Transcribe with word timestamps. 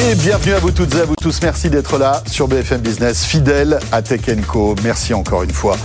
Et 0.00 0.14
bienvenue 0.14 0.54
à 0.54 0.58
vous 0.58 0.70
toutes 0.70 0.94
et 0.94 1.00
à 1.00 1.04
vous 1.04 1.16
tous. 1.16 1.40
Merci 1.42 1.70
d'être 1.70 1.98
là 1.98 2.22
sur 2.26 2.46
BFM 2.46 2.80
Business, 2.80 3.24
fidèle 3.24 3.78
à 3.90 4.00
Tech 4.00 4.20
Co. 4.46 4.74
Merci 4.84 5.12
encore 5.12 5.42
une 5.42 5.52
fois. 5.52 5.76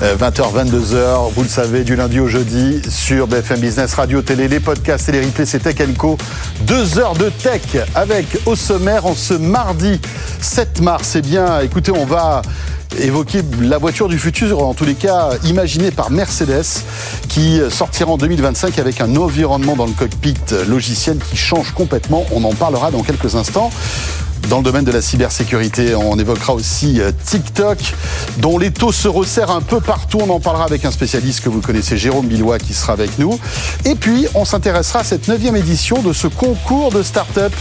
20h, 0.00 0.02
euh, 0.02 0.64
22h, 0.64 1.32
vous 1.32 1.42
le 1.42 1.48
savez, 1.48 1.82
du 1.82 1.96
lundi 1.96 2.20
au 2.20 2.28
jeudi 2.28 2.82
sur 2.88 3.26
BFM 3.26 3.60
Business, 3.60 3.94
radio, 3.94 4.20
télé, 4.20 4.46
les 4.46 4.60
podcasts 4.60 5.08
et 5.08 5.12
les 5.12 5.20
replays, 5.22 5.46
c'est 5.46 5.60
Tech 5.60 5.76
Co. 5.96 6.18
Deux 6.60 6.98
heures 6.98 7.14
de 7.14 7.30
tech 7.30 7.62
avec 7.94 8.26
au 8.46 8.56
sommaire 8.56 9.06
en 9.06 9.14
ce 9.14 9.34
mardi 9.34 10.00
7 10.40 10.80
mars. 10.82 11.16
Eh 11.16 11.22
bien, 11.22 11.60
écoutez, 11.60 11.92
on 11.92 12.04
va 12.04 12.42
évoquer 13.00 13.42
la 13.60 13.78
voiture 13.78 14.08
du 14.08 14.18
futur, 14.18 14.66
en 14.66 14.74
tous 14.74 14.84
les 14.84 14.94
cas 14.94 15.30
imaginée 15.44 15.90
par 15.90 16.10
Mercedes, 16.10 16.82
qui 17.28 17.60
sortira 17.70 18.10
en 18.10 18.16
2025 18.16 18.78
avec 18.78 19.00
un 19.00 19.16
environnement 19.16 19.76
dans 19.76 19.86
le 19.86 19.92
cockpit 19.92 20.34
logiciel 20.68 21.18
qui 21.18 21.36
change 21.36 21.72
complètement. 21.72 22.24
On 22.32 22.44
en 22.44 22.52
parlera 22.52 22.90
dans 22.90 23.02
quelques 23.02 23.34
instants. 23.34 23.70
Dans 24.48 24.58
le 24.58 24.64
domaine 24.64 24.84
de 24.84 24.92
la 24.92 25.00
cybersécurité, 25.00 25.94
on 25.94 26.18
évoquera 26.18 26.52
aussi 26.52 27.00
euh, 27.00 27.10
TikTok, 27.24 27.78
dont 28.38 28.58
les 28.58 28.70
taux 28.70 28.92
se 28.92 29.08
resserrent 29.08 29.50
un 29.50 29.60
peu 29.60 29.80
partout. 29.80 30.18
On 30.20 30.30
en 30.30 30.40
parlera 30.40 30.64
avec 30.64 30.84
un 30.84 30.90
spécialiste 30.90 31.40
que 31.42 31.48
vous 31.48 31.60
connaissez, 31.60 31.96
Jérôme 31.96 32.26
Billois, 32.26 32.58
qui 32.58 32.74
sera 32.74 32.92
avec 32.92 33.18
nous. 33.18 33.38
Et 33.84 33.94
puis, 33.94 34.26
on 34.34 34.44
s'intéressera 34.44 35.00
à 35.00 35.04
cette 35.04 35.28
neuvième 35.28 35.56
édition 35.56 36.02
de 36.02 36.12
ce 36.12 36.26
concours 36.26 36.90
de 36.90 37.02
start-up 37.02 37.52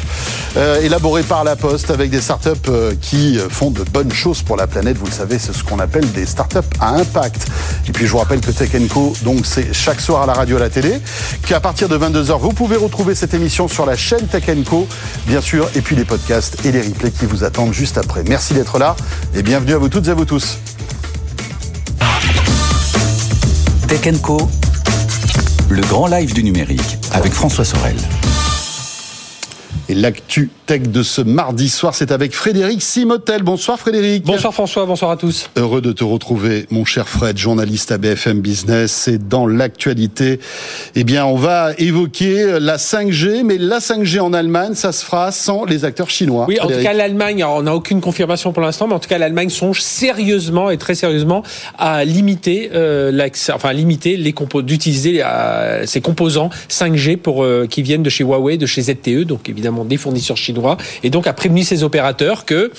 euh, 0.58 0.82
élaboré 0.82 1.24
par 1.24 1.44
La 1.44 1.56
Poste 1.56 1.92
avec 1.92 2.10
des 2.10 2.20
start-up 2.20 2.58
euh, 2.68 2.94
qui 3.00 3.40
font 3.50 3.72
de 3.72 3.84
bonnes 3.84 4.12
choses 4.12 4.42
pour 4.42 4.58
la 4.58 4.68
planète. 4.68 4.98
Vous 4.98 5.06
le 5.06 5.12
savez, 5.12 5.40
c'est 5.40 5.54
ce 5.54 5.64
qu'on 5.64 5.80
appelle 5.80 6.12
des 6.12 6.26
start-up 6.26 6.66
à 6.80 6.90
impact. 6.96 7.48
Et 7.88 7.92
puis, 7.92 8.06
je 8.06 8.12
vous 8.12 8.18
rappelle 8.18 8.42
que 8.42 8.52
Tech 8.52 8.72
Co, 8.90 9.14
donc, 9.24 9.46
c'est 9.46 9.74
chaque 9.74 10.02
soir 10.02 10.24
à 10.24 10.26
la 10.26 10.34
radio, 10.34 10.58
à 10.58 10.60
la 10.60 10.70
télé, 10.70 11.00
qu'à 11.46 11.60
partir 11.60 11.88
de 11.88 11.98
22h, 11.98 12.40
vous 12.40 12.54
pouvez 12.54 12.76
retrouver 12.76 13.16
cette 13.16 13.34
émission 13.34 13.68
sur 13.68 13.86
la 13.86 13.96
chaîne 13.96 14.28
Tech 14.28 14.44
Co, 14.68 14.88
bien 15.28 15.42
sûr, 15.42 15.70
et 15.76 15.82
puis 15.82 15.96
les 15.96 16.06
podcasts 16.06 16.58
les 16.72 16.82
replays 16.82 17.12
qui 17.12 17.26
vous 17.26 17.44
attendent 17.44 17.74
juste 17.74 17.98
après. 17.98 18.24
Merci 18.28 18.54
d'être 18.54 18.80
là 18.80 18.96
et 19.36 19.44
bienvenue 19.44 19.74
à 19.74 19.78
vous 19.78 19.90
toutes 19.90 20.08
et 20.08 20.12
à 20.12 20.14
vous 20.14 20.26
tous. 20.26 20.58
Tech 23.88 24.22
Co, 24.22 24.50
le 25.70 25.82
grand 25.84 26.08
live 26.08 26.34
du 26.34 26.44
numérique 26.44 26.98
avec 27.12 27.34
François 27.34 27.66
Sorel. 27.66 27.96
Et 29.90 29.96
l'actu 29.96 30.50
tech 30.72 30.84
de 30.84 31.04
ce 31.04 31.22
mardi 31.22 31.68
soir, 31.68 31.94
c'est 31.94 32.14
avec 32.14 32.34
Frédéric 32.34 32.82
Simotel. 32.82 33.44
Bonsoir 33.44 33.78
Frédéric. 33.78 34.24
Bonsoir 34.24 34.54
François, 34.54 34.86
bonsoir 34.86 35.12
à 35.12 35.18
tous. 35.18 35.50
Heureux 35.58 35.82
de 35.82 35.92
te 35.92 36.06
retrouver, 36.06 36.66
mon 36.72 36.86
cher 36.86 37.10
Fred, 37.10 37.38
journaliste 37.38 37.92
à 37.92 37.98
BFM 37.98 38.40
Business. 38.40 39.10
Et 39.10 39.18
dans 39.18 39.46
l'actualité, 39.46 40.40
eh 40.96 41.04
bien, 41.04 41.26
on 41.26 41.36
va 41.36 41.72
évoquer 41.78 42.58
la 42.62 42.78
5G, 42.78 43.44
mais 43.44 43.58
la 43.58 43.80
5G 43.80 44.22
en 44.22 44.32
Allemagne, 44.32 44.74
ça 44.74 44.94
se 44.94 45.04
fera 45.04 45.34
sans 45.34 45.66
les 45.66 45.84
acteurs 45.84 46.10
chinois. 46.10 46.46
Oui, 46.48 46.58
en 46.62 46.68
tout 46.68 46.82
cas, 46.82 46.94
l'Allemagne, 46.94 47.44
on 47.44 47.64
n'a 47.64 47.76
aucune 47.76 48.00
confirmation 48.00 48.54
pour 48.54 48.64
l'instant, 48.64 48.88
mais 48.88 48.94
en 48.94 49.00
tout 49.00 49.10
cas, 49.10 49.18
l'Allemagne 49.18 49.50
songe 49.50 49.82
sérieusement 49.82 50.70
et 50.70 50.78
très 50.78 50.96
sérieusement 50.96 51.44
à 51.78 52.06
limiter, 52.06 52.70
euh, 52.74 53.28
enfin, 53.54 53.74
limiter 53.74 54.16
les 54.16 54.34
d'utiliser 54.64 55.22
euh, 55.22 55.86
ces 55.86 56.00
composants 56.00 56.50
5G 56.70 57.18
pour 57.18 57.44
euh, 57.44 57.68
qui 57.70 57.82
viennent 57.82 58.04
de 58.04 58.10
chez 58.10 58.24
Huawei, 58.24 58.58
de 58.58 58.66
chez 58.66 58.84
ZTE, 58.84 59.26
donc 59.26 59.50
évidemment 59.50 59.84
des 59.84 59.98
fournisseurs 59.98 60.38
chinois, 60.38 60.61
et 61.04 61.10
donc 61.10 61.28
a 61.28 61.34
prévenu 61.34 61.64
ses 61.64 61.84
opérateurs 61.84 62.46
que 62.46 62.72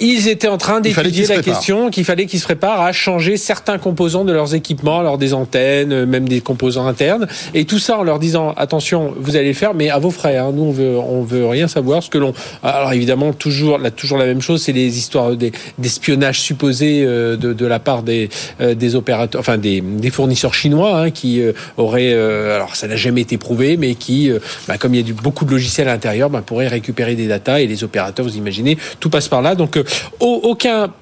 ils 0.00 0.28
étaient 0.28 0.48
en 0.48 0.58
train 0.58 0.80
d'étudier 0.80 1.26
la 1.26 1.42
question 1.42 1.90
qu'il 1.90 2.04
fallait 2.04 2.26
qu'ils 2.26 2.40
se 2.40 2.44
préparent 2.44 2.80
à 2.80 2.92
changer 2.92 3.36
certains 3.36 3.78
composants 3.78 4.24
de 4.24 4.32
leurs 4.32 4.54
équipements, 4.54 4.98
alors 4.98 5.18
des 5.18 5.34
antennes, 5.34 5.92
euh, 5.92 6.06
même 6.06 6.28
des 6.28 6.40
composants 6.40 6.86
internes, 6.86 7.26
et 7.54 7.64
tout 7.64 7.78
ça 7.78 7.98
en 7.98 8.02
leur 8.02 8.18
disant 8.18 8.52
attention, 8.56 9.14
vous 9.18 9.36
allez 9.36 9.48
le 9.48 9.54
faire, 9.54 9.74
mais 9.74 9.90
à 9.90 9.98
vos 9.98 10.10
frais. 10.10 10.36
Hein. 10.36 10.52
Nous, 10.54 10.62
on 10.62 10.72
veut, 10.72 10.96
on 10.98 11.22
veut 11.22 11.46
rien 11.46 11.68
savoir. 11.68 12.02
Ce 12.02 12.10
que 12.10 12.18
l'on, 12.18 12.34
alors 12.62 12.92
évidemment, 12.92 13.32
toujours, 13.32 13.78
là, 13.78 13.90
toujours 13.90 14.18
la 14.18 14.26
même 14.26 14.40
chose, 14.40 14.62
c'est 14.62 14.72
les 14.72 14.98
histoires 14.98 15.32
d'espionnage 15.78 16.40
supposé 16.40 17.02
euh, 17.04 17.36
de, 17.36 17.52
de, 17.52 17.66
la 17.66 17.78
part 17.78 18.02
des, 18.02 18.28
euh, 18.60 18.74
des 18.74 18.96
opérateurs, 18.96 19.40
enfin 19.40 19.58
des, 19.58 19.80
des 19.80 20.10
fournisseurs 20.10 20.54
chinois 20.54 20.98
hein, 20.98 21.10
qui 21.10 21.42
auraient, 21.76 22.12
alors 22.12 22.76
ça 22.76 22.86
n'a 22.86 22.96
jamais 22.96 23.22
été 23.22 23.38
prouvé, 23.38 23.76
mais 23.76 23.94
qui, 23.94 24.30
bah, 24.68 24.78
comme 24.78 24.94
il 24.94 24.98
y 24.98 25.00
a 25.00 25.06
du, 25.06 25.12
beaucoup 25.12 25.44
de 25.44 25.50
logiciels 25.50 25.88
à 25.88 25.92
l'intérieur, 25.92 26.30
bah, 26.30 26.42
pourraient 26.44 26.68
récupérer 26.68 27.14
des 27.14 27.26
datas 27.26 27.60
et 27.60 27.66
les 27.66 27.84
opérateurs, 27.84 28.24
vous 28.24 28.36
imaginez, 28.36 28.78
tout 29.00 29.10
passe 29.10 29.28
par 29.28 29.42
là. 29.42 29.54
Donc 29.54 29.78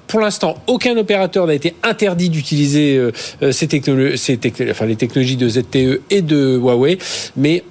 pour 0.07 0.19
l'instant, 0.19 0.57
aucun 0.67 0.95
opérateur 0.97 1.47
n'a 1.47 1.53
été 1.53 1.75
interdit 1.83 2.29
d'utiliser 2.29 2.97
euh, 2.97 3.11
euh, 3.41 3.51
ces 3.51 3.67
technologies, 3.67 4.17
ces 4.17 4.39
enfin, 4.69 4.85
les 4.85 4.95
technologies 4.95 5.37
de 5.37 5.49
ZTE 5.49 6.01
et 6.09 6.21
de 6.21 6.57
Huawei, 6.57 6.97
mais 7.35 7.63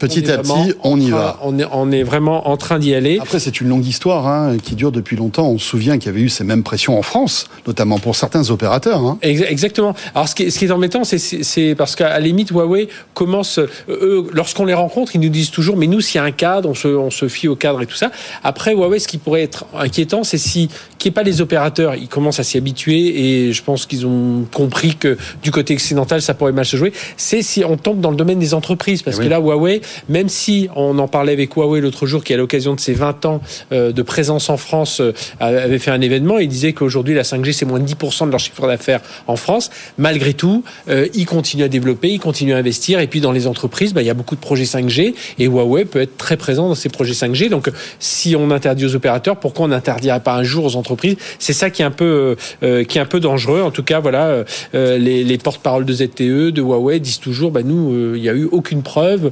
Petit 0.00 0.30
à 0.30 0.38
petit, 0.38 0.74
on 0.82 0.98
y 0.98 1.10
va. 1.10 1.38
On 1.42 1.58
est, 1.58 1.66
on 1.72 1.92
est 1.92 2.02
vraiment 2.02 2.48
en 2.48 2.56
train 2.56 2.78
d'y 2.78 2.94
aller. 2.94 3.18
Après, 3.20 3.38
c'est 3.38 3.60
une 3.60 3.68
longue 3.68 3.86
histoire 3.86 4.26
hein, 4.26 4.56
qui 4.62 4.74
dure 4.74 4.92
depuis 4.92 5.14
longtemps. 5.14 5.46
On 5.48 5.58
se 5.58 5.66
souvient 5.66 5.98
qu'il 5.98 6.06
y 6.06 6.08
avait 6.08 6.22
eu 6.22 6.30
ces 6.30 6.42
mêmes 6.42 6.62
pressions 6.62 6.98
en 6.98 7.02
France, 7.02 7.48
notamment 7.66 7.98
pour 7.98 8.16
certains 8.16 8.48
opérateurs. 8.50 9.00
Hein. 9.00 9.18
Exactement. 9.20 9.94
Alors, 10.14 10.26
ce 10.26 10.34
qui 10.34 10.44
est, 10.44 10.50
ce 10.50 10.58
qui 10.58 10.64
est 10.64 10.70
embêtant, 10.70 11.02
c'est 11.04 11.74
parce 11.76 11.96
qu'à 11.96 12.08
la 12.08 12.20
limite, 12.20 12.50
Huawei 12.50 12.88
commence, 13.12 13.58
euh, 13.58 13.68
eux, 13.88 14.26
lorsqu'on 14.32 14.64
les 14.64 14.72
rencontre, 14.72 15.14
ils 15.14 15.20
nous 15.20 15.28
disent 15.28 15.50
toujours, 15.50 15.76
mais 15.76 15.86
nous, 15.86 16.00
s'il 16.00 16.16
y 16.16 16.18
a 16.18 16.24
un 16.24 16.32
cadre, 16.32 16.70
on 16.70 16.74
se, 16.74 16.88
on 16.88 17.10
se 17.10 17.28
fie 17.28 17.48
au 17.48 17.56
cadre 17.56 17.82
et 17.82 17.86
tout 17.86 17.96
ça. 17.96 18.10
Après, 18.42 18.72
Huawei, 18.72 19.00
ce 19.00 19.08
qui 19.08 19.18
pourrait 19.18 19.42
être 19.42 19.66
inquiétant, 19.78 20.24
c'est 20.24 20.38
si, 20.38 20.68
qu'il 20.98 21.10
n'y 21.10 21.12
ait 21.12 21.14
pas 21.14 21.22
les 21.22 21.42
opérateurs, 21.42 21.94
ils 21.94 22.08
commencent 22.08 22.40
à 22.40 22.44
s'y 22.44 22.56
habituer 22.56 23.48
et 23.48 23.52
je 23.52 23.62
pense 23.62 23.84
qu'ils 23.84 24.06
ont 24.06 24.46
compris 24.50 24.96
que 24.96 25.18
du 25.42 25.50
côté 25.50 25.74
occidental, 25.74 26.22
ça 26.22 26.32
pourrait 26.32 26.52
mal 26.52 26.64
se 26.64 26.78
jouer. 26.78 26.94
C'est 27.18 27.42
si 27.42 27.64
on 27.64 27.76
tombe 27.76 28.00
dans 28.00 28.10
le 28.10 28.16
domaine 28.16 28.38
des 28.38 28.54
entreprises, 28.54 29.02
parce 29.02 29.18
eh 29.20 29.24
que 29.24 29.28
là, 29.28 29.40
Huawei, 29.40 29.82
même 30.08 30.28
si 30.28 30.68
on 30.76 30.98
en 30.98 31.08
parlait 31.08 31.32
avec 31.32 31.54
Huawei 31.54 31.80
l'autre 31.80 32.06
jour, 32.06 32.24
qui 32.24 32.34
à 32.34 32.36
l'occasion 32.36 32.74
de 32.74 32.80
ses 32.80 32.92
20 32.92 33.24
ans 33.26 33.40
euh, 33.72 33.92
de 33.92 34.02
présence 34.02 34.50
en 34.50 34.56
France 34.56 35.00
euh, 35.00 35.12
avait 35.40 35.78
fait 35.78 35.90
un 35.90 36.00
événement, 36.00 36.38
il 36.38 36.48
disait 36.48 36.72
qu'aujourd'hui 36.72 37.14
la 37.14 37.22
5G 37.22 37.52
c'est 37.52 37.64
moins 37.64 37.80
de 37.80 37.86
10% 37.86 38.26
de 38.26 38.30
leur 38.30 38.40
chiffre 38.40 38.66
d'affaires 38.66 39.00
en 39.26 39.36
France. 39.36 39.70
Malgré 39.98 40.34
tout, 40.34 40.64
euh, 40.88 41.06
ils 41.14 41.26
continuent 41.26 41.64
à 41.64 41.68
développer, 41.68 42.08
ils 42.08 42.20
continuent 42.20 42.54
à 42.54 42.58
investir, 42.58 43.00
et 43.00 43.06
puis 43.06 43.20
dans 43.20 43.32
les 43.32 43.46
entreprises, 43.46 43.94
bah, 43.94 44.02
il 44.02 44.06
y 44.06 44.10
a 44.10 44.14
beaucoup 44.14 44.34
de 44.34 44.40
projets 44.40 44.64
5G, 44.64 45.14
et 45.38 45.44
Huawei 45.44 45.84
peut 45.84 46.00
être 46.00 46.16
très 46.16 46.36
présent 46.36 46.68
dans 46.68 46.74
ces 46.74 46.88
projets 46.88 47.12
5G. 47.12 47.48
Donc 47.48 47.70
si 47.98 48.36
on 48.36 48.50
interdit 48.50 48.86
aux 48.86 48.94
opérateurs, 48.94 49.38
pourquoi 49.38 49.66
on 49.66 49.68
n'interdirait 49.68 50.20
pas 50.20 50.34
un 50.34 50.42
jour 50.42 50.64
aux 50.64 50.76
entreprises? 50.76 51.16
C'est 51.38 51.52
ça 51.52 51.70
qui 51.70 51.82
est 51.82 51.84
un 51.84 51.90
peu 51.90 52.36
qui 52.60 52.98
est 52.98 53.00
un 53.00 53.06
peu 53.06 53.20
dangereux. 53.20 53.62
En 53.62 53.70
tout 53.70 53.82
cas, 53.82 54.00
voilà, 54.00 54.44
les, 54.72 55.24
les 55.24 55.38
porte-paroles 55.38 55.84
de 55.84 55.92
ZTE, 55.92 56.50
de 56.50 56.60
Huawei 56.60 57.00
disent 57.00 57.20
toujours, 57.20 57.50
bah, 57.50 57.62
nous, 57.62 58.14
il 58.14 58.20
n'y 58.20 58.28
a 58.28 58.34
eu 58.34 58.48
aucune 58.50 58.82
preuve, 58.82 59.30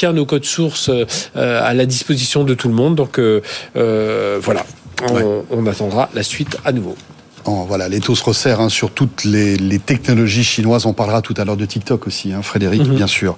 tient 0.00 0.14
nos 0.14 0.24
code 0.24 0.46
source 0.46 0.88
euh, 0.88 1.04
à 1.34 1.74
la 1.74 1.84
disposition 1.84 2.42
de 2.44 2.54
tout 2.54 2.68
le 2.68 2.74
monde. 2.74 2.94
Donc 2.94 3.18
euh, 3.18 3.42
euh, 3.76 4.38
voilà, 4.40 4.64
on 5.50 5.66
attendra 5.66 6.08
la 6.14 6.22
suite 6.22 6.56
à 6.64 6.72
nouveau 6.72 6.96
voilà, 7.44 7.88
les 7.88 8.00
taux 8.00 8.14
se 8.14 8.24
resserrent 8.24 8.60
hein, 8.60 8.68
sur 8.68 8.90
toutes 8.90 9.24
les, 9.24 9.78
technologies 9.78 10.44
chinoises. 10.44 10.86
On 10.86 10.92
parlera 10.92 11.22
tout 11.22 11.34
à 11.36 11.44
l'heure 11.44 11.56
de 11.56 11.64
TikTok 11.64 12.06
aussi, 12.06 12.32
hein, 12.32 12.42
Frédéric, 12.42 12.82
mhm. 12.82 12.96
bien 12.96 13.06
sûr. 13.06 13.36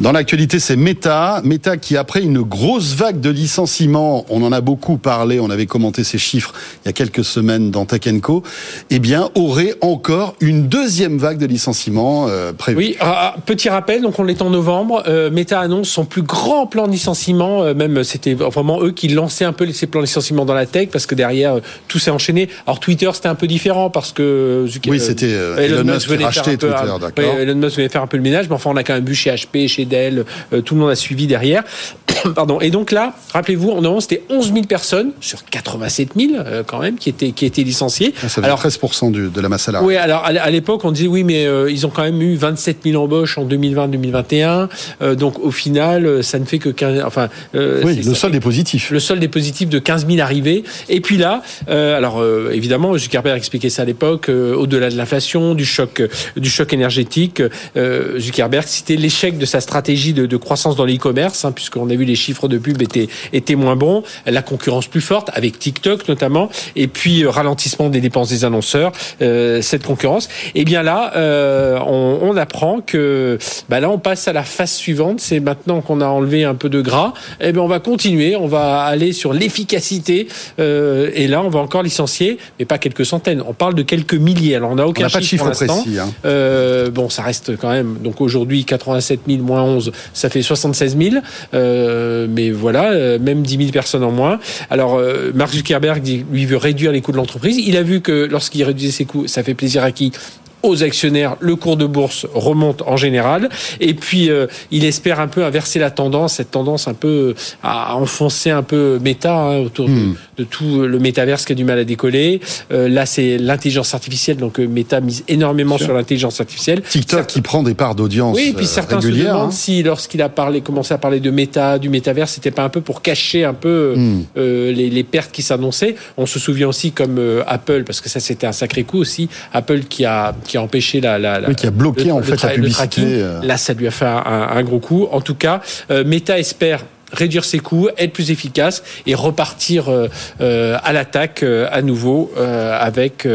Dans 0.00 0.12
l'actualité, 0.12 0.58
c'est 0.60 0.76
Meta. 0.76 1.42
Meta 1.44 1.76
qui, 1.76 1.96
après 1.96 2.22
une 2.22 2.40
grosse 2.40 2.94
vague 2.94 3.20
de 3.20 3.28
licenciements, 3.28 4.24
on 4.30 4.42
en 4.42 4.50
a 4.50 4.62
beaucoup 4.62 4.96
parlé, 4.96 5.40
on 5.40 5.50
avait 5.50 5.66
commenté 5.66 6.04
ces 6.04 6.16
chiffres 6.16 6.54
il 6.84 6.88
y 6.88 6.90
a 6.90 6.92
quelques 6.92 7.24
semaines 7.24 7.70
dans 7.70 7.84
Tech 7.84 8.00
Co, 8.22 8.42
eh 8.88 8.98
bien, 8.98 9.28
aurait 9.34 9.74
encore 9.82 10.36
une 10.40 10.68
deuxième 10.68 11.18
vague 11.18 11.36
de 11.36 11.44
licenciements 11.44 12.26
euh, 12.28 12.54
prévue. 12.54 12.78
Oui, 12.78 12.96
ah, 13.00 13.34
ah, 13.34 13.40
petit 13.44 13.68
rappel, 13.68 14.00
donc 14.00 14.18
on 14.18 14.26
est 14.26 14.40
en 14.40 14.48
novembre. 14.48 15.02
Euh, 15.06 15.30
Meta 15.30 15.60
annonce 15.60 15.88
son 15.88 16.06
plus 16.06 16.22
grand 16.22 16.66
plan 16.66 16.86
de 16.86 16.92
licenciement. 16.92 17.62
Euh, 17.62 17.74
même, 17.74 18.02
c'était 18.02 18.34
vraiment 18.34 18.82
eux 18.82 18.92
qui 18.92 19.08
lançaient 19.08 19.44
un 19.44 19.52
peu 19.52 19.70
ces 19.72 19.86
plans 19.86 20.00
de 20.00 20.06
licenciement 20.06 20.46
dans 20.46 20.54
la 20.54 20.64
tech 20.64 20.88
parce 20.90 21.04
que 21.04 21.14
derrière, 21.14 21.58
tout 21.88 21.98
s'est 21.98 22.10
enchaîné. 22.10 22.48
Alors 22.66 22.80
Twitter, 22.80 23.10
c'était 23.12 23.28
un 23.28 23.34
peu 23.40 23.46
différent 23.46 23.90
parce 23.90 24.12
que 24.12 24.66
oui, 24.86 25.00
c'était 25.00 25.32
euh, 25.32 25.56
Elon, 25.56 25.84
Musk 25.84 26.08
venait 26.08 26.24
racheter 26.24 26.58
Twitter, 26.58 26.76
d'accord. 27.00 27.38
Elon 27.38 27.54
Musk 27.54 27.76
venait 27.76 27.88
faire 27.88 28.02
un 28.02 28.06
peu 28.06 28.18
le 28.18 28.22
ménage, 28.22 28.48
mais 28.48 28.54
enfin 28.54 28.70
on 28.70 28.76
a 28.76 28.84
quand 28.84 28.94
même 28.94 29.04
vu 29.04 29.14
chez 29.14 29.30
HP, 29.30 29.66
chez 29.66 29.86
Dell, 29.86 30.24
euh, 30.52 30.60
tout 30.60 30.74
le 30.74 30.80
monde 30.80 30.90
a 30.90 30.94
suivi 30.94 31.26
derrière. 31.26 31.64
Pardon. 32.34 32.60
Et 32.60 32.70
donc 32.70 32.92
là, 32.92 33.14
rappelez-vous, 33.32 33.70
en 33.70 33.80
novembre, 33.80 34.02
c'était 34.02 34.22
11 34.28 34.52
000 34.52 34.66
personnes 34.66 35.12
sur 35.20 35.44
87 35.44 36.10
000 36.16 36.32
euh, 36.34 36.62
quand 36.66 36.80
même 36.80 36.96
qui 36.96 37.08
étaient 37.08 37.32
qui 37.32 37.46
étaient 37.46 37.62
licenciées. 37.62 38.12
Ah, 38.22 38.28
ça 38.28 38.42
alors 38.42 38.58
13 38.58 38.78
de 39.10 39.40
la 39.40 39.48
masse 39.48 39.62
salariale. 39.62 39.88
Oui, 39.88 39.96
alors 39.96 40.24
à 40.24 40.50
l'époque, 40.50 40.84
on 40.84 40.92
disait 40.92 41.08
oui, 41.08 41.24
mais 41.24 41.46
ils 41.70 41.86
ont 41.86 41.90
quand 41.90 42.02
même 42.02 42.20
eu 42.20 42.36
27 42.36 42.78
000 42.84 43.02
embauches 43.02 43.38
en 43.38 43.46
2020-2021. 43.46 45.14
donc 45.14 45.38
au 45.38 45.50
final, 45.50 46.22
ça 46.22 46.38
ne 46.38 46.44
fait 46.44 46.58
que 46.58 46.68
15. 46.68 47.02
Enfin, 47.06 47.28
oui, 47.54 48.02
le 48.04 48.14
solde 48.14 48.34
est 48.34 48.40
positif. 48.40 48.90
Le 48.90 49.00
solde 49.00 49.22
est 49.24 49.28
positif 49.28 49.68
de 49.68 49.78
15 49.78 50.06
000 50.06 50.20
arrivés. 50.20 50.64
Et 50.88 51.00
puis 51.00 51.16
là, 51.16 51.42
alors 51.68 52.22
évidemment, 52.52 52.96
Zuckerberg 52.98 53.29
expliqué 53.36 53.70
ça 53.70 53.82
à 53.82 53.84
l'époque, 53.84 54.28
euh, 54.28 54.54
au-delà 54.54 54.90
de 54.90 54.96
l'inflation, 54.96 55.54
du 55.54 55.64
choc, 55.64 56.02
du 56.36 56.50
choc 56.50 56.72
énergétique. 56.72 57.42
Euh, 57.76 58.18
Zuckerberg 58.18 58.66
citait 58.66 58.96
l'échec 58.96 59.38
de 59.38 59.46
sa 59.46 59.60
stratégie 59.60 60.12
de, 60.12 60.36
croissance 60.36 60.76
dans 60.76 60.84
l'e-commerce, 60.84 61.44
hein, 61.44 61.52
puisqu'on 61.52 61.88
a 61.90 61.94
vu 61.94 62.04
les 62.04 62.14
chiffres 62.14 62.48
de 62.48 62.58
pub 62.58 62.80
étaient, 62.80 63.08
étaient 63.32 63.54
moins 63.54 63.76
bons, 63.76 64.02
la 64.26 64.42
concurrence 64.42 64.86
plus 64.86 65.00
forte, 65.00 65.30
avec 65.34 65.58
TikTok 65.58 66.08
notamment, 66.08 66.50
et 66.76 66.86
puis 66.86 67.24
euh, 67.24 67.30
ralentissement 67.30 67.88
des 67.88 68.00
dépenses 68.00 68.30
des 68.30 68.44
annonceurs, 68.44 68.92
euh, 69.22 69.62
cette 69.62 69.84
concurrence. 69.84 70.28
Et 70.54 70.60
eh 70.60 70.64
bien 70.64 70.82
là, 70.82 71.12
euh, 71.16 71.78
on, 71.86 72.36
apprend 72.36 72.80
que 72.80 73.38
bah 73.68 73.80
là, 73.80 73.90
on 73.90 73.98
passe 73.98 74.28
à 74.28 74.32
la 74.32 74.44
phase 74.44 74.72
suivante. 74.72 75.20
C'est 75.20 75.40
maintenant 75.40 75.80
qu'on 75.80 76.00
a 76.00 76.06
enlevé 76.06 76.44
un 76.44 76.54
peu 76.54 76.68
de 76.68 76.80
gras, 76.80 77.12
eh 77.40 77.52
bien 77.52 77.60
on 77.60 77.66
va 77.66 77.80
continuer, 77.80 78.36
on 78.36 78.46
va 78.46 78.82
aller 78.82 79.12
sur 79.12 79.32
l'efficacité, 79.32 80.28
euh, 80.58 81.10
et 81.14 81.26
là, 81.26 81.42
on 81.42 81.48
va 81.48 81.60
encore 81.60 81.82
licencier, 81.82 82.38
mais 82.58 82.64
pas 82.64 82.78
quelques 82.78 83.04
centaines. 83.04 83.19
On 83.46 83.52
parle 83.52 83.74
de 83.74 83.82
quelques 83.82 84.14
milliers. 84.14 84.56
Alors 84.56 84.70
on 84.70 84.76
n'a 84.76 84.86
aucun 84.86 85.08
pas 85.08 85.18
de 85.18 85.24
chiffre 85.24 85.50
précis. 85.50 85.98
Hein. 85.98 86.10
Euh, 86.24 86.90
bon, 86.90 87.08
ça 87.08 87.22
reste 87.22 87.56
quand 87.56 87.70
même. 87.70 87.98
Donc 88.02 88.20
aujourd'hui, 88.20 88.64
87 88.64 89.20
000 89.28 89.42
moins 89.42 89.62
11, 89.62 89.92
ça 90.12 90.30
fait 90.30 90.42
76 90.42 90.96
000. 90.96 91.16
Euh, 91.54 92.26
mais 92.28 92.50
voilà, 92.50 92.92
euh, 92.92 93.18
même 93.18 93.42
10 93.42 93.56
000 93.56 93.70
personnes 93.70 94.04
en 94.04 94.12
moins. 94.12 94.38
Alors, 94.70 95.00
Mark 95.34 95.52
Zuckerberg, 95.52 96.02
lui, 96.30 96.46
veut 96.46 96.56
réduire 96.56 96.92
les 96.92 97.00
coûts 97.00 97.12
de 97.12 97.16
l'entreprise. 97.16 97.58
Il 97.58 97.76
a 97.76 97.82
vu 97.82 98.00
que 98.00 98.28
lorsqu'il 98.30 98.64
réduisait 98.64 98.92
ses 98.92 99.04
coûts, 99.04 99.26
ça 99.26 99.42
fait 99.42 99.54
plaisir 99.54 99.82
à 99.82 99.92
qui? 99.92 100.12
Aux 100.62 100.82
actionnaires, 100.82 101.36
le 101.40 101.56
cours 101.56 101.76
de 101.76 101.86
bourse 101.86 102.26
remonte 102.34 102.82
en 102.82 102.96
général. 102.96 103.48
Et 103.80 103.94
puis, 103.94 104.30
euh, 104.30 104.46
il 104.70 104.84
espère 104.84 105.20
un 105.20 105.28
peu 105.28 105.44
inverser 105.44 105.78
la 105.78 105.90
tendance, 105.90 106.34
cette 106.34 106.50
tendance 106.50 106.88
un 106.88 106.94
peu 106.94 107.08
euh, 107.08 107.34
à 107.62 107.96
enfoncer 107.96 108.50
un 108.50 108.62
peu 108.62 108.98
méta 109.02 109.34
hein, 109.34 109.58
autour 109.58 109.88
hmm. 109.88 110.14
de, 110.38 110.44
tout 110.44 110.82
le 110.82 110.98
métaverse 110.98 111.44
qui 111.44 111.52
a 111.52 111.54
du 111.54 111.64
mal 111.64 111.78
à 111.78 111.84
décoller. 111.84 112.40
Euh, 112.72 112.88
là, 112.88 113.06
c'est 113.06 113.38
l'intelligence 113.38 113.94
artificielle, 113.94 114.36
donc 114.36 114.58
méta 114.58 115.00
mise 115.00 115.24
énormément 115.28 115.78
sur 115.78 115.94
l'intelligence 115.94 116.40
artificielle. 116.40 116.82
TikTok 116.82 117.26
qui 117.26 117.40
prend 117.40 117.62
des 117.62 117.74
parts 117.74 117.94
d'audience. 117.94 118.36
Oui, 118.36 118.48
et 118.50 118.52
puis 118.52 118.66
certains 118.66 119.00
se 119.00 119.08
demandent 119.08 119.48
hein. 119.48 119.50
si, 119.50 119.82
lorsqu'il 119.82 120.22
a 120.22 120.28
parlé, 120.28 120.60
commencé 120.60 120.92
à 120.92 120.98
parler 120.98 121.20
de 121.20 121.30
méta, 121.30 121.78
du 121.78 121.88
métaverse, 121.88 122.32
c'était 122.32 122.50
pas 122.50 122.64
un 122.64 122.68
peu 122.68 122.80
pour 122.80 123.02
cacher 123.02 123.44
un 123.44 123.54
peu 123.54 123.94
hmm. 123.96 124.24
les, 124.36 124.90
les, 124.90 125.04
pertes 125.04 125.32
qui 125.32 125.42
s'annonçaient. 125.42 125.94
On 126.16 126.26
se 126.26 126.38
souvient 126.38 126.68
aussi 126.68 126.92
comme 126.92 127.20
Apple, 127.46 127.84
parce 127.84 128.00
que 128.00 128.08
ça 128.08 128.20
c'était 128.20 128.46
un 128.46 128.52
sacré 128.52 128.84
coup 128.84 128.98
aussi, 128.98 129.28
Apple 129.52 129.80
qui 129.88 130.04
a 130.04 130.34
qui 130.50 130.56
a 130.56 130.62
empêché 130.62 131.00
la, 131.00 131.16
la, 131.16 131.54
qui 131.54 131.68
a 131.68 131.70
bloqué 131.70 132.10
en 132.10 132.22
fait 132.22 132.42
la 132.42 132.48
publicité. 132.50 133.02
Euh. 133.04 133.40
Là, 133.44 133.56
ça 133.56 133.72
lui 133.72 133.86
a 133.86 133.92
fait 133.92 134.04
un, 134.04 134.48
un 134.50 134.62
gros 134.64 134.80
coup. 134.80 135.06
En 135.12 135.20
tout 135.20 135.36
cas, 135.36 135.60
euh, 135.92 136.02
Meta 136.04 136.40
espère 136.40 136.84
réduire 137.12 137.44
ses 137.44 137.58
coûts, 137.58 137.88
être 137.98 138.12
plus 138.12 138.30
efficace 138.30 138.82
et 139.06 139.14
repartir 139.14 139.88
euh, 139.88 140.08
euh 140.40 140.78
à 140.82 140.92
l'attaque 140.92 141.42
euh, 141.42 141.68
à 141.70 141.82
nouveau 141.82 142.32
euh, 142.36 142.76
avec 142.78 143.26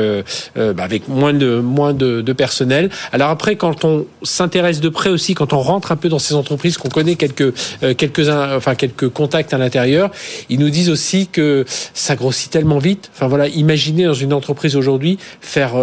bah 0.55 0.83
avec 0.83 1.07
moins 1.07 1.33
de 1.33 1.59
moins 1.59 1.93
de, 1.93 2.21
de, 2.21 2.33
personnel. 2.33 2.89
Alors 3.11 3.29
après, 3.29 3.55
quand 3.55 3.85
on 3.85 4.05
s'intéresse 4.23 4.79
de 4.79 4.89
près 4.89 5.09
aussi, 5.09 5.33
quand 5.33 5.53
on 5.53 5.59
rentre 5.59 5.91
un 5.91 5.95
peu 5.95 6.09
dans 6.09 6.19
ces 6.19 6.33
entreprises, 6.33 6.77
qu'on 6.77 6.89
connaît 6.89 7.15
quelques 7.15 7.53
quelques 7.97 8.29
enfin 8.29 8.75
quelques 8.75 9.09
contacts 9.09 9.53
à 9.53 9.57
l'intérieur, 9.57 10.11
ils 10.49 10.59
nous 10.59 10.69
disent 10.69 10.89
aussi 10.89 11.27
que 11.27 11.65
ça 11.93 12.15
grossit 12.15 12.51
tellement 12.51 12.79
vite. 12.79 13.09
Enfin 13.13 13.27
voilà, 13.27 13.47
imaginez 13.47 14.05
dans 14.05 14.13
une 14.13 14.33
entreprise 14.33 14.75
aujourd'hui 14.75 15.17
faire 15.41 15.73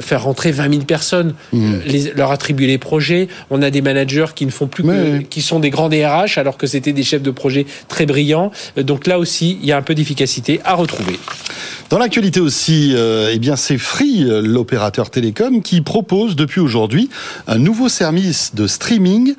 faire 0.00 0.24
rentrer 0.24 0.50
20 0.50 0.70
000 0.70 0.84
personnes, 0.84 1.34
mmh. 1.52 1.72
les, 1.86 2.12
leur 2.14 2.30
attribuer 2.30 2.66
les 2.66 2.78
projets. 2.78 3.28
On 3.50 3.62
a 3.62 3.70
des 3.70 3.82
managers 3.82 4.26
qui 4.34 4.46
ne 4.46 4.50
font 4.50 4.66
plus 4.66 4.82
que, 4.82 5.18
qui 5.18 5.42
sont 5.42 5.60
des 5.60 5.70
grands 5.70 5.88
DRH 5.88 6.38
alors 6.38 6.56
que 6.56 6.66
c'était 6.66 6.92
des 6.92 7.02
chef 7.10 7.22
de 7.22 7.30
projet 7.30 7.66
très 7.88 8.06
brillant. 8.06 8.50
Euh, 8.78 8.82
donc 8.82 9.06
là 9.06 9.18
aussi, 9.18 9.58
il 9.60 9.68
y 9.68 9.72
a 9.72 9.76
un 9.76 9.82
peu 9.82 9.94
d'efficacité 9.94 10.60
à 10.64 10.74
retrouver. 10.74 11.18
Dans 11.90 11.98
l'actualité 11.98 12.40
aussi, 12.40 12.92
euh, 12.94 13.32
eh 13.32 13.38
bien 13.38 13.56
c'est 13.56 13.78
Free, 13.78 14.24
euh, 14.24 14.40
l'opérateur 14.40 15.10
télécom, 15.10 15.60
qui 15.60 15.80
propose 15.80 16.36
depuis 16.36 16.60
aujourd'hui 16.60 17.10
un 17.48 17.58
nouveau 17.58 17.88
service 17.88 18.54
de 18.54 18.66
streaming 18.66 19.34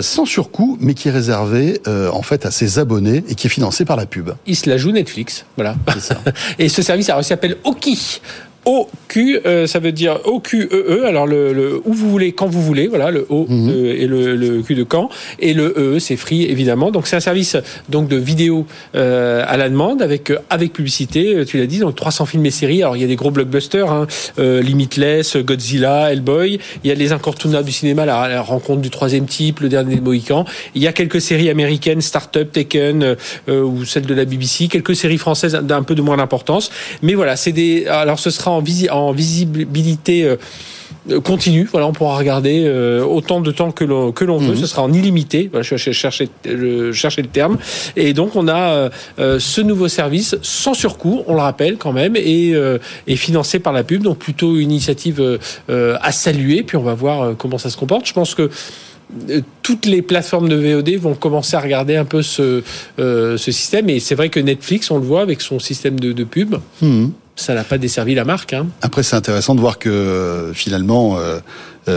sans 0.00 0.24
surcoût, 0.24 0.78
mais 0.80 0.94
qui 0.94 1.08
est 1.08 1.10
réservé 1.10 1.80
en 1.86 2.22
fait 2.22 2.46
à 2.46 2.50
ses 2.50 2.78
abonnés 2.78 3.24
et 3.28 3.34
qui 3.34 3.46
est 3.46 3.50
financé 3.50 3.84
par 3.84 3.96
la 3.96 4.06
pub. 4.06 4.30
Il 4.46 4.56
se 4.56 4.68
la 4.70 4.76
joue 4.76 4.92
Netflix, 4.92 5.44
voilà. 5.56 5.74
Ça. 6.00 6.20
et 6.58 6.68
ce 6.68 6.82
service, 6.82 7.10
s'appelle 7.22 7.56
Oki. 7.64 8.20
OQ, 8.64 9.40
euh, 9.44 9.66
ça 9.66 9.80
veut 9.80 9.90
dire 9.90 10.20
OQEE, 10.24 10.68
e, 10.72 11.04
alors 11.04 11.26
le, 11.26 11.52
le, 11.52 11.80
où 11.84 11.92
vous 11.92 12.08
voulez, 12.08 12.32
quand 12.32 12.46
vous 12.46 12.62
voulez, 12.62 12.86
voilà, 12.86 13.10
le 13.10 13.26
O 13.28 13.46
mhm. 13.48 13.70
euh, 13.70 13.94
et 13.98 14.06
le, 14.06 14.36
le, 14.36 14.62
Q 14.62 14.76
de 14.76 14.84
quand, 14.84 15.08
et 15.40 15.52
le 15.52 15.96
EE, 15.96 15.98
c'est 15.98 16.16
free 16.16 16.44
évidemment. 16.44 16.90
Donc 16.90 17.08
c'est 17.08 17.16
un 17.16 17.20
service 17.20 17.56
donc 17.88 18.08
de 18.08 18.16
vidéo 18.16 18.66
euh, 18.94 19.44
à 19.48 19.56
la 19.56 19.68
demande 19.68 20.00
avec 20.00 20.32
avec 20.48 20.72
publicité, 20.72 21.44
tu 21.44 21.58
l'as 21.58 21.66
dit, 21.66 21.80
donc 21.80 21.96
300 21.96 22.26
films 22.26 22.46
et 22.46 22.50
séries. 22.50 22.82
Alors 22.82 22.96
il 22.96 23.02
y 23.02 23.04
a 23.04 23.08
des 23.08 23.16
gros 23.16 23.30
blockbusters, 23.30 23.90
hein, 23.90 24.06
Limitless, 24.38 25.36
Godzilla, 25.38 26.12
Hellboy. 26.12 26.60
Il 26.84 26.88
y 26.88 26.92
a 26.92 26.94
les 26.94 27.12
incontournables 27.12 27.66
du 27.66 27.72
cinéma, 27.72 28.06
la, 28.06 28.42
rencontre 28.42 28.80
du 28.80 28.90
troisième 28.90 29.26
type, 29.26 29.60
le 29.60 29.68
dernier 29.68 30.00
Mohican. 30.00 30.44
Il 30.74 30.82
y 30.82 30.86
a 30.86 30.92
quelques 30.92 31.20
séries 31.20 31.50
américaines, 31.50 32.00
Startup, 32.00 32.50
Taken 32.50 33.16
ou 33.48 33.84
celle 33.84 34.06
de 34.06 34.14
la 34.14 34.24
BBC, 34.24 34.68
quelques 34.68 34.94
séries 34.94 35.18
françaises 35.18 35.54
d'un 35.54 35.82
peu 35.82 35.94
de 35.94 36.02
moins 36.02 36.16
d'importance. 36.16 36.70
Mais 37.02 37.14
voilà, 37.14 37.36
c'est 37.36 37.52
des. 37.52 37.86
Alors 37.86 38.18
ce 38.18 38.30
sera 38.30 38.51
en, 38.52 39.12
visibilité 39.12 40.36
euh, 41.10 41.20
continue. 41.20 41.68
Voilà, 41.70 41.88
on 41.88 41.92
pourra 41.92 42.16
regarder 42.16 42.64
euh, 42.64 43.04
autant 43.04 43.40
de 43.40 43.50
temps 43.50 43.72
que 43.72 43.84
l'on 43.84 44.12
que 44.12 44.24
l'on 44.24 44.38
veut. 44.38 44.54
Mhm. 44.54 44.56
Ce 44.56 44.66
sera 44.66 44.82
en 44.82 44.92
illimité. 44.92 45.48
Voilà, 45.50 45.62
je 45.62 45.76
cherchais 45.76 46.28
le, 46.44 46.92
chercher 46.92 47.22
le 47.22 47.28
terme. 47.28 47.58
Et 47.96 48.12
donc 48.12 48.36
on 48.36 48.46
a 48.46 48.90
euh, 49.18 49.40
ce 49.40 49.60
nouveau 49.60 49.88
service 49.88 50.36
sans 50.42 50.74
surcoût, 50.74 51.22
on 51.26 51.34
le 51.34 51.40
rappelle 51.40 51.76
quand 51.76 51.92
même, 51.92 52.14
et, 52.16 52.54
et 53.06 53.16
financé 53.16 53.58
par 53.58 53.72
la 53.72 53.82
pub. 53.82 54.02
Donc 54.02 54.18
plutôt 54.18 54.56
une 54.56 54.70
initiative 54.70 55.38
à 55.68 56.12
saluer. 56.12 56.62
Puis 56.62 56.76
on 56.76 56.82
va 56.82 56.94
voir 56.94 57.36
comment 57.36 57.58
ça 57.58 57.70
se 57.70 57.76
comporte. 57.76 58.06
Je 58.06 58.12
pense 58.12 58.34
que 58.34 58.50
toutes 59.62 59.86
les 59.86 60.00
plateformes 60.00 60.48
de 60.48 60.56
VOD 60.56 60.90
vont 60.96 61.14
commencer 61.14 61.56
à 61.56 61.60
regarder 61.60 61.96
un 61.96 62.04
peu 62.04 62.22
ce, 62.22 62.62
ce 62.98 63.36
système. 63.36 63.88
Et 63.90 64.00
c'est 64.00 64.14
vrai 64.14 64.28
que 64.28 64.40
Netflix, 64.40 64.90
on 64.90 64.98
le 64.98 65.04
voit 65.04 65.22
avec 65.22 65.40
son 65.40 65.58
système 65.58 65.98
de, 65.98 66.12
de 66.12 66.24
pub. 66.24 66.56
Mhm 66.80 67.12
ça 67.36 67.54
n'a 67.54 67.64
pas 67.64 67.78
desservi 67.78 68.14
la 68.14 68.24
marque. 68.24 68.52
Hein. 68.52 68.66
Après, 68.82 69.02
c'est 69.02 69.16
intéressant 69.16 69.54
de 69.54 69.60
voir 69.60 69.78
que 69.78 70.52
finalement, 70.54 71.18
euh, 71.18 71.40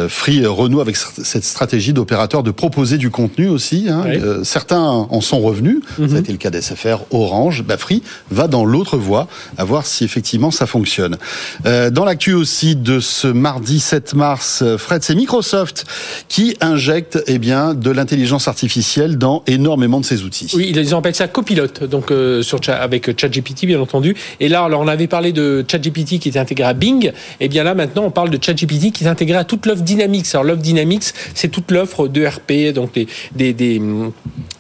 Free 0.10 0.46
renoue 0.46 0.82
avec 0.82 0.96
cette 0.98 1.44
stratégie 1.44 1.94
d'opérateur 1.94 2.44
de 2.44 2.52
proposer 2.52 2.98
du 2.98 3.10
contenu 3.10 3.48
aussi. 3.48 3.88
Hein. 3.90 4.04
Euh, 4.08 4.44
certains 4.44 4.82
en 4.82 5.22
sont 5.22 5.40
revenus, 5.40 5.80
ça 5.98 6.04
a 6.04 6.08
mhm. 6.08 6.18
été 6.18 6.32
le 6.32 6.38
cas 6.38 6.50
d'SFR, 6.50 7.04
Orange. 7.12 7.64
Bah, 7.64 7.78
Free 7.78 8.02
va 8.32 8.48
dans 8.48 8.66
l'autre 8.66 8.98
voie, 8.98 9.28
à 9.58 9.64
voir 9.64 9.86
si 9.86 10.04
effectivement 10.04 10.52
ça 10.52 10.66
fonctionne. 10.66 11.18
Euh, 11.66 11.90
dans 11.90 12.06
l'actu 12.06 12.34
aussi 12.34 12.76
de 12.76 13.00
ce 13.00 13.28
mardi 13.28 13.80
7 13.80 14.14
mars, 14.16 14.64
Fred, 14.78 15.04
c'est 15.04 15.16
Microsoft 15.16 15.86
qui 16.28 16.58
injecte 16.62 17.24
eh 17.28 17.38
bien 17.38 17.74
de 17.74 17.92
l'intelligence 17.92 18.48
artificielle 18.48 19.18
dans 19.18 19.44
énormément 19.48 20.00
de 20.00 20.06
ses 20.06 20.24
outils. 20.24 20.52
Oui, 20.56 20.74
ils 20.76 20.94
appellent 20.94 21.16
ça 21.16 21.28
copilote, 21.28 21.84
donc 21.84 22.12
sur 22.42 22.60
avec 22.68 23.20
ChatGPT 23.20 23.66
bien 23.66 23.80
entendu. 23.80 24.16
Et 24.40 24.50
là, 24.50 24.64
alors 24.64 24.82
on 24.82 24.88
avait 24.88 25.08
parlé 25.08 25.32
de 25.32 25.66
ChatGPT 25.70 26.20
qui 26.20 26.30
était 26.30 26.40
intégré 26.40 26.68
à 26.68 26.74
Bing. 26.74 27.08
Et 27.08 27.12
eh 27.42 27.48
bien 27.48 27.64
là 27.64 27.76
maintenant, 27.76 28.04
on 28.06 28.12
parle 28.12 28.30
de 28.30 28.40
ChatGPT 28.42 28.92
qui 28.92 29.04
est 29.04 29.08
intégré 29.08 29.38
à 29.38 29.44
toute 29.44 29.66
l'offre 29.76 29.84
Dynamics. 29.84 30.28
Alors 30.34 30.44
l'offre 30.44 30.62
Dynamics, 30.62 31.14
c'est 31.34 31.50
toute 31.50 31.72
l'offre 31.72 32.08
d'ERP, 32.08 32.74
donc 32.74 32.94
des, 32.94 33.08
des, 33.36 33.54
des, 33.54 33.82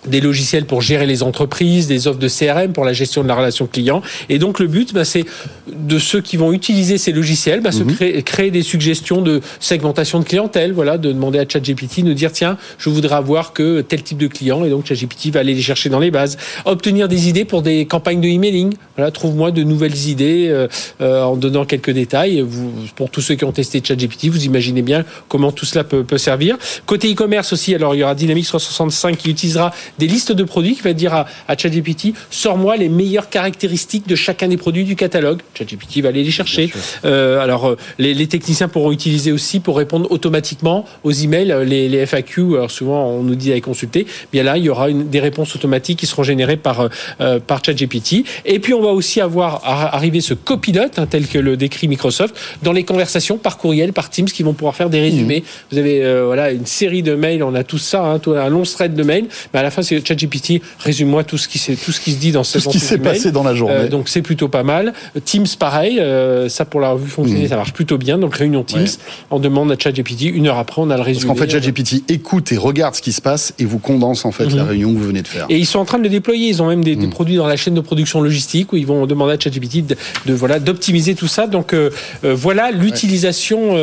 des, 0.08 0.22
logiciels 0.22 0.66
pour 0.66 0.82
gérer 0.82 1.06
les 1.06 1.24
entreprises, 1.24 1.88
des 1.88 2.08
offres 2.08 2.20
de 2.20 2.28
CRM 2.28 2.74
pour 2.74 2.86
la 2.86 2.94
gestion 2.94 3.24
de 3.24 3.28
la 3.28 3.36
relation 3.36 3.68
client. 3.68 4.02
Et 4.30 4.40
donc 4.40 4.60
le 4.60 4.68
but, 4.68 4.94
bah, 4.94 5.06
c'est 5.06 5.26
de 5.72 6.00
ceux 6.00 6.22
qui 6.22 6.38
vont 6.38 6.52
utiliser 6.52 6.98
ces 6.98 7.12
logiciels, 7.12 7.62
bah, 7.62 7.72
se 7.72 7.84
mhm. 7.84 7.96
créer, 7.96 8.24
créer, 8.24 8.52
des 8.52 8.64
suggestions 8.64 9.22
de 9.22 9.42
segmentation 9.60 10.20
de 10.20 10.26
clientèle. 10.26 10.74
Voilà, 10.74 10.98
de 10.98 11.12
demander 11.12 11.40
à 11.40 11.46
ChatGPT 11.48 12.04
de 12.04 12.14
dire 12.14 12.32
tiens, 12.32 12.58
je 12.78 12.90
voudrais 12.90 13.16
avoir 13.16 13.54
que 13.54 13.82
tel 13.82 14.04
type 14.04 14.18
de 14.18 14.28
client, 14.28 14.66
et 14.66 14.70
donc 14.70 14.86
ChatGPT 14.86 15.32
va 15.32 15.40
aller 15.40 15.54
les 15.54 15.62
chercher 15.62 15.90
dans 15.90 16.00
les 16.00 16.12
bases. 16.12 16.38
Obtenir 16.66 17.08
des 17.08 17.30
idées 17.30 17.46
pour 17.46 17.62
des 17.62 17.86
campagnes 17.86 18.22
de 18.22 18.28
emailing. 18.28 18.74
Voilà, 18.98 19.12
trouve-moi 19.12 19.52
de 19.52 19.64
nouvelles 19.64 20.08
idées 20.08 20.48
euh, 20.50 20.68
euh, 21.02 21.24
en 21.24 21.36
donnant 21.36 21.66
quelques 21.66 21.92
détails. 21.92 22.42
Vous, 22.42 22.72
pour 22.96 23.10
tous 23.10 23.22
ceux 23.22 23.36
qui 23.36 23.46
ont 23.46 23.52
testé 23.52 23.82
ChatGPT, 23.84 24.28
vous 24.28 24.46
imaginez 24.46 24.82
bien 24.82 25.05
comment 25.28 25.52
tout 25.52 25.66
cela 25.66 25.84
peut, 25.84 26.04
peut 26.04 26.18
servir. 26.18 26.58
Côté 26.86 27.12
e-commerce 27.12 27.54
aussi, 27.54 27.74
alors 27.76 27.96
il 27.96 28.00
y 28.00 28.04
aura 28.04 28.16
Dynamics 28.16 28.48
365 28.48 29.18
qui 29.18 29.30
utilisera 29.30 29.72
des 30.00 30.08
listes 30.08 30.32
de 30.32 30.44
produits, 30.44 30.76
qui 30.76 30.82
va 30.82 30.94
dire 30.94 31.14
à, 31.14 31.26
à 31.48 31.58
ChatGPT, 31.58 32.14
sors-moi 32.30 32.78
les 32.78 32.90
meilleures 32.90 33.30
caractéristiques 33.30 34.08
de 34.08 34.16
chacun 34.16 34.48
des 34.48 34.58
produits 34.58 34.84
du 34.84 34.96
catalogue. 34.96 35.42
ChatGPT 35.58 36.02
va 36.02 36.10
aller 36.10 36.24
les 36.24 36.32
chercher. 36.32 36.72
Euh, 37.04 37.40
alors 37.40 37.68
euh, 37.68 37.78
les, 38.00 38.14
les, 38.14 38.28
techniciens 38.28 38.68
pourront 38.68 38.92
utiliser 38.92 39.32
aussi 39.32 39.60
pour 39.60 39.78
répondre 39.78 40.12
automatiquement 40.12 40.86
aux 41.04 41.12
emails, 41.12 41.52
euh, 41.52 41.64
les, 41.64 41.90
les 41.90 42.06
FAQ. 42.06 42.56
Alors 42.56 42.72
souvent 42.72 43.08
on 43.08 43.24
nous 43.24 43.36
dit 43.36 43.52
à 43.52 43.60
consulter. 43.62 44.06
Bien 44.32 44.44
là, 44.44 44.58
il 44.58 44.64
y 44.64 44.70
aura 44.70 44.90
une, 44.90 45.10
des 45.10 45.20
réponses 45.20 45.56
automatiques 45.56 46.00
qui 46.00 46.06
seront 46.06 46.24
générées 46.24 46.58
par 46.58 46.90
euh, 47.22 47.40
par 47.40 47.64
ChatGPT. 47.64 48.26
Et 48.46 48.60
puis 48.60 48.74
on 48.74 48.82
va 48.82 48.90
aussi 48.90 49.22
avoir 49.22 49.62
arriver 49.66 50.22
ce 50.22 50.34
copilote 50.34 51.00
hein, 51.00 51.08
tel 51.10 51.28
que 51.28 51.38
le 51.38 51.58
décrit 51.58 51.88
Microsoft 51.88 52.36
dans 52.64 52.72
les 52.72 52.84
conversations 52.84 53.38
par 53.38 53.58
courriel, 53.58 53.94
par 53.94 54.10
Teams, 54.10 54.26
qui 54.26 54.44
vont 54.44 54.54
pouvoir 54.54 54.76
faire 54.76 54.90
des 54.90 54.95
résumés. 55.02 55.42
Mmh. 55.42 55.66
Vous 55.72 55.78
avez 55.78 56.04
euh, 56.04 56.26
voilà 56.26 56.52
une 56.52 56.66
série 56.66 57.04
de 57.04 57.16
mails, 57.16 57.44
on 57.44 57.56
a 57.56 57.64
tout 57.64 57.78
ça, 57.78 58.04
hein, 58.04 58.20
tout, 58.20 58.32
un 58.32 58.50
long 58.50 58.64
thread 58.64 58.94
de 58.94 59.04
mails. 59.04 59.26
Mais 59.54 59.60
à 59.60 59.64
la 59.64 59.72
fin, 59.72 59.82
c'est 59.82 60.06
ChatGPT. 60.06 60.62
Résume-moi 60.80 61.24
tout 61.24 61.38
ce 61.38 61.48
qui 61.48 61.60
tout 61.76 61.92
ce 61.92 62.00
qui 62.00 62.12
se 62.12 62.20
dit 62.20 62.32
dans 62.32 62.44
tout 62.44 62.60
ce 62.60 62.70
qui 62.70 62.80
s'est 62.80 62.98
passé 62.98 63.32
dans 63.32 63.44
la 63.44 63.56
journée. 63.56 63.76
Euh, 63.76 63.88
donc 63.88 64.10
c'est 64.10 64.22
plutôt 64.22 64.48
pas 64.48 64.64
mal. 64.64 64.94
Teams 65.24 65.46
pareil, 65.60 66.00
euh, 66.00 66.50
ça 66.50 66.66
pour 66.66 66.80
la 66.80 66.90
revue 66.90 67.10
fonctionner, 67.10 67.46
mmh. 67.46 67.50
ça 67.50 67.56
marche 67.56 67.74
plutôt 67.74 67.98
bien. 67.98 68.18
Donc 68.18 68.36
réunion 68.36 68.64
Teams, 68.64 68.88
on 69.32 69.40
demande 69.40 69.72
à 69.72 69.76
ChatGPT 69.78 70.24
une 70.24 70.48
heure 70.48 70.58
après, 70.58 70.82
on 70.82 70.90
a 70.90 70.98
le 70.98 71.02
résumé. 71.02 71.28
Parce 71.28 71.40
qu'en 71.40 71.46
fait 71.46 71.52
ChatGPT 71.52 72.10
écoute 72.10 72.52
et 72.52 72.58
regarde 72.58 72.96
ce 72.96 73.02
qui 73.02 73.14
se 73.14 73.22
passe 73.22 73.54
et 73.60 73.66
vous 73.66 73.80
condense 73.80 74.26
en 74.26 74.32
fait 74.32 74.46
la 74.50 74.64
mmh. 74.64 74.68
réunion 74.68 74.94
que 74.94 74.98
vous 74.98 75.08
venez 75.08 75.22
de 75.22 75.28
faire. 75.28 75.46
Et 75.50 75.58
ils 75.58 75.66
sont 75.66 75.80
en 75.80 75.86
train 75.86 75.98
de 75.98 76.04
le 76.04 76.10
déployer. 76.10 76.50
Ils 76.50 76.62
ont 76.62 76.68
même 76.68 76.84
des, 76.84 76.96
produits 77.08 77.36
dans 77.36 77.48
la 77.48 77.56
chaîne 77.56 77.76
de 77.76 77.82
production 77.82 78.22
logistique 78.22 78.74
où 78.74 78.78
ils 78.78 78.86
vont 78.88 79.06
demander 79.06 79.34
à 79.34 79.40
ChatGPT 79.40 79.86
de, 79.86 80.34
voilà 80.34 80.60
d'optimiser 80.60 81.16
tout 81.16 81.28
ça. 81.28 81.48
Donc 81.48 81.76
voilà 82.24 82.72
l'utilisation. 82.72 83.76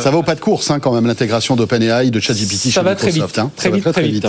Ça 0.00 0.10
va 0.10 0.18
au 0.18 0.22
pas 0.22 0.34
de 0.34 0.40
course 0.50 0.70
hein, 0.72 0.80
quand 0.80 0.92
même 0.92 1.06
l'intégration 1.06 1.54
d'OpenAI 1.54 2.10
de 2.10 2.18
ChatGPT 2.18 2.70
chez 2.70 2.82
Microsoft. 2.82 3.38
Hein. 3.38 3.52
Très 3.56 3.70
vite, 3.70 3.84
très, 3.84 4.02
vite, 4.02 4.26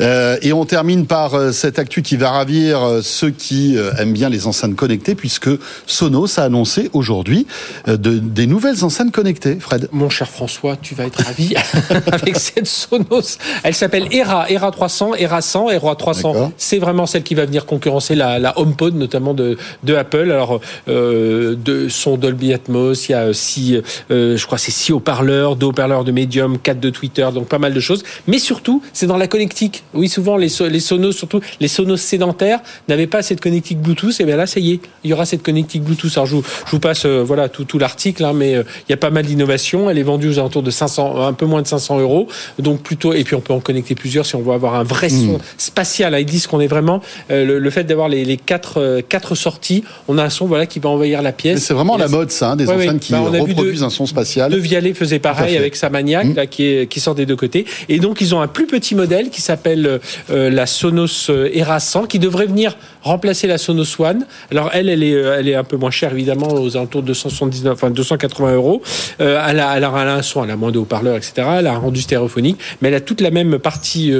euh, 0.00 0.38
et 0.40 0.54
on 0.54 0.64
termine 0.64 1.04
par 1.04 1.34
euh, 1.34 1.52
cette 1.52 1.78
actu 1.78 2.00
qui 2.00 2.16
va 2.16 2.30
ravir 2.30 2.82
euh, 2.82 3.00
ceux 3.02 3.28
qui 3.28 3.76
aiment 3.98 4.14
bien 4.14 4.30
les 4.30 4.46
enceintes 4.46 4.74
connectées, 4.76 5.14
puisque 5.14 5.50
Sonos 5.86 6.38
a 6.38 6.44
annoncé 6.44 6.88
aujourd'hui 6.94 7.46
des 7.86 8.46
nouvelles 8.46 8.82
enceintes 8.82 9.12
connectées. 9.12 9.58
Fred. 9.60 9.90
Mon 9.92 10.08
cher 10.08 10.28
François, 10.30 10.76
tu 10.80 10.94
vas 10.94 11.04
être 11.04 11.22
ravi 11.22 11.54
avec 12.12 12.36
cette 12.36 12.66
Sonos. 12.66 13.36
Elle 13.62 13.74
s'appelle 13.74 14.08
Era, 14.10 14.50
Era 14.50 14.70
300, 14.70 15.16
Era 15.16 15.42
100, 15.42 15.70
Era 15.70 15.94
300. 15.94 16.52
C'est 16.56 16.78
vraiment 16.78 17.04
celle 17.04 17.24
qui 17.24 17.34
va 17.34 17.44
venir 17.44 17.66
concurrencer 17.66 18.14
la, 18.14 18.38
la 18.38 18.58
HomePod, 18.58 18.94
notamment 18.94 19.34
de, 19.34 19.58
de 19.82 19.94
Apple. 19.94 20.30
Alors, 20.32 20.60
de 20.86 21.88
son 21.90 22.16
Dolby 22.16 22.54
Atmos, 22.54 23.08
il 23.08 23.12
y 23.12 23.14
a 23.14 23.34
six, 23.34 23.80
je 24.08 24.46
crois, 24.46 24.58
c'est 24.58 24.70
six 24.70 24.92
haut-parleurs, 24.92 25.41
deux 25.56 25.66
haut-parleurs 25.66 26.04
de 26.04 26.12
Medium, 26.12 26.58
quatre 26.58 26.80
de 26.80 26.90
Twitter, 26.90 27.26
donc 27.34 27.48
pas 27.48 27.58
mal 27.58 27.74
de 27.74 27.80
choses. 27.80 28.02
Mais 28.26 28.38
surtout, 28.38 28.82
c'est 28.92 29.06
dans 29.06 29.16
la 29.16 29.26
connectique. 29.26 29.84
Oui, 29.94 30.08
souvent 30.08 30.36
les, 30.36 30.48
les 30.70 30.80
Sonos, 30.80 31.12
surtout 31.12 31.40
les 31.60 31.68
Sonos 31.68 31.96
sédentaires, 31.96 32.60
n'avaient 32.88 33.06
pas 33.06 33.22
cette 33.22 33.40
connectique 33.40 33.80
Bluetooth. 33.80 34.20
Et 34.20 34.24
bien 34.24 34.36
là, 34.36 34.46
ça 34.46 34.60
y 34.60 34.72
est, 34.72 34.80
il 35.04 35.10
y 35.10 35.12
aura 35.12 35.24
cette 35.24 35.42
connectique 35.42 35.82
Bluetooth. 35.82 36.12
Alors 36.14 36.26
je 36.26 36.36
vous, 36.36 36.44
je 36.66 36.70
vous 36.70 36.80
passe 36.80 37.04
euh, 37.04 37.22
voilà 37.24 37.48
tout, 37.48 37.64
tout 37.64 37.78
l'article, 37.78 38.24
hein, 38.24 38.32
mais 38.34 38.54
euh, 38.54 38.62
il 38.88 38.92
y 38.92 38.94
a 38.94 38.96
pas 38.96 39.10
mal 39.10 39.24
d'innovations. 39.24 39.90
Elle 39.90 39.98
est 39.98 40.02
vendue 40.02 40.28
aux 40.28 40.38
alentours 40.38 40.62
de 40.62 40.70
500, 40.70 41.26
un 41.26 41.32
peu 41.32 41.46
moins 41.46 41.62
de 41.62 41.66
500 41.66 42.00
euros. 42.00 42.28
Donc 42.58 42.82
plutôt, 42.82 43.12
et 43.12 43.24
puis 43.24 43.34
on 43.34 43.40
peut 43.40 43.52
en 43.52 43.60
connecter 43.60 43.94
plusieurs 43.94 44.26
si 44.26 44.36
on 44.36 44.42
veut 44.42 44.52
avoir 44.52 44.74
un 44.74 44.84
vrai 44.84 45.08
son 45.08 45.38
hmm. 45.38 45.38
spatial. 45.58 46.16
Ils 46.18 46.24
disent 46.24 46.46
qu'on 46.46 46.60
est 46.60 46.66
vraiment 46.66 47.00
euh, 47.30 47.58
le, 47.58 47.70
fait 47.70 47.84
d'avoir 47.84 48.08
les, 48.08 48.24
les 48.24 48.36
quatre, 48.36 49.02
quatre 49.08 49.34
sorties, 49.34 49.84
on 50.08 50.18
a 50.18 50.24
un 50.24 50.30
son 50.30 50.46
voilà 50.46 50.66
qui 50.66 50.78
va 50.78 50.90
envahir 50.90 51.22
la 51.22 51.32
pièce. 51.32 51.64
C'est 51.64 51.74
vraiment 51.74 51.96
la 51.96 52.08
mode, 52.08 52.30
ça, 52.30 52.52
hein, 52.52 52.56
des 52.56 52.68
enceintes 52.68 53.00
qui 53.00 53.12
bah, 53.12 53.20
reproduisent 53.20 53.82
un 53.82 53.90
son 53.90 54.06
spatial. 54.06 54.52
De 54.52 54.56
Vialet 54.56 54.94
faisait 54.94 55.18
pareil 55.34 55.56
avec 55.56 55.76
sa 55.76 55.90
maniaque 55.90 56.26
hmm. 56.26 56.34
là, 56.34 56.46
qui, 56.46 56.66
est, 56.66 56.86
qui 56.86 57.00
sort 57.00 57.14
des 57.14 57.26
deux 57.26 57.36
côtés. 57.36 57.66
Et 57.88 57.98
donc 57.98 58.20
ils 58.20 58.34
ont 58.34 58.40
un 58.40 58.48
plus 58.48 58.66
petit 58.66 58.94
modèle 58.94 59.30
qui 59.30 59.40
s'appelle 59.40 60.00
euh, 60.30 60.50
la 60.50 60.66
Sonos 60.66 61.30
euh, 61.30 61.50
Era 61.52 61.80
100 61.80 62.06
qui 62.06 62.18
devrait 62.18 62.46
venir 62.46 62.76
remplacer 63.02 63.46
la 63.46 63.58
Sonos 63.58 64.00
One. 64.00 64.26
Alors 64.50 64.70
elle, 64.72 64.88
elle 64.88 65.02
est, 65.02 65.14
euh, 65.14 65.36
elle 65.38 65.48
est 65.48 65.54
un 65.54 65.64
peu 65.64 65.76
moins 65.76 65.90
chère 65.90 66.12
évidemment, 66.12 66.48
aux 66.48 66.76
alentours 66.76 67.02
de 67.02 67.08
279, 67.08 67.72
enfin 67.72 67.90
280 67.90 68.54
euros. 68.54 68.82
elle, 69.18 69.26
a, 69.26 69.50
elle, 69.50 69.60
a, 69.60 69.74
elle 69.76 69.84
a 69.84 70.14
un 70.14 70.22
son, 70.22 70.44
elle 70.44 70.50
a 70.50 70.56
moins 70.56 70.70
de 70.70 70.78
haut-parleurs, 70.78 71.16
etc. 71.16 71.32
Elle 71.58 71.66
a 71.66 71.72
un 71.72 71.78
rendu 71.78 72.00
stéréophonique, 72.00 72.58
mais 72.80 72.88
elle 72.88 72.94
a 72.94 73.00
toute 73.00 73.20
la 73.20 73.30
même 73.30 73.58
partie 73.58 74.12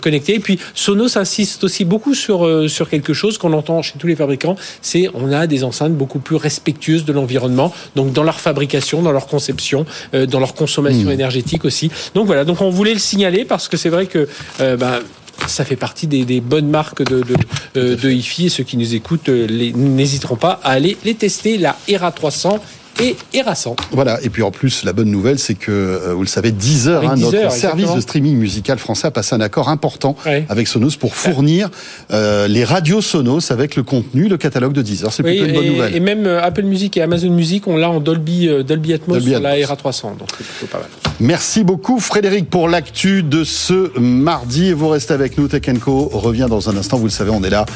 connectée. 0.00 0.34
Et 0.34 0.40
puis 0.40 0.58
Sonos 0.74 1.16
insiste 1.16 1.64
aussi 1.64 1.84
beaucoup 1.84 2.14
sur 2.14 2.68
sur 2.68 2.88
quelque 2.88 3.12
chose 3.12 3.38
qu'on 3.38 3.52
entend 3.52 3.82
chez 3.82 3.98
tous 3.98 4.06
les 4.06 4.16
fabricants, 4.16 4.56
c'est 4.82 5.08
on 5.14 5.32
a 5.32 5.46
des 5.46 5.64
enceintes 5.64 5.94
beaucoup 5.94 6.18
plus 6.18 6.36
respectueuses 6.36 7.04
de 7.04 7.12
l'environnement, 7.12 7.72
donc 7.94 8.12
dans 8.12 8.22
leur 8.22 8.40
fabrication, 8.40 9.02
dans 9.02 9.12
leur 9.12 9.26
conception, 9.26 9.86
dans 10.12 10.40
leur 10.40 10.45
consommation 10.54 11.08
mmh. 11.08 11.12
énergétique 11.12 11.64
aussi. 11.64 11.90
Donc 12.14 12.26
voilà, 12.26 12.44
donc 12.44 12.60
on 12.60 12.70
voulait 12.70 12.94
le 12.94 12.98
signaler 12.98 13.44
parce 13.44 13.68
que 13.68 13.76
c'est 13.76 13.88
vrai 13.90 14.06
que 14.06 14.28
ben, 14.58 15.00
ça 15.46 15.64
fait 15.64 15.76
partie 15.76 16.06
des, 16.06 16.40
bonnes 16.40 16.68
marques 16.68 17.02
de, 17.02 17.20
de, 17.20 17.34
euh, 17.76 17.96
de, 17.96 18.10
hi 18.10 18.46
et 18.46 18.48
ceux 18.48 18.64
qui 18.64 18.76
nous 18.76 18.94
écoutent 18.94 19.28
euh, 19.28 19.46
n'hésiteront 19.74 20.36
pas 20.36 20.60
à 20.62 20.72
aller 20.72 20.96
les 21.04 21.14
tester. 21.14 21.58
La 21.58 21.76
ERA 21.88 22.10
300 22.10 22.58
et 23.00 23.16
Erasan. 23.34 23.76
Voilà, 23.92 24.18
et 24.22 24.30
puis 24.30 24.42
en 24.42 24.50
plus, 24.50 24.84
la 24.84 24.92
bonne 24.92 25.10
nouvelle, 25.10 25.38
c'est 25.38 25.54
que, 25.54 25.70
euh, 25.70 26.14
vous 26.14 26.22
le 26.22 26.28
savez, 26.28 26.50
Deezer, 26.50 27.08
hein, 27.08 27.16
notre 27.16 27.52
service 27.52 27.92
de 27.92 28.00
streaming 28.00 28.36
musical 28.36 28.78
français, 28.78 29.08
a 29.08 29.10
passé 29.10 29.34
un 29.34 29.40
accord 29.40 29.68
important 29.68 30.16
avec 30.48 30.68
Sonos 30.68 30.96
pour 30.98 31.14
fournir 31.14 31.70
euh, 32.12 32.48
les 32.48 32.64
radios 32.64 33.02
Sonos 33.02 33.50
avec 33.50 33.76
le 33.76 33.82
contenu, 33.82 34.28
le 34.28 34.36
catalogue 34.36 34.72
de 34.72 34.82
Deezer. 34.82 35.12
C'est 35.12 35.22
plutôt 35.22 35.44
une 35.44 35.52
bonne 35.52 35.66
nouvelle. 35.66 35.96
Et 35.96 36.00
même 36.00 36.26
euh, 36.26 36.42
Apple 36.42 36.62
Music 36.62 36.96
et 36.96 37.02
Amazon 37.02 37.30
Music, 37.30 37.66
on 37.66 37.76
l'a 37.76 37.90
en 37.90 38.00
Dolby, 38.00 38.48
Dolby 38.64 38.94
Atmos 38.94 39.20
sur 39.20 39.40
la 39.40 39.58
Era 39.58 39.76
300, 39.76 40.16
donc 40.18 40.28
c'est 40.36 40.46
plutôt 40.46 40.66
pas 40.66 40.78
mal. 40.78 40.88
Merci 41.18 41.64
beaucoup 41.64 41.98
Frédéric 41.98 42.50
pour 42.50 42.68
l'actu 42.68 43.22
de 43.22 43.44
ce 43.44 43.98
mardi. 43.98 44.68
Et 44.68 44.72
vous 44.72 44.88
restez 44.88 45.14
avec 45.14 45.38
nous, 45.38 45.48
Tech 45.48 45.62
Co 45.82 46.08
revient 46.12 46.46
dans 46.48 46.68
un 46.68 46.76
instant. 46.76 46.98
Vous 46.98 47.04
le 47.04 47.10
savez, 47.10 47.30
on 47.30 47.42
est 47.42 47.50
là 47.50 47.66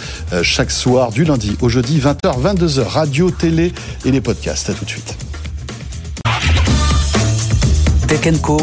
chaque 0.42 0.70
soir 0.70 1.10
du 1.10 1.24
lundi 1.24 1.56
au 1.60 1.68
jeudi, 1.68 1.98
20h, 1.98 2.40
22h, 2.40 2.82
radio, 2.82 3.30
télé 3.30 3.72
et 4.04 4.10
les 4.10 4.20
podcasts. 4.20 4.70
À 4.70 4.74
tout 4.74 4.84
de 4.84 4.90
suite. 4.90 5.09
Tech 8.06 8.40
Co, 8.42 8.58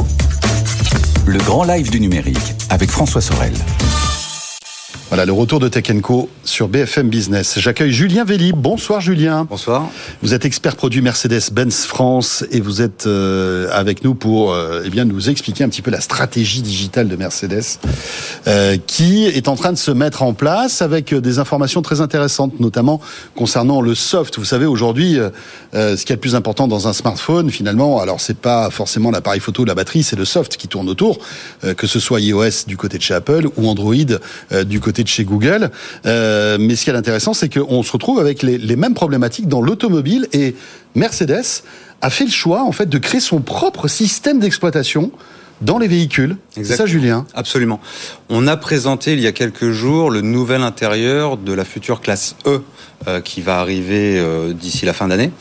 le 1.25 1.39
grand 1.39 1.63
live 1.63 1.89
du 1.89 1.99
numérique 1.99 2.53
avec 2.69 2.89
François 2.89 3.21
Sorel. 3.21 3.53
Voilà, 5.09 5.23
le 5.23 5.31
retour 5.31 5.61
de 5.61 5.69
Tech 5.69 5.85
Co 6.01 6.29
sur 6.43 6.67
BFM 6.67 7.07
Business. 7.07 7.59
J'accueille 7.59 7.93
Julien 7.93 8.25
Velli. 8.25 8.51
Bonsoir 8.51 8.99
Julien. 8.99 9.47
Bonsoir. 9.49 9.89
Vous 10.21 10.33
êtes 10.33 10.43
expert 10.43 10.75
produit 10.75 11.01
Mercedes-Benz 11.01 11.85
France 11.85 12.43
et 12.51 12.59
vous 12.59 12.81
êtes 12.81 13.07
euh, 13.07 13.69
avec 13.71 14.03
nous 14.03 14.15
pour 14.15 14.51
euh, 14.51 14.81
eh 14.83 14.89
bien 14.89 15.05
nous 15.05 15.29
expliquer 15.29 15.63
un 15.63 15.69
petit 15.69 15.81
peu 15.81 15.91
la 15.91 16.01
stratégie 16.01 16.61
digitale 16.61 17.07
de 17.07 17.15
Mercedes 17.15 17.63
euh, 18.47 18.75
qui 18.85 19.27
est 19.27 19.47
en 19.47 19.55
train 19.55 19.71
de 19.71 19.77
se 19.77 19.91
mettre 19.91 20.23
en 20.23 20.33
place 20.33 20.81
avec 20.81 21.13
des 21.13 21.39
informations 21.39 21.81
très 21.81 22.01
intéressantes, 22.01 22.59
notamment 22.59 22.99
concernant 23.33 23.79
le 23.79 23.95
soft. 23.95 24.37
Vous 24.37 24.45
savez 24.45 24.65
aujourd'hui, 24.65 25.19
ce 25.73 26.03
qui 26.03 26.11
est 26.11 26.15
le 26.17 26.21
plus 26.21 26.35
important 26.35 26.67
dans 26.67 26.89
un 26.89 26.93
smartphone, 26.93 27.49
finalement, 27.49 28.01
alors 28.01 28.19
c'est 28.19 28.37
pas 28.37 28.69
forcément 28.71 29.11
l'appareil 29.11 29.39
photo 29.39 29.61
ou 29.61 29.65
la 29.65 29.75
batterie, 29.75 30.03
c'est 30.03 30.17
le 30.17 30.25
soft 30.25 30.57
qui 30.57 30.67
tourne 30.67 30.89
autour, 30.89 31.19
que 31.77 31.87
ce 31.87 31.99
soit 31.99 32.19
iOS 32.19 32.65
du 32.67 32.75
côté 32.75 32.97
de 32.97 33.03
chez 33.03 33.13
Apple 33.13 33.47
ou 33.55 33.69
Android 33.69 33.95
du 34.65 34.79
côté 34.79 34.96
de 35.03 35.07
chez 35.09 35.23
Google. 35.23 35.71
Euh, 36.05 36.57
mais 36.59 36.75
ce 36.75 36.83
qui 36.83 36.89
est 36.89 36.95
intéressant, 36.95 37.33
c'est 37.33 37.49
qu'on 37.49 37.83
se 37.83 37.91
retrouve 37.91 38.19
avec 38.19 38.43
les, 38.43 38.57
les 38.57 38.75
mêmes 38.75 38.93
problématiques 38.93 39.47
dans 39.47 39.61
l'automobile 39.61 40.27
et 40.33 40.55
Mercedes 40.95 41.63
a 42.01 42.09
fait 42.09 42.25
le 42.25 42.31
choix 42.31 42.63
en 42.63 42.71
fait 42.71 42.87
de 42.87 42.97
créer 42.97 43.21
son 43.21 43.41
propre 43.41 43.87
système 43.87 44.39
d'exploitation 44.39 45.11
dans 45.61 45.77
les 45.77 45.87
véhicules. 45.87 46.37
C'est 46.51 46.63
ça, 46.63 46.85
Julien? 46.85 47.25
Absolument. 47.33 47.79
On 48.29 48.47
a 48.47 48.57
présenté 48.57 49.13
il 49.13 49.19
y 49.19 49.27
a 49.27 49.31
quelques 49.31 49.71
jours 49.71 50.11
le 50.11 50.21
nouvel 50.21 50.61
intérieur 50.61 51.37
de 51.37 51.53
la 51.53 51.65
future 51.65 52.01
classe 52.01 52.35
E 52.45 52.61
euh, 53.07 53.21
qui 53.21 53.41
va 53.41 53.59
arriver 53.59 54.19
euh, 54.19 54.53
d'ici 54.53 54.85
la 54.85 54.93
fin 54.93 55.07
d'année. 55.07 55.31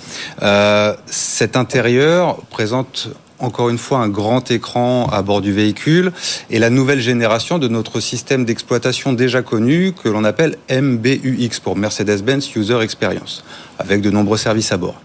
Euh, 0.43 0.95
cet 1.07 1.57
intérieur 1.57 2.39
présente 2.51 3.09
encore 3.39 3.69
une 3.69 3.79
fois 3.79 3.99
un 3.99 4.09
grand 4.09 4.51
écran 4.51 5.07
à 5.07 5.23
bord 5.23 5.41
du 5.41 5.53
véhicule 5.53 6.13
et 6.51 6.59
la 6.59 6.71
nouvelle 6.71 7.01
génération 7.01 7.59
de 7.59 7.69
notre 7.69 8.01
système 8.01 8.45
d'exploitation 8.45 9.13
déjà 9.13 9.43
connu 9.43 9.93
que 9.93 10.09
l'on 10.09 10.25
appelle 10.25 10.57
MBUX 10.71 11.61
pour 11.63 11.77
Mercedes-Benz 11.77 12.51
User 12.57 12.81
Experience 12.81 13.45
avec 13.79 14.01
de 14.01 14.11
nombreux 14.11 14.39
services 14.39 14.73
à 14.73 14.77
bord. 14.77 15.01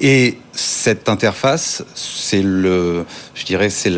Et 0.00 0.38
cette 0.52 1.08
interface, 1.08 1.84
c'est 1.94 2.42
le, 2.42 3.04
je 3.34 3.44
dirais, 3.44 3.70
c'est 3.70 3.92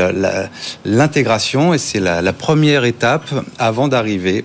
l'intégration 0.84 1.74
et 1.74 1.78
c'est 1.78 2.00
la, 2.00 2.22
la 2.22 2.32
première 2.32 2.84
étape 2.84 3.28
avant 3.58 3.88
d'arriver 3.88 4.44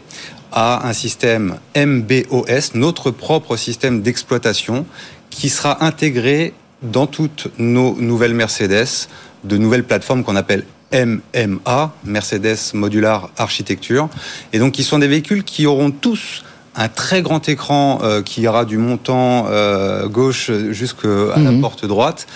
à 0.51 0.87
un 0.87 0.93
système 0.93 1.57
MBOS, 1.75 2.75
notre 2.75 3.11
propre 3.11 3.57
système 3.57 4.01
d'exploitation, 4.01 4.85
qui 5.29 5.49
sera 5.49 5.83
intégré 5.83 6.53
dans 6.91 7.07
toutes 7.07 7.47
nos 7.57 7.95
nouvelles 7.95 8.33
Mercedes, 8.33 9.07
de 9.43 9.57
nouvelles 9.57 9.83
plateformes 9.83 10.23
qu'on 10.23 10.35
appelle 10.35 10.63
MMA, 10.93 11.93
Mercedes 12.05 12.73
Modular 12.73 13.29
Architecture, 13.37 14.09
et 14.53 14.59
donc 14.59 14.73
qui 14.73 14.83
sont 14.83 14.99
des 14.99 15.07
véhicules 15.07 15.43
qui 15.43 15.65
auront 15.65 15.91
tous 15.91 16.43
un 16.75 16.89
très 16.89 17.21
grand 17.21 17.47
écran 17.47 17.99
euh, 18.03 18.21
qui 18.21 18.41
ira 18.41 18.65
du 18.65 18.77
montant 18.77 19.45
euh, 19.47 20.07
gauche 20.07 20.51
jusqu'à 20.71 21.07
la 21.37 21.51
mhm. 21.51 21.61
porte 21.61 21.85
droite 21.85 22.27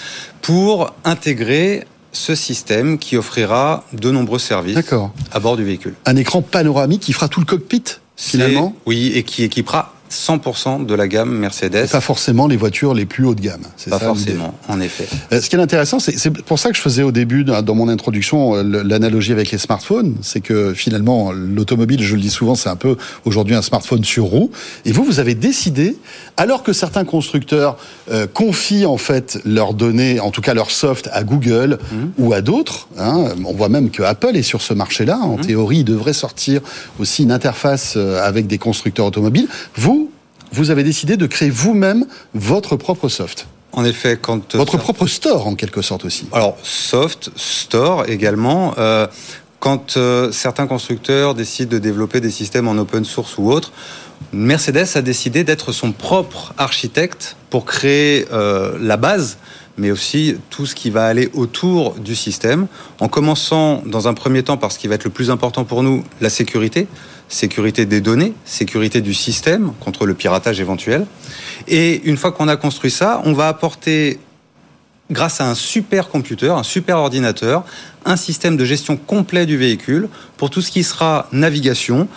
pour 0.41 0.93
intégrer 1.03 1.85
ce 2.11 2.35
système 2.35 2.97
qui 2.97 3.17
offrira 3.17 3.83
de 3.93 4.11
nombreux 4.11 4.39
services 4.39 4.77
à 5.31 5.39
bord 5.39 5.57
du 5.57 5.63
véhicule. 5.63 5.93
Un 6.05 6.15
écran 6.15 6.41
panoramique 6.41 7.01
qui 7.01 7.13
fera 7.13 7.27
tout 7.27 7.39
le 7.39 7.45
cockpit 7.45 7.83
finalement? 8.19 8.75
Oui, 8.85 9.11
et 9.15 9.23
qui 9.23 9.43
équipera 9.43 9.93
100% 10.09 10.85
de 10.85 10.95
la 10.95 11.07
gamme 11.07 11.37
Mercedes. 11.37 11.87
pas 11.91 12.01
forcément 12.01 12.47
les 12.47 12.57
voitures 12.57 12.93
les 12.93 13.05
plus 13.05 13.25
haut 13.25 13.35
de 13.35 13.41
gamme. 13.41 13.61
C'est 13.77 13.89
pas 13.89 13.99
forcément, 13.99 14.55
en 14.67 14.81
effet. 14.81 15.07
Euh, 15.31 15.41
ce 15.41 15.49
qui 15.49 15.55
est 15.55 15.59
intéressant, 15.59 15.99
c'est 15.99 16.29
pour 16.31 16.57
ça 16.57 16.69
que 16.69 16.75
je 16.75 16.81
faisais 16.81 17.03
au 17.03 17.11
début, 17.11 17.43
dans 17.43 17.75
mon 17.75 17.89
introduction, 17.89 18.55
euh, 18.55 18.83
l'analogie 18.83 19.31
avec 19.31 19.51
les 19.51 19.57
smartphones. 19.57 20.15
C'est 20.21 20.41
que 20.41 20.73
finalement, 20.73 21.31
l'automobile, 21.31 22.01
je 22.01 22.15
le 22.15 22.21
dis 22.21 22.29
souvent, 22.29 22.55
c'est 22.55 22.69
un 22.69 22.75
peu 22.75 22.97
aujourd'hui 23.25 23.55
un 23.55 23.61
smartphone 23.61 24.03
sur 24.03 24.25
roue. 24.25 24.51
Et 24.85 24.91
vous, 24.91 25.03
vous 25.03 25.19
avez 25.19 25.35
décidé, 25.35 25.95
alors 26.37 26.63
que 26.63 26.73
certains 26.73 27.05
constructeurs 27.05 27.77
euh, 28.11 28.25
confient 28.25 28.85
en 28.85 28.97
fait 28.97 29.39
leurs 29.45 29.73
données, 29.73 30.19
en 30.19 30.31
tout 30.31 30.41
cas 30.41 30.53
leur 30.53 30.71
soft, 30.71 31.09
à 31.13 31.23
Google 31.23 31.77
mhm. 31.91 32.11
ou 32.17 32.33
à 32.33 32.41
d'autres, 32.41 32.87
hein, 32.97 33.25
on 33.45 33.53
voit 33.53 33.69
même 33.69 33.91
que 33.91 34.01
Apple 34.01 34.35
est 34.35 34.43
sur 34.43 34.61
ce 34.61 34.73
marché-là. 34.73 35.17
En 35.17 35.37
mhm. 35.37 35.41
théorie, 35.41 35.77
il 35.79 35.85
devrait 35.85 36.13
sortir 36.13 36.61
aussi 36.99 37.23
une 37.23 37.31
interface 37.31 37.95
avec 37.95 38.47
des 38.47 38.57
constructeurs 38.57 39.05
automobiles. 39.05 39.47
Vous, 39.75 39.98
vous 40.51 40.71
avez 40.71 40.83
décidé 40.83 41.17
de 41.17 41.25
créer 41.25 41.49
vous-même 41.49 42.05
votre 42.33 42.75
propre 42.75 43.09
soft. 43.09 43.47
En 43.71 43.85
effet, 43.85 44.17
quand 44.19 44.55
euh, 44.55 44.57
votre 44.57 44.77
propre 44.77 45.05
store 45.05 45.47
en 45.47 45.55
quelque 45.55 45.81
sorte 45.81 46.05
aussi. 46.05 46.27
Alors 46.31 46.57
soft, 46.63 47.31
store 47.35 48.09
également. 48.09 48.73
Euh, 48.77 49.07
quand 49.59 49.97
euh, 49.97 50.31
certains 50.31 50.67
constructeurs 50.67 51.35
décident 51.35 51.71
de 51.71 51.77
développer 51.77 52.21
des 52.21 52.31
systèmes 52.31 52.67
en 52.67 52.77
open 52.77 53.05
source 53.05 53.37
ou 53.37 53.51
autre, 53.51 53.71
Mercedes 54.31 54.87
a 54.95 55.01
décidé 55.01 55.43
d'être 55.43 55.71
son 55.71 55.91
propre 55.91 56.53
architecte 56.57 57.35
pour 57.49 57.65
créer 57.65 58.25
la 58.31 58.97
base 58.97 59.37
mais 59.79 59.91
aussi 59.91 60.35
tout 60.49 60.65
ce 60.65 60.75
qui 60.75 60.89
va 60.89 61.05
aller 61.05 61.29
autour 61.33 61.93
du 61.93 62.15
système, 62.15 62.67
en 62.99 63.07
commençant 63.07 63.81
dans 63.85 64.07
un 64.07 64.13
premier 64.13 64.43
temps 64.43 64.57
par 64.57 64.71
ce 64.71 64.77
qui 64.77 64.87
va 64.87 64.95
être 64.95 65.05
le 65.05 65.09
plus 65.09 65.31
important 65.31 65.63
pour 65.63 65.83
nous, 65.83 66.03
la 66.21 66.29
sécurité, 66.29 66.87
sécurité 67.29 67.85
des 67.85 68.01
données, 68.01 68.33
sécurité 68.43 69.01
du 69.01 69.13
système 69.13 69.71
contre 69.79 70.05
le 70.05 70.15
piratage 70.15 70.59
éventuel. 70.59 71.05
Et 71.67 72.01
une 72.03 72.17
fois 72.17 72.31
qu'on 72.31 72.47
a 72.47 72.57
construit 72.57 72.91
ça, 72.91 73.21
on 73.23 73.33
va 73.33 73.47
apporter, 73.47 74.19
grâce 75.11 75.39
à 75.39 75.49
un 75.49 75.55
super 75.55 76.09
computer, 76.09 76.49
un 76.49 76.63
super 76.63 76.97
ordinateur, 76.97 77.63
un 78.03 78.17
système 78.17 78.57
de 78.57 78.65
gestion 78.65 78.97
complet 78.97 79.45
du 79.45 79.57
véhicule 79.57 80.09
pour 80.37 80.49
tout 80.49 80.61
ce 80.61 80.71
qui 80.71 80.83
sera 80.83 81.27
navigation, 81.31 82.07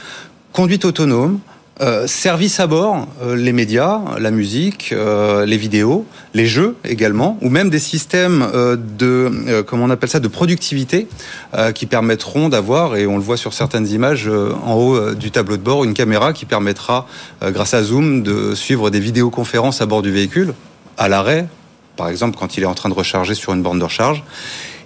conduite 0.52 0.84
autonome, 0.84 1.40
euh, 1.82 2.06
service 2.06 2.60
à 2.60 2.68
bord, 2.68 3.08
euh, 3.24 3.34
les 3.34 3.52
médias, 3.52 4.00
la 4.20 4.30
musique, 4.30 4.90
euh, 4.92 5.44
les 5.44 5.56
vidéos, 5.56 6.06
les 6.32 6.46
jeux 6.46 6.76
également, 6.84 7.38
ou 7.42 7.48
même 7.48 7.70
des 7.70 7.80
systèmes 7.80 8.46
de, 8.98 9.62
comment 9.66 9.86
on 9.86 9.90
appelle 9.90 10.08
ça, 10.08 10.20
de 10.20 10.28
productivité, 10.28 11.08
qui 11.74 11.86
permettront 11.86 12.48
d'avoir, 12.48 12.96
et 12.96 13.06
on 13.06 13.16
le 13.16 13.22
voit 13.22 13.36
sur 13.36 13.52
certaines 13.52 13.88
images 13.88 14.28
en 14.28 14.74
haut 14.74 15.14
du 15.14 15.30
tableau 15.30 15.56
de 15.56 15.62
bord, 15.62 15.84
une 15.84 15.92
caméra 15.92 16.32
qui 16.32 16.46
permettra, 16.46 17.06
grâce 17.42 17.74
à 17.74 17.82
Zoom, 17.82 18.22
de 18.22 18.54
suivre 18.54 18.88
des 18.88 19.00
vidéoconférences 19.00 19.82
à 19.82 19.86
bord 19.86 20.02
du 20.02 20.10
véhicule, 20.10 20.54
à 20.96 21.08
l'arrêt, 21.08 21.48
par 21.96 22.08
exemple 22.08 22.38
quand 22.38 22.56
il 22.56 22.62
est 22.62 22.66
en 22.66 22.74
train 22.74 22.88
de 22.88 22.94
recharger 22.94 23.34
sur 23.34 23.52
une 23.52 23.62
borne 23.62 23.78
de 23.78 23.84
recharge. 23.84 24.22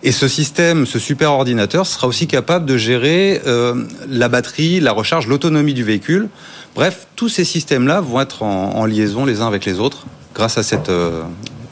Et 0.03 0.13
ce 0.13 0.29
système, 0.29 0.87
ce 0.87 0.99
super 0.99 1.33
ordinateur, 1.33 1.87
sera 1.87 2.09
aussi 2.09 2.27
capable 2.27 2.67
de 2.67 2.77
gérer 2.77 3.41
la 4.09 4.29
batterie, 4.29 4.81
la 4.81 4.93
recharge, 4.93 5.29
l'autonomie 5.29 5.75
du 5.75 5.85
véhicule 5.85 6.29
Bref, 6.77 7.07
tous 7.17 7.31
ces 7.31 7.45
systèmes-là 7.45 8.03
vont 8.03 8.21
être 8.21 8.43
en, 8.43 8.85
liaison 8.85 9.25
les 9.25 9.41
uns 9.41 9.47
avec 9.47 9.65
les 9.65 9.81
autres 9.81 10.07
grâce 10.35 10.59
à 10.59 10.63
cette, 10.63 10.91
euh, 10.91 11.23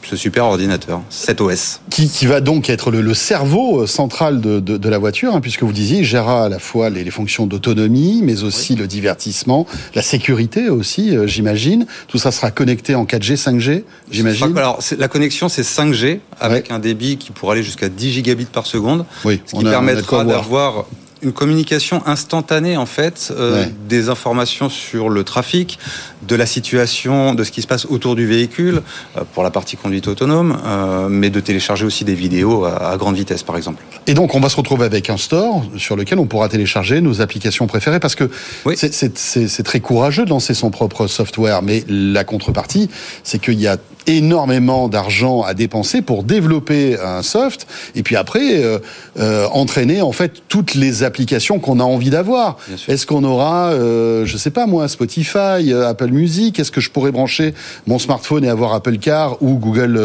ce 0.03 0.15
super 0.15 0.45
ordinateur, 0.45 1.01
cet 1.11 1.41
OS. 1.41 1.79
Qui, 1.91 2.25
va 2.25 2.41
donc 2.41 2.71
être 2.71 2.89
le, 2.89 3.13
cerveau 3.13 3.81
euh, 3.81 3.87
central 3.87 4.41
de, 4.41 4.89
la 4.89 4.97
voiture, 4.97 5.35
hein, 5.35 5.41
puisque 5.41 5.61
vous 5.61 5.73
disiez, 5.73 5.99
il 5.99 6.05
gérera 6.05 6.45
à 6.45 6.49
la 6.49 6.57
fois 6.57 6.89
les, 6.89 7.09
fonctions 7.11 7.45
d'autonomie, 7.45 8.21
mais 8.23 8.41
aussi 8.41 8.75
le 8.75 8.87
divertissement, 8.87 9.67
la 9.93 10.01
sécurité 10.01 10.69
aussi, 10.69 11.15
euh, 11.15 11.27
j'imagine. 11.27 11.85
Tout 12.07 12.17
ça 12.17 12.31
sera 12.31 12.49
connecté 12.49 12.95
en 12.95 13.05
4G, 13.05 13.37
5G, 13.37 13.83
j'imagine. 14.09 14.57
Alors, 14.57 14.79
la 14.97 15.07
connexion, 15.07 15.49
c'est 15.49 15.61
5G, 15.61 16.19
avec 16.39 16.71
un 16.71 16.79
débit 16.79 17.17
qui 17.17 17.31
pourrait 17.31 17.53
aller 17.53 17.63
jusqu'à 17.63 17.89
10 17.89 18.11
gigabits 18.11 18.45
par 18.45 18.65
seconde, 18.65 19.05
oui, 19.23 19.39
ce 19.45 19.55
qui 19.55 19.63
permettra 19.63 20.25
d'avoir 20.25 20.85
une 21.25 21.33
communication 21.33 22.03
instantanée 22.05 22.77
en 22.77 22.85
fait 22.85 23.33
euh, 23.35 23.65
des 23.89 24.09
informations 24.09 24.69
sur 24.69 25.09
le 25.09 25.23
trafic, 25.23 25.79
de 26.27 26.35
la 26.35 26.45
situation, 26.45 27.33
de 27.33 27.43
ce 27.43 27.51
qui 27.51 27.61
se 27.61 27.67
passe 27.67 27.85
autour 27.85 28.15
du 28.15 28.25
véhicule 28.27 28.81
euh, 29.17 29.23
pour 29.33 29.43
la 29.43 29.49
partie 29.49 29.75
conduite 29.75 30.07
autonome, 30.07 30.57
euh, 30.65 31.07
mais 31.09 31.31
de 31.31 31.39
télécharger 31.39 31.83
aussi 31.83 32.05
des 32.05 32.13
vidéos 32.13 32.65
à, 32.65 32.95
grande 32.97 33.15
vitesse 33.15 33.41
par 33.41 33.57
exemple. 33.57 33.83
Et 34.05 34.13
donc 34.13 34.35
on 34.35 34.39
va 34.39 34.49
se 34.49 34.55
retrouver 34.55 34.85
avec 34.85 35.09
un 35.09 35.17
store 35.17 35.63
sur 35.77 35.95
lequel 35.95 36.19
on 36.19 36.27
pourra 36.27 36.47
télécharger 36.47 37.01
nos 37.01 37.21
applications 37.21 37.65
préférées 37.65 37.99
parce 37.99 38.15
que 38.15 38.29
c'est 38.75 39.63
très 39.63 39.79
courageux 39.79 40.25
de 40.25 40.29
lancer 40.29 40.53
son 40.53 40.69
propre 40.69 41.07
software, 41.07 41.63
mais 41.63 41.83
la 41.87 42.23
contrepartie, 42.23 42.89
c'est 43.23 43.39
qu'il 43.39 43.59
y 43.59 43.67
a 43.67 43.77
énormément 44.07 44.87
d'argent 44.87 45.41
à 45.41 45.53
dépenser 45.53 46.01
pour 46.01 46.23
développer 46.23 46.97
un 46.99 47.21
soft 47.21 47.67
et 47.95 48.03
puis 48.03 48.15
après 48.15 48.63
euh, 48.63 48.79
euh, 49.17 49.47
entraîner 49.51 50.01
en 50.01 50.11
fait 50.11 50.43
toutes 50.49 50.73
les 50.73 51.03
applications 51.03 51.59
qu'on 51.59 51.79
a 51.79 51.83
envie 51.83 52.09
d'avoir. 52.09 52.57
Est-ce 52.87 53.05
qu'on 53.05 53.23
aura, 53.23 53.69
euh, 53.69 54.25
je 54.25 54.37
sais 54.37 54.51
pas 54.51 54.65
moi, 54.65 54.87
Spotify, 54.87 55.71
euh, 55.71 55.87
Apple 55.87 56.09
Music? 56.09 56.59
Est-ce 56.59 56.71
que 56.71 56.81
je 56.81 56.89
pourrais 56.91 57.11
brancher 57.11 57.53
mon 57.87 57.97
smartphone 57.97 58.43
et 58.43 58.49
avoir 58.49 58.73
Apple 58.73 58.97
Car 58.97 59.41
ou 59.41 59.57
Google 59.57 59.97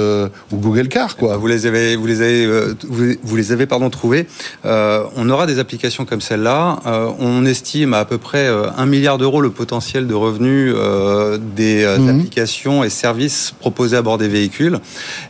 ou 0.52 0.57
Google 0.57 0.88
Car 0.88 1.16
quoi? 1.16 1.37
Vous 1.37 1.47
les 1.47 1.66
avez, 1.66 1.97
vous 1.97 2.07
les 2.07 2.23
avez, 2.23 2.47
vous, 2.88 3.37
les 3.37 3.52
avez 3.52 3.66
pardon 3.66 3.90
trouvés. 3.90 4.26
on 4.64 5.28
aura 5.28 5.47
des 5.47 5.59
applications 5.59 6.04
comme 6.04 6.21
celle-là. 6.21 6.78
on 7.19 7.45
estime 7.45 7.95
à, 7.95 8.00
à 8.00 8.04
peu 8.04 8.19
près 8.19 8.49
un 8.49 8.87
milliard 8.87 9.19
d'euros 9.19 9.40
le 9.40 9.50
potentiel 9.50 10.07
de 10.07 10.14
revenus 10.14 10.75
des 11.57 11.85
mhm. 11.85 12.09
applications 12.09 12.84
et 12.84 12.91
services 12.91 13.52
proposés 13.58 13.90
à 13.95 14.03
bord 14.03 14.19
des 14.19 14.29
véhicules. 14.29 14.79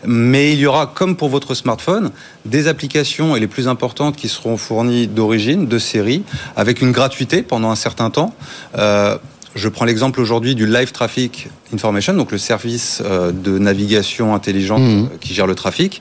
Mais 0.07 0.53
il 0.53 0.59
y 0.59 0.67
aura, 0.67 0.87
comme 0.87 1.17
pour 1.17 1.29
votre 1.29 1.55
smartphone, 1.55 2.11
des 2.45 2.69
applications 2.69 3.37
et 3.37 3.41
les 3.41 3.47
plus 3.47 3.69
importantes 3.69 4.17
qui 4.17 4.29
seront 4.29 4.57
fournies 4.57 5.07
d'origine, 5.07 5.67
de 5.67 5.79
série, 5.79 6.23
avec 6.57 6.81
une 6.81 6.93
gratuité 6.93 7.43
pendant 7.43 7.71
un 7.71 7.77
certain 7.77 8.11
temps. 8.11 8.35
Euh, 8.79 9.19
je 9.55 9.69
prends 9.69 9.85
l'exemple 9.85 10.21
aujourd'hui 10.21 10.55
du 10.55 10.67
Live 10.67 10.93
Traffic 10.93 11.49
Information, 11.75 12.15
donc 12.15 12.31
le 12.31 12.39
service 12.39 13.03
euh, 13.05 13.33
de 13.33 13.59
navigation 13.59 14.35
intelligente 14.35 14.83
mmh. 14.83 15.05
euh, 15.05 15.19
qui 15.21 15.35
gère 15.35 15.47
le 15.47 15.57
trafic, 15.57 16.01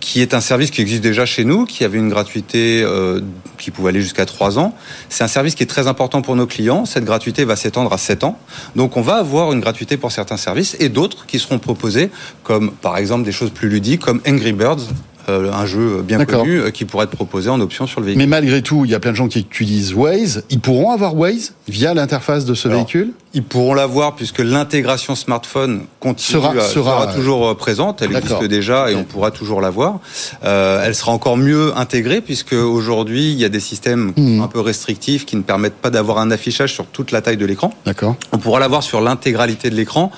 qui 0.00 0.20
est 0.20 0.34
un 0.34 0.40
service 0.40 0.70
qui 0.70 0.80
existe 0.80 1.02
déjà 1.02 1.24
chez 1.24 1.44
nous, 1.44 1.64
qui 1.64 1.84
avait 1.84 1.98
une 1.98 2.08
gratuité 2.08 2.82
euh, 2.82 3.20
qui 3.56 3.70
pouvait 3.70 3.90
aller 3.90 4.02
jusqu'à 4.02 4.26
3 4.26 4.58
ans. 4.58 4.74
C'est 5.08 5.22
un 5.22 5.28
service 5.28 5.54
qui 5.54 5.62
est 5.62 5.66
très 5.66 5.86
important 5.86 6.22
pour 6.22 6.34
nos 6.34 6.46
clients. 6.46 6.86
Cette 6.86 7.04
gratuité 7.04 7.44
va 7.44 7.54
s'étendre 7.54 7.92
à 7.92 7.98
7 7.98 8.24
ans. 8.24 8.38
Donc 8.74 8.96
on 8.96 9.02
va 9.02 9.16
avoir 9.16 9.52
une 9.52 9.60
gratuité 9.60 9.96
pour 9.96 10.10
certains 10.10 10.36
services 10.36 10.76
et 10.80 10.88
d'autres 10.88 11.26
qui 11.26 11.38
seront 11.38 11.58
proposés, 11.58 12.10
comme 12.42 12.72
par 12.72 12.96
exemple 12.96 13.24
des 13.24 13.32
choses 13.32 13.50
plus 13.50 13.68
ludiques, 13.68 14.00
comme 14.00 14.20
Angry 14.26 14.52
Birds, 14.52 14.88
un 15.28 15.66
jeu 15.66 16.02
bien 16.02 16.24
connu 16.24 16.60
euh, 16.60 16.70
qui 16.70 16.84
pourrait 16.84 17.04
être 17.04 17.10
proposé 17.10 17.50
en 17.50 17.60
option 17.60 17.86
sur 17.86 18.00
le 18.00 18.06
véhicule. 18.06 18.22
Mais 18.22 18.26
malgré 18.26 18.62
tout, 18.62 18.84
il 18.84 18.90
y 18.90 18.94
a 18.94 19.00
plein 19.00 19.10
de 19.10 19.16
gens 19.16 19.28
qui 19.28 19.40
utilisent 19.40 19.94
Waze. 19.94 20.44
Ils 20.50 20.60
pourront 20.60 20.90
avoir 20.90 21.16
Waze 21.16 21.54
via 21.68 21.94
l'interface 21.94 22.44
de 22.44 22.54
ce 22.54 22.68
véhicule 22.68 23.12
Ils 23.34 23.42
pourront 23.42 23.74
l'avoir 23.74 24.16
puisque 24.16 24.38
l'intégration 24.38 25.14
smartphone 25.14 25.82
continue, 26.00 26.40
sera, 26.40 26.60
sera, 26.60 27.06
toujours 27.14 27.56
présente. 27.56 28.02
Elle 28.02 28.16
existe 28.16 28.44
déjà 28.44 28.90
et 28.90 28.94
on 28.94 29.04
pourra 29.04 29.30
toujours 29.30 29.60
l'avoir. 29.60 30.00
Euh, 30.44 30.82
elle 30.84 30.94
sera 30.94 31.12
encore 31.12 31.36
mieux 31.36 31.76
intégrée 31.76 32.20
puisque 32.20 32.52
aujourd'hui 32.52 33.32
il 33.32 33.38
y 33.38 33.44
a 33.44 33.48
des 33.48 33.60
systèmes 33.60 34.12
hmm. 34.16 34.40
un 34.40 34.48
peu 34.48 34.60
restrictifs 34.60 35.26
qui 35.26 35.36
ne 35.36 35.42
permettent 35.42 35.74
pas 35.74 35.90
d'avoir 35.90 36.18
un 36.18 36.30
affichage 36.30 36.72
sur 36.72 36.86
toute 36.86 37.12
la 37.12 37.20
taille 37.20 37.36
de 37.36 37.46
l'écran. 37.46 37.72
D'accord. 37.84 38.16
On 38.32 38.38
pourra 38.38 38.60
l'avoir 38.60 38.82
sur 38.82 39.00
l'intégralité 39.00 39.70
de 39.70 39.74
l'écran. 39.74 40.10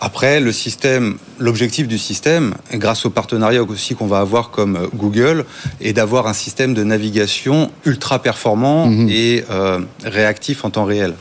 Après, 0.00 0.40
le 0.40 0.52
système, 0.52 1.16
l'objectif 1.38 1.88
du 1.88 1.98
système, 1.98 2.54
grâce 2.74 3.04
aux 3.04 3.10
partenariats 3.10 3.62
aussi 3.62 3.94
qu'on 3.94 4.06
va 4.06 4.20
avoir 4.20 4.50
comme 4.50 4.88
Google, 4.94 5.44
est 5.80 5.92
d'avoir 5.92 6.26
un 6.28 6.32
système 6.32 6.72
de 6.72 6.84
navigation 6.84 7.70
ultra 7.84 8.20
performant 8.22 8.86
mhm. 8.86 9.08
et 9.10 9.44
euh, 9.50 9.80
réactif 10.04 10.64
en 10.64 10.70
temps 10.70 10.84
réel. 10.84 11.14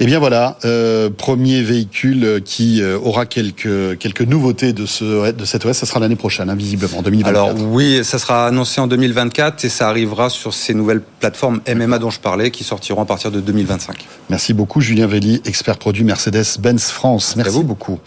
Eh 0.00 0.06
bien 0.06 0.18
voilà, 0.18 0.58
euh, 0.64 1.08
premier 1.10 1.62
véhicule 1.62 2.42
qui 2.44 2.82
euh, 2.82 2.98
aura 2.98 3.26
quelques 3.26 3.98
quelques 3.98 4.22
nouveautés 4.22 4.72
de 4.72 4.86
ce 4.86 5.32
de 5.32 5.44
cette 5.44 5.64
OS, 5.64 5.76
ça 5.76 5.86
sera 5.86 6.00
l'année 6.00 6.16
prochaine, 6.16 6.50
hein, 6.50 6.56
visiblement, 6.56 6.98
en 6.98 7.02
2024. 7.02 7.28
Alors 7.28 7.54
oui, 7.70 8.04
ça 8.04 8.18
sera 8.18 8.48
annoncé 8.48 8.80
en 8.80 8.86
2024 8.86 9.64
et 9.64 9.68
ça 9.68 9.88
arrivera 9.88 10.30
sur 10.30 10.52
ces 10.52 10.74
nouvelles 10.74 11.00
plateformes 11.20 11.60
MMA 11.72 11.98
dont 11.98 12.10
je 12.10 12.20
parlais, 12.20 12.50
qui 12.50 12.64
sortiront 12.64 13.02
à 13.02 13.04
partir 13.04 13.30
de 13.30 13.40
2025. 13.40 14.06
Merci 14.30 14.52
beaucoup, 14.52 14.80
Julien 14.80 15.06
Velli, 15.06 15.40
expert 15.44 15.78
produit 15.78 16.02
Mercedes-Benz 16.02 16.90
France. 16.90 17.36
Merci 17.36 17.62
beaucoup. 17.62 17.98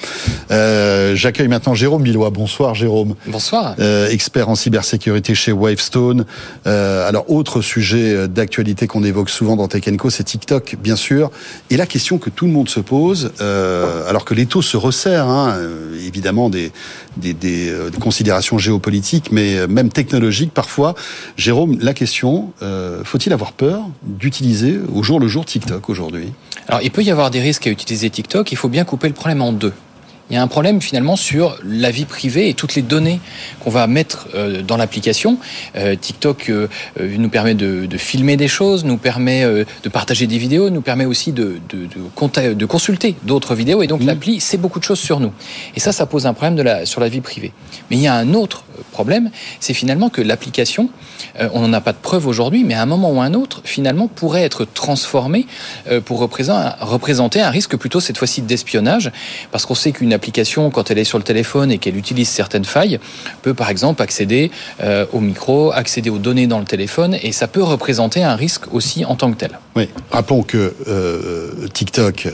Euh, 0.52 1.16
J'accueille 1.16 1.48
maintenant 1.48 1.74
Jérôme 1.74 2.04
Billois. 2.04 2.32
Bonsoir, 2.32 2.76
Jérôme. 2.76 3.16
Bonsoir. 3.28 3.76
Euh, 3.80 4.10
expert 4.10 4.50
en 4.50 4.56
cybersécurité 4.56 5.36
chez 5.36 5.52
Wavestone. 5.52 6.26
Euh, 6.66 7.08
alors 7.08 7.30
autre 7.32 7.62
sujet 7.62 8.28
d'actualité 8.28 8.88
qu'on 8.88 9.04
évoque 9.04 9.30
souvent 9.30 9.56
dans 9.56 9.68
Tech 9.68 9.84
Co, 9.98 10.10
c'est 10.10 10.24
TikTok, 10.24 10.76
bien 10.82 10.96
sûr. 10.96 11.32
Et 11.70 11.77
Et 11.78 11.80
la 11.80 11.86
question 11.86 12.18
que 12.18 12.32
tout 12.32 12.48
le 12.48 12.52
monde 12.52 12.70
se 12.70 12.80
pose, 12.80 13.34
euh, 13.40 14.10
alors 14.10 14.26
que 14.26 14.34
les 14.34 14.48
taux 14.48 14.64
se 14.64 14.78
resserrent, 14.78 15.30
hein, 15.30 15.58
euh, 15.60 15.96
évidemment 16.08 16.50
euh, 16.56 16.70
des, 17.18 18.00
considérations 18.00 18.58
géopolitiques, 18.58 19.32
mais 19.32 19.68
même 19.68 19.90
technologiques 19.90 20.52
parfois. 20.52 20.96
Jérôme, 21.36 21.78
la 21.80 21.94
question, 21.94 22.52
faut-il 23.04 23.32
avoir 23.32 23.52
peur 23.52 23.82
d'utiliser 24.02 24.80
au 24.92 25.04
jour 25.04 25.20
le 25.20 25.28
jour 25.28 25.46
TikTok 25.46 25.88
aujourd'hui? 25.88 26.34
Alors 26.68 26.82
il 26.82 26.90
peut 26.90 27.04
y 27.04 27.12
avoir 27.12 27.30
des 27.30 27.42
risques 27.42 27.68
à 27.68 27.70
utiliser 27.70 28.10
TikTok, 28.10 28.52
il 28.52 28.56
faut 28.56 28.70
bien 28.70 28.84
couper 28.84 29.08
le 29.08 29.14
problème 29.14 29.44
en 29.44 29.52
deux 29.52 29.74
il 30.30 30.34
y 30.34 30.38
a 30.38 30.42
un 30.42 30.48
problème 30.48 30.82
finalement 30.82 31.16
sur 31.16 31.58
la 31.64 31.90
vie 31.90 32.06
privée 32.06 32.50
et 32.50 32.54
toutes 32.54 32.76
les 32.76 32.82
données 32.82 33.22
qu'on 33.62 33.70
va 33.70 33.88
mettre 33.88 34.28
euh, 34.36 34.62
dans 34.62 34.76
l'application. 34.76 35.38
Euh, 35.76 35.96
TikTok 35.96 36.50
euh, 36.50 36.68
nous 36.98 37.30
permet 37.30 37.54
de, 37.54 37.86
de, 37.86 37.98
filmer 37.98 38.36
des 38.36 38.48
choses, 38.48 38.84
nous 38.84 38.98
permet 38.98 39.44
de 39.46 39.90
partager 39.90 40.28
des 40.28 40.38
vidéos, 40.38 40.70
nous 40.70 40.82
permet 40.82 41.06
aussi 41.06 41.32
de, 41.32 41.60
de, 41.70 41.88
de, 41.88 42.54
de 42.54 42.66
consulter 42.66 43.16
d'autres 43.24 43.56
vidéos. 43.56 43.82
Et 43.84 43.88
donc 43.88 44.02
mmh. 44.02 44.06
l'appli, 44.06 44.40
c'est 44.40 44.58
beaucoup 44.58 44.80
de 44.80 44.84
choses 44.84 45.00
sur 45.00 45.20
nous. 45.20 45.32
Et 45.76 45.80
ça, 45.80 45.92
ça 45.92 46.06
pose 46.06 46.26
un 46.26 46.34
problème 46.34 46.56
de 46.56 46.62
la, 46.62 46.86
sur 46.86 47.00
la 47.00 47.10
vie 47.10 47.22
privée. 47.22 47.54
Mais 47.90 47.98
il 47.98 48.02
y 48.02 48.08
a 48.08 48.16
un 48.16 48.34
autre 48.34 48.66
problème, 48.92 49.32
c'est 49.60 49.74
finalement 49.74 50.10
que 50.10 50.22
l'application, 50.22 50.90
on 51.40 51.62
n'en 51.62 51.74
a 51.74 51.82
pas 51.82 51.94
de 51.94 51.98
preuve 51.98 52.28
aujourd'hui, 52.28 52.64
mais 52.64 52.74
à 52.74 52.82
un 52.82 52.86
moment 52.86 53.12
ou 53.12 53.22
à 53.22 53.26
un 53.26 53.34
autre, 53.34 53.62
finalement, 53.64 54.08
pourrait 54.08 54.44
être 54.44 54.66
transformée 54.66 55.48
pour 56.06 56.20
représenter 56.20 57.42
un 57.42 57.50
risque 57.50 57.76
plutôt 57.76 58.00
cette 58.00 58.18
fois-ci 58.18 58.42
d'espionnage, 58.42 59.12
parce 59.52 59.66
qu'on 59.66 59.76
sait 59.76 59.92
qu'une 59.92 60.14
application, 60.18 60.70
quand 60.70 60.92
elle 60.92 60.98
est 60.98 61.10
sur 61.14 61.18
le 61.18 61.24
téléphone 61.24 61.72
et 61.72 61.78
qu'elle 61.78 61.98
utilise 61.98 62.30
certaines 62.30 62.66
failles, 62.66 63.00
peut 63.42 63.54
par 63.54 63.70
exemple 63.70 64.02
accéder 64.02 64.52
euh, 64.84 65.06
au 65.14 65.22
micro, 65.22 65.72
accéder 65.72 66.10
aux 66.10 66.18
données 66.18 66.48
dans 66.48 66.60
le 66.60 66.66
téléphone, 66.66 67.18
et 67.22 67.32
ça 67.32 67.48
peut 67.48 67.64
représenter 67.64 68.24
un 68.24 68.36
risque 68.36 68.74
aussi 68.74 69.06
en 69.06 69.16
tant 69.16 69.32
que 69.32 69.38
tel. 69.38 69.60
Oui, 69.76 69.90
rappelons 70.12 70.44
que 70.44 70.74
euh, 70.88 71.68
TikTok, 71.74 72.28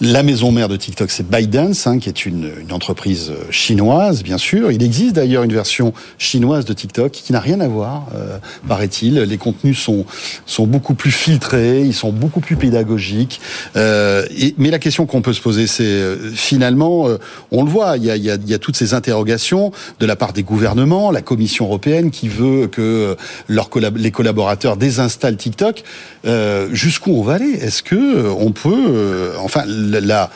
la 0.00 0.22
maison 0.22 0.52
mère 0.52 0.68
de 0.68 0.76
TikTok, 0.76 1.10
c'est 1.10 1.28
ByteDance, 1.28 1.86
hein, 1.86 1.98
qui 1.98 2.08
est 2.08 2.24
une, 2.24 2.50
une, 2.60 2.72
entreprise 2.72 3.32
chinoise, 3.50 4.22
bien 4.22 4.38
sûr. 4.38 4.70
Il 4.70 4.82
existe 4.82 5.14
d'ailleurs 5.14 5.42
une 5.42 5.52
version 5.52 5.92
chinoise 6.18 6.64
de 6.64 6.72
TikTok 6.72 7.12
qui 7.12 7.32
n'a 7.32 7.40
rien 7.40 7.60
à 7.60 7.68
voir, 7.68 8.06
euh, 8.14 8.38
paraît-il. 8.68 9.14
Les 9.20 9.38
contenus 9.38 9.78
sont, 9.78 10.04
sont 10.46 10.66
beaucoup 10.66 10.94
plus 10.94 11.10
filtrés, 11.10 11.82
ils 11.82 11.94
sont 11.94 12.12
beaucoup 12.12 12.40
plus 12.40 12.56
pédagogiques. 12.56 13.40
Euh, 13.76 14.24
mais 14.56 14.70
la 14.70 14.78
question 14.78 15.06
qu'on 15.06 15.22
peut 15.22 15.32
se 15.32 15.40
poser, 15.40 15.66
c'est 15.66 15.84
euh, 15.84 16.30
finalement, 16.32 17.08
euh, 17.08 17.18
on 17.50 17.64
le 17.64 17.70
voit, 17.70 17.96
il 17.96 18.04
y, 18.04 18.10
a, 18.10 18.16
il, 18.16 18.22
y 18.22 18.30
a, 18.30 18.36
il 18.36 18.48
y 18.48 18.54
a, 18.54 18.58
toutes 18.58 18.76
ces 18.76 18.94
interrogations 18.94 19.72
de 19.98 20.06
la 20.06 20.16
part 20.16 20.32
des 20.32 20.42
gouvernements, 20.42 21.10
la 21.10 21.22
Commission 21.22 21.66
européenne 21.66 22.10
qui 22.10 22.28
veut 22.28 22.68
que 22.68 23.16
leurs 23.48 23.68
collab 23.68 23.96
les 23.96 24.10
collaborateurs 24.10 24.76
désinstallent 24.76 25.36
TikTok. 25.36 25.82
Euh, 26.26 26.68
Jusqu'où 26.72 27.12
on 27.12 27.22
va 27.22 27.34
aller? 27.34 27.52
Est-ce 27.52 27.82
que 27.82 27.94
euh, 27.94 28.34
on 28.38 28.52
peut, 28.52 28.86
euh, 28.88 29.32
enfin, 29.40 29.64
la, 29.90 30.30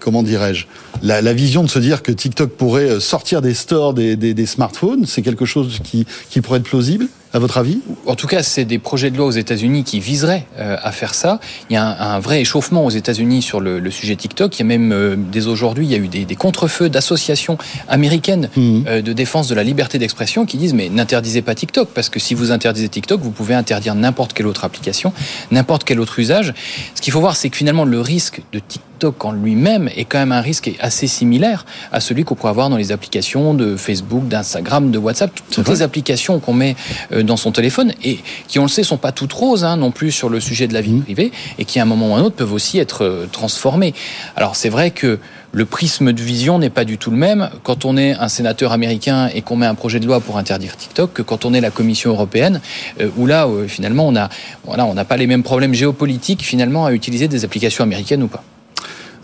comment 0.00 0.22
dirais-je, 0.22 0.66
la, 1.02 1.22
la, 1.22 1.32
vision 1.32 1.62
de 1.62 1.68
se 1.68 1.78
dire 1.78 2.02
que 2.02 2.12
TikTok 2.12 2.50
pourrait 2.50 3.00
sortir 3.00 3.42
des 3.42 3.54
stores 3.54 3.94
des, 3.94 4.16
des, 4.16 4.34
des 4.34 4.46
smartphones, 4.46 5.06
c'est 5.06 5.22
quelque 5.22 5.44
chose 5.44 5.80
qui, 5.84 6.06
qui 6.30 6.40
pourrait 6.40 6.58
être 6.58 6.64
plausible 6.64 7.06
à 7.32 7.38
votre 7.38 7.58
avis? 7.58 7.80
En 8.06 8.16
tout 8.16 8.26
cas, 8.26 8.42
c'est 8.42 8.64
des 8.64 8.78
projets 8.78 9.10
de 9.10 9.16
loi 9.16 9.26
aux 9.26 9.30
États-Unis 9.30 9.84
qui 9.84 10.00
viseraient 10.00 10.46
euh, 10.58 10.76
à 10.82 10.90
faire 10.90 11.14
ça. 11.14 11.38
Il 11.68 11.74
y 11.74 11.76
a 11.76 11.84
un, 11.84 12.16
un 12.16 12.18
vrai 12.18 12.40
échauffement 12.40 12.84
aux 12.84 12.90
États-Unis 12.90 13.42
sur 13.42 13.60
le, 13.60 13.78
le, 13.78 13.90
sujet 13.90 14.16
TikTok. 14.16 14.58
Il 14.58 14.60
y 14.60 14.62
a 14.62 14.66
même 14.66 14.92
euh, 14.92 15.16
dès 15.16 15.46
aujourd'hui, 15.46 15.86
il 15.86 15.92
y 15.92 15.94
a 15.94 15.98
eu 15.98 16.08
des, 16.08 16.24
des 16.24 16.36
contre-feux 16.36 16.88
d'associations 16.88 17.56
américaines 17.88 18.48
mmh. 18.56 18.80
euh, 18.86 19.02
de 19.02 19.12
défense 19.12 19.48
de 19.48 19.54
la 19.54 19.62
liberté 19.62 19.98
d'expression 19.98 20.44
qui 20.44 20.56
disent 20.56 20.74
mais 20.74 20.88
n'interdisez 20.88 21.42
pas 21.42 21.54
TikTok 21.54 21.90
parce 21.94 22.08
que 22.08 22.18
si 22.18 22.34
vous 22.34 22.50
interdisez 22.50 22.88
TikTok, 22.88 23.20
vous 23.20 23.30
pouvez 23.30 23.54
interdire 23.54 23.94
n'importe 23.94 24.32
quelle 24.32 24.46
autre 24.46 24.64
application, 24.64 25.12
n'importe 25.50 25.84
quel 25.84 26.00
autre 26.00 26.18
usage. 26.18 26.52
Ce 26.94 27.00
qu'il 27.00 27.12
faut 27.12 27.20
voir, 27.20 27.36
c'est 27.36 27.50
que 27.50 27.56
finalement 27.56 27.84
le 27.84 28.00
risque 28.00 28.40
de 28.52 28.58
TikTok 28.58 28.89
en 29.20 29.32
lui-même 29.32 29.88
est 29.96 30.04
quand 30.04 30.18
même 30.18 30.32
un 30.32 30.40
risque 30.40 30.70
assez 30.80 31.06
similaire 31.06 31.64
à 31.92 32.00
celui 32.00 32.24
qu'on 32.24 32.34
pourrait 32.34 32.50
avoir 32.50 32.70
dans 32.70 32.76
les 32.76 32.92
applications 32.92 33.54
de 33.54 33.76
Facebook, 33.76 34.28
d'Instagram, 34.28 34.90
de 34.90 34.98
WhatsApp, 34.98 35.30
toutes 35.50 35.68
les 35.68 35.82
applications 35.82 36.38
qu'on 36.38 36.54
met 36.54 36.76
dans 37.22 37.36
son 37.36 37.52
téléphone 37.52 37.92
et 38.04 38.20
qui, 38.48 38.58
on 38.58 38.62
le 38.62 38.68
sait, 38.68 38.82
sont 38.82 38.96
pas 38.96 39.12
toutes 39.12 39.32
roses 39.32 39.64
hein, 39.64 39.76
non 39.76 39.90
plus 39.90 40.10
sur 40.10 40.28
le 40.28 40.40
sujet 40.40 40.68
de 40.68 40.74
la 40.74 40.80
vie 40.80 40.92
mmh. 40.92 41.02
privée 41.02 41.32
et 41.58 41.64
qui, 41.64 41.78
à 41.78 41.82
un 41.82 41.86
moment 41.86 42.12
ou 42.12 42.14
à 42.14 42.18
un 42.18 42.22
autre, 42.22 42.36
peuvent 42.36 42.52
aussi 42.52 42.78
être 42.78 43.04
euh, 43.04 43.26
transformées. 43.30 43.94
Alors, 44.36 44.56
c'est 44.56 44.68
vrai 44.68 44.90
que 44.90 45.18
le 45.52 45.64
prisme 45.64 46.12
de 46.12 46.22
vision 46.22 46.58
n'est 46.58 46.70
pas 46.70 46.84
du 46.84 46.96
tout 46.96 47.10
le 47.10 47.16
même 47.16 47.50
quand 47.64 47.84
on 47.84 47.96
est 47.96 48.12
un 48.12 48.28
sénateur 48.28 48.72
américain 48.72 49.28
et 49.34 49.42
qu'on 49.42 49.56
met 49.56 49.66
un 49.66 49.74
projet 49.74 49.98
de 49.98 50.06
loi 50.06 50.20
pour 50.20 50.38
interdire 50.38 50.76
TikTok 50.76 51.12
que 51.12 51.22
quand 51.22 51.44
on 51.44 51.54
est 51.54 51.60
la 51.60 51.70
Commission 51.70 52.10
européenne, 52.10 52.60
euh, 53.00 53.08
où 53.16 53.26
là, 53.26 53.46
euh, 53.46 53.66
finalement, 53.66 54.06
on 54.06 54.16
a, 54.16 54.28
voilà, 54.64 54.86
on 54.86 54.94
n'a 54.94 55.04
pas 55.04 55.16
les 55.16 55.26
mêmes 55.26 55.42
problèmes 55.42 55.74
géopolitiques 55.74 56.42
finalement 56.42 56.86
à 56.86 56.92
utiliser 56.92 57.28
des 57.28 57.44
applications 57.44 57.84
américaines 57.84 58.22
ou 58.22 58.28
pas. 58.28 58.44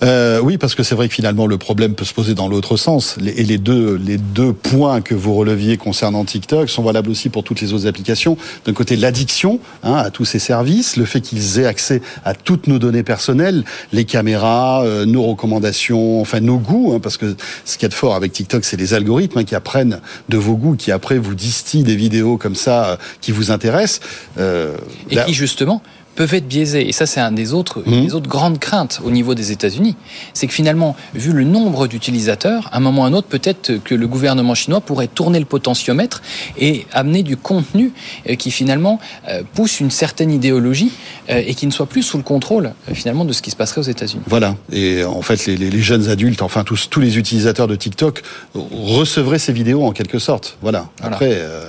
Euh, 0.03 0.41
oui, 0.41 0.59
parce 0.59 0.75
que 0.75 0.83
c'est 0.83 0.95
vrai 0.95 1.09
que 1.09 1.15
finalement 1.15 1.47
le 1.47 1.57
problème 1.59 1.95
peut 1.95 2.05
se 2.05 2.13
poser 2.13 2.35
dans 2.35 2.49
l'autre 2.49 2.77
sens. 2.77 3.17
Et 3.25 3.45
les 3.45 3.59
deux, 3.59 3.97
les 3.97 4.19
deux 4.19 4.53
points 4.53 5.01
que 5.01 5.15
vous 5.15 5.35
releviez 5.35 5.77
concernant 5.77 6.25
TikTok 6.25 6.69
sont 6.69 6.83
valables 6.83 7.11
aussi 7.11 7.29
pour 7.29 7.45
toutes 7.45 7.61
les 7.61 7.73
autres 7.73 7.87
applications. 7.87 8.37
D'un 8.67 8.73
côté, 8.73 8.97
l'addiction 8.97 9.59
hein, 9.83 9.95
à 9.95 10.11
tous 10.11 10.25
ces 10.25 10.39
services, 10.39 10.97
le 10.97 11.05
fait 11.05 11.21
qu'ils 11.21 11.61
aient 11.61 11.67
accès 11.67 12.03
à 12.25 12.35
toutes 12.35 12.67
nos 12.67 12.79
données 12.79 13.03
personnelles, 13.03 13.65
les 13.93 14.05
caméras, 14.05 14.85
euh, 14.85 15.07
nos 15.07 15.23
recommandations, 15.23 16.21
enfin 16.21 16.41
nos 16.41 16.59
goûts, 16.59 16.93
hein, 16.95 17.01
parce 17.01 17.17
que 17.17 17.35
ce 17.65 17.75
qu'il 17.79 17.85
y 17.85 17.87
a 17.87 17.89
de 17.89 17.95
fort 17.95 18.15
avec 18.15 18.33
TikTok, 18.33 18.65
c'est 18.65 18.77
les 18.77 18.95
algorithmes 18.95 19.39
hein, 19.39 19.45
qui 19.45 19.55
apprennent 19.55 20.01
de 20.29 20.37
vos 20.37 20.57
goûts, 20.57 20.77
qui 20.77 20.93
après 20.93 21.19
vous 21.19 21.35
distillent 21.35 21.85
des 21.85 21.97
vidéos 21.97 22.37
comme 22.37 22.55
ça 22.55 22.87
euh, 22.87 22.97
qui 23.21 23.33
vous 23.33 23.51
intéressent. 23.51 24.01
Euh, 24.39 24.77
Et 25.11 25.15
là... 25.15 25.25
qui 25.25 25.33
justement 25.33 25.83
peuvent 26.17 26.35
être 26.35 26.49
biaisés. 26.49 26.89
Et 26.89 26.93
ça, 26.93 27.07
c'est 27.07 27.21
un 27.21 27.31
des 27.31 27.53
autres, 27.53 27.83
mmh. 27.87 28.07
des 28.07 28.15
autres 28.15 28.29
grandes 28.29 28.59
craintes 28.59 29.01
au 29.05 29.11
niveau 29.11 29.35
des 29.35 29.53
États-Unis. 29.53 29.95
C'est 30.35 30.47
que 30.47 30.53
finalement, 30.53 30.97
vu 31.15 31.33
le 31.33 31.45
nombre 31.45 31.87
d'utilisateurs, 31.87 32.69
à 32.73 32.79
un 32.79 32.81
moment 32.81 33.03
ou 33.03 33.05
à 33.05 33.09
un 33.09 33.13
autre, 33.13 33.29
peut-être 33.29 33.75
que 33.85 33.95
le 33.95 34.09
gouvernement 34.09 34.55
chinois 34.55 34.81
pourrait 34.81 35.07
tourner 35.07 35.39
le 35.39 35.45
potentiomètre 35.45 36.23
et 36.59 36.87
amener 36.93 37.23
du 37.23 37.37
contenu 37.37 37.93
euh, 38.29 38.35
qui 38.35 38.51
finalement 38.51 38.99
euh, 39.29 39.43
pousse 39.55 39.81
une 39.81 39.91
certaine 39.91 40.33
idéologie 40.33 40.91
euh, 41.31 41.43
et 41.47 41.55
qui 41.55 41.67
ne 41.67 41.73
soit 41.73 41.87
plus 41.87 42.03
sous 42.03 42.17
le 42.17 42.23
contrôle 42.23 42.73
finalement 42.95 43.25
de 43.25 43.33
ce 43.33 43.43
qui 43.43 43.51
se 43.51 43.57
passerait 43.57 43.83
aux 43.83 43.85
États-Unis. 43.85 44.23
Voilà. 44.27 44.57
Et 44.73 45.05
en 45.05 45.23
fait, 45.23 45.47
les, 45.47 45.57
les, 45.57 45.83
jeunes 45.83 46.09
adultes, 46.09 46.43
enfin 46.43 46.65
tous, 46.65 46.89
tous 46.89 47.01
les 47.01 47.19
utilisateurs 47.19 47.69
de 47.69 47.77
TikTok 47.77 48.23
recevraient 48.55 49.39
ces 49.39 49.53
vidéos 49.53 49.85
en 49.85 49.93
quelque 49.93 50.19
sorte. 50.19 50.57
Voilà. 50.63 50.89
Après. 51.03 51.37
Voilà. 51.37 51.69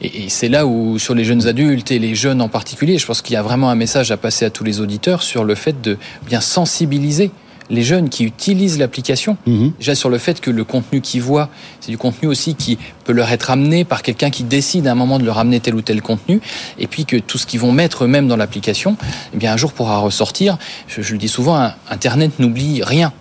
Et, 0.00 0.28
c'est 0.28 0.48
là 0.48 0.66
où, 0.66 0.98
sur 0.98 1.14
les 1.14 1.24
jeunes 1.24 1.46
adultes 1.46 1.90
et 1.90 1.98
les 1.98 2.14
jeunes 2.14 2.40
en 2.40 2.48
particulier, 2.48 2.98
je 2.98 3.06
pense 3.06 3.22
qu'il 3.22 3.34
y 3.34 3.36
a 3.36 3.42
vraiment 3.42 3.70
un 3.70 3.74
message 3.74 4.10
à 4.10 4.16
passer 4.16 4.44
à 4.44 4.50
tous 4.50 4.64
les 4.64 4.80
auditeurs 4.80 5.22
sur 5.22 5.44
le 5.44 5.54
fait 5.54 5.80
de 5.80 5.98
bien 6.26 6.40
sensibiliser 6.40 7.30
les 7.70 7.82
jeunes 7.82 8.08
qui 8.08 8.24
utilisent 8.24 8.78
l'application, 8.78 9.36
mmh. 9.46 9.68
déjà 9.78 9.94
sur 9.94 10.08
le 10.08 10.18
fait 10.18 10.40
que 10.40 10.50
le 10.50 10.64
contenu 10.64 11.00
qu'ils 11.00 11.22
voient, 11.22 11.50
c'est 11.80 11.90
du 11.90 11.98
contenu 11.98 12.26
aussi 12.26 12.54
qui 12.54 12.78
peut 13.04 13.12
leur 13.12 13.30
être 13.30 13.50
amené 13.50 13.84
par 13.84 14.02
quelqu'un 14.02 14.30
qui 14.30 14.42
décide 14.42 14.86
à 14.86 14.92
un 14.92 14.94
moment 14.94 15.18
de 15.18 15.24
leur 15.24 15.38
amener 15.38 15.60
tel 15.60 15.74
ou 15.74 15.82
tel 15.82 16.00
contenu, 16.00 16.40
et 16.78 16.86
puis 16.86 17.04
que 17.04 17.16
tout 17.16 17.36
ce 17.36 17.46
qu'ils 17.46 17.60
vont 17.60 17.72
mettre 17.72 18.04
eux-mêmes 18.04 18.28
dans 18.28 18.36
l'application, 18.36 18.96
eh 19.34 19.36
bien 19.36 19.52
un 19.52 19.56
jour 19.56 19.72
pourra 19.72 19.98
ressortir. 19.98 20.56
Je, 20.86 21.02
je 21.02 21.12
le 21.12 21.18
dis 21.18 21.28
souvent, 21.28 21.70
Internet 21.90 22.38
n'oublie 22.38 22.82
rien. 22.82 23.12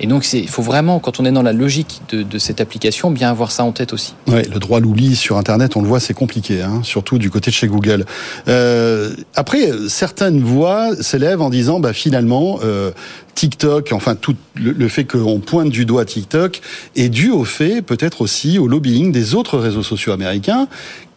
Et 0.00 0.06
donc, 0.06 0.32
il 0.32 0.48
faut 0.48 0.62
vraiment, 0.62 1.00
quand 1.00 1.18
on 1.20 1.24
est 1.24 1.32
dans 1.32 1.42
la 1.42 1.52
logique 1.52 2.02
de, 2.10 2.38
cette 2.38 2.60
application, 2.60 3.10
bien 3.10 3.30
avoir 3.30 3.50
ça 3.50 3.64
en 3.64 3.72
tête 3.72 3.92
aussi. 3.92 4.14
Ouais, 4.26 4.44
le 4.44 4.58
droit 4.60 4.80
à 4.80 5.14
sur 5.14 5.36
Internet, 5.36 5.76
on 5.76 5.82
le 5.82 5.88
voit, 5.88 6.00
c'est 6.00 6.14
compliqué, 6.14 6.62
hein, 6.62 6.80
surtout 6.84 7.18
du 7.18 7.30
côté 7.30 7.50
de 7.50 7.56
chez 7.56 7.66
Google. 7.66 8.04
Euh, 8.46 9.14
après, 9.34 9.70
certaines 9.88 10.40
voix 10.40 10.94
s'élèvent 11.00 11.42
en 11.42 11.50
disant, 11.50 11.80
bah, 11.80 11.92
finalement, 11.92 12.60
euh, 12.62 12.92
TikTok, 13.34 13.90
enfin 13.92 14.16
tout 14.16 14.34
le, 14.56 14.72
le 14.72 14.88
fait 14.88 15.04
qu'on 15.04 15.38
pointe 15.38 15.70
du 15.70 15.84
doigt 15.84 16.04
TikTok 16.04 16.60
est 16.96 17.08
dû 17.08 17.30
au 17.30 17.44
fait, 17.44 17.82
peut-être 17.82 18.20
aussi 18.20 18.58
au 18.58 18.66
lobbying 18.66 19.12
des 19.12 19.34
autres 19.34 19.58
réseaux 19.58 19.84
sociaux 19.84 20.12
américains 20.12 20.66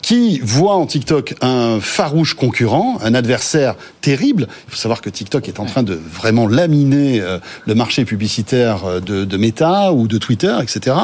qui 0.01 0.39
voit 0.43 0.75
en 0.75 0.85
TikTok 0.85 1.35
un 1.41 1.79
farouche 1.79 2.33
concurrent, 2.33 2.97
un 3.03 3.13
adversaire 3.13 3.75
terrible. 4.01 4.47
Il 4.67 4.71
faut 4.71 4.77
savoir 4.77 5.01
que 5.01 5.09
TikTok 5.09 5.47
est 5.47 5.59
en 5.59 5.65
train 5.65 5.83
de 5.83 5.93
vraiment 5.93 6.47
laminer 6.47 7.21
le 7.65 7.75
marché 7.75 8.05
publicitaire 8.05 9.01
de, 9.01 9.25
de 9.25 9.37
Meta 9.37 9.93
ou 9.93 10.07
de 10.07 10.17
Twitter, 10.17 10.55
etc. 10.61 10.95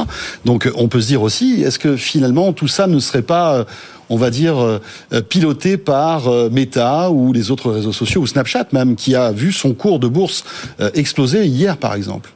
Donc 0.45 0.69
on 0.75 0.87
peut 0.87 1.01
se 1.01 1.07
dire 1.07 1.21
aussi, 1.21 1.61
est-ce 1.63 1.79
que 1.79 1.95
finalement 1.95 2.53
tout 2.53 2.67
ça 2.67 2.87
ne 2.87 2.99
serait 2.99 3.21
pas 3.21 3.65
on 4.09 4.15
va 4.15 4.29
dire, 4.29 4.79
piloté 5.27 5.75
par 5.77 6.31
Meta 6.49 7.11
ou 7.11 7.33
les 7.33 7.51
autres 7.51 7.71
réseaux 7.71 7.91
sociaux, 7.91 8.21
ou 8.21 8.27
Snapchat 8.27 8.67
même, 8.71 8.95
qui 8.95 9.15
a 9.15 9.31
vu 9.31 9.51
son 9.51 9.73
cours 9.73 9.99
de 9.99 10.07
bourse 10.07 10.45
exploser 10.93 11.45
hier, 11.45 11.77
par 11.77 11.93
exemple? 11.93 12.31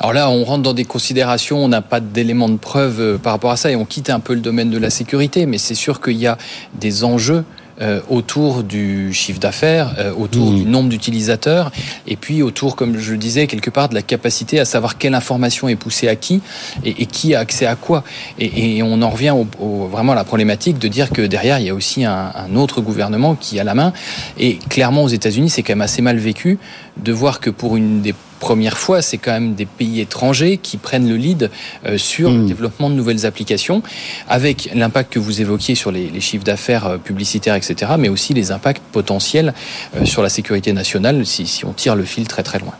Alors 0.00 0.12
là, 0.12 0.28
on 0.30 0.44
rentre 0.44 0.62
dans 0.62 0.74
des 0.74 0.84
considérations, 0.84 1.64
on 1.64 1.68
n'a 1.68 1.80
pas 1.82 2.00
d'éléments 2.00 2.48
de 2.48 2.56
preuve 2.56 3.18
par 3.22 3.32
rapport 3.32 3.50
à 3.52 3.56
ça 3.56 3.70
et 3.70 3.76
on 3.76 3.84
quitte 3.84 4.10
un 4.10 4.20
peu 4.20 4.34
le 4.34 4.40
domaine 4.40 4.70
de 4.70 4.78
la 4.78 4.90
sécurité, 4.90 5.46
mais 5.46 5.58
c'est 5.58 5.74
sûr 5.74 6.00
qu'il 6.00 6.16
y 6.16 6.26
a 6.26 6.36
des 6.74 7.04
enjeux 7.04 7.44
euh, 7.80 8.00
autour 8.08 8.62
du 8.62 9.12
chiffre 9.12 9.40
d'affaires, 9.40 9.96
euh, 9.98 10.12
autour 10.16 10.52
Mmh. 10.52 10.56
du 10.58 10.64
nombre 10.64 10.88
d'utilisateurs, 10.90 11.72
et 12.06 12.14
puis 12.14 12.40
autour, 12.40 12.76
comme 12.76 12.96
je 12.98 13.10
le 13.10 13.18
disais, 13.18 13.48
quelque 13.48 13.68
part 13.70 13.88
de 13.88 13.94
la 13.94 14.02
capacité 14.02 14.60
à 14.60 14.64
savoir 14.64 14.96
quelle 14.96 15.14
information 15.14 15.66
est 15.68 15.74
poussée 15.74 16.06
à 16.06 16.14
qui 16.14 16.40
et, 16.84 17.02
et 17.02 17.06
qui 17.06 17.34
a 17.34 17.40
accès 17.40 17.66
à 17.66 17.74
quoi. 17.74 18.04
Et, 18.38 18.76
et 18.76 18.82
on 18.84 19.02
en 19.02 19.10
revient 19.10 19.30
au, 19.32 19.48
au- 19.60 19.88
vraiment 19.88 20.12
à 20.12 20.14
la 20.14 20.22
problématique 20.22 20.78
de 20.78 20.86
dire 20.86 21.10
que 21.10 21.22
derrière, 21.22 21.58
il 21.58 21.66
y 21.66 21.70
a 21.70 21.74
aussi 21.74 22.04
un, 22.04 22.30
un 22.36 22.54
autre 22.54 22.80
gouvernement 22.80 23.34
qui 23.34 23.58
a 23.58 23.64
la 23.64 23.74
main. 23.74 23.92
Et 24.38 24.60
clairement, 24.68 25.02
aux 25.02 25.08
États-Unis, 25.08 25.50
c'est 25.50 25.64
quand 25.64 25.72
même 25.72 25.80
assez 25.80 26.00
mal 26.02 26.16
vécu 26.18 26.60
de 26.96 27.12
voir 27.12 27.40
que 27.40 27.50
pour 27.50 27.76
une 27.76 28.02
des 28.02 28.14
premières 28.40 28.76
fois, 28.76 29.00
c'est 29.00 29.16
quand 29.16 29.32
même 29.32 29.54
des 29.54 29.64
pays 29.64 30.00
étrangers 30.00 30.58
qui 30.58 30.76
prennent 30.76 31.08
le 31.08 31.16
lead 31.16 31.50
euh, 31.86 31.96
sur 31.96 32.30
le 32.30 32.40
Mm. 32.40 32.46
développement 32.46 32.90
de 32.90 32.94
nouvelles 32.94 33.24
applications, 33.24 33.82
avec 34.28 34.68
l'impact 34.74 35.14
que 35.14 35.18
vous 35.18 35.40
évoquiez 35.40 35.74
sur 35.74 35.90
les, 35.90 36.10
les 36.10 36.20
chiffres 36.20 36.44
d'affaires 36.44 36.86
euh, 36.86 36.98
publicitaires, 36.98 37.54
etc., 37.54 37.92
mais 37.98 38.10
aussi 38.10 38.34
les 38.34 38.50
impacts 38.52 38.82
potentiels 38.92 39.54
euh, 39.96 40.04
sur 40.04 40.20
la 40.20 40.28
sécurité 40.28 40.74
nationale 40.74 41.24
si, 41.24 41.46
si 41.46 41.64
on 41.64 41.72
tire 41.72 41.96
le 41.96 42.04
fil 42.04 42.28
très 42.28 42.42
très 42.42 42.58
loin. 42.58 42.74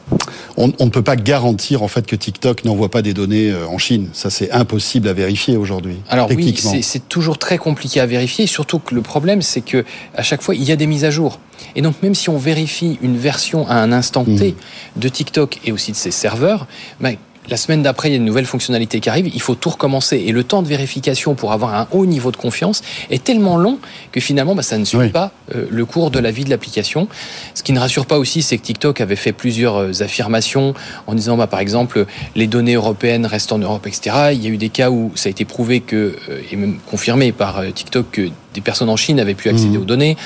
On, 0.59 0.71
on 0.79 0.85
ne 0.85 0.91
peut 0.91 1.03
pas 1.03 1.17
garantir 1.17 1.83
en 1.83 1.89
fait 1.89 2.07
que 2.07 2.15
TikTok 2.17 2.65
n'envoie 2.65 2.91
pas 2.91 3.01
des 3.01 3.15
données 3.15 3.53
en 3.55 3.79
Chine. 3.79 4.09
Ça, 4.13 4.29
c'est 4.31 4.51
impossible 4.53 5.09
à 5.09 5.13
vérifier 5.15 5.57
aujourd'hui. 5.57 5.97
Alors 6.11 6.29
oui, 6.31 6.55
c'est 6.83 7.09
toujours 7.09 7.39
très 7.39 7.59
compliqué 7.59 8.01
à 8.01 8.07
vérifier, 8.07 8.47
surtout 8.47 8.79
que 8.79 8.95
le 8.95 9.01
problème, 9.01 9.41
c'est 9.43 9.63
que 9.63 9.85
à 10.15 10.23
chaque 10.23 10.43
fois, 10.43 10.55
il 10.55 10.63
y 10.63 10.73
a 10.73 10.77
des 10.77 10.87
mises 10.87 11.05
à 11.05 11.11
jour. 11.11 11.41
Et 11.77 11.83
donc, 11.83 11.95
même 12.03 12.15
si 12.15 12.29
on 12.31 12.39
vérifie 12.39 12.99
une 13.03 13.17
version 13.17 13.67
à 13.69 13.75
un 13.77 13.93
instant 13.93 14.25
T 14.25 14.55
de 14.97 15.09
TikTok 15.09 15.59
et 15.65 15.73
aussi 15.73 15.93
de 15.93 15.97
ses 15.97 16.11
serveurs, 16.11 16.67
ben, 17.01 17.17
la 17.47 17.59
semaine 17.59 17.83
d'après, 17.83 18.09
il 18.09 18.13
y 18.13 18.15
a 18.15 18.17
une 18.17 18.25
nouvelle 18.25 18.47
fonctionnalité 18.47 19.01
qui 19.01 19.11
arrive, 19.11 19.29
il 19.33 19.41
faut 19.41 19.55
tout 19.55 19.69
recommencer. 19.69 20.17
Et 20.17 20.33
le 20.33 20.45
temps 20.45 20.63
de 20.63 20.67
vérification 20.67 21.35
pour 21.35 21.53
avoir 21.53 21.75
un 21.75 21.89
haut 21.91 22.07
niveau 22.07 22.31
de 22.31 22.39
confiance 22.39 22.81
est 23.11 23.23
tellement 23.23 23.59
long 23.59 23.79
que 24.13 24.21
finalement, 24.21 24.55
ben, 24.55 24.63
ça 24.63 24.79
ne 24.79 24.85
suit 24.87 24.97
Oui. 24.97 25.09
pas 25.11 25.31
euh, 25.55 25.67
le 25.69 25.85
cours 25.85 26.11
de 26.11 26.19
la 26.19 26.31
vie 26.31 26.45
de 26.45 26.51
l'application. 26.51 27.07
Ce 27.53 27.63
qui 27.63 27.75
ne 27.75 27.81
rassure 27.81 28.07
pas 28.07 28.19
aussi, 28.19 28.41
c'est 28.41 28.57
que 28.57 28.63
TikTok 28.63 29.03
avait 29.03 29.15
fait 29.15 29.33
plusieurs 29.33 29.77
euh, 29.77 29.93
affirmations 30.03 30.73
en 31.07 31.15
disant, 31.15 31.37
bah, 31.37 31.47
par 31.47 31.61
exemple, 31.61 32.07
les 32.35 32.47
données 32.47 32.75
européennes 32.77 33.27
restent 33.27 33.53
en 33.53 33.59
Europe, 33.59 33.87
etc. 33.87 34.31
Il 34.33 34.43
y 34.43 34.47
a 34.47 34.51
eu 34.51 34.57
des 34.57 34.71
cas 34.71 34.89
où 34.91 35.13
ça 35.15 35.29
a 35.29 35.31
été 35.31 35.45
prouvé 35.45 35.81
que, 35.81 36.17
euh, 36.31 36.41
et 36.51 36.57
même 36.57 36.79
confirmé 36.87 37.33
par 37.33 37.59
euh, 37.59 37.71
TikTok, 37.71 38.11
que 38.11 38.31
des 38.55 38.61
personnes 38.61 38.89
en 38.89 38.97
Chine 38.97 39.21
avaient 39.21 39.35
pu 39.35 39.49
accéder 39.51 39.77
Mhm. 39.77 39.83
aux 39.83 39.85
données. 39.85 40.17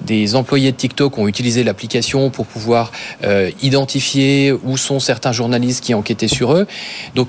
Des 0.00 0.34
employés 0.34 0.72
de 0.72 0.76
TikTok 0.76 1.18
ont 1.18 1.28
utilisé 1.28 1.62
l'application 1.62 2.30
pour 2.30 2.46
pouvoir 2.46 2.90
euh, 3.24 3.50
identifier 3.62 4.52
où 4.64 4.76
sont 4.76 4.98
certains 5.00 5.32
journalistes 5.32 5.84
qui 5.84 5.94
enquêtaient 5.94 6.28
sur 6.28 6.54
eux. 6.54 6.66
Donc, 7.14 7.28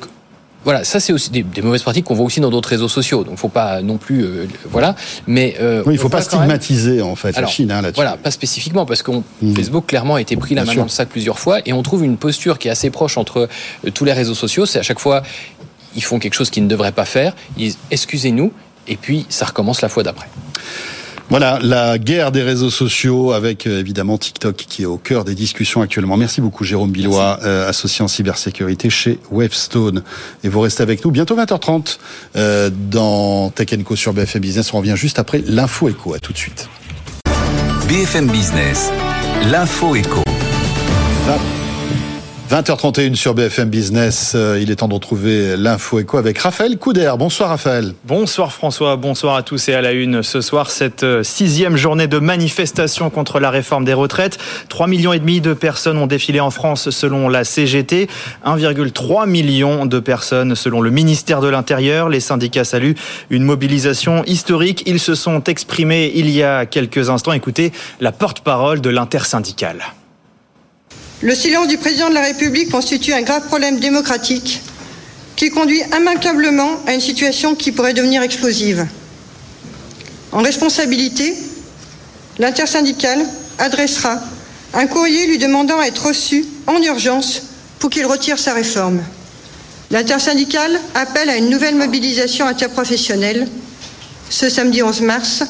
voilà, 0.64 0.84
ça 0.84 1.00
c'est 1.00 1.14
aussi 1.14 1.30
des, 1.30 1.44
des 1.44 1.62
mauvaises 1.62 1.84
pratiques 1.84 2.06
qu'on 2.06 2.16
voit 2.16 2.26
aussi 2.26 2.40
dans 2.40 2.50
d'autres 2.50 2.70
réseaux 2.70 2.88
sociaux. 2.88 3.24
Donc, 3.24 3.38
faut 3.38 3.50
pas 3.50 3.82
non 3.84 3.98
plus, 3.98 4.24
euh, 4.24 4.48
voilà. 4.72 4.96
Mais 5.28 5.56
euh, 5.60 5.84
Oui, 5.86 5.94
il 5.94 6.00
faut 6.00 6.10
pas 6.10 6.18
même- 6.18 6.26
stigmatiser 6.26 7.02
en 7.04 7.16
fait 7.16 7.38
la 7.40 7.46
Chine 7.46 7.72
hein, 7.72 7.82
là-dessus. 7.82 7.96
voilà, 8.02 8.18
pas 8.18 8.32
spécifiquement, 8.32 8.86
parce 8.88 9.04
que 9.04 9.12
Mhm. 9.42 9.56
Facebook 9.56 9.86
clairement 9.86 10.16
a 10.16 10.22
été 10.22 10.36
pris 10.38 10.56
la 10.56 10.62
Bien 10.64 10.68
main 10.68 10.72
sûr. 10.74 10.82
dans 10.82 10.86
le 10.86 10.90
sac 10.90 11.10
plusieurs 11.10 11.38
fois, 11.38 11.60
et 11.68 11.74
on 11.74 11.84
trouve 11.84 12.04
une 12.04 12.18
posture 12.18 12.58
qui 12.58 12.68
est 12.68 12.72
assez 12.72 12.90
proche 12.90 13.18
entre 13.18 13.48
tous 13.94 14.06
les 14.06 14.14
réseaux 14.14 14.34
sociaux. 14.34 14.66
C'est 14.66 14.80
à 14.80 14.84
chaque 14.84 15.00
fois, 15.00 15.22
ils 15.96 16.04
font 16.04 16.18
quelque 16.18 16.34
chose 16.34 16.50
qu'ils 16.50 16.64
ne 16.64 16.68
devraient 16.70 16.92
pas 16.92 17.06
faire, 17.06 17.36
ils 17.58 17.66
disent 17.66 17.78
excusez-nous, 17.92 18.52
et 18.88 18.98
puis 18.98 19.26
ça 19.30 19.46
recommence 19.46 19.82
la 19.82 19.90
fois 19.90 20.04
d'après. 20.04 20.28
Voilà, 21.30 21.58
la 21.62 21.98
guerre 21.98 22.32
des 22.32 22.44
réseaux 22.44 22.70
sociaux 22.70 23.32
avec 23.32 23.66
euh, 23.66 23.80
évidemment 23.80 24.18
TikTok 24.18 24.56
qui 24.56 24.84
est 24.84 24.86
au 24.86 24.98
cœur 24.98 25.26
des 25.26 25.34
discussions 25.34 25.82
actuellement. 25.82 26.18
Merci 26.18 26.40
beaucoup 26.40 26.64
Jérôme 26.64 26.92
Billois, 26.92 27.40
euh, 27.44 27.68
associé 27.68 28.06
en 28.06 28.08
cybersécurité 28.08 28.92
chez 28.92 29.20
Wavestone. 29.32 30.04
Et 30.44 30.50
vous 30.50 30.60
restez 30.60 30.84
avec 30.84 31.04
nous 31.04 31.10
bientôt 31.10 31.36
20h30 31.36 31.98
euh, 32.36 32.70
dans 32.70 33.50
Tech 33.50 33.70
Co 33.84 33.96
sur 33.96 34.14
BFM 34.14 34.42
Business. 34.42 34.72
On 34.74 34.78
revient 34.78 34.96
juste 34.96 35.18
après 35.18 35.42
l'info 35.48 35.90
écho. 35.90 36.14
À 36.14 36.20
tout 36.20 36.32
de 36.32 36.38
suite. 36.38 36.70
BFM 37.88 38.28
Business, 38.28 38.92
l'info 39.50 39.96
éco. 39.96 40.22
20h31 42.56 43.16
sur 43.16 43.34
BFM 43.34 43.70
Business. 43.70 44.32
Euh, 44.34 44.58
Il 44.62 44.72
est 44.72 44.78
temps 44.78 44.88
de 44.88 44.94
retrouver 44.94 45.58
l'info 45.58 46.00
écho 46.00 46.18
avec 46.18 46.38
Raphaël 46.38 46.78
Couder. 46.78 47.12
Bonsoir 47.20 47.50
Raphaël. 47.50 47.94
Bonsoir 48.06 48.54
François, 48.54 48.96
bonsoir 48.96 49.36
à 49.36 49.44
tous 49.44 49.68
et 49.68 49.74
à 49.74 49.82
la 49.82 49.92
une. 49.92 50.24
Ce 50.24 50.40
soir, 50.40 50.72
cette 50.72 51.04
euh, 51.04 51.22
sixième 51.22 51.76
journée 51.76 52.08
de 52.08 52.18
manifestation 52.18 53.10
contre 53.10 53.42
la 53.42 53.50
réforme 53.50 53.84
des 53.84 53.94
retraites. 53.94 54.38
3 54.70 54.88
millions 54.88 55.12
et 55.12 55.20
demi 55.20 55.42
de 55.42 55.54
personnes 55.54 55.98
ont 55.98 56.08
défilé 56.08 56.40
en 56.40 56.50
France 56.50 56.92
selon 56.92 57.28
la 57.28 57.44
CGT. 57.44 58.08
1,3 58.46 59.28
million 59.28 59.86
de 59.86 60.00
personnes 60.00 60.56
selon 60.56 60.80
le 60.80 60.92
ministère 60.92 61.42
de 61.42 61.50
l'Intérieur. 61.50 62.08
Les 62.08 62.22
syndicats 62.22 62.64
saluent 62.64 62.96
une 63.32 63.44
mobilisation 63.44 64.24
historique. 64.24 64.82
Ils 64.86 65.02
se 65.02 65.14
sont 65.14 65.44
exprimés 65.44 66.10
il 66.16 66.30
y 66.30 66.42
a 66.42 66.66
quelques 66.66 67.10
instants. 67.10 67.34
Écoutez 67.34 67.74
la 68.00 68.14
porte-parole 68.14 68.80
de 68.80 68.90
l'intersyndicale. 68.90 69.84
Le 71.26 71.34
silence 71.34 71.68
du 71.68 71.80
président 71.80 72.10
de 72.10 72.14
la 72.14 72.22
République 72.22 72.70
constitue 72.70 73.12
un 73.12 73.24
grave 73.24 73.48
problème 73.48 73.80
démocratique 73.80 74.62
qui 75.36 75.50
conduit 75.50 75.82
immanquablement 75.92 76.70
à 76.86 76.94
une 76.94 77.02
situation 77.02 77.56
qui 77.56 77.72
pourrait 77.72 77.96
devenir 77.96 78.22
explosive. 78.22 78.86
En 80.32 80.44
responsabilité, 80.44 81.34
l'intersyndicale 82.38 83.26
adressera 83.58 84.22
un 84.76 84.86
courrier 84.86 85.26
lui 85.26 85.40
demandant 85.40 85.80
à 85.80 85.88
être 85.88 86.06
reçu 86.06 86.46
en 86.68 86.80
urgence 86.80 87.42
pour 87.80 87.90
qu'il 87.90 88.06
retire 88.06 88.38
sa 88.38 88.54
réforme. 88.54 89.02
L'intersyndicale 89.90 90.80
appelle 90.94 91.32
à 91.32 91.38
une 91.38 91.50
nouvelle 91.50 91.76
mobilisation 91.76 92.46
interprofessionnelle 92.46 93.48
ce 94.30 94.48
samedi 94.48 94.84
11 94.84 95.02
mars, 95.02 95.44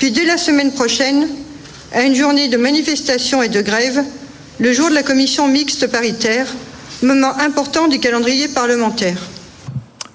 puis 0.00 0.10
dès 0.10 0.24
la 0.24 0.38
semaine 0.38 0.72
prochaine, 0.72 1.28
à 1.92 2.02
une 2.02 2.16
journée 2.16 2.48
de 2.48 2.56
manifestation 2.56 3.44
et 3.44 3.48
de 3.48 3.62
grève 3.62 4.02
le 4.60 4.72
jour 4.72 4.90
de 4.90 4.94
la 4.94 5.02
commission 5.02 5.46
mixte 5.46 5.86
paritaire, 5.86 6.46
moment 7.02 7.36
important 7.38 7.86
du 7.86 8.00
calendrier 8.00 8.48
parlementaire. 8.48 9.18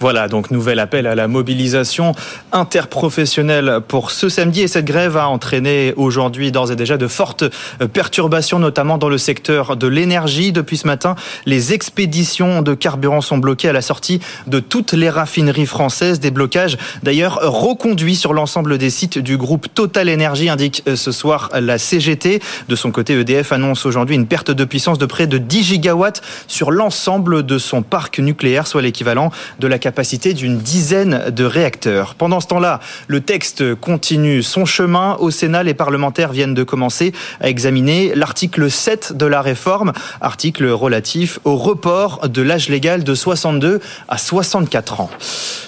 Voilà, 0.03 0.27
donc 0.27 0.51
nouvel 0.51 0.79
appel 0.79 1.07
à 1.07 1.15
la 1.15 1.29
mobilisation 1.29 2.11
interprofessionnelle 2.51 3.79
pour 3.87 4.11
ce 4.11 4.27
samedi. 4.27 4.59
Et 4.59 4.67
cette 4.67 4.83
grève 4.83 5.15
a 5.15 5.29
entraîné 5.29 5.93
aujourd'hui 5.95 6.51
d'ores 6.51 6.73
et 6.73 6.75
déjà 6.75 6.97
de 6.97 7.07
fortes 7.07 7.45
perturbations, 7.93 8.59
notamment 8.59 8.97
dans 8.97 9.07
le 9.07 9.17
secteur 9.17 9.77
de 9.77 9.87
l'énergie. 9.87 10.51
Depuis 10.51 10.75
ce 10.75 10.87
matin, 10.87 11.15
les 11.45 11.71
expéditions 11.71 12.61
de 12.61 12.73
carburant 12.73 13.21
sont 13.21 13.37
bloquées 13.37 13.69
à 13.69 13.71
la 13.71 13.81
sortie 13.81 14.19
de 14.45 14.59
toutes 14.59 14.91
les 14.91 15.09
raffineries 15.09 15.65
françaises. 15.65 16.19
Des 16.19 16.31
blocages 16.31 16.77
d'ailleurs 17.03 17.39
reconduits 17.41 18.17
sur 18.17 18.33
l'ensemble 18.33 18.77
des 18.77 18.89
sites 18.89 19.19
du 19.19 19.37
groupe 19.37 19.73
Total 19.73 20.09
Energy, 20.09 20.49
indique 20.49 20.83
ce 20.95 21.13
soir 21.13 21.49
la 21.57 21.77
CGT. 21.77 22.41
De 22.67 22.75
son 22.75 22.91
côté, 22.91 23.17
EDF 23.17 23.53
annonce 23.53 23.85
aujourd'hui 23.85 24.17
une 24.17 24.27
perte 24.27 24.51
de 24.51 24.65
puissance 24.65 24.97
de 24.97 25.05
près 25.05 25.27
de 25.27 25.37
10 25.37 25.63
gigawatts 25.63 26.21
sur 26.49 26.71
l'ensemble 26.71 27.43
de 27.43 27.57
son 27.57 27.83
parc 27.83 28.19
nucléaire, 28.19 28.67
soit 28.67 28.81
l'équivalent 28.81 29.31
de 29.61 29.67
la 29.67 29.79
capacité 29.79 29.92
d'une 30.33 30.57
dizaine 30.57 31.29
de 31.29 31.45
réacteurs. 31.45 32.15
Pendant 32.15 32.39
ce 32.39 32.47
temps-là, 32.47 32.79
le 33.07 33.21
texte 33.21 33.75
continue 33.75 34.43
son 34.43 34.65
chemin. 34.65 35.15
Au 35.19 35.31
Sénat, 35.31 35.63
les 35.63 35.73
parlementaires 35.73 36.31
viennent 36.31 36.53
de 36.53 36.63
commencer 36.63 37.13
à 37.39 37.49
examiner 37.49 38.13
l'article 38.15 38.69
7 38.69 39.13
de 39.15 39.25
la 39.25 39.41
réforme, 39.41 39.93
article 40.19 40.65
relatif 40.67 41.39
au 41.45 41.55
report 41.55 42.27
de 42.27 42.41
l'âge 42.41 42.69
légal 42.69 43.03
de 43.03 43.15
62 43.15 43.79
à 44.09 44.17
64 44.17 44.99
ans. 45.01 45.09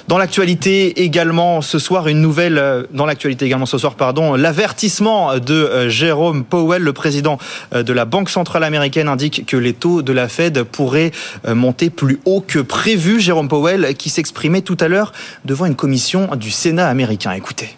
Dans 0.07 0.19
l'actualité 0.19 1.01
également 1.01 1.61
ce 1.61 1.79
soir, 1.79 2.07
une 2.07 2.21
nouvelle, 2.21 2.59
euh, 2.59 2.83
dans 2.91 3.07
l'actualité 3.07 3.45
également 3.45 3.65
ce 3.65 3.79
soir, 3.79 3.95
pardon, 3.95 4.35
l'avertissement 4.35 5.39
de 5.39 5.55
euh, 5.55 5.89
Jérôme 5.89 6.43
Powell, 6.43 6.83
le 6.83 6.93
président 6.93 7.39
euh, 7.73 7.81
de 7.81 7.91
la 7.91 8.05
Banque 8.05 8.29
centrale 8.29 8.63
américaine, 8.63 9.07
indique 9.07 9.47
que 9.47 9.57
les 9.57 9.73
taux 9.73 10.03
de 10.03 10.13
la 10.13 10.27
Fed 10.27 10.61
pourraient 10.61 11.11
monter 11.47 11.89
plus 11.89 12.19
haut 12.25 12.43
que 12.45 12.59
prévu. 12.59 13.19
Jérôme 13.19 13.47
Powell 13.47 13.95
qui 13.97 14.04
s'exprimait 14.09 14.61
tout 14.61 14.77
à 14.79 14.87
l'heure 14.87 15.11
devant 15.45 15.65
une 15.65 15.75
commission 15.75 16.35
du 16.35 16.51
Sénat 16.51 16.87
américain. 16.87 17.31
Écoutez. 17.31 17.77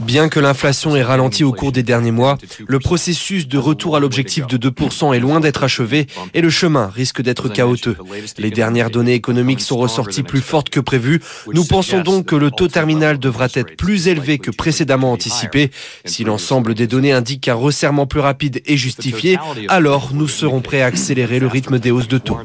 Bien 0.00 0.28
que 0.30 0.40
l'inflation 0.40 0.96
ait 0.96 1.02
ralenti 1.02 1.44
au 1.44 1.52
cours 1.52 1.72
des 1.72 1.82
derniers 1.82 2.10
mois, 2.10 2.38
le 2.66 2.78
processus 2.78 3.46
de 3.46 3.58
retour 3.58 3.96
à 3.96 4.00
l'objectif 4.00 4.46
de 4.46 4.56
2% 4.56 5.14
est 5.14 5.20
loin 5.20 5.40
d'être 5.40 5.62
achevé 5.62 6.06
et 6.32 6.40
le 6.40 6.48
chemin 6.48 6.86
risque 6.86 7.20
d'être 7.20 7.50
chaotique. 7.50 7.98
Les 8.38 8.50
dernières 8.50 8.88
données 8.88 9.12
économiques 9.12 9.60
sont 9.60 9.76
ressorties 9.76 10.22
plus 10.22 10.40
fortes 10.40 10.70
que 10.70 10.80
prévu. 10.80 11.20
Nous 11.52 11.64
pensons 11.64 12.00
donc 12.00 12.26
que 12.26 12.36
le 12.36 12.50
taux 12.50 12.68
terminal 12.68 13.18
devra 13.18 13.48
être 13.54 13.76
plus 13.76 14.08
élevé 14.08 14.38
que 14.38 14.50
précédemment 14.50 15.12
anticipé. 15.12 15.70
Si 16.06 16.24
l'ensemble 16.24 16.72
des 16.72 16.86
données 16.86 17.12
indique 17.12 17.42
qu'un 17.42 17.54
resserrement 17.54 18.06
plus 18.06 18.20
rapide 18.20 18.62
est 18.64 18.78
justifié, 18.78 19.38
alors 19.68 20.12
nous 20.14 20.28
serons 20.28 20.62
prêts 20.62 20.80
à 20.80 20.86
accélérer 20.86 21.40
le 21.40 21.46
rythme 21.46 21.78
des 21.78 21.90
hausses 21.90 22.08
de 22.08 22.18
taux. 22.18 22.38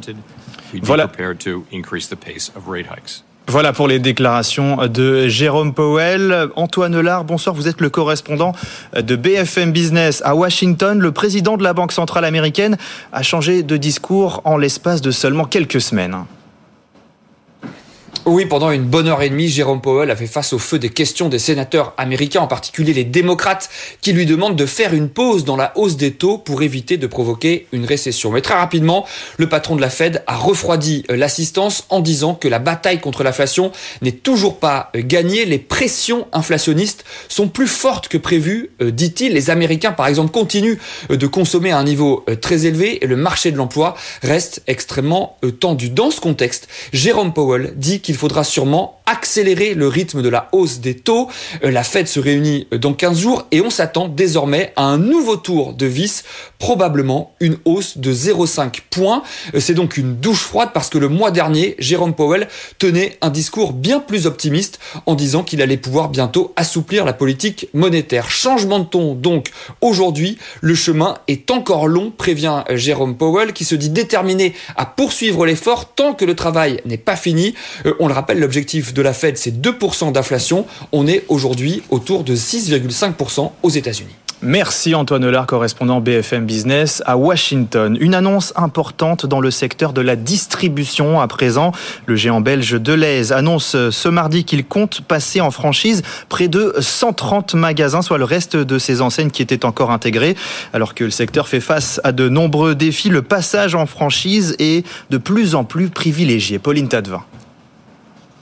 Voilà. 0.81 1.07
Voilà 3.49 3.71
pour 3.71 3.87
les 3.87 3.99
déclarations 3.99 4.87
de 4.87 5.29
Jérôme 5.29 5.73
Powell. 5.73 6.49
Antoine 6.57 6.99
Lard, 6.99 7.23
bonsoir, 7.23 7.55
vous 7.55 7.69
êtes 7.69 7.79
le 7.79 7.89
correspondant 7.89 8.51
de 8.93 9.15
BFM 9.15 9.71
Business 9.71 10.21
à 10.25 10.35
Washington. 10.35 10.99
Le 10.99 11.13
président 11.13 11.55
de 11.55 11.63
la 11.63 11.73
Banque 11.73 11.93
centrale 11.93 12.25
américaine 12.25 12.77
a 13.13 13.23
changé 13.23 13.63
de 13.63 13.77
discours 13.77 14.41
en 14.43 14.57
l'espace 14.57 15.01
de 15.01 15.11
seulement 15.11 15.45
quelques 15.45 15.79
semaines. 15.79 16.25
Oui, 18.27 18.45
pendant 18.45 18.71
une 18.71 18.83
bonne 18.83 19.07
heure 19.07 19.21
et 19.21 19.29
demie, 19.29 19.47
Jérôme 19.47 19.79
Powell 19.79 20.11
a 20.11 20.15
fait 20.17 20.27
face 20.27 20.51
au 20.51 20.59
feu 20.59 20.79
des 20.79 20.89
questions 20.89 21.29
des 21.29 21.39
sénateurs 21.39 21.93
américains, 21.95 22.41
en 22.41 22.47
particulier 22.47 22.91
les 22.91 23.05
démocrates, 23.05 23.69
qui 24.01 24.11
lui 24.11 24.25
demandent 24.25 24.57
de 24.57 24.65
faire 24.65 24.93
une 24.93 25.07
pause 25.07 25.45
dans 25.45 25.55
la 25.55 25.71
hausse 25.77 25.95
des 25.95 26.11
taux 26.11 26.37
pour 26.37 26.61
éviter 26.61 26.97
de 26.97 27.07
provoquer 27.07 27.67
une 27.71 27.85
récession. 27.85 28.29
Mais 28.29 28.41
très 28.41 28.55
rapidement, 28.55 29.05
le 29.37 29.47
patron 29.47 29.77
de 29.77 29.81
la 29.81 29.89
Fed 29.89 30.25
a 30.27 30.35
refroidi 30.35 31.05
euh, 31.09 31.15
l'assistance 31.15 31.85
en 31.87 32.01
disant 32.01 32.35
que 32.35 32.49
la 32.49 32.59
bataille 32.59 32.99
contre 32.99 33.23
l'inflation 33.23 33.71
n'est 34.01 34.11
toujours 34.11 34.59
pas 34.59 34.91
euh, 34.97 35.01
gagnée. 35.05 35.45
Les 35.45 35.57
pressions 35.57 36.27
inflationnistes 36.33 37.05
sont 37.29 37.47
plus 37.47 37.67
fortes 37.67 38.09
que 38.09 38.17
prévues, 38.17 38.71
euh, 38.81 38.91
dit-il. 38.91 39.31
Les 39.31 39.51
Américains, 39.51 39.93
par 39.93 40.07
exemple, 40.07 40.31
continuent 40.31 40.79
de 41.09 41.27
consommer 41.27 41.71
à 41.71 41.77
un 41.77 41.85
niveau 41.85 42.25
très 42.41 42.65
élevé 42.65 43.01
et 43.01 43.07
le 43.07 43.15
marché 43.15 43.51
de 43.51 43.57
l'emploi 43.57 43.95
reste 44.21 44.63
extrêmement 44.67 45.37
tendu. 45.61 45.89
Dans 45.89 46.11
ce 46.11 46.19
contexte, 46.19 46.67
Jérôme 46.91 47.31
Powell 47.31 47.71
dit 47.77 48.01
qu'il 48.01 48.16
faudra 48.17 48.43
sûrement 48.43 48.96
accélérer 49.07 49.73
le 49.73 49.87
rythme 49.87 50.21
de 50.21 50.29
la 50.29 50.49
hausse 50.51 50.79
des 50.79 50.95
taux. 50.95 51.29
La 51.63 51.83
Fed 51.83 52.07
se 52.07 52.19
réunit 52.19 52.67
dans 52.71 52.93
15 52.93 53.17
jours 53.17 53.47
et 53.51 53.61
on 53.61 53.69
s'attend 53.69 54.07
désormais 54.07 54.73
à 54.75 54.83
un 54.83 54.97
nouveau 54.99 55.37
tour 55.37 55.73
de 55.73 55.87
vis, 55.87 56.23
probablement 56.59 57.33
une 57.39 57.57
hausse 57.65 57.97
de 57.97 58.13
0,5 58.13 58.81
points. 58.89 59.23
C'est 59.57 59.73
donc 59.73 59.97
une 59.97 60.17
douche 60.17 60.41
froide 60.41 60.69
parce 60.73 60.89
que 60.89 60.97
le 60.97 61.07
mois 61.07 61.31
dernier, 61.31 61.75
Jérôme 61.79 62.13
Powell 62.13 62.47
tenait 62.77 63.17
un 63.21 63.29
discours 63.29 63.73
bien 63.73 63.99
plus 63.99 64.27
optimiste 64.27 64.79
en 65.05 65.15
disant 65.15 65.43
qu'il 65.43 65.61
allait 65.61 65.77
pouvoir 65.77 66.09
bientôt 66.09 66.53
assouplir 66.55 67.05
la 67.05 67.13
politique 67.13 67.69
monétaire. 67.73 68.29
Changement 68.29 68.79
de 68.79 68.85
ton 68.85 69.13
donc 69.13 69.51
aujourd'hui, 69.81 70.37
le 70.61 70.75
chemin 70.75 71.17
est 71.27 71.49
encore 71.51 71.87
long, 71.87 72.11
prévient 72.11 72.63
Jérôme 72.71 73.15
Powell 73.15 73.53
qui 73.53 73.63
se 73.63 73.75
dit 73.75 73.89
déterminé 73.89 74.53
à 74.75 74.85
poursuivre 74.85 75.45
l'effort 75.45 75.93
tant 75.93 76.13
que 76.13 76.25
le 76.25 76.35
travail 76.35 76.81
n'est 76.85 76.97
pas 76.97 77.15
fini. 77.15 77.53
Euh, 77.85 77.93
on 77.99 78.07
le 78.07 78.13
rappelle, 78.13 78.39
l'objectif 78.39 78.93
de 78.97 79.01
la 79.01 79.13
Fed 79.13 79.37
c'est 79.37 79.61
2% 79.61 80.11
d'inflation. 80.11 80.65
On 80.91 81.07
est 81.07 81.23
aujourd'hui 81.29 81.83
autour 81.89 82.23
de 82.23 82.35
6,5% 82.35 83.51
aux 83.61 83.69
États-Unis. 83.69 84.15
Merci 84.43 84.93
Antoine 84.93 85.25
Hollard, 85.25 85.47
correspondant 85.47 85.99
BFM 85.99 86.45
Business 86.45 87.01
à 87.07 87.17
Washington. 87.17 87.97
Une 87.99 88.13
annonce 88.13 88.53
importante 88.55 89.25
dans 89.25 89.39
le 89.39 89.49
secteur 89.49 89.93
de 89.93 90.01
la 90.01 90.15
distribution 90.15 91.19
à 91.19 91.27
présent. 91.27 91.71
Le 92.05 92.15
géant 92.15 92.39
belge 92.39 92.79
Deleuze 92.79 93.31
annonce 93.31 93.75
ce 93.89 94.09
mardi 94.09 94.43
qu'il 94.43 94.63
compte 94.63 95.01
passer 95.01 95.41
en 95.41 95.49
franchise 95.49 96.03
près 96.29 96.49
de 96.49 96.75
130 96.79 97.55
magasins, 97.55 98.03
soit 98.03 98.19
le 98.19 98.25
reste 98.25 98.55
de 98.55 98.77
ses 98.77 99.01
enseignes 99.01 99.31
qui 99.31 99.41
étaient 99.41 99.65
encore 99.65 99.89
intégrées. 99.89 100.35
Alors 100.71 100.93
que 100.93 101.03
le 101.03 101.11
secteur 101.11 101.47
fait 101.47 101.59
face 101.59 101.99
à 102.03 102.11
de 102.11 102.29
nombreux 102.29 102.75
défis, 102.75 103.09
le 103.09 103.23
passage 103.23 103.73
en 103.73 103.87
franchise 103.87 104.55
est 104.59 104.85
de 105.09 105.17
plus 105.17 105.55
en 105.55 105.63
plus 105.63 105.89
privilégié. 105.89 106.59
Pauline 106.59 106.89
Tadevin. 106.89 107.23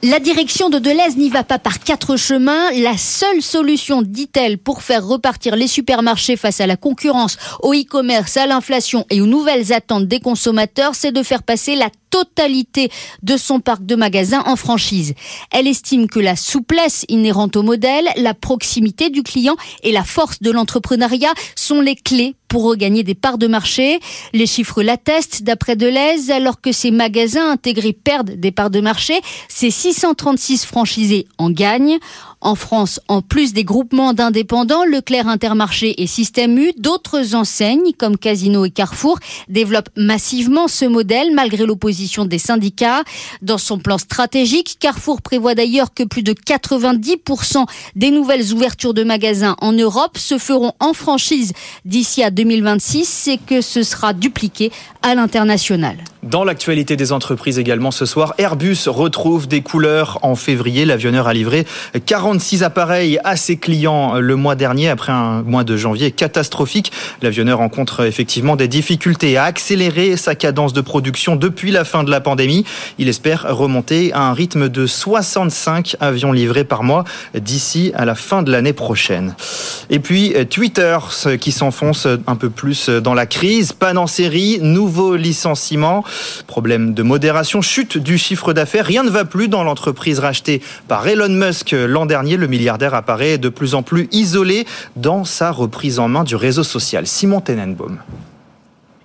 La 0.03 0.19
direction 0.19 0.69
de 0.69 0.77
Deleuze 0.77 1.17
n'y 1.17 1.29
va 1.29 1.43
pas 1.43 1.57
par 1.57 1.79
quatre 1.79 2.15
chemins. 2.15 2.69
La 2.71 2.97
seule 2.97 3.41
solution, 3.41 4.01
dit-elle, 4.03 4.57
pour 4.57 4.83
faire 4.83 5.05
repartir 5.05 5.55
les 5.55 5.67
supermarchés 5.67 6.35
face 6.35 6.61
à 6.61 6.67
la 6.67 6.77
concurrence, 6.77 7.37
au 7.63 7.73
e-commerce, 7.73 8.37
à 8.37 8.45
l'inflation 8.45 9.05
et 9.09 9.21
aux 9.21 9.25
nouvelles 9.25 9.73
attentes 9.73 10.07
des 10.07 10.19
consommateurs, 10.19 10.93
c'est 10.93 11.11
de 11.11 11.23
faire 11.23 11.41
passer 11.41 11.75
la 11.75 11.89
totalité 12.09 12.89
de 13.23 13.37
son 13.37 13.59
parc 13.59 13.85
de 13.85 13.95
magasins 13.95 14.43
en 14.45 14.55
franchise. 14.55 15.13
Elle 15.51 15.67
estime 15.67 16.07
que 16.07 16.19
la 16.19 16.35
souplesse 16.35 17.05
inhérente 17.09 17.55
au 17.55 17.63
modèle, 17.63 18.07
la 18.17 18.33
proximité 18.33 19.09
du 19.09 19.23
client 19.23 19.55
et 19.83 19.91
la 19.91 20.03
force 20.03 20.41
de 20.41 20.51
l'entrepreneuriat 20.51 21.33
sont 21.55 21.81
les 21.81 21.95
clés 21.95 22.35
pour 22.47 22.63
regagner 22.63 23.03
des 23.03 23.15
parts 23.15 23.37
de 23.37 23.47
marché. 23.47 23.99
Les 24.33 24.45
chiffres 24.45 24.81
l'attestent 24.81 25.43
d'après 25.43 25.75
Deleuze, 25.75 26.29
alors 26.31 26.61
que 26.61 26.71
ces 26.71 26.91
magasins 26.91 27.51
intégrés 27.51 27.93
perdent 27.93 28.31
des 28.31 28.51
parts 28.51 28.69
de 28.69 28.79
marché, 28.79 29.19
ces 29.49 29.71
636 29.71 30.65
franchisés 30.65 31.27
en 31.37 31.49
gagnent. 31.49 31.97
En 32.45 32.53
France, 32.53 32.99
en 33.07 33.23
plus 33.23 33.53
des 33.53 33.63
groupements 33.63 34.13
d'indépendants, 34.13 34.85
Leclerc 34.85 35.27
Intermarché 35.27 35.99
et 36.03 36.05
Système 36.05 36.55
U, 36.59 36.73
d'autres 36.77 37.33
enseignes 37.33 37.91
comme 37.97 38.19
Casino 38.19 38.65
et 38.65 38.69
Carrefour 38.69 39.17
développent 39.49 39.89
massivement 39.95 40.67
ce 40.67 40.85
modèle 40.85 41.33
malgré 41.33 41.65
l'opposition 41.65 42.23
des 42.23 42.37
syndicats. 42.37 43.01
Dans 43.41 43.57
son 43.57 43.79
plan 43.79 43.97
stratégique, 43.97 44.77
Carrefour 44.79 45.23
prévoit 45.23 45.55
d'ailleurs 45.55 45.91
que 45.91 46.03
plus 46.03 46.21
de 46.21 46.33
90% 46.33 47.65
des 47.95 48.11
nouvelles 48.11 48.53
ouvertures 48.53 48.93
de 48.93 49.03
magasins 49.03 49.55
en 49.59 49.71
Europe 49.71 50.19
se 50.19 50.37
feront 50.37 50.73
en 50.79 50.93
franchise 50.93 51.51
d'ici 51.83 52.21
à 52.21 52.29
2026 52.29 53.27
et 53.27 53.37
que 53.39 53.61
ce 53.61 53.81
sera 53.81 54.13
dupliqué 54.13 54.71
à 55.01 55.15
l'international. 55.15 55.97
Dans 56.25 56.43
l'actualité 56.43 56.95
des 56.95 57.11
entreprises 57.11 57.59
également 57.59 57.91
ce 57.91 58.07
soir, 58.07 58.33
Airbus 58.39 58.87
retrouve 58.87 59.47
des 59.47 59.61
couleurs 59.61 60.17
en 60.23 60.33
février. 60.33 60.83
L'avionneur 60.83 61.27
a 61.27 61.33
livré 61.35 61.67
46 62.03 62.63
appareils 62.63 63.19
à 63.23 63.37
ses 63.37 63.57
clients 63.57 64.15
le 64.19 64.35
mois 64.35 64.55
dernier 64.55 64.89
après 64.89 65.11
un 65.11 65.43
mois 65.43 65.63
de 65.63 65.77
janvier 65.77 66.09
catastrophique. 66.09 66.91
L'avionneur 67.21 67.59
rencontre 67.59 68.05
effectivement 68.05 68.55
des 68.55 68.67
difficultés 68.67 69.37
à 69.37 69.43
accélérer 69.43 70.17
sa 70.17 70.33
cadence 70.33 70.73
de 70.73 70.81
production 70.81 71.35
depuis 71.35 71.69
la 71.69 71.83
fin 71.83 72.03
de 72.03 72.09
la 72.09 72.21
pandémie. 72.21 72.65
Il 72.97 73.07
espère 73.07 73.45
remonter 73.55 74.11
à 74.11 74.21
un 74.21 74.33
rythme 74.33 74.67
de 74.67 74.87
65 74.87 75.95
avions 75.99 76.31
livrés 76.31 76.63
par 76.63 76.81
mois 76.81 77.03
d'ici 77.35 77.91
à 77.93 78.03
la 78.03 78.15
fin 78.15 78.41
de 78.41 78.51
l'année 78.51 78.73
prochaine. 78.73 79.35
Et 79.91 79.99
puis 79.99 80.33
Twitter 80.49 80.97
qui 81.39 81.51
s'enfonce 81.51 82.07
un 82.25 82.35
peu 82.35 82.49
plus 82.49 82.89
dans 82.89 83.13
la 83.13 83.27
crise, 83.27 83.73
panne 83.73 83.99
en 83.99 84.07
série, 84.07 84.57
nouveau 84.59 85.15
licenciement. 85.15 86.03
Problème 86.47 86.93
de 86.93 87.03
modération, 87.03 87.61
chute 87.61 87.97
du 87.97 88.17
chiffre 88.17 88.53
d'affaires. 88.53 88.85
Rien 88.85 89.03
ne 89.03 89.09
va 89.09 89.25
plus 89.25 89.47
dans 89.47 89.63
l'entreprise 89.63 90.19
rachetée 90.19 90.61
par 90.87 91.07
Elon 91.07 91.29
Musk 91.29 91.71
l'an 91.71 92.05
dernier. 92.05 92.37
Le 92.37 92.47
milliardaire 92.47 92.93
apparaît 92.93 93.37
de 93.37 93.49
plus 93.49 93.75
en 93.75 93.83
plus 93.83 94.07
isolé 94.11 94.65
dans 94.95 95.25
sa 95.25 95.51
reprise 95.51 95.99
en 95.99 96.07
main 96.07 96.23
du 96.23 96.35
réseau 96.35 96.63
social. 96.63 97.07
Simon 97.07 97.41
Tenenbaum. 97.41 97.99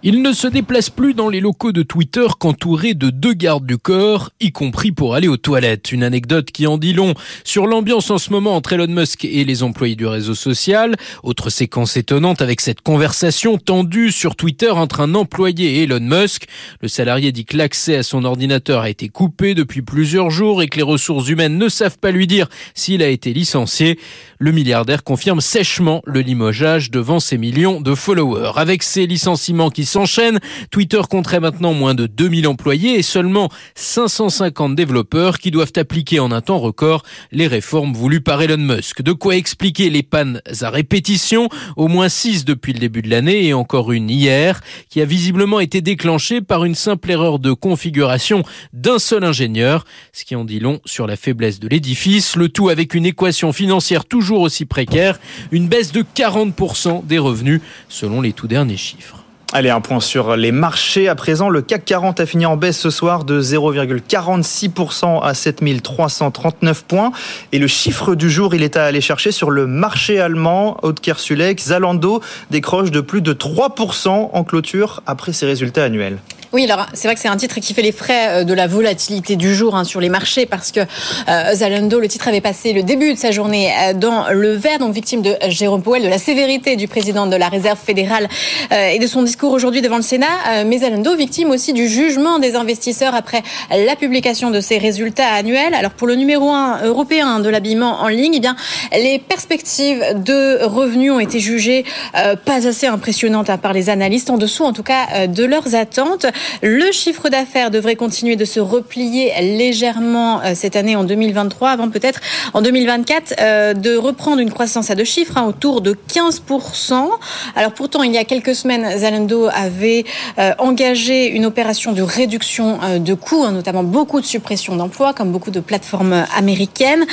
Il 0.03 0.23
ne 0.23 0.33
se 0.33 0.47
déplace 0.47 0.89
plus 0.89 1.13
dans 1.13 1.29
les 1.29 1.41
locaux 1.41 1.73
de 1.73 1.83
Twitter 1.83 2.27
qu'entouré 2.39 2.95
de 2.95 3.11
deux 3.11 3.35
gardes 3.35 3.67
du 3.67 3.77
corps, 3.77 4.31
y 4.41 4.51
compris 4.51 4.93
pour 4.93 5.15
aller 5.15 5.29
aux 5.29 5.37
toilettes. 5.37 5.93
Une 5.93 6.03
anecdote 6.03 6.51
qui 6.53 6.67
en 6.67 6.79
dit 6.79 6.95
long 6.95 7.13
sur 7.45 7.67
l'ambiance 7.67 8.11
en 8.11 8.17
ce 8.17 8.31
moment 8.31 8.57
entre 8.57 8.73
Elon 8.73 8.87
Musk 8.87 9.27
et 9.27 9.45
les 9.45 9.63
employés 9.63 9.97
du 9.97 10.07
réseau 10.07 10.35
social. 10.35 10.97
Autre 11.23 11.51
séquence 11.51 11.99
étonnante 11.99 12.41
avec 12.41 12.63
cette 12.63 12.81
conversation 12.81 13.59
tendue 13.59 14.11
sur 14.11 14.37
Twitter 14.37 14.71
entre 14.71 15.01
un 15.01 15.15
employé 15.15 15.81
et 15.81 15.83
Elon 15.83 16.01
Musk. 16.01 16.47
Le 16.81 16.89
salarié 16.89 17.31
dit 17.31 17.45
que 17.45 17.59
l'accès 17.59 17.97
à 17.97 18.03
son 18.03 18.25
ordinateur 18.25 18.81
a 18.81 18.89
été 18.89 19.11
coupé 19.11 19.55
depuis 19.55 19.83
plusieurs 19.83 20.31
jours 20.31 20.63
et 20.63 20.69
que 20.69 20.79
les 20.79 20.83
ressources 20.83 21.29
humaines 21.29 21.59
ne 21.59 21.69
savent 21.69 21.99
pas 21.99 22.11
lui 22.11 22.27
dire 22.27 22.49
s'il 22.73 23.03
a 23.03 23.09
été 23.09 23.35
licencié. 23.35 23.99
Le 24.39 24.53
milliardaire 24.53 25.05
confirme 25.05 25.43
sèchement 25.43 26.01
le 26.07 26.21
limogeage 26.21 26.91
devant 26.91 27.21
ses 27.21 27.37
millions 27.37 27.83
de 27.83 27.95
followers. 27.95 28.53
Avec 28.57 28.83
ces 28.83 29.07
licenciements 29.07 29.69
qui 29.69 29.90
s'enchaînent. 29.91 30.41
Twitter 30.71 31.01
compterait 31.11 31.41
maintenant 31.41 31.75
moins 31.75 31.95
de 31.95 32.07
2000 32.07 32.47
employés 32.47 32.99
et 32.99 33.03
seulement 33.03 33.51
550 33.75 34.75
développeurs 34.75 35.39
qui 35.39 35.51
doivent 35.51 35.73
appliquer 35.77 36.21
en 36.21 36.33
un 36.33 36.41
temps 36.41 36.59
record 36.59 37.03
les 37.33 37.47
réformes 37.47 37.93
voulues 37.93 38.21
par 38.21 38.41
Elon 38.41 38.57
Musk. 38.57 39.03
De 39.03 39.13
quoi 39.13 39.37
expliquer 39.37 39.91
les 39.91 40.03
pannes 40.03 40.41
à 40.61 40.71
répétition, 40.71 41.49
au 41.77 41.89
moins 41.89 42.09
6 42.09 42.45
depuis 42.45 42.73
le 42.73 42.79
début 42.79 43.03
de 43.03 43.11
l'année 43.11 43.47
et 43.47 43.55
encore 43.55 43.93
une 43.93 44.11
hier, 44.11 44.61
qui 44.89 45.01
a 45.01 45.05
visiblement 45.05 45.61
été 45.61 45.81
déclenchée 45.81 46.41
par 46.41 46.65
une 46.65 46.75
simple 46.75 47.11
erreur 47.11 47.39
de 47.39 47.53
configuration 47.53 48.43
d'un 48.73 48.99
seul 48.99 49.25
ingénieur, 49.25 49.85
ce 50.13 50.25
qui 50.25 50.37
en 50.37 50.45
dit 50.45 50.61
long 50.61 50.81
sur 50.85 51.07
la 51.07 51.17
faiblesse 51.17 51.61
de 51.61 51.69
l'édifice, 51.69 52.37
le 52.37 52.49
tout 52.49 52.69
avec 52.69 52.95
une 52.95 53.07
équation 53.07 53.53
financière 53.53 54.05
toujours 54.05 54.41
aussi 54.41 54.65
précaire, 54.65 55.19
une 55.51 55.69
baisse 55.69 55.93
de 55.93 56.03
40% 56.03 57.05
des 57.07 57.19
revenus 57.19 57.61
selon 57.89 58.21
les 58.21 58.33
tout 58.33 58.49
derniers 58.49 58.77
chiffres. 58.77 59.20
Allez, 59.53 59.71
un 59.71 59.81
point 59.81 59.99
sur 59.99 60.37
les 60.37 60.53
marchés. 60.53 61.09
À 61.09 61.17
présent, 61.17 61.49
le 61.49 61.61
CAC 61.61 61.85
40 61.85 62.21
a 62.21 62.27
fini 62.27 62.47
en 62.47 62.57
baisse 62.57 62.79
ce 62.79 62.89
soir 62.89 63.25
de 63.25 63.43
0,46% 63.43 65.21
à 65.25 65.35
7339 65.35 66.85
points. 66.85 67.11
Et 67.51 67.59
le 67.59 67.67
chiffre 67.67 68.15
du 68.15 68.31
jour, 68.31 68.55
il 68.55 68.63
est 68.63 68.77
à 68.77 68.85
aller 68.85 69.01
chercher 69.01 69.33
sur 69.33 69.51
le 69.51 69.67
marché 69.67 70.21
allemand. 70.21 70.77
Haute-Kersulek, 70.83 71.59
Zalando 71.59 72.21
décroche 72.53 72.93
de 72.93 73.01
plus 73.01 73.23
de 73.23 73.33
3% 73.33 74.31
en 74.33 74.45
clôture 74.45 75.03
après 75.07 75.33
ses 75.33 75.47
résultats 75.47 75.83
annuels. 75.83 76.19
Oui, 76.53 76.65
alors 76.65 76.87
c'est 76.95 77.07
vrai 77.07 77.15
que 77.15 77.21
c'est 77.21 77.29
un 77.29 77.37
titre 77.37 77.61
qui 77.61 77.75
fait 77.75 77.83
les 77.83 77.93
frais 77.93 78.41
euh, 78.41 78.45
de 78.45 78.53
la 78.53 78.67
volatilité 78.67 79.37
du 79.37 79.55
jour 79.55 79.77
hein, 79.77 79.85
sur 79.85 80.01
les 80.01 80.09
marchés 80.09 80.47
parce 80.47 80.73
que 80.73 80.81
euh, 80.81 81.55
Zalando, 81.55 82.01
le 82.01 82.09
titre 82.09 82.27
avait 82.27 82.41
passé 82.41 82.73
le 82.73 82.83
début 82.83 83.15
de 83.15 83.19
sa 83.19 83.31
journée 83.31 83.73
euh, 83.73 83.93
dans 83.93 84.29
le 84.33 84.55
vert, 84.55 84.81
donc 84.81 84.93
victime 84.93 85.23
de 85.23 85.37
Jérôme 85.47 85.83
Powell, 85.83 86.03
de 86.03 86.09
la 86.09 86.19
sévérité 86.19 86.75
du 86.75 86.89
président 86.89 87.29
de 87.29 87.37
la 87.37 87.49
Réserve 87.49 87.79
fédérale 87.79 88.29
et 88.73 88.99
de 88.99 89.07
son 89.07 89.23
discours 89.23 89.53
aujourd'hui 89.53 89.81
devant 89.81 89.97
le 89.97 90.03
Sénat, 90.03 90.65
mais 90.67 90.79
Zalando 90.79 91.15
victime 91.17 91.51
aussi 91.51 91.73
du 91.73 91.89
jugement 91.89 92.39
des 92.39 92.55
investisseurs 92.55 93.15
après 93.15 93.43
la 93.71 93.97
publication 93.97 94.51
de 94.51 94.61
ses 94.61 94.79
résultats 94.79 95.29
annuels. 95.29 95.75
Alors 95.75 95.93
pour 95.93 96.07
le 96.07 96.15
numéro 96.15 96.51
1 96.51 96.85
européen 96.85 97.41
de 97.41 97.49
l'habillement 97.49 98.01
en 98.01 98.09
ligne, 98.09 98.35
eh 98.37 98.41
bien 98.41 98.57
les 98.93 99.19
perspectives 99.19 100.05
de 100.15 100.65
revenus 100.65 101.13
ont 101.13 101.21
été 101.21 101.41
jugées 101.41 101.85
pas 102.13 102.67
assez 102.67 102.87
impressionnantes 102.87 103.51
à 103.51 103.59
part 103.59 103.73
les 103.73 103.91
analystes, 103.91 104.31
en 104.31 104.39
dessous 104.39 104.65
en 104.65 104.73
tout 104.73 104.85
cas 104.85 105.27
de 105.27 105.45
leurs 105.45 105.75
attentes. 105.75 106.27
Le 106.63 106.93
chiffre 106.93 107.29
d'affaires 107.29 107.71
devrait 107.71 107.97
continuer 107.97 108.37
de 108.37 108.45
se 108.45 108.61
replier 108.61 109.33
légèrement 109.41 110.41
euh, 110.41 110.53
cette 110.55 110.77
année 110.77 110.97
en 110.97 111.05
2023, 111.05 111.71
avant 111.71 111.89
peut-être 111.89 112.21
en 112.55 112.63
2024 112.63 113.35
euh, 113.41 113.75
de 113.75 113.97
reprendre 113.97 114.41
une 114.41 114.51
croissance 114.51 114.91
à 114.91 114.95
deux 114.95 115.05
chiffres, 115.05 115.37
hein, 115.37 115.47
autour 115.47 115.81
de 115.81 115.97
15%. 116.13 117.09
Alors 117.57 117.73
pourtant, 117.73 118.03
il 118.03 118.13
y 118.13 118.19
a 118.19 118.25
quelques 118.25 118.55
semaines, 118.55 118.99
Zalando 118.99 119.49
avait 119.53 120.05
euh, 120.39 120.53
engagé 120.59 121.29
une 121.29 121.47
opération 121.47 121.93
de 121.93 122.03
réduction 122.03 122.79
de 122.99 123.15
coûts, 123.15 123.45
hein, 123.45 123.53
notamment 123.53 123.83
beaucoup 123.83 124.21
de 124.21 124.27
suppression 124.27 124.77
d'emplois, 124.77 125.15
comme 125.15 125.33
beaucoup 125.33 125.51
de 125.51 125.61
plateformes 125.61 126.25
américaines. 126.37 127.05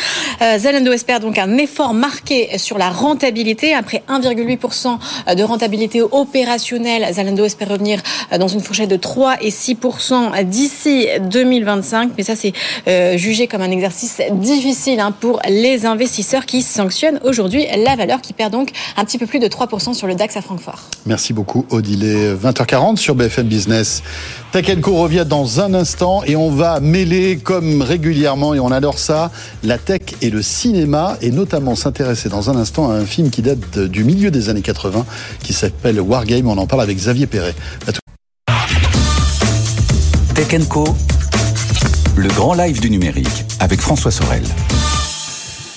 Zalando 0.58 0.92
espère 0.92 1.20
donc 1.20 1.38
un 1.38 1.58
effort 1.58 1.94
marqué 1.94 2.58
sur 2.58 2.78
la 2.78 2.90
rentabilité. 2.90 3.74
Après 3.74 4.04
1,8% 4.10 5.36
de 5.36 5.44
rentabilité 5.44 6.02
opérationnelle, 6.02 7.08
Zalando 7.14 7.46
espère 7.46 7.70
revenir 7.70 8.02
dans 8.38 8.48
une 8.48 8.62
fourchette 8.62 8.90
de 8.90 8.96
3 8.96 9.17
et 9.42 9.50
6% 9.50 10.44
d'ici 10.46 11.08
2025. 11.30 12.12
Mais 12.18 12.24
ça, 12.24 12.36
c'est 12.36 12.54
euh, 12.88 13.18
jugé 13.18 13.48
comme 13.48 13.62
un 13.62 13.72
exercice 13.72 14.22
difficile 14.32 15.00
hein, 15.00 15.12
pour 15.12 15.42
les 15.50 15.86
investisseurs 15.86 16.46
qui 16.46 16.62
sanctionnent 16.62 17.20
aujourd'hui 17.24 17.66
la 17.84 17.96
valeur 17.96 18.22
qui 18.22 18.34
perd 18.34 18.52
donc 18.52 18.72
un 18.96 19.06
petit 19.06 19.18
peu 19.18 19.26
plus 19.26 19.40
de 19.40 19.48
3% 19.48 19.94
sur 19.94 20.08
le 20.08 20.16
DAX 20.16 20.38
à 20.38 20.42
Francfort. 20.42 20.82
Merci 21.06 21.34
beaucoup, 21.34 21.66
Odile. 21.70 22.38
20h40 22.42 22.98
sur 22.98 23.16
BFM 23.16 23.48
Business. 23.48 24.04
Tech 24.52 24.80
Co 24.82 24.96
revient 24.96 25.26
dans 25.28 25.60
un 25.60 25.74
instant 25.74 26.24
et 26.24 26.36
on 26.36 26.50
va 26.50 26.80
mêler 26.80 27.38
comme 27.38 27.82
régulièrement, 27.82 28.54
et 28.54 28.60
on 28.60 28.72
adore 28.72 29.00
ça, 29.00 29.32
la 29.64 29.78
tech 29.78 30.02
et 30.22 30.30
le 30.30 30.42
cinéma, 30.42 31.18
et 31.22 31.32
notamment 31.32 31.76
s'intéresser 31.76 32.30
dans 32.30 32.50
un 32.50 32.56
instant 32.56 32.90
à 32.90 32.94
un 32.94 33.06
film 33.06 33.30
qui 33.30 33.42
date 33.42 33.78
du 33.80 34.04
milieu 34.04 34.32
des 34.32 34.50
années 34.50 34.62
80, 34.62 35.06
qui 35.44 35.54
s'appelle 35.54 36.00
Wargame. 36.00 36.48
On 36.48 36.58
en 36.58 36.68
parle 36.68 36.82
avec 36.82 36.98
Xavier 36.98 37.28
Perret. 37.28 37.56
Tech 40.38 40.68
Co, 40.70 40.84
le 42.16 42.28
grand 42.28 42.54
live 42.54 42.80
du 42.80 42.92
numérique 42.92 43.44
avec 43.60 43.82
François 43.82 44.12
Sorel. 44.12 44.44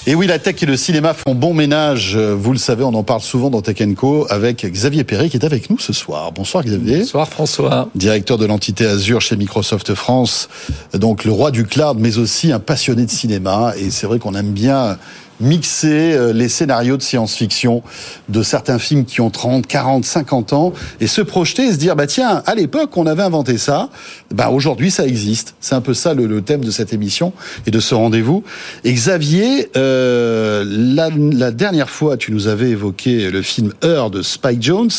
Et 0.06 0.14
oui, 0.14 0.26
la 0.26 0.38
tech 0.38 0.62
et 0.62 0.66
le 0.66 0.76
cinéma 0.76 1.14
font 1.14 1.34
bon 1.34 1.54
ménage. 1.54 2.18
Vous 2.18 2.52
le 2.52 2.58
savez, 2.58 2.84
on 2.84 2.92
en 2.92 3.02
parle 3.02 3.22
souvent 3.22 3.48
dans 3.48 3.62
Tech 3.62 3.78
Co 3.96 4.26
avec 4.28 4.66
Xavier 4.70 5.04
Perret 5.04 5.30
qui 5.30 5.38
est 5.38 5.46
avec 5.46 5.70
nous 5.70 5.78
ce 5.78 5.94
soir. 5.94 6.30
Bonsoir 6.32 6.62
Xavier. 6.62 6.98
Bonsoir 6.98 7.26
François. 7.30 7.88
Directeur 7.94 8.36
de 8.36 8.44
l'entité 8.44 8.84
Azure 8.84 9.22
chez 9.22 9.36
Microsoft 9.36 9.94
France. 9.94 10.50
Donc 10.92 11.24
le 11.24 11.32
roi 11.32 11.50
du 11.52 11.64
cloud, 11.64 11.96
mais 11.98 12.18
aussi 12.18 12.52
un 12.52 12.60
passionné 12.60 13.06
de 13.06 13.10
cinéma. 13.10 13.72
Et 13.78 13.90
c'est 13.90 14.06
vrai 14.06 14.18
qu'on 14.18 14.34
aime 14.34 14.52
bien 14.52 14.98
mixer 15.40 16.12
euh, 16.12 16.32
les 16.32 16.48
scénarios 16.48 16.96
de 16.96 17.02
science-fiction 17.02 17.82
de 18.28 18.42
certains 18.42 18.78
films 18.78 19.04
qui 19.04 19.20
ont 19.20 19.30
30, 19.30 19.66
40, 19.66 20.04
50 20.04 20.52
ans 20.52 20.72
et 21.00 21.06
se 21.06 21.22
projeter 21.22 21.66
et 21.66 21.72
se 21.72 21.76
dire 21.76 21.96
bah 21.96 22.06
tiens 22.06 22.42
à 22.46 22.54
l'époque 22.54 22.96
on 22.96 23.06
avait 23.06 23.22
inventé 23.22 23.58
ça. 23.58 23.90
Bah 24.34 24.50
aujourd'hui 24.50 24.90
ça 24.90 25.06
existe. 25.06 25.54
C'est 25.60 25.74
un 25.74 25.80
peu 25.80 25.94
ça 25.94 26.14
le, 26.14 26.40
thème 26.42 26.64
de 26.64 26.70
cette 26.70 26.92
émission 26.92 27.32
et 27.66 27.70
de 27.70 27.80
ce 27.80 27.94
rendez-vous. 27.94 28.44
Et 28.84 28.92
Xavier 28.92 29.70
euh, 29.76 30.64
la, 30.66 31.10
la, 31.10 31.50
dernière 31.50 31.90
fois 31.90 32.16
tu 32.16 32.32
nous 32.32 32.46
avais 32.46 32.70
évoqué 32.70 33.30
le 33.30 33.42
film 33.42 33.72
Heure 33.84 34.10
de 34.10 34.22
Spike 34.22 34.62
Jones 34.62 34.90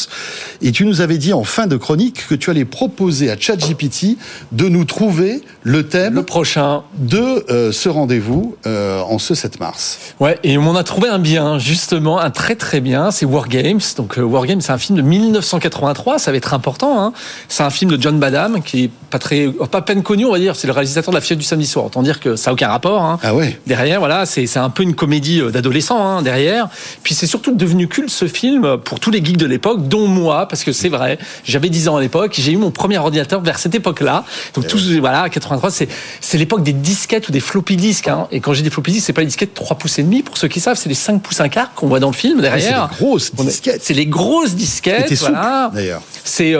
et 0.61 0.71
tu 0.71 0.85
nous 0.85 1.01
avais 1.01 1.17
dit 1.17 1.33
en 1.33 1.43
fin 1.43 1.67
de 1.67 1.77
chronique 1.77 2.27
que 2.27 2.35
tu 2.35 2.49
allais 2.49 2.65
proposer 2.65 3.31
à 3.31 3.37
ChatGPT 3.39 4.17
de 4.51 4.67
nous 4.67 4.85
trouver 4.85 5.41
le 5.63 5.87
thème 5.87 6.15
le 6.15 6.23
prochain. 6.23 6.83
de 6.97 7.45
euh, 7.51 7.71
ce 7.71 7.89
rendez-vous 7.89 8.55
euh, 8.65 9.01
en 9.01 9.19
ce 9.19 9.35
7 9.35 9.59
mars. 9.59 9.99
Ouais 10.19 10.30
et 10.43 10.57
on 10.57 10.75
a 10.75 10.84
trouvé 10.84 11.09
un 11.09 11.19
bien, 11.19 11.59
justement, 11.59 12.19
un 12.19 12.29
très 12.29 12.55
très 12.55 12.79
bien, 12.79 13.11
c'est 13.11 13.25
War 13.25 13.47
Games. 13.47 13.79
Donc 13.97 14.17
euh, 14.17 14.21
War 14.21 14.45
Games, 14.45 14.61
c'est 14.61 14.71
un 14.71 14.77
film 14.77 14.97
de 14.97 15.03
1983, 15.03 16.19
ça 16.19 16.32
va 16.32 16.38
être 16.38 16.53
important. 16.53 17.03
Hein. 17.03 17.13
C'est 17.47 17.63
un 17.63 17.69
film 17.69 17.91
de 17.91 18.01
John 18.01 18.19
Badham, 18.19 18.61
qui 18.61 18.86
est 18.86 18.89
pas 19.09 19.19
très, 19.19 19.47
pas 19.47 19.82
peine 19.82 20.03
connu, 20.03 20.25
on 20.25 20.32
va 20.32 20.39
dire. 20.39 20.55
C'est 20.55 20.67
le 20.67 20.73
réalisateur 20.73 21.11
de 21.11 21.17
La 21.17 21.21
Fièvre 21.21 21.39
du 21.39 21.45
samedi 21.45 21.67
soir. 21.67 21.86
Autant 21.86 22.03
dire 22.03 22.19
que 22.19 22.36
ça 22.36 22.49
n'a 22.49 22.53
aucun 22.53 22.69
rapport. 22.69 23.03
Hein. 23.03 23.19
Ah 23.23 23.36
ouais. 23.36 23.59
Derrière, 23.67 23.99
voilà, 23.99 24.25
c'est 24.25 24.57
un 24.57 24.69
peu 24.69 24.84
une 24.84 24.95
comédie 24.95 25.41
euh, 25.41 25.51
d'adolescent 25.51 26.03
hein, 26.03 26.21
derrière. 26.21 26.69
Puis 27.03 27.13
c'est 27.15 27.27
surtout 27.27 27.53
devenu 27.53 27.88
culte 27.88 28.09
ce 28.09 28.27
film 28.27 28.77
pour 28.77 28.99
tous 28.99 29.11
les 29.11 29.23
geeks 29.23 29.38
de 29.38 29.45
l'époque, 29.45 29.88
dont 29.88 30.07
moi, 30.07 30.47
parce 30.47 30.63
que 30.63 30.71
c'est 30.71 30.89
vrai. 30.89 31.17
J'avais 31.43 31.69
10 31.69 31.89
ans 31.89 31.97
à 31.97 32.01
l'époque, 32.01 32.36
j'ai 32.38 32.51
eu 32.51 32.57
mon 32.57 32.71
premier 32.71 32.97
ordinateur 32.97 33.41
vers 33.41 33.59
cette 33.59 33.75
époque-là. 33.75 34.23
Donc 34.55 34.67
tous, 34.67 34.91
voilà, 34.99 35.29
83, 35.29 35.71
c'est 35.71 35.89
c'est 36.19 36.38
l'époque 36.38 36.63
des 36.63 36.73
disquettes 36.73 37.29
ou 37.29 37.32
des 37.32 37.39
floppy 37.39 37.75
disques. 37.75 38.09
Et 38.32 38.39
quand 38.39 38.53
j'ai 38.53 38.63
des 38.63 38.69
floppy 38.69 38.91
disques, 38.91 39.07
c'est 39.07 39.13
pas 39.13 39.21
les 39.21 39.27
disquettes 39.27 39.53
3 39.53 39.77
pouces 39.77 39.99
et 39.99 40.03
demi 40.03 40.20
pour 40.22 40.38
ceux 40.38 40.47
qui 40.47 40.59
savent, 40.59 40.78
c'est 40.78 40.89
les 40.89 40.95
5 40.95 41.22
pouces 41.22 41.41
un 41.41 41.49
quart 41.49 41.74
qu'on 41.74 41.88
voit 41.88 41.99
dans 41.99 42.09
le 42.09 42.15
film 42.15 42.41
derrière. 42.41 42.89
c'est 42.89 43.03
les 43.03 43.05
grosses 43.05 43.32
disquettes. 43.36 43.82
C'est 43.84 43.93
les 43.93 44.05
grosses 44.05 44.55
disquettes. 44.55 45.13
Voilà. 45.19 45.72
d'ailleurs. 45.74 46.01
C'est 46.24 46.55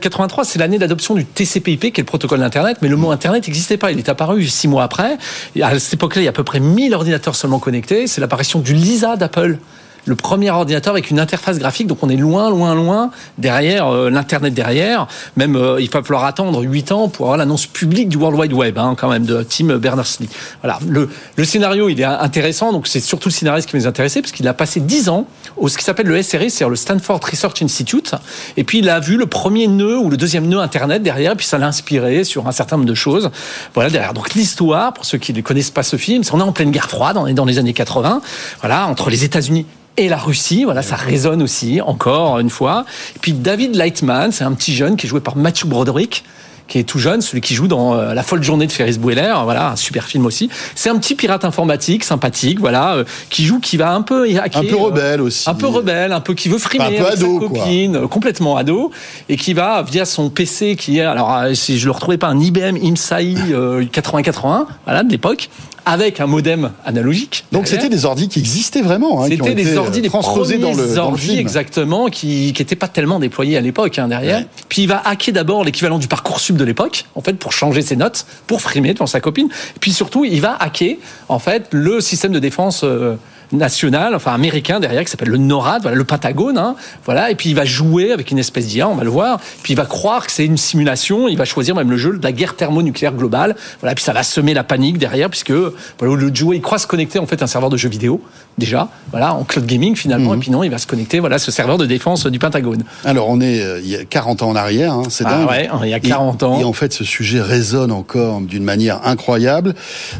83, 0.00 0.44
euh, 0.44 0.46
c'est 0.48 0.58
l'année 0.58 0.78
d'adoption 0.78 1.14
du 1.14 1.24
TCP/IP, 1.24 1.80
qui 1.80 1.86
est 1.86 1.98
le 1.98 2.04
protocole 2.04 2.40
d'Internet, 2.40 2.78
mais 2.82 2.88
le 2.88 2.96
mot 2.96 3.10
Internet 3.10 3.46
n'existait 3.46 3.76
pas. 3.76 3.92
Il 3.92 3.98
est 3.98 4.08
apparu 4.08 4.44
six 4.46 4.68
mois 4.68 4.84
après. 4.84 5.18
à 5.60 5.78
cette 5.78 5.94
époque-là, 5.94 6.22
il 6.22 6.24
y 6.24 6.28
a 6.28 6.30
à 6.30 6.34
peu 6.34 6.44
près 6.44 6.60
1000 6.60 6.94
ordinateurs 6.94 7.36
seulement 7.36 7.58
connectés. 7.58 8.06
C'est 8.06 8.20
l'apparition 8.20 8.60
du 8.60 8.74
Lisa 8.74 9.16
d'Apple 9.16 9.58
le 10.06 10.16
premier 10.16 10.50
ordinateur 10.50 10.92
avec 10.92 11.10
une 11.10 11.18
interface 11.18 11.58
graphique. 11.58 11.86
Donc 11.86 11.98
on 12.02 12.08
est 12.08 12.16
loin, 12.16 12.50
loin, 12.50 12.74
loin 12.74 13.10
derrière 13.38 13.88
euh, 13.88 14.10
l'internet 14.10 14.54
derrière. 14.54 15.06
Même 15.36 15.56
euh, 15.56 15.80
il 15.80 15.90
va 15.90 16.02
falloir 16.02 16.24
attendre 16.24 16.62
8 16.62 16.92
ans 16.92 17.08
pour 17.08 17.26
avoir 17.26 17.38
l'annonce 17.38 17.66
publique 17.66 18.08
du 18.08 18.16
World 18.16 18.38
Wide 18.38 18.52
Web, 18.52 18.78
hein, 18.78 18.94
quand 18.98 19.08
même 19.08 19.24
de 19.24 19.42
Tim 19.42 19.76
Berners-Lee. 19.78 20.28
Voilà. 20.62 20.78
Le, 20.88 21.08
scénario 21.44 21.88
il 21.88 22.00
est 22.00 22.04
intéressant. 22.04 22.72
Donc 22.72 22.86
c'est 22.86 23.00
surtout 23.00 23.28
le 23.28 23.34
scénariste 23.34 23.68
qui 23.70 23.76
m'est 23.76 23.86
intéressé 23.86 24.20
parce 24.20 24.32
qu'il 24.32 24.46
a 24.48 24.54
passé 24.54 24.80
10 24.80 25.08
ans 25.08 25.26
au 25.56 25.68
ce 25.68 25.78
qui 25.78 25.84
s'appelle 25.84 26.06
le 26.06 26.22
SRI, 26.22 26.50
c'est-à-dire 26.50 26.70
le 26.70 26.76
Stanford 26.76 27.20
Research 27.30 27.62
Institute. 27.62 28.14
Et 28.56 28.64
puis 28.64 28.78
il 28.78 28.88
a 28.88 29.00
vu 29.00 29.16
le 29.16 29.26
premier 29.26 29.66
nœud 29.66 29.98
ou 29.98 30.10
le 30.10 30.16
deuxième 30.16 30.46
nœud 30.48 30.60
internet 30.60 31.02
derrière. 31.02 31.32
Et 31.32 31.36
puis 31.36 31.46
ça 31.46 31.58
l'a 31.58 31.66
inspiré 31.66 32.24
sur 32.24 32.46
un 32.46 32.52
certain 32.52 32.76
nombre 32.76 32.88
de 32.88 32.94
choses. 32.94 33.30
Voilà 33.74 33.90
derrière. 33.90 34.14
Donc 34.14 34.34
l'histoire, 34.34 34.92
pour 34.92 35.04
ceux 35.04 35.18
qui 35.18 35.32
ne 35.32 35.40
connaissent 35.40 35.70
pas 35.70 35.82
ce 35.82 35.96
film, 35.96 36.24
c'est 36.24 36.34
on 36.34 36.40
est 36.40 36.42
en 36.42 36.52
pleine 36.52 36.70
guerre 36.70 36.88
froide, 36.88 37.16
on 37.16 37.26
est 37.26 37.34
dans 37.34 37.44
les 37.44 37.58
années 37.58 37.72
80. 37.72 38.20
Voilà 38.60 38.86
entre 38.86 39.10
les 39.10 39.24
États-Unis 39.24 39.66
et 39.96 40.08
la 40.08 40.18
Russie. 40.18 40.64
Voilà, 40.64 40.82
ça 40.82 40.96
résonne 40.96 41.42
aussi, 41.42 41.80
encore 41.80 42.38
une 42.38 42.50
fois. 42.50 42.84
Et 43.16 43.18
puis 43.18 43.32
David 43.32 43.76
Lightman, 43.76 44.32
c'est 44.32 44.44
un 44.44 44.52
petit 44.52 44.74
jeune 44.74 44.96
qui 44.96 45.06
est 45.06 45.08
joué 45.08 45.20
par 45.20 45.36
Matthew 45.36 45.66
Broderick 45.66 46.24
qui 46.66 46.78
est 46.78 46.84
tout 46.84 46.98
jeune, 46.98 47.20
celui 47.20 47.40
qui 47.40 47.54
joue 47.54 47.68
dans 47.68 47.94
euh, 47.94 48.14
La 48.14 48.22
folle 48.22 48.42
journée 48.42 48.66
de 48.66 48.72
Ferris 48.72 48.98
Bueller, 48.98 49.34
voilà, 49.44 49.72
un 49.72 49.76
super 49.76 50.04
film 50.04 50.24
aussi. 50.26 50.48
C'est 50.74 50.88
un 50.88 50.96
petit 50.96 51.14
pirate 51.14 51.44
informatique, 51.44 52.04
sympathique, 52.04 52.58
voilà, 52.58 52.94
euh, 52.94 53.04
qui 53.28 53.44
joue, 53.44 53.60
qui 53.60 53.76
va 53.76 53.92
un 53.92 54.02
peu 54.02 54.24
hacker, 54.24 54.62
un 54.62 54.64
peu 54.64 54.76
rebelle 54.76 55.20
aussi, 55.20 55.48
un 55.48 55.54
peu 55.54 55.66
rebelle, 55.66 56.12
un 56.12 56.20
peu 56.20 56.34
qui 56.34 56.48
veut 56.48 56.58
frimer 56.58 56.84
un 56.84 56.90
peu 56.90 57.06
avec 57.06 57.18
ado, 57.18 57.40
sa 57.40 57.46
copine, 57.46 58.08
complètement 58.08 58.56
ado, 58.56 58.90
et 59.28 59.36
qui 59.36 59.52
va 59.52 59.82
via 59.82 60.04
son 60.04 60.30
PC 60.30 60.76
qui 60.76 60.98
est, 60.98 61.02
alors 61.02 61.34
euh, 61.34 61.54
si 61.54 61.78
je 61.78 61.84
le 61.84 61.92
retrouvais 61.92 62.18
pas, 62.18 62.28
un 62.28 62.40
IBM 62.40 62.76
IMSAI 62.82 63.34
8081, 63.80 64.66
voilà, 64.86 65.02
de 65.02 65.10
l'époque, 65.10 65.50
avec 65.86 66.20
un 66.20 66.26
modem 66.26 66.72
analogique. 66.84 67.44
Donc 67.52 67.66
c'était 67.66 67.88
des 67.88 68.04
ordis 68.04 68.28
qui 68.28 68.38
existaient 68.38 68.82
vraiment. 68.82 69.22
Hein, 69.22 69.28
c'était 69.28 69.54
des 69.54 69.76
ordis 69.76 70.00
des 70.00 70.08
transposés 70.08 70.58
dans 70.58 70.74
le, 70.74 70.98
ordis 70.98 71.38
exactement 71.38 72.06
qui 72.06 72.54
n'étaient 72.58 72.76
pas 72.76 72.88
tellement 72.88 73.18
déployés 73.20 73.56
à 73.56 73.60
l'époque 73.60 73.98
hein, 73.98 74.08
derrière. 74.08 74.44
Puis 74.68 74.82
il 74.82 74.88
va 74.88 75.02
hacker 75.04 75.34
d'abord 75.34 75.64
l'équivalent 75.64 75.98
du 75.98 76.08
parcours 76.08 76.40
sub 76.40 76.56
de 76.56 76.64
l'époque 76.64 77.04
en 77.14 77.20
fait 77.20 77.34
pour 77.34 77.52
changer 77.52 77.82
ses 77.82 77.96
notes, 77.96 78.26
pour 78.46 78.60
frimer 78.60 78.94
devant 78.94 79.06
sa 79.06 79.20
copine. 79.20 79.48
Et 79.76 79.78
puis 79.80 79.92
surtout 79.92 80.24
il 80.24 80.40
va 80.40 80.56
hacker 80.56 80.96
en 81.28 81.38
fait 81.38 81.68
le 81.70 82.00
système 82.00 82.32
de 82.32 82.38
défense. 82.38 82.82
Euh, 82.84 83.16
national, 83.56 84.14
enfin 84.14 84.32
américain 84.32 84.80
derrière, 84.80 85.04
qui 85.04 85.10
s'appelle 85.10 85.28
le 85.28 85.38
NORAD, 85.38 85.82
voilà, 85.82 85.96
le 85.96 86.04
Pentagone, 86.04 86.58
hein, 86.58 86.76
voilà, 87.04 87.30
et 87.30 87.34
puis 87.34 87.50
il 87.50 87.56
va 87.56 87.64
jouer 87.64 88.12
avec 88.12 88.30
une 88.30 88.38
espèce 88.38 88.66
d'IA, 88.66 88.88
on 88.88 88.94
va 88.94 89.04
le 89.04 89.10
voir, 89.10 89.40
puis 89.62 89.72
il 89.72 89.76
va 89.76 89.84
croire 89.84 90.26
que 90.26 90.32
c'est 90.32 90.44
une 90.44 90.56
simulation, 90.56 91.28
il 91.28 91.36
va 91.36 91.44
choisir 91.44 91.74
même 91.74 91.90
le 91.90 91.96
jeu 91.96 92.16
de 92.16 92.22
la 92.22 92.32
guerre 92.32 92.56
thermonucléaire 92.56 93.12
globale, 93.12 93.56
voilà, 93.80 93.94
puis 93.94 94.04
ça 94.04 94.12
va 94.12 94.22
semer 94.22 94.54
la 94.54 94.64
panique 94.64 94.98
derrière, 94.98 95.30
puisque 95.30 95.52
voilà, 95.98 96.14
le 96.14 96.34
joueur, 96.34 96.54
il 96.54 96.60
croit 96.60 96.78
se 96.78 96.86
connecter 96.86 97.18
en 97.18 97.26
fait 97.26 97.40
à 97.40 97.44
un 97.44 97.48
serveur 97.48 97.70
de 97.70 97.76
jeux 97.76 97.88
vidéo, 97.88 98.20
déjà, 98.58 98.88
voilà, 99.10 99.34
en 99.34 99.44
cloud 99.44 99.66
gaming 99.66 99.96
finalement, 99.96 100.30
mhm. 100.30 100.36
et 100.36 100.40
puis 100.40 100.50
non, 100.50 100.62
il 100.62 100.70
va 100.70 100.78
se 100.78 100.86
connecter, 100.86 101.20
voilà, 101.20 101.38
ce 101.38 101.50
serveur 101.50 101.78
de 101.78 101.86
défense 101.86 102.26
du 102.26 102.38
Pentagone. 102.38 102.84
Alors 103.04 103.28
on 103.28 103.40
est 103.40 103.60
euh, 103.60 103.80
il 103.80 103.88
y 103.88 103.96
a 103.96 104.04
40 104.04 104.42
ans 104.42 104.50
en 104.50 104.56
arrière, 104.56 104.92
hein, 104.92 105.04
c'est 105.08 105.24
ah, 105.26 105.46
Ouais, 105.46 105.68
il 105.82 105.88
y 105.88 105.94
a 105.94 106.00
40 106.00 106.42
ans. 106.42 106.60
Et 106.60 106.64
en 106.64 106.72
fait, 106.72 106.92
ce 106.92 107.04
sujet 107.04 107.40
résonne 107.40 107.92
encore 107.92 108.40
d'une 108.40 108.64
manière 108.64 109.06
incroyable. 109.06 109.74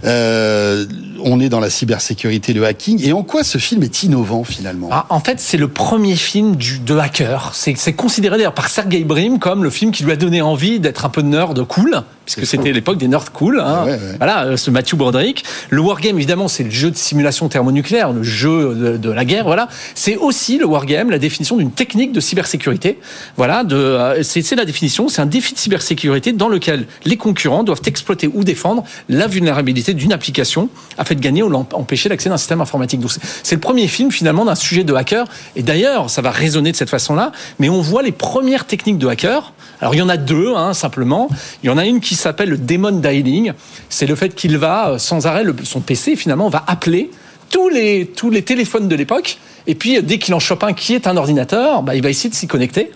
Euh, 0.05 0.87
on 1.23 1.41
est 1.41 1.49
dans 1.49 1.61
la 1.61 1.71
cybersécurité, 1.71 2.53
le 2.53 2.65
hacking, 2.65 3.05
et 3.05 3.13
en 3.13 3.23
quoi 3.25 3.45
ce 3.45 3.59
film 3.59 3.83
est 3.83 4.03
innovant 4.03 4.45
finalement? 4.45 4.89
Ah, 4.91 5.07
En 5.11 5.21
fait, 5.21 5.41
c'est 5.41 5.57
le 5.57 5.69
premier 5.69 6.17
film 6.17 6.57
de 6.57 6.97
hacker. 6.97 7.53
C'est 7.55 7.93
considéré 7.93 8.37
d'ailleurs 8.37 8.55
par 8.55 8.69
Sergey 8.69 9.05
Brim 9.05 9.39
comme 9.39 9.65
le 9.65 9.71
film 9.71 9.91
qui 9.91 10.05
lui 10.05 10.13
a 10.13 10.17
donné 10.17 10.43
envie 10.43 10.81
d'être 10.81 11.05
un 11.05 11.09
peu 11.09 11.23
nerd, 11.23 11.65
cool, 11.67 12.03
puisque 12.25 12.47
c'était 12.47 12.73
l'époque 12.73 12.99
des 12.99 13.09
Nord 13.09 13.33
Cool. 13.33 13.61
Hein. 13.61 13.87
Voilà, 14.19 14.45
euh, 14.45 14.57
ce 14.57 14.71
Matthew 14.71 14.95
Broderick. 14.97 15.45
Le 15.71 15.81
wargame, 15.81 16.17
évidemment, 16.17 16.49
c'est 16.49 16.65
le 16.65 16.71
jeu 16.71 16.91
de 16.91 16.97
simulation 16.97 17.49
thermonucléaire, 17.49 18.13
le 18.13 18.23
jeu 18.23 18.75
de, 18.75 18.97
de 18.97 19.11
la 19.11 19.25
guerre. 19.25 19.45
Voilà, 19.45 19.69
c'est 19.95 20.17
aussi 20.17 20.59
le 20.59 20.67
wargame, 20.67 21.11
la 21.11 21.19
définition 21.19 21.57
d'une 21.57 21.71
technique 21.71 22.13
de 22.13 22.21
cybersécurité. 22.21 22.99
Voilà, 23.37 23.65
de, 23.65 23.77
euh, 23.77 24.23
c'est 24.23 24.55
la 24.55 24.65
définition. 24.65 25.09
C'est 25.09 25.23
un 25.23 25.27
défi 25.27 25.55
de 25.55 25.59
cybersécurité 25.59 26.33
dans 26.33 26.49
lequel 26.49 26.87
les 27.05 27.17
concurrents 27.17 27.65
doivent 27.65 27.83
exploiter 27.87 28.29
ou 28.33 28.45
défendre 28.45 28.85
la 29.09 29.27
vulnérabilité 29.27 29.95
d'une 29.95 30.13
application 30.13 30.69
afin 30.99 31.15
de 31.15 31.21
gagner 31.21 31.43
ou 31.43 31.53
empêcher 31.55 32.09
l'accès 32.09 32.29
d'un 32.29 32.37
système 32.37 32.61
informatique. 32.61 33.01
Donc 33.01 33.13
c'est 33.43 33.55
le 33.55 33.61
premier 33.61 33.89
film 33.89 34.11
finalement 34.11 34.45
d'un 34.45 34.55
sujet 34.55 34.85
de 34.85 34.95
hacker. 34.95 35.27
Et 35.57 35.63
d'ailleurs, 35.63 36.11
ça 36.11 36.23
va 36.23 36.31
résonner 36.31 36.73
de 36.73 36.77
cette 36.77 36.91
façon-là. 36.91 37.33
Mais 37.59 37.69
on 37.69 37.81
voit 37.81 38.03
les 38.03 38.13
premières 38.13 38.67
techniques 38.67 38.99
de 38.99 39.09
hacker. 39.09 39.53
Alors 39.81 39.95
il 39.95 39.99
y 39.99 40.03
en 40.03 40.09
a 40.09 40.17
deux, 40.17 40.55
hein, 40.55 40.75
simplement. 40.75 41.29
Il 41.63 41.67
y 41.67 41.71
en 41.71 41.79
a 41.79 41.85
une 41.85 42.01
qui 42.01 42.15
s'appelle 42.15 42.51
le 42.51 42.59
demon 42.59 42.93
dialing. 42.93 43.53
C'est 43.89 44.07
le 44.07 44.15
fait 44.15 44.35
qu'il 44.35 44.59
va 44.59 44.91
euh, 44.91 44.99
sans 44.99 45.27
arrêt, 45.27 45.45
son 45.65 45.81
PC 45.81 46.17
finalement 46.17 46.49
va 46.49 46.65
appeler 46.67 47.11
tous 47.51 47.69
les, 47.69 48.07
tous 48.07 48.31
les 48.31 48.43
téléphones 48.43 48.89
de 48.89 48.97
l'époque. 48.97 49.39
Et 49.67 49.75
puis, 49.75 50.03
dès 50.03 50.19
qu'il 50.19 50.35
en 50.35 50.41
chope 50.41 50.63
un 50.65 50.73
qui 50.73 50.95
est 50.95 51.07
un 51.07 51.17
ordinateur, 51.17 51.83
bah, 51.83 51.95
il 51.95 52.03
va 52.03 52.11
essayer 52.11 52.29
de 52.29 52.35
s'y 52.35 52.47
connecter. 52.47 52.91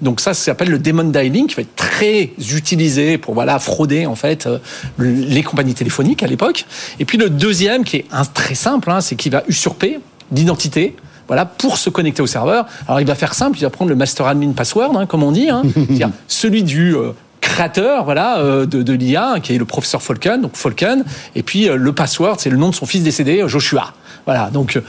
Donc 0.00 0.20
ça, 0.20 0.34
ça 0.34 0.44
s'appelle 0.44 0.70
le 0.70 0.78
demon 0.78 1.04
dialing, 1.04 1.46
qui 1.46 1.56
va 1.56 1.62
être 1.62 1.74
très 1.74 2.30
utilisé 2.54 3.18
pour 3.18 3.34
voilà 3.34 3.58
frauder 3.58 4.06
en 4.06 4.14
fait 4.14 4.46
euh, 4.46 4.58
les 4.98 5.42
compagnies 5.42 5.74
téléphoniques 5.74 6.22
à 6.22 6.26
l'époque. 6.26 6.64
Et 7.00 7.04
puis 7.04 7.18
le 7.18 7.30
deuxième, 7.30 7.84
qui 7.84 7.96
est 7.96 8.04
un, 8.12 8.24
très 8.24 8.54
simple, 8.54 8.90
hein, 8.90 9.00
c'est 9.00 9.16
qu'il 9.16 9.32
va 9.32 9.42
usurper 9.48 9.98
l'identité 10.32 10.94
voilà, 11.26 11.44
pour 11.44 11.78
se 11.78 11.90
connecter 11.90 12.22
au 12.22 12.26
serveur. 12.26 12.66
Alors 12.86 13.00
il 13.00 13.06
va 13.06 13.14
faire 13.14 13.34
simple, 13.34 13.58
il 13.58 13.62
va 13.62 13.70
prendre 13.70 13.88
le 13.88 13.96
master 13.96 14.26
admin 14.26 14.52
password, 14.52 14.96
hein, 14.96 15.06
comme 15.06 15.22
on 15.22 15.32
dit, 15.32 15.48
hein, 15.48 15.62
c'est-à-dire 15.74 16.10
celui 16.28 16.62
du 16.62 16.94
euh, 16.94 17.12
créateur 17.40 18.04
voilà 18.04 18.38
euh, 18.38 18.66
de, 18.66 18.82
de 18.82 18.92
l'IA 18.92 19.36
qui 19.42 19.54
est 19.54 19.58
le 19.58 19.64
professeur 19.66 20.02
Falken 20.02 20.40
donc 20.40 20.54
et 21.34 21.42
puis 21.42 21.68
le 21.68 21.92
password 21.92 22.36
c'est 22.38 22.48
le 22.48 22.56
nom 22.56 22.70
de 22.70 22.74
son 22.74 22.86
fils 22.86 23.02
décédé 23.02 23.44
Joshua. 23.46 23.92
Voilà 24.24 24.50
donc 24.50 24.80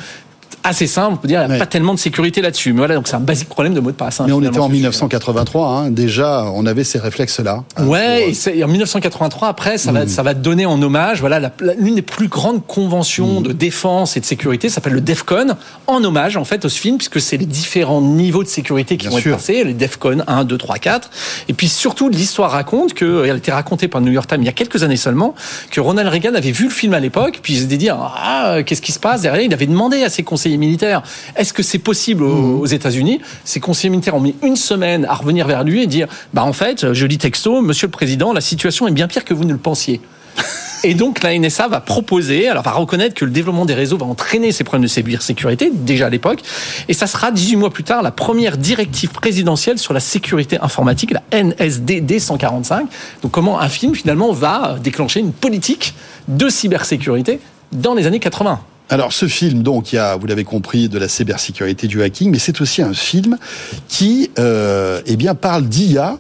assez 0.66 0.88
simple. 0.88 1.14
On 1.14 1.18
peut 1.18 1.28
dire, 1.28 1.44
il 1.44 1.50
n'y 1.50 1.56
a 1.56 1.60
pas 1.60 1.66
tellement 1.66 1.94
de 1.94 2.00
sécurité 2.00 2.42
là-dessus. 2.42 2.74
Mais 2.74 2.80
voilà, 2.80 2.96
donc 2.96 3.08
c'est 3.08 3.16
un 3.16 3.22
basique 3.22 3.50
problème 3.50 3.74
de 3.74 3.80
mot 3.80 3.92
de 3.92 3.96
passe. 3.96 4.20
Hein, 4.20 4.26
mais 4.28 4.34
on 4.34 4.42
était 4.42 4.60
en 4.60 4.70
1983, 4.70 5.68
hein, 5.68 5.92
déjà, 5.92 6.46
on 6.54 6.66
avait 6.66 6.84
ces 6.84 7.00
réflexes-là. 7.00 7.64
Hein, 7.78 7.88
ouais, 7.88 8.32
et, 8.54 8.64
en 8.64 8.68
1983, 8.68 9.48
après, 9.48 9.78
ça, 9.78 9.92
va, 9.92 10.06
hmm. 10.06 10.10
ça 10.10 10.24
va 10.24 10.34
donner 10.34 10.66
en 10.66 10.82
hommage, 10.82 11.20
voilà, 11.20 11.52
l'une 11.78 11.96
des 11.96 12.02
plus 12.02 12.28
grandes 12.28 12.66
conventions 12.66 13.40
hmm. 13.42 13.44
de 13.44 13.54
défense 13.54 14.18
et 14.18 14.20
de 14.20 14.26
sécurité 14.26 14.70
s'appelle 14.70 14.94
le 14.94 15.02
DEFCON, 15.02 15.56
en 15.88 16.04
hommage, 16.04 16.38
en 16.38 16.46
fait, 16.46 16.66
au 16.66 16.70
film, 16.70 16.98
puisque 16.98 17.22
c'est 17.22 17.38
les 17.38 17.46
différents 17.46 18.02
niveaux 18.02 18.44
de 18.44 18.50
sécurité 18.50 18.98
qui 18.98 19.08
vont 19.08 19.18
être 19.18 19.32
passés, 19.32 19.64
les 19.64 19.74
DEFCON 19.74 20.24
1, 20.28 20.44
2, 20.44 20.58
3, 20.58 20.78
4. 20.78 21.10
Et 21.48 21.54
puis 21.54 21.68
surtout, 21.68 22.10
l'histoire 22.10 22.52
raconte 22.52 22.94
que, 22.94 23.26
elle 23.26 23.32
a 23.32 23.36
été 23.36 23.52
racontée 23.52 23.88
par 23.88 24.02
le 24.02 24.08
New 24.08 24.14
York 24.14 24.28
Times 24.28 24.42
il 24.42 24.46
y 24.46 24.50
a 24.50 24.54
quelques 24.54 24.84
années 24.84 24.98
seulement, 24.98 25.36
que 25.72 25.80
Ronald 25.80 26.10
Reagan 26.10 26.34
avait 26.36 26.52
vu 26.52 26.66
le 26.66 26.70
film 26.72 26.94
à 26.94 27.00
l'époque, 27.00 27.40
puis 27.42 27.54
il 27.54 27.60
s'était 27.62 27.78
dit, 27.78 27.90
ah, 27.90 28.58
qu'est-ce 28.66 28.82
qui 28.82 28.92
se 28.92 29.00
passe 29.00 29.22
derrière? 29.22 29.44
Il 29.44 29.54
avait 29.54 29.68
demandé 29.68 30.04
à 30.04 30.10
ses 30.10 30.24
conseillers 30.24 30.55
militaires. 30.58 31.04
Est-ce 31.36 31.54
que 31.54 31.64
c'est 31.64 31.80
possible 31.80 32.24
aux, 32.24 32.66
mmh. 32.66 32.74
États-Unis? 32.74 33.22
Ces 33.44 33.60
conseillers 33.60 33.90
militaires 33.90 34.16
ont 34.16 34.20
mis 34.20 34.36
une 34.44 34.56
semaine 34.56 35.06
à 35.06 35.14
revenir 35.14 35.48
vers 35.48 35.64
lui 35.64 35.84
et 35.84 35.88
dire 35.88 36.08
bah 36.34 36.44
en 36.44 36.54
fait, 36.54 36.94
je 36.94 37.06
lis 37.06 37.18
texto, 37.18 37.62
Monsieur 37.62 37.88
le 37.88 37.92
Président, 37.92 38.34
la 38.34 38.42
situation 38.42 38.88
est 38.88 38.92
bien 38.92 39.08
pire 39.08 39.26
que 39.26 39.34
vous 39.34 39.46
ne 39.46 39.54
le 39.54 39.60
pensiez. 39.60 40.02
Et 40.84 40.94
donc 40.94 41.24
la 41.24 41.38
NSA 41.38 41.68
va 41.68 41.80
proposer, 41.80 42.48
alors 42.48 42.62
va 42.62 42.72
reconnaître 42.72 43.16
que 43.16 43.26
le 43.26 43.32
développement 43.32 43.66
des 43.66 43.74
réseaux 43.74 43.98
va 43.98 44.06
entraîner 44.06 44.52
ces 44.52 44.64
problèmes 44.64 44.84
de 44.84 44.88
cybersécurité 44.88 45.72
déjà 45.74 46.06
à 46.06 46.10
l'époque, 46.12 46.42
et 46.88 46.94
ça 46.94 47.08
sera 47.08 47.32
18 47.32 47.56
mois 47.56 47.72
plus 47.72 47.84
tard 47.84 48.04
la 48.04 48.12
première 48.12 48.56
directive 48.56 49.10
présidentielle 49.10 49.80
sur 49.80 49.94
la 49.94 50.00
sécurité 50.00 50.60
informatique, 50.62 51.12
la 51.12 51.24
NSDD 51.32 52.20
145. 52.20 52.88
Donc 53.24 53.32
comment 53.32 53.60
un 53.60 53.70
film 53.70 53.96
finalement 53.96 54.32
va 54.32 54.78
déclencher 54.80 55.22
une 55.22 55.34
politique 55.34 55.96
de 56.28 56.50
cybersécurité 56.50 57.40
dans 57.72 57.96
les 57.96 58.06
années 58.06 58.20
80. 58.20 58.60
Alors 58.90 59.14
ce 59.14 59.28
film, 59.28 59.64
donc, 59.64 59.94
il 59.94 59.96
y 59.96 60.00
a, 60.00 60.16
vous 60.16 60.28
l'avez 60.28 60.44
compris, 60.44 60.90
de 60.90 61.00
la 61.00 61.08
cybersécurité 61.08 61.88
du 61.88 62.04
hacking, 62.04 62.30
mais 62.30 62.40
c'est 62.40 62.62
aussi 62.62 62.82
un 62.82 62.94
film 62.94 63.38
qui, 63.88 64.30
euh, 64.38 65.02
eh 65.06 65.16
bien, 65.16 65.34
parle 65.34 65.68
d'IA 65.68 66.20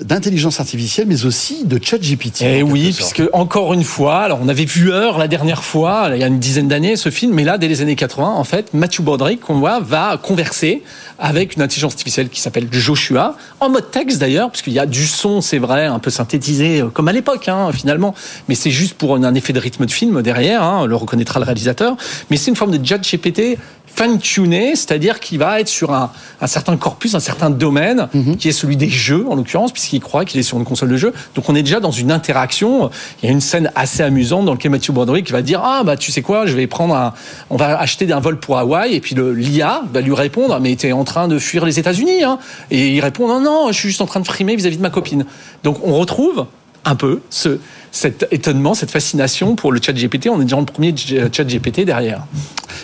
d'intelligence 0.00 0.58
artificielle, 0.58 1.06
mais 1.06 1.26
aussi 1.26 1.64
de 1.64 1.78
chat 1.82 1.98
GPT. 1.98 2.42
Et 2.42 2.58
eh 2.58 2.62
oui, 2.62 2.92
puisque 2.94 3.22
encore 3.32 3.74
une 3.74 3.84
fois, 3.84 4.20
alors 4.20 4.38
on 4.42 4.48
avait 4.48 4.64
vu 4.64 4.90
Heure 4.90 5.18
la 5.18 5.28
dernière 5.28 5.62
fois, 5.62 6.08
il 6.12 6.18
y 6.18 6.24
a 6.24 6.26
une 6.26 6.38
dizaine 6.38 6.66
d'années, 6.66 6.96
ce 6.96 7.10
film, 7.10 7.34
mais 7.34 7.44
là, 7.44 7.58
dès 7.58 7.68
les 7.68 7.82
années 7.82 7.94
80, 7.94 8.26
en 8.26 8.44
fait, 8.44 8.72
Matthew 8.72 9.02
Broderick, 9.02 9.40
qu'on 9.40 9.58
voit, 9.58 9.80
va 9.80 10.16
converser 10.16 10.82
avec 11.18 11.56
une 11.56 11.62
intelligence 11.62 11.92
artificielle 11.92 12.30
qui 12.30 12.40
s'appelle 12.40 12.68
Joshua, 12.70 13.36
en 13.60 13.68
mode 13.68 13.90
texte 13.90 14.18
d'ailleurs, 14.18 14.50
puisqu'il 14.50 14.72
y 14.72 14.78
a 14.78 14.86
du 14.86 15.06
son, 15.06 15.40
c'est 15.40 15.58
vrai, 15.58 15.86
un 15.86 15.98
peu 15.98 16.10
synthétisé, 16.10 16.80
euh, 16.80 16.88
comme 16.88 17.08
à 17.08 17.12
l'époque, 17.12 17.48
hein, 17.48 17.70
finalement, 17.72 18.14
mais 18.48 18.54
c'est 18.54 18.70
juste 18.70 18.94
pour 18.94 19.14
un 19.14 19.34
effet 19.34 19.52
de 19.52 19.60
rythme 19.60 19.86
de 19.86 19.90
film 19.90 20.22
derrière, 20.22 20.62
hein, 20.62 20.86
le 20.86 20.96
reconnaîtra 20.96 21.38
le 21.38 21.44
réalisateur, 21.44 21.96
mais 22.30 22.36
c'est 22.38 22.50
une 22.50 22.56
forme 22.56 22.76
de 22.76 22.84
chat 22.84 22.98
GPT 22.98 23.58
fine-tuné, 23.94 24.74
c'est-à-dire 24.74 25.20
qu'il 25.20 25.38
va 25.38 25.60
être 25.60 25.68
sur 25.68 25.92
un, 25.92 26.10
certain 26.46 26.76
corpus, 26.76 27.14
un 27.14 27.20
certain 27.20 27.50
domaine, 27.50 28.08
mhm. 28.14 28.36
qui 28.36 28.48
est 28.48 28.52
celui 28.52 28.76
des 28.76 28.88
jeux, 28.88 29.26
en 29.28 29.34
l'occurrence, 29.34 29.72
puisqu'il 29.72 30.00
croit 30.00 30.24
qu'il 30.24 30.40
est 30.40 30.44
sur 30.44 30.58
une 30.58 30.64
console 30.64 30.88
de 30.88 30.96
jeu. 30.96 31.12
Donc 31.34 31.48
on 31.48 31.54
est 31.54 31.62
déjà 31.62 31.80
dans 31.80 31.90
une 31.90 32.10
interaction. 32.10 32.90
Il 33.22 33.26
y 33.26 33.28
a 33.28 33.32
une 33.32 33.40
scène 33.40 33.70
assez 33.74 34.02
amusante 34.02 34.46
dans 34.46 34.52
laquelle 34.52 34.70
Matthew 34.70 34.92
Broderick 34.92 35.30
va 35.30 35.42
dire 35.42 35.60
Ah, 35.62 35.82
bah 35.84 35.96
tu 35.96 36.10
sais 36.10 36.22
quoi, 36.22 36.46
je 36.46 36.54
vais 36.54 36.66
prendre 36.66 36.94
un. 36.94 37.12
On 37.50 37.56
va 37.56 37.78
acheter 37.78 38.10
un 38.12 38.20
vol 38.20 38.38
pour 38.38 38.58
Hawaï, 38.58 38.94
et 38.94 39.00
puis 39.00 39.14
l'IA 39.14 39.82
va 39.92 40.00
lui 40.00 40.14
répondre 40.14 40.58
Mais 40.60 40.76
tu 40.76 40.88
es 40.88 40.92
en 40.92 41.04
train 41.04 41.28
de 41.28 41.38
fuir 41.38 41.64
les 41.64 41.78
États-Unis. 41.78 42.24
Hein. 42.24 42.38
Et 42.70 42.94
il 42.94 43.00
répond 43.00 43.28
Non, 43.28 43.40
non, 43.40 43.68
je 43.68 43.78
suis 43.78 43.88
juste 43.88 44.00
en 44.00 44.06
train 44.06 44.20
de 44.20 44.26
frimer 44.26 44.56
vis-à-vis 44.56 44.76
de 44.76 44.82
ma 44.82 44.90
copine. 44.90 45.26
Donc 45.64 45.78
on 45.84 45.94
retrouve 45.94 46.46
un 46.84 46.96
peu 46.96 47.20
ce, 47.30 47.58
cet 47.92 48.26
étonnement, 48.30 48.72
cette 48.74 48.90
fascination 48.90 49.54
pour 49.54 49.70
le 49.70 49.80
chat 49.80 49.92
GPT. 49.92 50.28
On 50.28 50.40
est 50.40 50.44
déjà 50.44 50.58
le 50.58 50.64
premier 50.64 50.94
chat 50.96 51.44
GPT 51.44 51.84
derrière. 51.84 52.24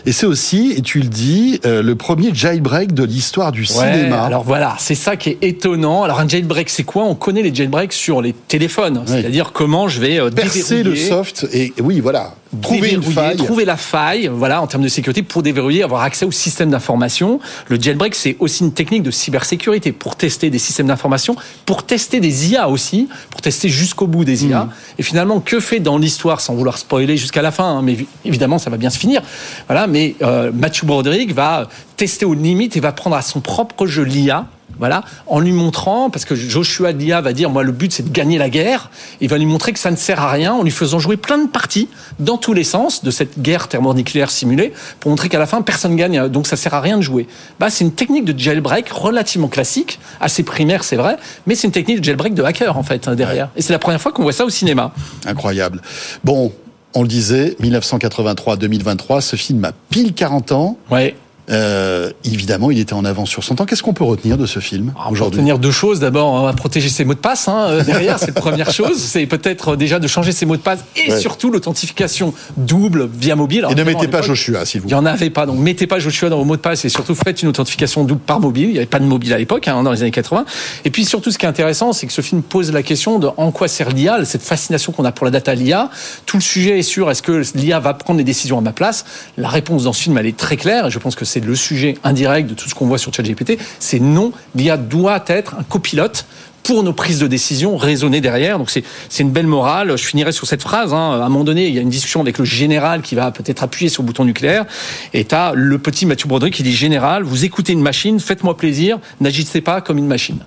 Et 0.06 0.12
c'est 0.12 0.26
aussi, 0.26 0.74
et 0.76 0.82
tu 0.82 1.00
le 1.00 1.08
dis, 1.08 1.60
euh, 1.64 1.82
le 1.82 1.96
premier 1.96 2.34
jailbreak 2.34 2.92
de 2.92 3.04
l'histoire 3.04 3.50
du 3.50 3.64
cinéma. 3.64 4.22
Alors 4.22 4.44
voilà, 4.44 4.76
c'est 4.78 4.94
ça 4.94 5.16
qui 5.16 5.30
est 5.30 5.38
étonnant. 5.40 6.02
Alors 6.02 6.20
un 6.20 6.28
jailbreak, 6.28 6.68
c'est 6.68 6.84
quoi? 6.84 7.04
On 7.04 7.14
connaît 7.14 7.42
les 7.42 7.54
jailbreaks 7.54 7.94
sur 7.94 8.20
les 8.20 8.34
téléphones, 8.34 9.02
c'est-à-dire 9.06 9.52
comment 9.52 9.88
je 9.88 10.00
vais 10.00 10.20
euh, 10.20 10.30
percer 10.30 10.82
le 10.82 10.94
soft 10.94 11.46
et 11.52 11.72
oui, 11.80 12.00
voilà, 12.00 12.34
trouver 12.60 12.92
une 12.92 13.02
faille, 13.02 13.36
trouver 13.36 13.64
la 13.64 13.76
faille, 13.76 14.30
voilà, 14.32 14.62
en 14.62 14.66
termes 14.66 14.82
de 14.82 14.88
sécurité 14.88 15.22
pour 15.22 15.42
déverrouiller, 15.42 15.82
avoir 15.82 16.02
accès 16.02 16.24
au 16.24 16.30
système 16.30 16.70
d'information. 16.70 17.40
Le 17.68 17.80
jailbreak, 17.80 18.14
c'est 18.14 18.36
aussi 18.38 18.64
une 18.64 18.72
technique 18.72 19.02
de 19.02 19.10
cybersécurité 19.10 19.92
pour 19.92 20.16
tester 20.16 20.50
des 20.50 20.58
systèmes 20.58 20.86
d'information, 20.88 21.36
pour 21.66 21.84
tester 21.84 22.20
des 22.20 22.50
IA 22.50 22.68
aussi, 22.68 23.08
pour 23.30 23.40
tester 23.40 23.68
jusqu'au 23.68 24.06
bout 24.06 24.24
des 24.24 24.46
IA. 24.46 24.64
Mm. 24.64 24.70
Et 24.98 25.02
finalement, 25.02 25.40
que 25.40 25.60
fait 25.60 25.80
dans 25.80 25.96
l'histoire, 25.96 26.40
sans 26.40 26.54
vouloir 26.54 26.76
spoiler 26.76 27.16
jusqu'à 27.16 27.42
la 27.42 27.52
fin, 27.52 27.78
hein, 27.78 27.82
mais 27.82 27.96
évidemment, 28.24 28.58
ça 28.58 28.68
va 28.68 28.76
bien 28.76 28.90
se 28.90 28.98
finir. 28.98 29.22
Voilà, 29.68 29.86
mais 29.86 30.16
euh, 30.22 30.50
Matthew 30.52 30.84
Broderick 30.84 31.32
va 31.32 31.68
tester 31.96 32.24
aux 32.24 32.34
limites 32.34 32.76
et 32.76 32.80
va 32.80 32.92
prendre 32.92 33.16
à 33.16 33.22
son 33.22 33.40
propre 33.40 33.86
jeu 33.86 34.02
l'IA 34.02 34.46
voilà, 34.78 35.04
en 35.26 35.40
lui 35.40 35.52
montrant, 35.52 36.10
parce 36.10 36.24
que 36.24 36.34
Joshua 36.34 36.92
Dia 36.92 37.20
va 37.20 37.32
dire, 37.32 37.50
moi 37.50 37.62
le 37.62 37.72
but 37.72 37.92
c'est 37.92 38.02
de 38.02 38.10
gagner 38.10 38.38
la 38.38 38.48
guerre, 38.48 38.90
il 39.20 39.28
va 39.28 39.38
lui 39.38 39.46
montrer 39.46 39.72
que 39.72 39.78
ça 39.78 39.90
ne 39.90 39.96
sert 39.96 40.20
à 40.20 40.30
rien 40.30 40.52
en 40.52 40.62
lui 40.62 40.70
faisant 40.70 40.98
jouer 40.98 41.16
plein 41.16 41.38
de 41.38 41.48
parties 41.48 41.88
dans 42.18 42.36
tous 42.36 42.54
les 42.54 42.64
sens 42.64 43.04
de 43.04 43.10
cette 43.10 43.40
guerre 43.40 43.68
thermonucléaire 43.68 44.30
simulée, 44.30 44.72
pour 45.00 45.10
montrer 45.10 45.28
qu'à 45.28 45.38
la 45.38 45.46
fin 45.46 45.62
personne 45.62 45.96
gagne, 45.96 46.28
donc 46.28 46.46
ça 46.46 46.56
sert 46.56 46.74
à 46.74 46.80
rien 46.80 46.96
de 46.96 47.02
jouer. 47.02 47.26
Bah, 47.58 47.70
c'est 47.70 47.84
une 47.84 47.92
technique 47.92 48.24
de 48.24 48.38
jailbreak 48.38 48.88
relativement 48.90 49.48
classique, 49.48 49.98
assez 50.20 50.42
primaire 50.42 50.84
c'est 50.84 50.96
vrai, 50.96 51.16
mais 51.46 51.54
c'est 51.54 51.66
une 51.66 51.72
technique 51.72 52.00
de 52.00 52.04
jailbreak 52.04 52.34
de 52.34 52.42
hacker 52.42 52.76
en 52.76 52.82
fait 52.82 53.08
hein, 53.08 53.14
derrière. 53.14 53.50
Et 53.56 53.62
c'est 53.62 53.72
la 53.72 53.78
première 53.78 54.00
fois 54.00 54.12
qu'on 54.12 54.22
voit 54.22 54.32
ça 54.32 54.44
au 54.44 54.50
cinéma. 54.50 54.92
Incroyable. 55.26 55.82
Bon, 56.24 56.52
on 56.94 57.02
le 57.02 57.08
disait, 57.08 57.56
1983-2023, 57.62 59.20
ce 59.20 59.36
film 59.36 59.64
a 59.64 59.72
pile 59.90 60.14
40 60.14 60.52
ans. 60.52 60.78
Ouais. 60.90 61.14
Euh, 61.50 62.10
évidemment, 62.24 62.70
il 62.70 62.78
était 62.78 62.92
en 62.92 63.04
avance 63.04 63.30
sur 63.30 63.42
son 63.44 63.54
temps. 63.54 63.64
Qu'est-ce 63.64 63.82
qu'on 63.82 63.94
peut 63.94 64.04
retenir 64.04 64.36
de 64.36 64.46
ce 64.46 64.60
film 64.60 64.92
aujourd'hui 65.10 65.38
Retenir 65.38 65.58
deux 65.58 65.70
choses. 65.70 66.00
D'abord, 66.00 66.32
on 66.32 66.42
va 66.42 66.52
protéger 66.52 66.88
ses 66.88 67.04
mots 67.04 67.14
de 67.14 67.18
passe. 67.18 67.48
Hein, 67.48 67.66
euh, 67.68 67.84
derrière, 67.84 68.18
c'est 68.18 68.34
la 68.34 68.40
première 68.40 68.70
chose. 68.70 68.98
C'est 68.98 69.26
peut-être 69.26 69.76
déjà 69.76 69.98
de 69.98 70.06
changer 70.06 70.32
ses 70.32 70.46
mots 70.46 70.56
de 70.56 70.62
passe 70.62 70.80
et 70.96 71.10
surtout 71.16 71.50
l'authentification 71.50 72.34
double 72.56 73.08
via 73.12 73.36
mobile. 73.36 73.66
et 73.70 73.74
ne 73.74 73.84
mettez 73.84 74.08
pas 74.08 74.22
Joshua, 74.22 74.64
s'il 74.66 74.80
vous 74.80 74.88
plaît. 74.88 74.96
Il 74.96 75.00
n'y 75.00 75.08
en 75.08 75.10
avait 75.10 75.30
pas. 75.30 75.46
Donc, 75.46 75.58
mettez 75.58 75.86
pas 75.86 75.98
Joshua 75.98 76.28
dans 76.28 76.38
vos 76.38 76.44
mots 76.44 76.56
de 76.56 76.60
passe 76.60 76.84
et 76.84 76.88
surtout 76.88 77.14
faites 77.14 77.42
une 77.42 77.48
authentification 77.48 78.04
double 78.04 78.20
par 78.20 78.40
mobile. 78.40 78.68
Il 78.68 78.72
n'y 78.72 78.78
avait 78.78 78.86
pas 78.86 78.98
de 78.98 79.04
mobile 79.04 79.32
à 79.32 79.38
l'époque, 79.38 79.68
hein, 79.68 79.82
dans 79.82 79.92
les 79.92 80.02
années 80.02 80.10
80. 80.10 80.44
Et 80.84 80.90
puis 80.90 81.04
surtout, 81.04 81.30
ce 81.30 81.38
qui 81.38 81.46
est 81.46 81.48
intéressant, 81.48 81.92
c'est 81.92 82.06
que 82.06 82.12
ce 82.12 82.20
film 82.20 82.42
pose 82.42 82.72
la 82.72 82.82
question 82.82 83.18
de 83.18 83.28
en 83.36 83.50
quoi 83.52 83.68
sert 83.68 83.90
l'IA, 83.90 84.24
cette 84.24 84.42
fascination 84.42 84.92
qu'on 84.92 85.04
a 85.04 85.12
pour 85.12 85.24
la 85.24 85.30
data 85.30 85.54
l'IA. 85.54 85.90
Tout 86.26 86.36
le 86.36 86.42
sujet 86.42 86.78
est 86.78 86.82
sur 86.82 87.10
est-ce 87.10 87.22
que 87.22 87.42
l'IA 87.54 87.80
va 87.80 87.94
prendre 87.94 88.18
les 88.18 88.24
décisions 88.24 88.58
à 88.58 88.60
ma 88.60 88.72
place? 88.72 89.04
La 89.36 89.48
réponse 89.48 89.84
dans 89.84 89.92
ce 89.92 90.02
film, 90.02 90.18
elle 90.18 90.26
est 90.26 90.36
très 90.36 90.56
claire. 90.56 90.86
Et 90.86 90.90
je 90.90 90.98
pense 90.98 91.14
que 91.14 91.24
c'est 91.24 91.37
le 91.46 91.54
sujet 91.54 91.96
direct 92.12 92.48
de 92.48 92.54
tout 92.54 92.68
ce 92.68 92.74
qu'on 92.74 92.86
voit 92.86 92.98
sur 92.98 93.12
ChatGPT, 93.12 93.58
c'est 93.78 94.00
non, 94.00 94.32
l'IA 94.54 94.76
doit 94.76 95.24
être 95.28 95.54
un 95.58 95.62
copilote 95.62 96.26
pour 96.62 96.82
nos 96.82 96.92
prises 96.92 97.18
de 97.18 97.26
décision 97.26 97.78
raisonnées 97.78 98.20
derrière. 98.20 98.58
Donc 98.58 98.70
c'est 98.70 98.84
une 99.22 99.30
belle 99.30 99.46
morale. 99.46 99.96
Je 99.96 100.04
finirai 100.04 100.32
sur 100.32 100.46
cette 100.46 100.62
phrase. 100.62 100.92
Hein. 100.92 101.18
À 101.20 101.24
un 101.24 101.28
moment 101.30 101.44
donné, 101.44 101.66
il 101.66 101.74
y 101.74 101.78
a 101.78 101.80
une 101.80 101.88
discussion 101.88 102.20
avec 102.20 102.36
le 102.36 102.44
général 102.44 103.00
qui 103.00 103.14
va 103.14 103.30
peut-être 103.30 103.62
appuyer 103.62 103.88
sur 103.88 104.02
le 104.02 104.06
bouton 104.06 104.24
nucléaire. 104.24 104.66
Et 105.14 105.24
tu 105.24 105.34
as 105.34 105.52
le 105.54 105.78
petit 105.78 106.04
Mathieu 106.04 106.28
Broderick 106.28 106.54
qui 106.54 106.62
dit 106.62 106.74
Général, 106.74 107.22
vous 107.22 107.46
écoutez 107.46 107.72
une 107.72 107.80
machine, 107.80 108.20
faites-moi 108.20 108.56
plaisir, 108.56 108.98
n'agissez 109.20 109.62
pas 109.62 109.80
comme 109.80 109.96
une 109.96 110.06
machine. 110.06 110.40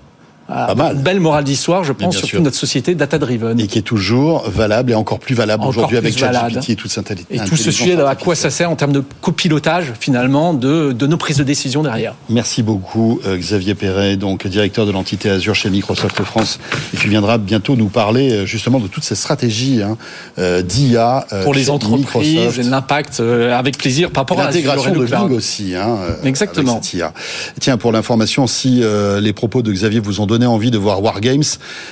Pas 0.52 0.76
mal. 0.76 0.96
Une 0.96 1.02
belle 1.02 1.20
morale 1.20 1.44
d'histoire, 1.44 1.84
je 1.84 1.94
pense, 1.94 2.12
bien 2.12 2.20
sur 2.20 2.28
sûr. 2.28 2.38
toute 2.38 2.46
notre 2.46 2.58
société 2.58 2.96
data-driven. 2.96 3.60
Et 3.60 3.68
qui 3.68 3.80
est 3.80 3.84
toujours 3.84 4.50
valable 4.50 4.92
et 4.92 4.96
encore 4.96 5.20
plus 5.20 5.36
valable 5.36 5.64
aujourd'hui 5.66 5.98
avec. 5.98 6.18
ChatGPT 6.18 6.70
et 6.72 6.76
toute 6.76 6.92
cette 6.92 7.12
Et 7.30 7.40
tout 7.40 7.56
ce 7.56 7.72
sujet 7.72 8.00
à 8.02 8.16
quoi 8.16 8.36
ça 8.36 8.50
sert 8.50 8.70
en 8.70 8.76
termes 8.76 8.92
de 8.92 9.04
copilotage, 9.22 9.94
finalement, 10.00 10.54
de, 10.54 10.92
de 10.92 11.08
nos 11.08 11.18
prises 11.18 11.38
de 11.38 11.44
décision 11.44 11.84
derrière. 11.84 12.16
Merci 12.30 12.64
beaucoup 12.64 13.20
euh, 13.26 13.38
Xavier 13.38 13.76
Perret, 13.76 14.18
donc 14.18 14.48
directeur 14.48 14.86
de 14.86 14.92
l'entité 14.92 15.30
Azure 15.30 15.56
chez 15.56 15.70
Microsoft 15.70 16.22
France. 16.24 16.60
Et 16.94 16.98
tu 16.98 17.10
viendras 17.10 17.38
bientôt 17.38 17.76
nous 17.76 17.88
parler 17.88 18.32
euh, 18.32 18.46
justement 18.46 18.80
de 18.80 18.88
toutes 18.88 19.04
ces 19.04 19.16
stratégies 19.16 19.82
hein, 19.82 19.98
euh, 20.40 20.62
d'IA 20.62 21.26
euh, 21.32 21.44
Pour 21.44 21.54
les 21.54 21.70
entreprises, 21.70 22.36
Microsoft. 22.36 22.60
et 22.60 22.64
l'impact, 22.64 23.20
avec 23.20 23.78
plaisir, 23.78 24.12
par 24.12 24.22
rapport 24.24 24.40
à 24.40 24.46
L'intégration 24.46 24.92
de. 24.94 25.06
Bing 25.06 25.32
aussi. 25.32 25.76
Hein, 25.76 25.98
Exactement. 26.24 26.74
avec 26.74 26.84
cette 26.84 26.94
IA. 26.94 27.14
Tiens, 27.60 27.78
pour 27.78 27.92
l'information, 27.92 28.48
si 28.48 28.84
les 29.22 29.34
propos 29.34 29.62
de 29.62 29.72
Xavier 29.72 30.00
vous 30.00 30.22
ont 30.22 30.26
donné 30.26 30.41
envie 30.46 30.72
de 30.72 30.78
voir 30.78 31.02
Wargames, 31.02 31.44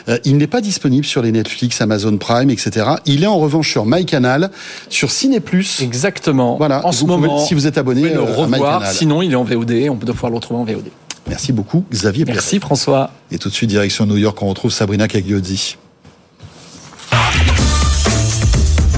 euh, 0.07 0.17
il 0.25 0.37
n'est 0.37 0.47
pas 0.47 0.61
disponible 0.61 1.05
sur 1.05 1.21
les 1.21 1.31
Netflix, 1.31 1.81
Amazon 1.81 2.17
Prime, 2.17 2.49
etc. 2.49 2.85
Il 3.05 3.23
est 3.23 3.27
en 3.27 3.37
revanche 3.39 3.71
sur 3.71 3.85
MyCanal, 3.85 4.51
sur 4.89 5.11
Ciné+. 5.11 5.41
Exactement. 5.81 6.57
Voilà, 6.57 6.85
En 6.85 6.91
ce 6.91 7.01
pouvez- 7.05 7.11
moment, 7.17 7.45
si 7.45 7.53
vous 7.53 7.67
êtes 7.67 7.77
abonné 7.77 8.01
Vous 8.01 8.07
le 8.15 8.19
euh, 8.21 8.23
à 8.23 8.35
revoir, 8.35 8.91
sinon 8.91 9.21
il 9.21 9.31
est 9.31 9.35
en 9.35 9.43
VOD, 9.43 9.89
on 9.89 9.95
peut 9.95 10.05
pouvoir 10.13 10.29
le 10.31 10.35
retrouver 10.37 10.59
en 10.59 10.65
VOD. 10.65 10.89
Merci 11.27 11.51
beaucoup 11.51 11.83
Xavier. 11.91 12.25
Merci 12.25 12.59
François. 12.59 13.11
Et 13.31 13.37
tout 13.37 13.49
de 13.49 13.53
suite, 13.53 13.69
direction 13.69 14.05
New 14.05 14.17
York, 14.17 14.41
on 14.41 14.49
retrouve 14.49 14.71
Sabrina 14.71 15.07
Cagliozzi. 15.07 15.77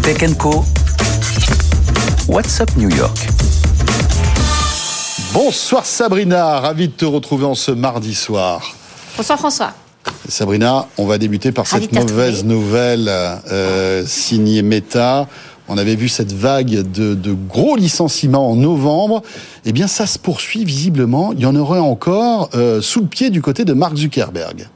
Tech 0.01 0.37
Co. 0.37 0.65
What's 2.27 2.59
up 2.61 2.69
New 2.77 2.89
York? 2.89 3.17
Bonsoir 5.33 5.85
Sabrina, 5.85 6.59
ravi 6.59 6.87
de 6.87 6.93
te 6.93 7.05
retrouver 7.05 7.45
en 7.45 7.55
ce 7.55 7.71
mardi 7.71 8.15
soir. 8.15 8.75
Bonsoir 9.21 9.37
François. 9.37 9.73
Sabrina, 10.27 10.87
on 10.97 11.05
va 11.05 11.19
débuter 11.19 11.51
par 11.51 11.67
Ravi 11.67 11.83
cette 11.83 11.93
mauvaise 11.93 12.43
nouvelle 12.43 13.07
euh, 13.07 14.03
signée 14.03 14.63
Meta. 14.63 15.27
On 15.67 15.77
avait 15.77 15.93
vu 15.93 16.09
cette 16.09 16.33
vague 16.33 16.91
de, 16.91 17.13
de 17.13 17.31
gros 17.31 17.75
licenciements 17.75 18.49
en 18.49 18.55
novembre. 18.55 19.21
Eh 19.63 19.73
bien, 19.73 19.85
ça 19.85 20.07
se 20.07 20.17
poursuit 20.17 20.65
visiblement. 20.65 21.33
Il 21.33 21.41
y 21.41 21.45
en 21.45 21.55
aurait 21.55 21.77
encore 21.77 22.49
euh, 22.55 22.81
sous 22.81 23.01
le 23.01 23.05
pied 23.05 23.29
du 23.29 23.43
côté 23.43 23.63
de 23.63 23.73
Mark 23.73 23.95
Zuckerberg. 23.95 24.67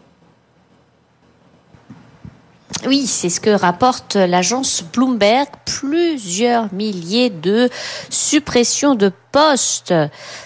Oui, 2.84 3.07
c'est 3.07 3.30
ce 3.30 3.39
que 3.39 3.49
rapporte 3.49 4.15
l'agence 4.15 4.84
Bloomberg. 4.84 5.47
Plusieurs 5.65 6.71
milliers 6.71 7.32
de 7.32 7.69
suppressions 8.09 8.93
de 8.93 9.11
postes. 9.32 9.93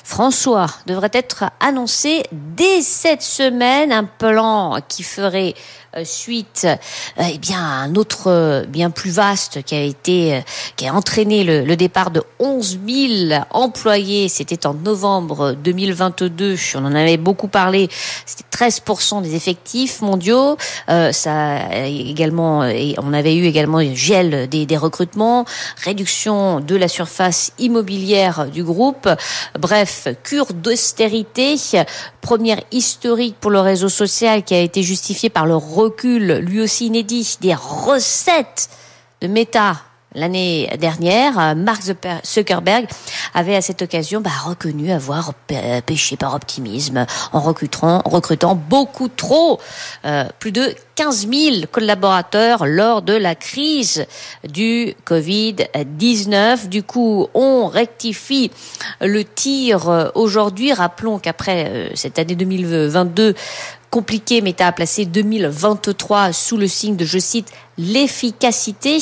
François 0.05 0.67
devrait 0.85 1.09
être 1.11 1.45
annoncé 1.59 2.23
dès 2.31 2.81
cette 2.81 3.23
semaine 3.23 3.91
un 3.91 4.05
plan 4.05 4.79
qui 4.87 5.03
ferait 5.03 5.53
suite 6.03 6.65
euh, 6.65 7.23
eh 7.33 7.37
bien 7.37 7.59
à 7.59 7.83
un 7.83 7.95
autre 7.95 8.27
euh, 8.27 8.63
bien 8.65 8.89
plus 8.89 9.11
vaste 9.11 9.63
qui 9.63 9.75
a 9.75 9.81
été 9.81 10.35
euh, 10.35 10.41
qui 10.75 10.87
a 10.87 10.93
entraîné 10.93 11.43
le, 11.43 11.63
le 11.63 11.75
départ 11.75 12.11
de 12.11 12.21
11 12.39 12.79
000 13.29 13.41
employés. 13.51 14.29
C'était 14.29 14.65
en 14.65 14.73
novembre 14.73 15.53
2022 15.53 16.55
on 16.75 16.85
en 16.85 16.95
avait 16.95 17.17
beaucoup 17.17 17.47
parlé. 17.47 17.89
C'était 18.25 18.43
13 18.49 18.83
des 19.23 19.35
effectifs 19.35 20.01
mondiaux. 20.01 20.57
Euh, 20.89 21.11
ça 21.11 21.75
également 21.85 22.59
on 22.97 23.13
avait 23.13 23.35
eu 23.35 23.45
également 23.45 23.79
un 23.79 23.95
gel 23.95 24.47
des, 24.49 24.65
des 24.65 24.77
recrutements 24.77 25.45
réduction 25.83 26.59
de 26.59 26.75
la 26.75 26.87
surface 26.87 27.51
immobilière 27.57 28.47
du 28.47 28.63
groupe. 28.63 29.09
Bref 29.59 30.07
cure 30.23 30.53
d'austérité 30.53 31.57
première 32.21 32.61
historique 32.71 33.35
pour 33.39 33.51
le 33.51 33.59
réseau 33.59 33.89
social 33.89 34.43
qui 34.43 34.53
a 34.53 34.59
été 34.59 34.83
justifié 34.83 35.29
par 35.29 35.45
le 35.45 35.55
recul, 35.79 36.39
lui 36.39 36.59
aussi 36.59 36.87
inédit, 36.87 37.37
des 37.39 37.55
recettes 37.55 38.69
de 39.21 39.27
Meta 39.27 39.77
l'année 40.13 40.69
dernière. 40.77 41.55
Mark 41.55 41.81
Zuckerberg 42.25 42.87
avait 43.33 43.55
à 43.55 43.61
cette 43.61 43.81
occasion 43.81 44.19
bah, 44.19 44.31
reconnu 44.43 44.91
avoir 44.91 45.33
péché 45.85 46.17
par 46.17 46.33
optimisme 46.33 47.05
en 47.31 47.39
recrutant, 47.39 48.55
beaucoup 48.55 49.07
trop, 49.07 49.59
euh, 50.05 50.25
plus 50.39 50.51
de 50.51 50.73
15 50.95 51.29
000 51.29 51.55
collaborateurs 51.71 52.65
lors 52.65 53.01
de 53.01 53.13
la 53.13 53.33
crise 53.33 54.05
du 54.47 54.95
Covid-19. 55.05 56.67
Du 56.67 56.83
coup, 56.83 57.27
on 57.33 57.67
rectifie 57.67 58.51
le 58.99 59.23
tir 59.23 59.87
euh, 59.89 60.09
aujourd'hui. 60.15 60.73
Rappelons 60.73 61.19
qu'après 61.19 61.67
euh, 61.69 61.89
cette 61.95 62.19
année 62.19 62.35
2022, 62.35 63.33
compliqué, 63.89 64.41
Meta 64.41 64.67
a 64.67 64.71
placé 64.71 65.05
2023 65.05 66.33
sous 66.33 66.57
le 66.57 66.67
signe 66.67 66.95
de, 66.95 67.05
je 67.05 67.19
cite, 67.19 67.51
l'efficacité. 67.79 68.99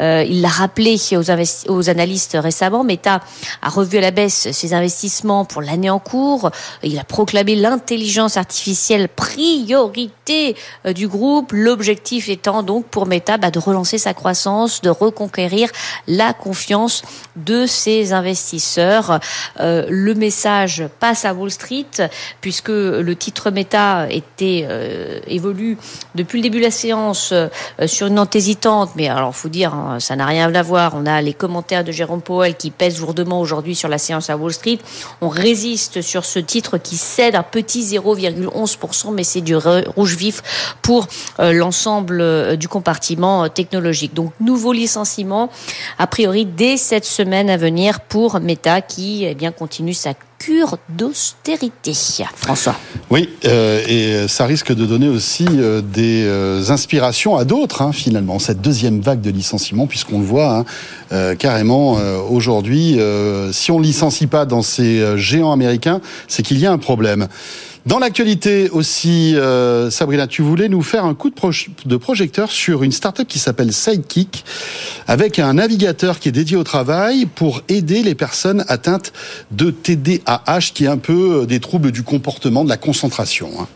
Euh, 0.00 0.24
il 0.28 0.42
l'a 0.42 0.48
rappelé 0.48 0.98
aux, 1.12 1.72
aux 1.72 1.90
analystes 1.90 2.36
récemment. 2.38 2.84
Meta 2.84 3.20
a 3.62 3.68
revu 3.68 3.98
à 3.98 4.00
la 4.00 4.10
baisse 4.10 4.50
ses 4.50 4.74
investissements 4.74 5.44
pour 5.44 5.62
l'année 5.62 5.90
en 5.90 5.98
cours. 5.98 6.50
Il 6.82 6.98
a 6.98 7.04
proclamé 7.04 7.54
l'intelligence 7.54 8.36
artificielle 8.36 9.08
priorité 9.08 10.56
euh, 10.84 10.92
du 10.92 11.08
groupe. 11.08 11.52
L'objectif 11.52 12.28
étant 12.28 12.62
donc 12.62 12.86
pour 12.86 13.06
Meta 13.06 13.38
bah, 13.38 13.50
de 13.50 13.58
relancer 13.58 13.98
sa 13.98 14.12
croissance, 14.12 14.82
de 14.82 14.90
reconquérir 14.90 15.70
la 16.06 16.32
confiance 16.32 17.02
de 17.36 17.66
ses 17.66 18.12
investisseurs. 18.12 19.20
Euh, 19.60 19.86
le 19.88 20.14
message 20.14 20.84
passe 20.98 21.24
à 21.24 21.32
Wall 21.32 21.50
Street 21.50 21.86
puisque 22.40 22.68
le 22.68 23.14
titre 23.14 23.50
Meta 23.50 24.06
était 24.10 24.66
euh, 24.68 25.20
évolue 25.26 25.76
depuis 26.14 26.38
le 26.38 26.42
début 26.42 26.58
de 26.58 26.64
la 26.64 26.70
séance 26.70 27.30
euh, 27.32 27.48
sur 28.00 28.06
une 28.06 28.14
note 28.14 28.34
hésitante, 28.34 28.92
mais 28.96 29.08
alors 29.10 29.36
faut 29.36 29.50
dire 29.50 29.74
hein, 29.74 30.00
ça 30.00 30.16
n'a 30.16 30.24
rien 30.24 30.54
à 30.54 30.62
voir. 30.62 30.94
On 30.96 31.04
a 31.04 31.20
les 31.20 31.34
commentaires 31.34 31.84
de 31.84 31.92
Jérôme 31.92 32.22
Powell 32.22 32.54
qui 32.54 32.70
pèsent 32.70 32.98
lourdement 32.98 33.40
aujourd'hui 33.40 33.74
sur 33.74 33.90
la 33.90 33.98
séance 33.98 34.30
à 34.30 34.38
Wall 34.38 34.54
Street. 34.54 34.78
On 35.20 35.28
résiste 35.28 36.00
sur 36.00 36.24
ce 36.24 36.38
titre 36.38 36.78
qui 36.78 36.96
cède 36.96 37.34
un 37.34 37.42
petit 37.42 37.82
0,11%, 37.82 39.12
mais 39.12 39.22
c'est 39.22 39.42
du 39.42 39.54
rouge 39.54 40.16
vif 40.16 40.42
pour 40.80 41.08
euh, 41.40 41.52
l'ensemble 41.52 42.22
euh, 42.22 42.56
du 42.56 42.68
compartiment 42.68 43.44
euh, 43.44 43.48
technologique. 43.48 44.14
Donc 44.14 44.32
nouveau 44.40 44.72
licenciement 44.72 45.50
a 45.98 46.06
priori 46.06 46.46
dès 46.46 46.78
cette 46.78 47.04
semaine 47.04 47.50
à 47.50 47.58
venir 47.58 48.00
pour 48.00 48.40
Meta 48.40 48.80
qui 48.80 49.26
eh 49.26 49.34
bien 49.34 49.52
continue 49.52 49.92
sa 49.92 50.14
cure 50.40 50.78
d'austérité. 50.88 51.92
François. 52.34 52.74
Oui, 53.10 53.28
euh, 53.44 53.82
et 53.86 54.26
ça 54.26 54.46
risque 54.46 54.74
de 54.74 54.86
donner 54.86 55.08
aussi 55.08 55.46
euh, 55.50 55.82
des 55.82 56.24
euh, 56.24 56.70
inspirations 56.70 57.36
à 57.36 57.44
d'autres, 57.44 57.82
hein, 57.82 57.92
finalement, 57.92 58.38
cette 58.38 58.60
deuxième 58.60 59.00
vague 59.00 59.20
de 59.20 59.30
licenciements, 59.30 59.86
puisqu'on 59.86 60.18
le 60.18 60.24
voit 60.24 60.56
hein, 60.56 60.64
euh, 61.12 61.34
carrément 61.34 61.98
euh, 61.98 62.18
aujourd'hui, 62.18 62.98
euh, 62.98 63.52
si 63.52 63.70
on 63.70 63.78
ne 63.78 63.84
licencie 63.84 64.26
pas 64.26 64.46
dans 64.46 64.62
ces 64.62 65.18
géants 65.18 65.52
américains, 65.52 66.00
c'est 66.26 66.42
qu'il 66.42 66.58
y 66.58 66.66
a 66.66 66.72
un 66.72 66.78
problème. 66.78 67.28
Dans 67.86 67.98
l'actualité 67.98 68.68
aussi, 68.70 69.34
euh, 69.36 69.90
Sabrina, 69.90 70.26
tu 70.26 70.42
voulais 70.42 70.68
nous 70.68 70.82
faire 70.82 71.06
un 71.06 71.14
coup 71.14 71.30
de, 71.30 71.34
proj- 71.34 71.70
de 71.86 71.96
projecteur 71.96 72.50
sur 72.52 72.82
une 72.82 72.92
start-up 72.92 73.26
qui 73.26 73.38
s'appelle 73.38 73.72
Sidekick, 73.72 74.44
avec 75.06 75.38
un 75.38 75.54
navigateur 75.54 76.18
qui 76.18 76.28
est 76.28 76.32
dédié 76.32 76.58
au 76.58 76.64
travail 76.64 77.24
pour 77.26 77.62
aider 77.68 78.02
les 78.02 78.14
personnes 78.14 78.64
atteintes 78.68 79.12
de 79.50 79.70
TDAH, 79.70 80.60
qui 80.74 80.84
est 80.84 80.88
un 80.88 80.98
peu 80.98 81.40
euh, 81.42 81.46
des 81.46 81.58
troubles 81.58 81.90
du 81.90 82.02
comportement, 82.02 82.64
de 82.64 82.68
la 82.68 82.76
concentration. 82.76 83.50
hein. 83.60 83.66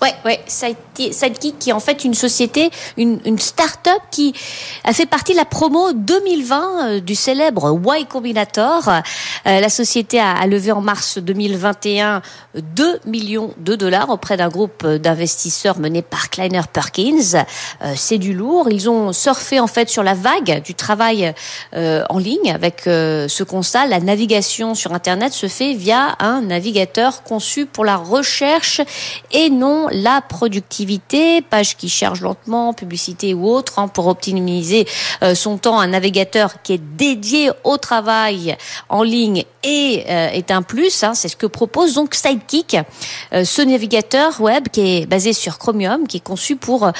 Ouais, 0.00 0.14
ouais, 0.24 0.40
Side- 0.46 0.76
Sidekick 1.12 1.58
qui 1.58 1.70
est 1.70 1.72
en 1.72 1.80
fait 1.80 2.04
une 2.04 2.14
société, 2.14 2.70
une, 2.96 3.38
start-up 3.38 4.00
qui 4.10 4.32
a 4.84 4.92
fait 4.92 5.06
partie 5.06 5.32
de 5.32 5.36
la 5.36 5.44
promo 5.44 5.92
2020 5.92 6.86
euh, 6.88 7.00
du 7.00 7.14
célèbre 7.14 7.76
Y 7.96 8.06
Combinator. 8.06 8.88
Euh, 8.88 9.00
la 9.60 9.68
société 9.68 10.20
a, 10.20 10.46
levé 10.46 10.72
en 10.72 10.80
mars 10.80 11.18
2021 11.18 12.22
2 12.54 13.00
millions 13.06 13.54
de 13.58 13.74
dollars 13.74 14.10
auprès 14.10 14.36
d'un 14.36 14.48
groupe 14.48 14.86
d'investisseurs 14.86 15.78
mené 15.78 16.02
par 16.02 16.30
Kleiner 16.30 16.62
Perkins. 16.72 17.44
Euh, 17.82 17.92
C'est 17.96 18.18
du 18.18 18.34
lourd. 18.34 18.68
Ils 18.70 18.88
ont 18.88 19.12
surfé 19.12 19.60
en 19.60 19.66
fait 19.66 19.88
sur 19.88 20.02
la 20.02 20.14
vague 20.14 20.62
du 20.62 20.74
travail 20.74 21.34
euh, 21.74 22.04
en 22.08 22.18
ligne 22.18 22.50
avec 22.52 22.86
euh, 22.86 23.28
ce 23.28 23.42
constat. 23.42 23.86
La 23.86 24.00
navigation 24.00 24.74
sur 24.74 24.92
Internet 24.92 25.32
se 25.32 25.48
fait 25.48 25.74
via 25.74 26.16
un 26.20 26.42
navigateur 26.42 27.22
conçu 27.22 27.66
pour 27.66 27.84
la 27.84 27.96
recherche 27.96 28.80
et 29.32 29.50
non 29.50 29.87
la 29.92 30.20
productivité, 30.20 31.42
page 31.42 31.76
qui 31.76 31.88
charge 31.88 32.20
lentement, 32.20 32.72
publicité 32.72 33.34
ou 33.34 33.48
autre, 33.48 33.78
hein, 33.78 33.88
pour 33.88 34.06
optimiser 34.06 34.86
euh, 35.22 35.34
son 35.34 35.58
temps. 35.58 35.78
Un 35.78 35.88
navigateur 35.88 36.62
qui 36.62 36.74
est 36.74 36.82
dédié 36.96 37.50
au 37.64 37.76
travail 37.76 38.56
en 38.88 39.02
ligne 39.02 39.44
et 39.62 40.04
euh, 40.08 40.28
est 40.30 40.50
un 40.50 40.62
plus. 40.62 41.02
Hein, 41.02 41.14
c'est 41.14 41.28
ce 41.28 41.36
que 41.36 41.46
propose 41.46 41.94
donc 41.94 42.14
Sidekick, 42.14 42.76
euh, 43.32 43.44
ce 43.44 43.62
navigateur 43.62 44.40
web 44.40 44.68
qui 44.68 44.80
est 44.80 45.06
basé 45.06 45.32
sur 45.32 45.58
Chromium, 45.58 46.06
qui 46.06 46.18
est 46.18 46.20
conçu 46.20 46.56
pour 46.56 46.90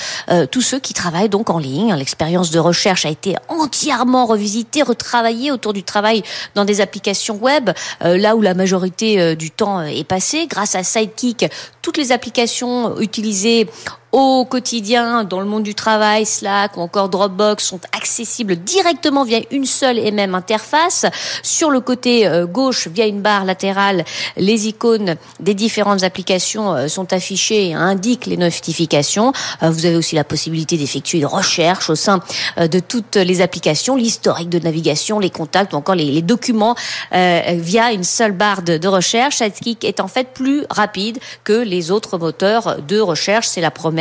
tous 0.50 0.60
ceux 0.60 0.78
qui 0.78 0.94
travaillent 0.94 1.28
donc 1.28 1.50
en 1.50 1.58
ligne. 1.58 1.94
L'expérience 1.94 2.50
de 2.50 2.58
recherche 2.58 3.06
a 3.06 3.10
été 3.10 3.36
entièrement 3.48 4.26
revisitée, 4.26 4.82
retravaillée 4.82 5.50
autour 5.50 5.72
du 5.72 5.82
travail 5.82 6.22
dans 6.54 6.64
des 6.64 6.80
applications 6.80 7.36
web, 7.36 7.70
là 8.00 8.36
où 8.36 8.42
la 8.42 8.54
majorité 8.54 9.36
du 9.36 9.50
temps 9.50 9.82
est 9.82 10.04
passé. 10.04 10.46
Grâce 10.46 10.74
à 10.74 10.82
Sidekick, 10.82 11.46
toutes 11.82 11.96
les 11.96 12.12
applications 12.12 12.77
utilisées 12.98 13.68
au 14.12 14.46
quotidien 14.46 15.24
dans 15.24 15.40
le 15.40 15.46
monde 15.46 15.64
du 15.64 15.74
travail, 15.74 16.24
Slack 16.24 16.76
ou 16.76 16.80
encore 16.80 17.10
Dropbox 17.10 17.62
sont 17.62 17.80
accessibles 17.92 18.56
directement 18.56 19.24
via 19.24 19.40
une 19.50 19.66
seule 19.66 19.98
et 19.98 20.10
même 20.10 20.34
interface. 20.34 21.04
Sur 21.42 21.70
le 21.70 21.80
côté 21.80 22.26
euh, 22.26 22.46
gauche, 22.46 22.88
via 22.88 23.06
une 23.06 23.20
barre 23.20 23.44
latérale, 23.44 24.04
les 24.36 24.68
icônes 24.68 25.16
des 25.40 25.54
différentes 25.54 26.04
applications 26.04 26.74
euh, 26.74 26.88
sont 26.88 27.12
affichées 27.12 27.68
et 27.68 27.74
indiquent 27.74 28.26
les 28.26 28.38
notifications. 28.38 29.32
Euh, 29.62 29.70
vous 29.70 29.84
avez 29.84 29.96
aussi 29.96 30.14
la 30.14 30.24
possibilité 30.24 30.78
d'effectuer 30.78 31.18
une 31.18 31.26
recherche 31.26 31.90
au 31.90 31.94
sein 31.94 32.20
de 32.56 32.80
toutes 32.80 33.16
les 33.16 33.40
applications, 33.42 33.94
l'historique 33.94 34.48
de 34.48 34.58
navigation, 34.58 35.18
les 35.18 35.30
contacts 35.30 35.72
ou 35.72 35.76
encore 35.76 35.94
les, 35.94 36.22
documents 36.22 36.74
via 37.12 37.92
une 37.92 38.04
seule 38.04 38.32
barre 38.32 38.62
de, 38.62 38.88
recherche. 38.88 39.36
Sidekick 39.36 39.84
est 39.84 40.00
en 40.00 40.08
fait 40.08 40.28
plus 40.34 40.64
rapide 40.70 41.18
que 41.44 41.52
les 41.52 41.90
autres 41.90 42.18
moteurs 42.18 42.82
de 42.82 43.00
recherche. 43.00 43.46
C'est 43.46 43.60
la 43.60 43.70
promesse 43.70 43.97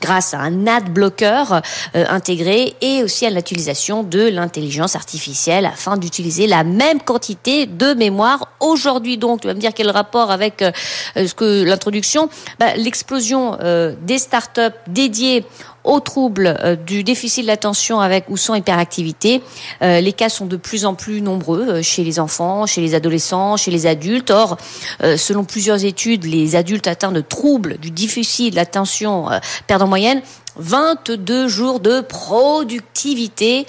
grâce 0.00 0.34
à 0.34 0.38
un 0.38 0.66
ad 0.66 0.90
blocker 0.90 1.60
euh, 1.94 2.04
intégré 2.08 2.74
et 2.80 3.02
aussi 3.02 3.26
à 3.26 3.30
l'utilisation 3.30 4.02
de 4.02 4.28
l'intelligence 4.28 4.96
artificielle 4.96 5.66
afin 5.66 5.96
d'utiliser 5.96 6.46
la 6.46 6.64
même 6.64 7.00
quantité 7.00 7.66
de 7.66 7.94
mémoire 7.94 8.48
aujourd'hui. 8.60 9.18
Donc, 9.18 9.42
tu 9.42 9.48
vas 9.48 9.54
me 9.54 9.60
dire 9.60 9.74
quel 9.74 9.90
rapport 9.90 10.30
avec 10.30 10.62
euh, 10.62 10.72
ce 11.14 11.34
que 11.34 11.64
l'introduction, 11.64 12.28
bah, 12.58 12.74
l'explosion 12.76 13.58
euh, 13.60 13.94
des 14.02 14.18
startups 14.18 14.60
dédiées 14.88 15.44
aux 15.84 16.00
troubles 16.00 16.56
euh, 16.62 16.76
du 16.76 17.04
déficit 17.04 17.42
de 17.42 17.48
l'attention 17.48 18.00
avec 18.00 18.24
ou 18.28 18.36
sans 18.36 18.54
hyperactivité. 18.54 19.42
Euh, 19.82 20.00
les 20.00 20.12
cas 20.12 20.28
sont 20.28 20.46
de 20.46 20.56
plus 20.56 20.84
en 20.84 20.94
plus 20.94 21.20
nombreux 21.20 21.68
euh, 21.68 21.82
chez 21.82 22.04
les 22.04 22.20
enfants, 22.20 22.66
chez 22.66 22.80
les 22.80 22.94
adolescents, 22.94 23.56
chez 23.56 23.70
les 23.70 23.86
adultes. 23.86 24.30
Or, 24.30 24.56
selon 25.00 25.44
plusieurs 25.44 25.84
études, 25.84 26.24
les 26.24 26.56
adultes 26.56 26.86
atteints 26.86 27.12
de 27.12 27.20
troubles 27.20 27.78
du 27.78 27.90
déficit 27.90 28.52
de 28.52 28.56
l'attention 28.56 29.28
perdent 29.66 29.82
en 29.82 29.88
moyenne 29.88 30.22
22 30.56 31.48
jours 31.48 31.80
de 31.80 32.00
productivité 32.00 33.66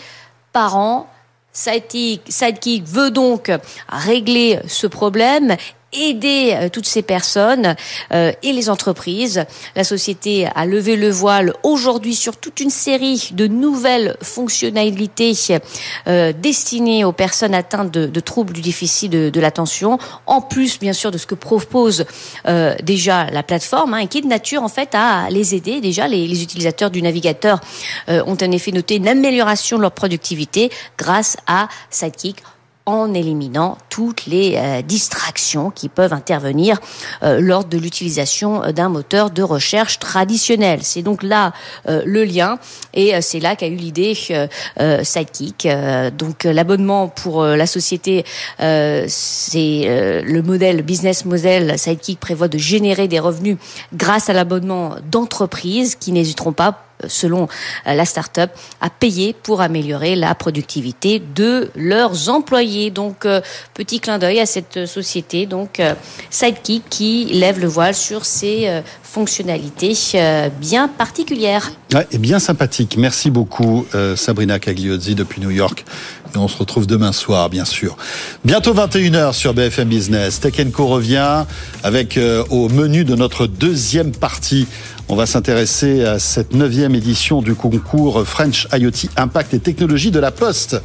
par 0.51 0.77
an 0.77 1.07
Sidekick 1.53 2.83
veut 2.87 3.11
donc 3.11 3.51
régler 3.87 4.59
ce 4.67 4.87
problème 4.87 5.55
aider 5.93 6.53
euh, 6.53 6.69
toutes 6.69 6.85
ces 6.85 7.01
personnes 7.01 7.75
euh, 8.13 8.31
et 8.43 8.53
les 8.53 8.69
entreprises. 8.69 9.45
La 9.75 9.83
société 9.83 10.47
a 10.55 10.65
levé 10.65 10.95
le 10.95 11.09
voile 11.09 11.53
aujourd'hui 11.63 12.15
sur 12.15 12.37
toute 12.37 12.59
une 12.59 12.69
série 12.69 13.29
de 13.33 13.47
nouvelles 13.47 14.15
fonctionnalités 14.21 15.33
euh, 16.07 16.33
destinées 16.33 17.05
aux 17.05 17.11
personnes 17.11 17.53
atteintes 17.53 17.91
de, 17.91 18.19
troubles 18.19 18.53
du 18.53 18.61
déficit 18.61 19.11
de, 19.11 19.39
l'attention, 19.39 19.97
en 20.25 20.41
plus 20.41 20.79
bien 20.79 20.93
sûr 20.93 21.11
de 21.11 21.17
ce 21.17 21.27
que 21.27 21.35
propose 21.35 22.05
déjà 22.81 23.29
la 23.29 23.43
plateforme, 23.43 23.93
hein, 23.93 23.97
et 23.97 24.07
qui 24.07 24.19
est 24.19 24.21
de 24.21 24.27
nature 24.27 24.63
en 24.63 24.69
fait 24.69 24.89
à 24.93 25.29
les 25.29 25.55
aider. 25.55 25.81
Déjà, 25.81 26.07
les, 26.07 26.27
les 26.27 26.43
utilisateurs 26.43 26.89
du 26.89 27.01
navigateur 27.01 27.59
ont 28.07 28.37
en 28.41 28.51
effet 28.51 28.71
noté 28.71 28.95
une 28.95 29.07
amélioration 29.07 29.77
de 29.77 29.81
leur 29.81 29.91
productivité 29.91 30.71
grâce 30.97 31.35
à 31.47 31.67
Sidekick 31.89 32.37
en 32.85 33.13
éliminant 33.13 33.77
toutes 33.89 34.25
les 34.25 34.55
euh, 34.57 34.81
distractions 34.81 35.71
qui 35.71 35.87
peuvent 35.87 36.11
intervenir 36.11 36.79
euh, 37.23 37.39
lors 37.39 37.63
de 37.63 37.77
l'utilisation 37.77 38.71
d'un 38.71 38.89
moteur 38.89 39.31
de 39.31 39.41
recherche 39.41 39.99
traditionnel. 39.99 40.79
C'est 40.83 41.01
donc 41.01 41.23
là 41.23 41.53
euh, 41.87 42.01
le 42.05 42.25
lien 42.25 42.59
et 42.93 43.21
c'est 43.21 43.39
là 43.39 43.55
qu'a 43.55 43.67
eu 43.67 43.75
l'idée 43.75 44.13
Sidekick. 45.03 45.67
donc 46.17 46.43
l'abonnement 46.43 47.07
pour 47.07 47.43
la 47.43 47.65
société, 47.65 48.23
c'est 48.59 49.03
le 50.23 50.41
modèle 50.41 50.81
business 50.81 51.25
model 51.25 51.77
Sidekick 51.77 52.19
prévoit 52.19 52.47
de 52.47 52.57
générer 52.57 53.07
des 53.07 53.19
revenus 53.19 53.57
grâce 53.93 54.29
à 54.29 54.33
l'abonnement 54.33 54.95
d'entreprises 55.09 55.95
qui 55.95 56.11
n'hésiteront 56.11 56.53
pas 56.53 56.83
selon 57.07 57.47
euh, 57.87 57.93
la 57.93 58.05
start-up, 58.05 58.51
à 58.81 58.89
payer 58.89 59.33
pour 59.33 59.61
améliorer 59.61 60.15
la 60.15 60.35
productivité 60.35 61.21
de 61.35 61.69
leurs 61.75 62.29
employés. 62.29 62.91
Donc, 62.91 63.25
euh, 63.25 63.41
petit 63.73 63.99
clin 63.99 64.19
d'œil 64.19 64.39
à 64.39 64.45
cette 64.45 64.85
société, 64.85 65.45
donc 65.45 65.79
euh, 65.79 65.93
Sidekick, 66.29 66.83
qui 66.89 67.25
lève 67.25 67.59
le 67.59 67.67
voile 67.67 67.95
sur 67.95 68.25
ces 68.25 68.81
fonctionnalités 69.03 69.95
bien 70.59 70.87
particulières. 70.87 71.71
et 72.11 72.17
bien 72.17 72.39
sympathique. 72.39 72.95
Merci 72.97 73.29
beaucoup, 73.29 73.85
Sabrina 74.15 74.59
Cagliozzi 74.59 75.15
depuis 75.15 75.41
New 75.41 75.51
York. 75.51 75.85
On 76.35 76.47
se 76.47 76.57
retrouve 76.57 76.87
demain 76.87 77.11
soir, 77.11 77.49
bien 77.49 77.65
sûr. 77.65 77.95
Bientôt 78.43 78.73
21h 78.73 79.33
sur 79.33 79.53
BFM 79.53 79.89
Business. 79.89 80.39
Tech 80.39 80.55
Co 80.71 80.87
revient 80.87 81.45
avec 81.83 82.19
au 82.49 82.69
menu 82.69 83.05
de 83.05 83.15
notre 83.15 83.47
deuxième 83.47 84.11
partie 84.11 84.67
on 85.09 85.15
va 85.15 85.25
s'intéresser 85.25 86.05
à 86.05 86.17
cette 86.17 86.53
neuvième 86.53 86.95
édition 86.95 87.41
du 87.41 87.55
concours 87.55 88.25
French 88.25 88.67
IoT 88.71 89.09
Impact 89.17 89.53
et 89.53 89.59
Technologie 89.59 90.11
de 90.11 90.19
la 90.19 90.31
Poste. 90.31 90.81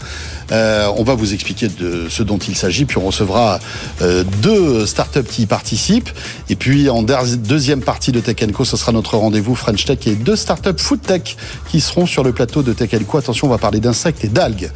Euh, 0.50 0.88
on 0.96 1.04
va 1.04 1.14
vous 1.14 1.34
expliquer 1.34 1.68
de 1.68 2.08
ce 2.10 2.24
dont 2.24 2.36
il 2.36 2.56
s'agit, 2.56 2.84
puis 2.84 2.98
on 2.98 3.06
recevra 3.06 3.60
euh, 4.02 4.24
deux 4.42 4.86
startups 4.86 5.22
qui 5.22 5.42
y 5.42 5.46
participent. 5.46 6.10
Et 6.50 6.56
puis 6.56 6.90
en 6.90 7.04
deuxième 7.04 7.80
partie 7.80 8.10
de 8.10 8.18
Tech 8.18 8.36
Co, 8.52 8.64
ce 8.64 8.76
sera 8.76 8.90
notre 8.90 9.16
rendez-vous 9.16 9.54
French 9.54 9.84
Tech 9.84 9.98
et 10.06 10.16
deux 10.16 10.36
startups 10.36 10.78
Food 10.78 11.00
Tech 11.00 11.36
qui 11.70 11.80
seront 11.80 12.04
sur 12.04 12.24
le 12.24 12.32
plateau 12.32 12.62
de 12.62 12.72
Tech 12.72 12.90
Co. 13.06 13.18
Attention, 13.18 13.46
on 13.46 13.50
va 13.50 13.58
parler 13.58 13.78
d'insectes 13.78 14.24
et 14.24 14.28
d'algues. 14.28 14.70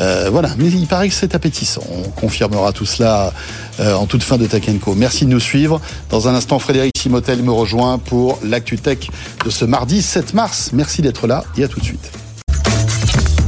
Euh, 0.00 0.28
voilà, 0.30 0.50
mais 0.58 0.66
il 0.66 0.86
paraît 0.86 1.08
que 1.08 1.14
c'est 1.14 1.34
appétissant. 1.34 1.82
On 1.90 2.08
confirmera 2.10 2.72
tout 2.72 2.86
cela 2.86 3.32
euh, 3.80 3.94
en 3.94 4.06
toute 4.06 4.22
fin 4.22 4.38
de 4.38 4.46
Tech 4.46 4.64
Co. 4.80 4.94
Merci 4.94 5.24
de 5.24 5.30
nous 5.30 5.40
suivre. 5.40 5.80
Dans 6.10 6.28
un 6.28 6.34
instant, 6.34 6.58
Frédéric 6.58 6.92
Simotel 6.98 7.42
me 7.42 7.52
rejoint 7.52 7.98
pour 7.98 8.38
l'actu 8.42 8.78
tech 8.78 9.10
de 9.44 9.50
ce 9.50 9.64
mardi 9.64 10.02
7 10.02 10.34
mars. 10.34 10.70
Merci 10.72 11.02
d'être 11.02 11.26
là 11.26 11.44
et 11.56 11.64
à 11.64 11.68
tout 11.68 11.80
de 11.80 11.84
suite. 11.84 12.10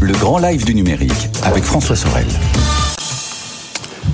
Le 0.00 0.12
grand 0.14 0.38
live 0.38 0.64
du 0.64 0.74
numérique 0.74 1.28
avec 1.42 1.64
François 1.64 1.96
Sorel. 1.96 2.26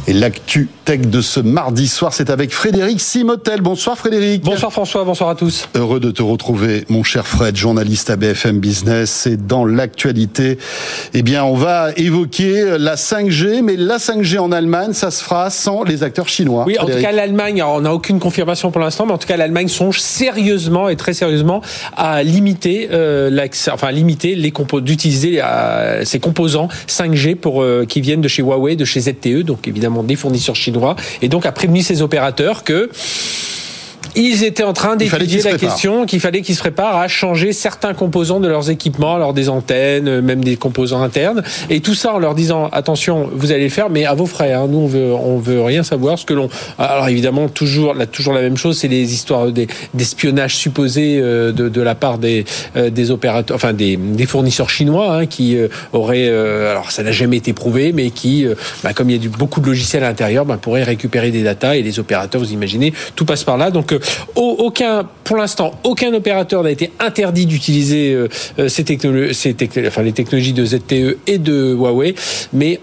Et 0.08 0.12
l'actu 0.12 0.68
tech 0.84 1.02
de 1.02 1.20
ce 1.20 1.38
mardi 1.38 1.86
soir, 1.86 2.12
c'est 2.12 2.28
avec 2.28 2.52
Frédéric 2.52 3.00
Simotel. 3.00 3.60
Bonsoir 3.60 3.96
Frédéric. 3.96 4.42
Bonsoir 4.42 4.72
François, 4.72 5.04
bonsoir 5.04 5.30
à 5.30 5.36
tous. 5.36 5.68
Heureux 5.76 6.00
de 6.00 6.10
te 6.10 6.22
retrouver, 6.22 6.84
mon 6.88 7.04
cher 7.04 7.24
Fred, 7.24 7.54
journaliste 7.54 8.10
à 8.10 8.16
BFM 8.16 8.58
Business. 8.58 9.28
Et 9.28 9.36
dans 9.36 9.64
l'actualité, 9.64 10.58
eh 11.14 11.22
bien, 11.22 11.44
on 11.44 11.54
va 11.54 11.90
évoquer 11.96 12.78
la 12.80 12.96
5G, 12.96 13.62
mais 13.62 13.76
la 13.76 13.98
5G 13.98 14.40
en 14.40 14.50
Allemagne, 14.50 14.92
ça 14.92 15.12
se 15.12 15.22
fera 15.22 15.50
sans 15.50 15.84
les 15.84 16.02
acteurs 16.02 16.28
chinois. 16.28 16.64
Oui, 16.66 16.76
en 16.80 16.86
tout 16.86 17.00
cas, 17.00 17.12
l'Allemagne, 17.12 17.62
on 17.62 17.82
n'a 17.82 17.94
aucune 17.94 18.18
confirmation 18.18 18.72
pour 18.72 18.80
l'instant, 18.80 19.06
mais 19.06 19.12
en 19.12 19.18
tout 19.18 19.28
cas, 19.28 19.36
l'Allemagne 19.36 19.68
songe 19.68 20.00
sérieusement 20.00 20.88
et 20.88 20.96
très 20.96 21.12
sérieusement 21.12 21.62
à 21.96 22.24
limiter 22.24 22.88
euh, 22.90 23.30
l'accès, 23.30 23.70
enfin, 23.70 23.92
limiter 23.92 24.34
les 24.34 24.52
d'utiliser 24.82 25.40
euh, 25.42 26.04
ces 26.04 26.18
composants 26.18 26.68
5G 26.88 27.36
pour 27.36 27.62
euh, 27.62 27.84
qui 27.88 28.00
viennent 28.00 28.20
de 28.20 28.28
chez 28.28 28.42
Huawei, 28.42 28.74
de 28.74 28.84
chez 28.84 29.00
ZTE, 29.00 29.42
donc 29.42 29.68
évidemment 29.68 30.01
des 30.06 30.16
fournisseurs 30.16 30.56
chinois, 30.56 30.96
et 31.20 31.28
donc 31.28 31.46
a 31.46 31.52
prévenu 31.52 31.82
ses 31.82 32.02
opérateurs 32.02 32.64
que 32.64 32.90
ils 34.14 34.44
étaient 34.44 34.62
en 34.62 34.72
train 34.72 34.96
d'étudier 34.96 35.42
la 35.42 35.56
question 35.56 36.06
qu'il 36.06 36.20
fallait 36.20 36.42
qu'ils 36.42 36.54
se 36.54 36.60
préparent 36.60 36.96
à 36.96 37.08
changer 37.08 37.52
certains 37.52 37.94
composants 37.94 38.40
de 38.40 38.48
leurs 38.48 38.70
équipements, 38.70 39.14
alors 39.14 39.32
des 39.32 39.48
antennes, 39.48 40.20
même 40.20 40.44
des 40.44 40.56
composants 40.56 41.02
internes, 41.02 41.42
et 41.70 41.80
tout 41.80 41.94
ça 41.94 42.14
en 42.14 42.18
leur 42.18 42.34
disant 42.34 42.68
attention, 42.72 43.30
vous 43.32 43.52
allez 43.52 43.64
le 43.64 43.70
faire, 43.70 43.90
mais 43.90 44.04
à 44.04 44.14
vos 44.14 44.26
frais. 44.26 44.52
Hein. 44.52 44.66
Nous, 44.68 44.78
on 44.78 44.86
veut, 44.86 45.12
on 45.12 45.38
veut 45.38 45.62
rien 45.62 45.82
savoir. 45.82 46.18
Ce 46.18 46.24
que 46.24 46.34
l'on, 46.34 46.48
alors 46.78 47.08
évidemment, 47.08 47.48
toujours, 47.48 47.94
là, 47.94 48.06
toujours 48.06 48.34
la 48.34 48.42
même 48.42 48.56
chose, 48.56 48.78
c'est 48.78 48.88
les 48.88 49.12
histoires 49.14 49.46
d'espionnage 49.94 50.56
supposé 50.56 51.18
euh, 51.20 51.52
de, 51.52 51.68
de, 51.68 51.80
la 51.80 51.94
part 51.94 52.18
des, 52.18 52.44
euh, 52.76 52.90
des 52.90 53.10
opérateurs, 53.10 53.54
enfin 53.54 53.72
des, 53.72 53.96
des 53.96 54.26
fournisseurs 54.26 54.70
chinois 54.70 55.16
hein, 55.16 55.26
qui 55.26 55.56
euh, 55.56 55.68
auraient, 55.92 56.28
alors 56.28 56.90
ça 56.90 57.02
n'a 57.02 57.12
jamais 57.12 57.38
été 57.38 57.52
prouvé, 57.52 57.92
mais 57.92 58.10
qui, 58.10 58.46
bah, 58.82 58.92
comme 58.92 59.10
il 59.10 59.14
y 59.14 59.16
a 59.16 59.20
du, 59.20 59.28
beaucoup 59.28 59.60
de 59.60 59.66
logiciels 59.66 60.04
à 60.04 60.08
l'intérieur, 60.08 60.44
bah, 60.44 60.58
pourraient 60.60 60.82
récupérer 60.82 61.30
des 61.30 61.42
datas 61.42 61.76
et 61.76 61.82
les 61.82 61.98
opérateurs, 61.98 62.40
vous 62.40 62.52
imaginez, 62.52 62.92
tout 63.16 63.24
passe 63.24 63.44
par 63.44 63.56
là. 63.56 63.70
Donc 63.70 63.94
aucun, 64.36 65.06
pour 65.24 65.36
l'instant, 65.36 65.72
aucun 65.84 66.12
opérateur 66.14 66.62
n'a 66.62 66.70
été 66.70 66.90
interdit 66.98 67.46
d'utiliser 67.46 68.12
euh, 68.12 68.28
euh, 68.58 68.68
ces 68.68 68.84
technologies, 68.84 69.54
enfin 69.86 70.02
les 70.02 70.12
technologies 70.12 70.52
de 70.52 70.64
ZTE 70.64 71.18
et 71.26 71.38
de 71.38 71.74
Huawei, 71.74 72.14
mais 72.52 72.80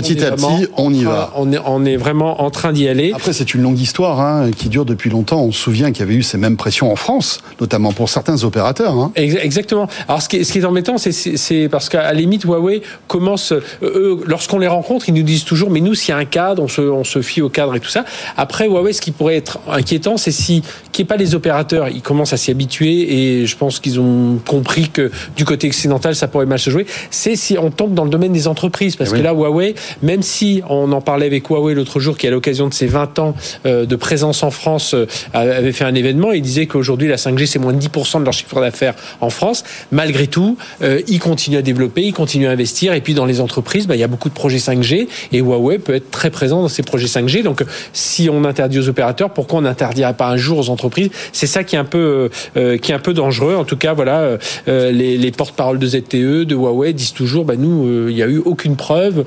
Petit 0.00 0.12
est 0.14 0.24
à 0.26 0.32
petit, 0.32 0.68
on 0.76 0.92
y 0.92 1.02
train- 1.02 1.10
va. 1.10 1.32
On 1.36 1.52
est, 1.52 1.58
on 1.64 1.84
est 1.84 1.96
vraiment 1.96 2.42
en 2.42 2.50
train 2.50 2.72
d'y 2.72 2.86
aller. 2.88 3.12
Après, 3.14 3.32
c'est 3.32 3.54
une 3.54 3.62
longue 3.62 3.78
histoire 3.78 4.20
hein, 4.20 4.50
qui 4.56 4.68
dure 4.68 4.84
depuis 4.84 5.10
longtemps. 5.10 5.40
On 5.42 5.52
se 5.52 5.58
souvient 5.60 5.90
qu'il 5.92 6.00
y 6.00 6.02
avait 6.02 6.14
eu 6.14 6.22
ces 6.22 6.38
mêmes 6.38 6.56
pressions 6.56 6.90
en 6.92 6.96
France, 6.96 7.40
notamment 7.60 7.92
pour 7.92 8.08
certains 8.08 8.42
opérateurs. 8.44 8.92
Hein. 8.94 9.12
Ex- 9.16 9.36
Exactement. 9.42 9.88
Alors, 10.08 10.20
ce 10.22 10.28
qui 10.28 10.36
est, 10.36 10.44
ce 10.44 10.52
qui 10.52 10.58
est 10.58 10.64
embêtant, 10.64 10.96
c'est- 10.98 11.68
parce 11.70 11.88
qu'à 11.88 12.02
la 12.02 12.12
limite, 12.12 12.44
Huawei 12.44 12.82
commence, 13.08 13.52
euh, 13.52 13.60
eux, 13.82 14.20
lorsqu'on 14.26 14.58
les 14.58 14.66
rencontre, 14.68 15.08
ils 15.08 15.14
nous 15.14 15.22
disent 15.22 15.44
toujours, 15.44 15.70
mais 15.70 15.80
nous, 15.80 15.94
s'il 15.94 16.10
y 16.10 16.12
a 16.12 16.18
un 16.18 16.24
cadre, 16.24 16.62
on 16.62 16.68
se, 16.68 16.80
on 16.82 17.04
se 17.04 17.22
fie 17.22 17.40
au 17.42 17.48
cadre 17.48 17.74
et 17.74 17.80
tout 17.80 17.88
ça. 17.88 18.04
Après, 18.36 18.66
Huawei, 18.66 18.92
ce 18.92 19.00
qui 19.00 19.10
pourrait 19.12 19.36
être 19.36 19.58
inquiétant, 19.70 20.16
c'est 20.16 20.30
si, 20.30 20.62
qu'il 20.92 21.04
n'y 21.04 21.06
ait 21.06 21.08
pas 21.08 21.16
les 21.16 21.34
opérateurs, 21.34 21.88
ils 21.88 22.02
commencent 22.02 22.32
à 22.32 22.36
s'y 22.36 22.50
habituer 22.50 23.40
et 23.40 23.46
je 23.46 23.56
pense 23.56 23.80
qu'ils 23.80 23.98
ont 24.00 24.38
compris 24.46 24.88
que 24.90 25.10
du 25.36 25.44
côté 25.44 25.66
occidental, 25.68 26.14
ça 26.14 26.28
pourrait 26.28 26.46
mal 26.46 26.58
se 26.58 26.70
jouer. 26.70 26.86
C'est 27.10 27.36
si 27.36 27.56
on 27.58 27.70
tombe 27.70 27.94
dans 27.94 28.04
le 28.04 28.10
domaine 28.10 28.32
des 28.32 28.48
entreprises, 28.48 28.96
parce 28.96 29.10
Eh 29.14 29.18
que 29.18 29.22
là, 29.22 29.32
Huawei, 29.32 29.74
même 30.02 30.22
si 30.22 30.62
on 30.68 30.92
en 30.92 31.00
parlait 31.00 31.26
avec 31.26 31.48
Huawei 31.48 31.74
l'autre 31.74 32.00
jour, 32.00 32.16
qui 32.16 32.26
à 32.26 32.30
l'occasion 32.30 32.68
de 32.68 32.74
ses 32.74 32.86
20 32.86 33.18
ans 33.18 33.34
euh, 33.64 33.86
de 33.86 33.96
présence 33.96 34.42
en 34.42 34.50
France 34.50 34.94
euh, 34.94 35.06
avait 35.32 35.72
fait 35.72 35.84
un 35.84 35.94
événement, 35.94 36.32
il 36.32 36.42
disait 36.42 36.66
qu'aujourd'hui 36.66 37.08
la 37.08 37.16
5G 37.16 37.46
c'est 37.46 37.58
moins 37.58 37.72
de 37.72 37.80
10% 37.80 38.20
de 38.20 38.24
leur 38.24 38.32
chiffre 38.32 38.60
d'affaires 38.60 38.94
en 39.20 39.30
France. 39.30 39.64
Malgré 39.92 40.26
tout, 40.26 40.56
euh, 40.82 41.00
ils 41.08 41.20
continuent 41.20 41.58
à 41.58 41.62
développer, 41.62 42.02
ils 42.02 42.12
continuent 42.12 42.48
à 42.48 42.50
investir, 42.50 42.92
et 42.92 43.00
puis 43.00 43.14
dans 43.14 43.24
les 43.24 43.40
entreprises, 43.40 43.86
bah, 43.86 43.96
il 43.96 44.00
y 44.00 44.04
a 44.04 44.08
beaucoup 44.08 44.28
de 44.28 44.34
projets 44.34 44.58
5G, 44.58 45.08
et 45.32 45.38
Huawei 45.38 45.78
peut 45.78 45.94
être 45.94 46.10
très 46.10 46.30
présent 46.30 46.62
dans 46.62 46.68
ces 46.68 46.82
projets 46.82 47.06
5G. 47.06 47.42
Donc, 47.42 47.62
si 47.92 48.28
on 48.30 48.44
interdit 48.44 48.78
aux 48.78 48.88
opérateurs, 48.88 49.30
pourquoi 49.30 49.58
on 49.58 49.62
n'interdirait 49.62 50.14
pas 50.14 50.28
un 50.28 50.36
jour 50.36 50.58
aux 50.58 50.70
entreprises? 50.70 51.10
C'est 51.32 51.46
ça 51.46 51.64
qui 51.64 51.76
est 51.76 51.78
un 51.78 51.84
peu, 51.84 52.30
qui 52.54 52.92
est 52.92 52.94
un 52.94 52.98
peu 52.98 53.14
dangereux. 53.14 53.54
En 53.54 53.64
tout 53.64 53.76
cas, 53.76 53.92
voilà, 53.92 54.38
les, 54.66 55.18
les 55.18 55.30
porte-paroles 55.30 55.78
de 55.78 55.86
ZTE, 55.86 56.44
de 56.44 56.54
Huawei 56.54 56.92
disent 56.92 57.12
toujours, 57.12 57.44
bah, 57.44 57.54
nous, 57.56 58.08
il 58.08 58.14
n'y 58.14 58.22
a 58.22 58.28
eu 58.28 58.38
aucune 58.44 58.76
preuve, 58.76 59.24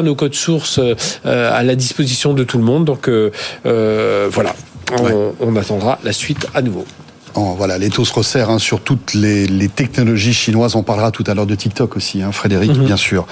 nos 0.00 0.14
codes 0.14 0.34
sources 0.34 0.78
euh, 0.78 0.94
à 1.24 1.62
la 1.62 1.74
disposition 1.74 2.32
de 2.32 2.44
tout 2.44 2.56
le 2.56 2.64
monde. 2.64 2.86
Donc, 2.86 3.08
euh, 3.08 3.30
euh, 3.66 4.28
voilà, 4.30 4.54
on, 4.98 5.34
on 5.40 5.56
attendra 5.56 5.98
la 6.02 6.14
suite 6.14 6.46
à 6.54 6.62
nouveau. 6.62 6.86
Oh, 7.34 7.54
voilà, 7.56 7.78
les 7.78 7.88
taux 7.88 8.04
se 8.04 8.12
resserrent 8.12 8.50
hein, 8.50 8.58
sur 8.58 8.80
toutes 8.80 9.14
les, 9.14 9.46
les 9.46 9.68
technologies 9.68 10.34
chinoises. 10.34 10.74
On 10.76 10.82
parlera 10.82 11.10
tout 11.10 11.24
à 11.26 11.34
l'heure 11.34 11.46
de 11.46 11.54
TikTok 11.54 11.96
aussi, 11.96 12.22
hein, 12.22 12.32
Frédéric, 12.32 12.72
Mhm. 12.72 12.84
bien 12.84 12.96
sûr. 12.96 13.26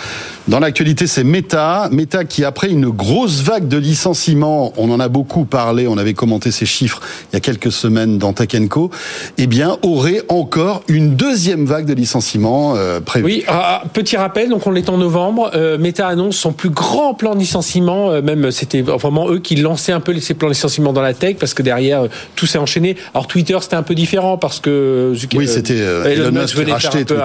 Dans 0.48 0.58
l'actualité, 0.58 1.06
c'est 1.06 1.24
Meta. 1.24 1.88
Meta 1.92 2.24
qui, 2.24 2.44
après 2.44 2.68
une 2.70 2.88
grosse 2.88 3.42
vague 3.42 3.68
de 3.68 3.76
licenciements, 3.76 4.72
on 4.76 4.90
en 4.90 5.00
a 5.00 5.08
beaucoup 5.08 5.44
parlé, 5.44 5.86
on 5.86 5.98
avait 5.98 6.14
commenté 6.14 6.50
ces 6.50 6.66
chiffres 6.66 7.00
il 7.30 7.34
y 7.34 7.36
a 7.36 7.40
quelques 7.40 7.72
semaines 7.72 8.18
dans 8.18 8.32
Tech 8.32 8.48
Co, 8.68 8.90
eh 9.38 9.46
bien, 9.46 9.76
aurait 9.82 10.22
encore 10.28 10.82
une 10.88 11.14
deuxième 11.14 11.66
vague 11.66 11.86
de 11.86 11.94
licenciements 11.94 12.74
euh, 12.76 13.00
prévue. 13.00 13.24
Oui, 13.26 13.44
ah, 13.48 13.82
ah, 13.84 13.88
petit 13.92 14.16
rappel, 14.16 14.48
donc 14.48 14.66
on 14.66 14.74
est 14.74 14.88
en 14.88 14.96
novembre. 14.98 15.50
Euh, 15.54 15.78
Meta 15.78 16.08
annonce 16.08 16.36
son 16.36 16.52
plus 16.52 16.70
grand 16.70 17.14
plan 17.14 17.34
de 17.34 17.40
licenciement. 17.40 18.10
Euh, 18.10 18.22
même 18.22 18.50
c'était 18.50 18.82
vraiment 18.82 19.28
eux 19.30 19.38
qui 19.38 19.56
lançaient 19.56 19.92
un 19.92 20.00
peu 20.00 20.18
ces 20.20 20.34
plans 20.34 20.48
de 20.48 20.54
licenciement 20.54 20.92
dans 20.92 21.02
la 21.02 21.14
tech 21.14 21.36
parce 21.38 21.54
que 21.54 21.62
derrière 21.62 22.02
euh, 22.04 22.08
tout 22.34 22.46
s'est 22.46 22.58
enchaîné. 22.58 22.96
Alors 23.14 23.26
Twitter 23.26 23.56
c'était 23.60 23.76
un 23.76 23.82
peu 23.82 23.89
différent 23.94 24.36
parce 24.38 24.60
que 24.60 25.12
Oui, 25.34 25.48
c'était, 25.48 25.74
euh, 25.80 26.04
Elon 26.04 26.32
Musk 26.40 26.54
venait 26.56 26.66
faire 26.78 26.90
un 26.90 26.98
peu 26.98 27.04
Twitter, 27.04 27.22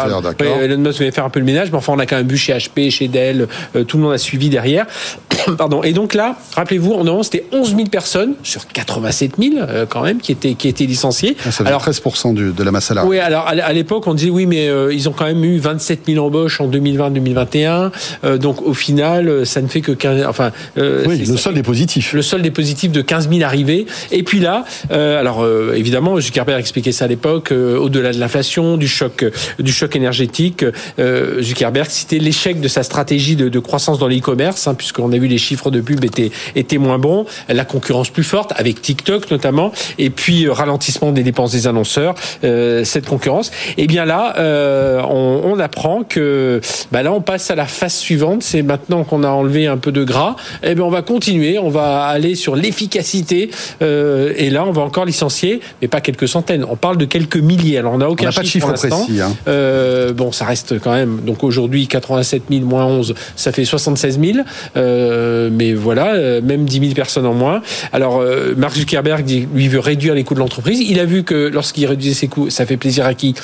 un- 0.56 0.62
Elon 0.62 0.78
Musk 0.78 1.00
venait 1.00 1.12
faire 1.12 1.26
un 1.26 1.30
peu 1.30 1.40
le 1.40 1.46
ménage, 1.46 1.70
mais 1.72 1.78
enfin 1.78 1.94
on 1.94 2.00
a 2.00 2.06
quand 2.06 2.18
même 2.18 2.28
vu 2.28 2.38
chez 2.38 2.54
HP, 2.54 2.90
chez 2.92 3.08
Dell, 3.08 3.48
euh, 3.76 3.84
tout 3.84 3.98
le 3.98 4.04
monde 4.04 4.14
a 4.14 4.18
suivi 4.18 4.50
derrière. 4.50 4.86
Pardon. 5.58 5.84
Et 5.84 5.92
donc 5.94 6.14
là, 6.14 6.38
rappelez-vous, 6.56 6.94
en 6.94 7.04
novembre 7.04 7.26
c'était 7.26 7.46
11 7.52 7.76
000 7.76 7.88
personnes 7.90 8.34
sur 8.44 8.68
87 8.68 9.34
000 9.38 9.56
euh, 9.60 9.86
quand 9.88 10.02
même 10.02 10.20
qui 10.20 10.32
étaient 10.32 10.54
qui 10.54 10.68
étaient 10.68 10.86
licenciées. 10.86 11.36
Ça 11.44 11.52
fait 11.52 11.68
Alors 11.68 11.82
13% 11.84 12.34
du- 12.34 12.52
de 12.52 12.64
la 12.64 12.72
masse 12.72 12.86
salariale. 12.86 13.10
oui, 13.10 13.20
alors 13.20 13.48
à 13.48 13.74
l'époque, 13.74 14.08
on 14.08 14.14
disait 14.14 14.30
oui, 14.30 14.46
mais 14.46 14.70
ils 14.92 15.08
ont 15.10 15.12
quand 15.12 15.26
même 15.26 15.44
eu 15.44 15.58
27 15.58 16.02
000 16.08 16.26
embauches 16.26 16.62
en 16.62 16.68
2020-2021. 16.68 17.92
Euh, 18.24 18.38
donc 18.38 18.62
au 18.62 18.74
final, 18.74 19.46
ça 19.46 19.62
ne 19.62 19.68
fait 19.68 19.82
que 19.82 19.92
15. 19.92 20.26
Enfin, 20.28 20.52
Oui, 20.78 21.18
le 21.26 21.38
solde 21.38 21.58
est 21.58 21.64
positif. 21.64 22.14
le 22.14 22.22
solde 22.22 22.46
est 22.46 22.52
positif 22.52 22.92
de 22.92 23.02
15 23.02 23.30
000 23.30 23.42
arrivés. 23.44 23.86
Et 24.12 24.24
puis 24.24 24.40
là, 24.40 24.64
alors 24.90 25.46
évidemment, 25.76 26.20
Zuckerberg 26.20 26.55
expliquait 26.60 26.92
ça 26.92 27.06
à 27.06 27.08
l'époque, 27.08 27.52
euh, 27.52 27.78
au-delà 27.78 28.12
de 28.12 28.20
l'inflation, 28.20 28.78
du 28.78 28.88
choc, 28.88 29.26
du 29.60 29.72
choc 29.72 29.96
énergétique, 29.96 30.66
euh, 31.00 31.42
Zuckerberg 31.42 31.90
citait 31.90 32.20
l'échec 32.20 32.60
de 32.60 32.68
sa 32.68 32.84
stratégie 32.84 33.36
de, 33.36 33.50
de 33.50 33.60
croissance 33.60 34.00
dans 34.00 34.08
l'e-commerce, 34.08 34.68
hein, 34.68 34.76
puisqu'on 34.76 35.12
a 35.12 35.18
vu 35.18 35.28
les 35.28 35.38
chiffres 35.38 35.72
de 35.72 35.82
pub 35.82 36.04
étaient, 36.04 36.32
étaient 36.56 36.78
moins 36.78 37.00
bons, 37.00 37.26
la 37.50 37.66
concurrence 37.66 38.10
plus 38.10 38.24
forte, 38.24 38.54
avec 38.56 38.82
TikTok 38.82 39.32
notamment, 39.32 39.72
et 39.98 40.10
puis 40.10 40.46
euh, 40.46 40.54
ralentissement 40.54 41.12
des 41.12 41.24
dépenses 41.24 41.52
des 41.52 41.68
annonceurs, 41.68 42.16
euh, 42.44 42.84
cette 42.84 43.06
concurrence. 43.06 43.52
Et 43.78 43.88
bien 43.88 44.06
là, 44.06 44.36
euh, 44.38 45.02
on, 45.04 45.42
on 45.46 45.60
apprend 45.60 46.04
que 46.04 46.62
bah 46.92 47.04
là, 47.04 47.12
on 47.12 47.22
passe 47.22 47.52
à 47.52 47.56
la 47.56 47.66
phase 47.66 47.96
suivante. 47.96 48.44
C'est 48.44 48.62
maintenant 48.62 49.04
qu'on 49.04 49.24
a 49.24 49.30
enlevé 49.30 49.68
un 49.68 49.78
peu 49.78 49.92
de 49.92 50.04
gras, 50.04 50.36
et 50.64 50.76
bien 50.76 50.84
on 50.84 50.90
va 50.90 51.02
continuer, 51.02 51.58
on 51.58 51.70
va 51.70 52.06
aller 52.06 52.36
sur 52.36 52.56
l'efficacité, 52.56 53.50
et 53.82 54.50
là, 54.50 54.66
on 54.66 54.72
va 54.72 54.82
encore 54.82 55.06
licencier, 55.06 55.60
mais 55.82 55.88
pas 55.88 56.02
quelques 56.02 56.28
centaines. 56.28 56.45
On 56.70 56.76
parle 56.76 56.98
de 56.98 57.06
quelques 57.06 57.38
milliers. 57.38 57.78
Alors 57.78 57.94
on 57.94 57.98
n'a 57.98 58.10
aucun 58.10 58.26
n'a 58.26 58.32
pas 58.32 58.42
de 58.42 58.48
chiffre, 58.48 58.68
pour 58.68 58.78
chiffre 58.78 58.96
précis, 58.96 59.22
hein. 59.22 59.36
Euh, 59.48 60.14
bon, 60.14 60.32
ça 60.32 60.46
reste 60.46 60.80
quand 60.80 60.94
même. 60.94 61.22
Donc 61.26 61.44
aujourd'hui, 61.44 61.88
87 61.88 62.44
000 62.50 62.66
moins 62.66 62.86
11, 62.86 63.16
ça 63.36 63.52
fait 63.52 63.66
76 63.66 64.20
000. 64.20 64.46
Euh, 64.76 65.50
mais 65.52 65.74
voilà, 65.74 66.14
euh, 66.14 66.42
même 66.42 66.66
10 66.66 66.80
000 66.80 66.94
personnes 66.94 67.26
en 67.26 67.34
moins. 67.34 67.62
Alors, 67.94 68.24
Mark 68.58 68.76
Zuckerberg, 68.76 69.24
dit, 69.24 69.48
lui, 69.54 69.68
veut 69.68 69.80
réduire 69.80 70.14
les 70.14 70.24
coûts 70.24 70.34
de 70.34 70.40
l'entreprise. 70.40 70.80
Il 70.80 71.00
a 71.00 71.06
vu 71.06 71.24
que 71.24 71.48
lorsqu'il 71.48 71.86
réduisait 71.86 72.14
ses 72.14 72.28
coûts, 72.28 72.50
ça 72.50 72.66
fait 72.66 72.78
plaisir 72.78 73.06
à 73.06 73.14
qui? 73.14 73.36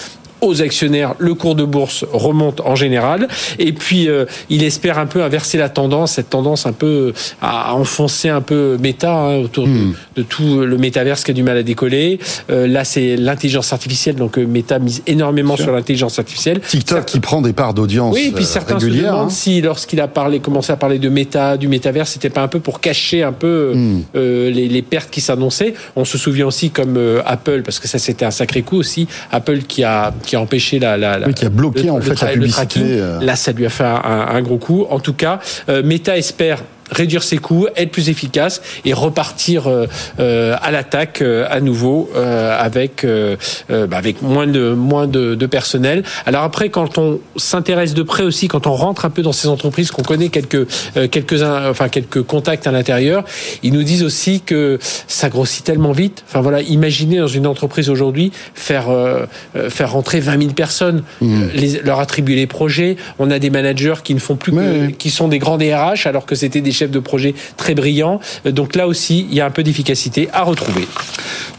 Aux 0.42 0.62
actionnaires, 0.62 1.14
le 1.20 1.34
cours 1.34 1.56
de 1.56 1.64
bourse 1.64 2.06
remonte 2.12 2.62
en 2.62 2.76
général, 2.76 3.28
et 3.60 3.74
puis 3.74 4.10
euh, 4.10 4.26
il 4.50 4.64
espère 4.64 4.98
un 4.98 5.06
peu 5.06 5.24
inverser 5.24 5.58
la 5.58 5.70
tendance, 5.70 6.14
cette 6.14 6.30
tendance 6.30 6.66
un 6.66 6.74
peu 6.74 7.14
à 7.42 7.74
enfoncer 7.76 8.30
un 8.30 8.42
peu 8.42 8.78
méta 8.80 9.14
hein, 9.14 9.38
autour 9.38 9.68
Hmm. 9.68 9.94
de, 10.16 10.22
de 10.22 10.28
tout 10.28 10.62
le 10.62 10.78
métaverse 10.78 11.24
qui 11.24 11.32
a 11.32 11.34
du 11.34 11.44
mal 11.44 11.56
à 11.58 11.64
décoller. 11.64 12.20
Euh, 12.50 12.66
là, 12.68 12.84
c'est 12.84 13.16
l'intelligence 13.16 13.72
artificielle, 13.74 14.16
donc 14.16 14.38
euh, 14.39 14.46
Meta 14.46 14.80
mise 14.80 15.04
énormément 15.08 15.56
sur 15.56 15.72
l'intelligence 15.72 16.18
artificielle. 16.18 16.60
TikTok 16.62 17.06
qui 17.06 17.20
prend 17.20 17.42
des 17.42 17.54
parts 17.54 17.74
d'audience 17.74 18.14
Oui, 18.16 18.28
et 18.30 18.32
puis 18.32 18.44
euh, 18.44 18.48
certains 18.48 18.80
se 18.80 18.88
demandent 18.88 19.28
hein. 19.28 19.30
si, 19.30 19.62
lorsqu'il 19.62 20.02
a 20.02 20.08
parlé, 20.08 20.39
commencé 20.39 20.72
à 20.72 20.78
parler 20.78 20.98
de 21.00 21.10
méta, 21.10 21.58
du 21.58 21.68
métavers, 21.68 22.08
c'était 22.08 22.30
pas 22.32 22.42
un 22.42 22.48
peu 22.48 22.60
pour 22.60 22.80
cacher 22.80 23.22
un 23.24 23.32
peu 23.34 23.74
Hmm. 23.76 24.02
euh, 24.16 24.50
les, 24.50 24.68
les 24.68 24.82
pertes 24.82 25.10
qui 25.12 25.22
s'annonçaient. 25.22 25.74
On 25.96 26.06
se 26.06 26.18
souvient 26.18 26.48
aussi 26.48 26.72
comme 26.72 26.98
euh, 26.98 27.22
Apple, 27.26 27.62
parce 27.64 27.80
que 27.80 27.88
ça 27.88 28.00
c'était 28.00 28.26
un 28.26 28.32
sacré 28.32 28.64
coup 28.64 28.78
aussi, 28.78 29.08
Apple 29.32 29.60
qui 29.68 29.84
a 29.84 30.14
qui 30.26 30.31
a 30.36 30.42
empêché 30.42 30.80
la, 30.80 30.98
la, 30.98 31.18
la- 31.20 31.28
Oui, 31.28 31.34
qui 31.34 31.46
a 31.46 31.50
bloqué, 31.50 31.90
en 31.90 32.00
fait, 32.02 32.20
la 32.22 32.28
publicité, 32.34 32.54
tracking. 32.68 32.84
euh. 32.88 33.20
Là, 33.22 33.36
ça 33.36 33.52
lui 33.52 33.66
a 33.66 33.70
fait 33.70 33.84
un, 33.84 33.96
un- 34.04 34.28
un 34.36 34.42
gros 34.42 34.58
coup. 34.58 34.86
En 34.90 35.00
tout 35.00 35.14
cas, 35.14 35.40
euh, 35.70 35.84
Meta 35.84 36.18
espère 36.18 36.64
réduire 36.92 37.24
ses 37.24 37.38
coûts, 37.38 37.68
être 37.76 37.92
plus 37.92 38.10
efficace 38.10 38.62
et 38.86 38.94
repartir 38.94 39.68
euh, 39.68 39.88
euh, 40.20 40.56
à 40.62 40.72
l'attaque 40.72 41.22
euh, 41.22 41.46
à 41.50 41.60
nouveau 41.62 42.10
euh, 42.16 42.58
avec 42.60 43.06
bah, 43.06 43.98
avec 43.98 44.22
moins 44.22 44.48
de 44.48 44.74
moins 44.74 45.08
de, 45.08 45.36
de 45.36 45.46
personnel. 45.46 46.04
Alors 46.26 46.44
après, 46.44 46.70
quand 46.70 46.98
on 46.98 47.20
s'intéresse 47.38 47.94
de 47.94 48.04
près 48.04 48.24
aussi, 48.24 48.48
quand 48.48 48.68
on 48.68 48.74
rentre 48.74 49.06
un 49.06 49.10
peu 49.10 49.22
dans 49.22 49.32
ces 49.32 49.48
entreprises, 49.48 49.92
qu'on 49.92 50.04
connaît 50.04 50.30
quelques 50.30 50.68
euh, 50.98 51.08
quelques 51.10 51.42
enfin 51.42 51.89
quelques 51.89 52.22
contacts 52.24 52.68
à 52.68 52.72
l'intérieur, 52.72 53.24
ils 53.64 53.74
nous 53.74 53.84
disent 53.84 54.04
aussi 54.04 54.42
que 54.42 54.78
ça 55.08 55.30
grossit 55.30 55.64
tellement 55.64 55.92
vite. 55.92 56.24
Enfin 56.28 56.42
voilà, 56.42 56.62
imaginez 56.62 57.18
dans 57.20 57.28
une 57.28 57.48
entreprise 57.48 57.89
aujourd'hui 57.89 58.32
faire 58.54 58.89
euh, 58.89 59.26
faire 59.70 59.92
rentrer 59.92 60.20
20 60.20 60.39
000 60.39 60.54
personnes, 60.54 61.04
euh, 61.22 61.48
les- 61.54 61.80
leur 61.84 62.00
attribuer 62.00 62.36
les 62.36 62.48
projets. 62.48 62.98
On 63.20 63.32
a 63.32 63.39
des 63.39 63.50
managers 63.50 63.96
qui 64.04 64.14
ne 64.14 64.20
font 64.20 64.36
plus 64.36 64.52
que, 64.52 64.88
qui 64.92 65.10
sont 65.10 65.28
des 65.28 65.39
grands 65.39 65.58
DRH 65.58 66.06
alors 66.08 66.26
que 66.26 66.36
c'était 66.36 66.62
des 66.62 66.72
chefs 66.82 66.92
de 66.92 67.00
projet 67.00 67.36
très 67.58 67.76
brillants. 67.76 68.20
Euh, 68.46 68.52
Donc 68.52 68.76
là 68.76 68.88
aussi, 68.88 69.28
il 69.30 69.36
y 69.36 69.42
a 69.42 69.46
un 69.46 69.52
peu 69.52 69.64
d'efficacité 69.64 70.30
à 70.34 70.44
retrouver. 70.44 70.88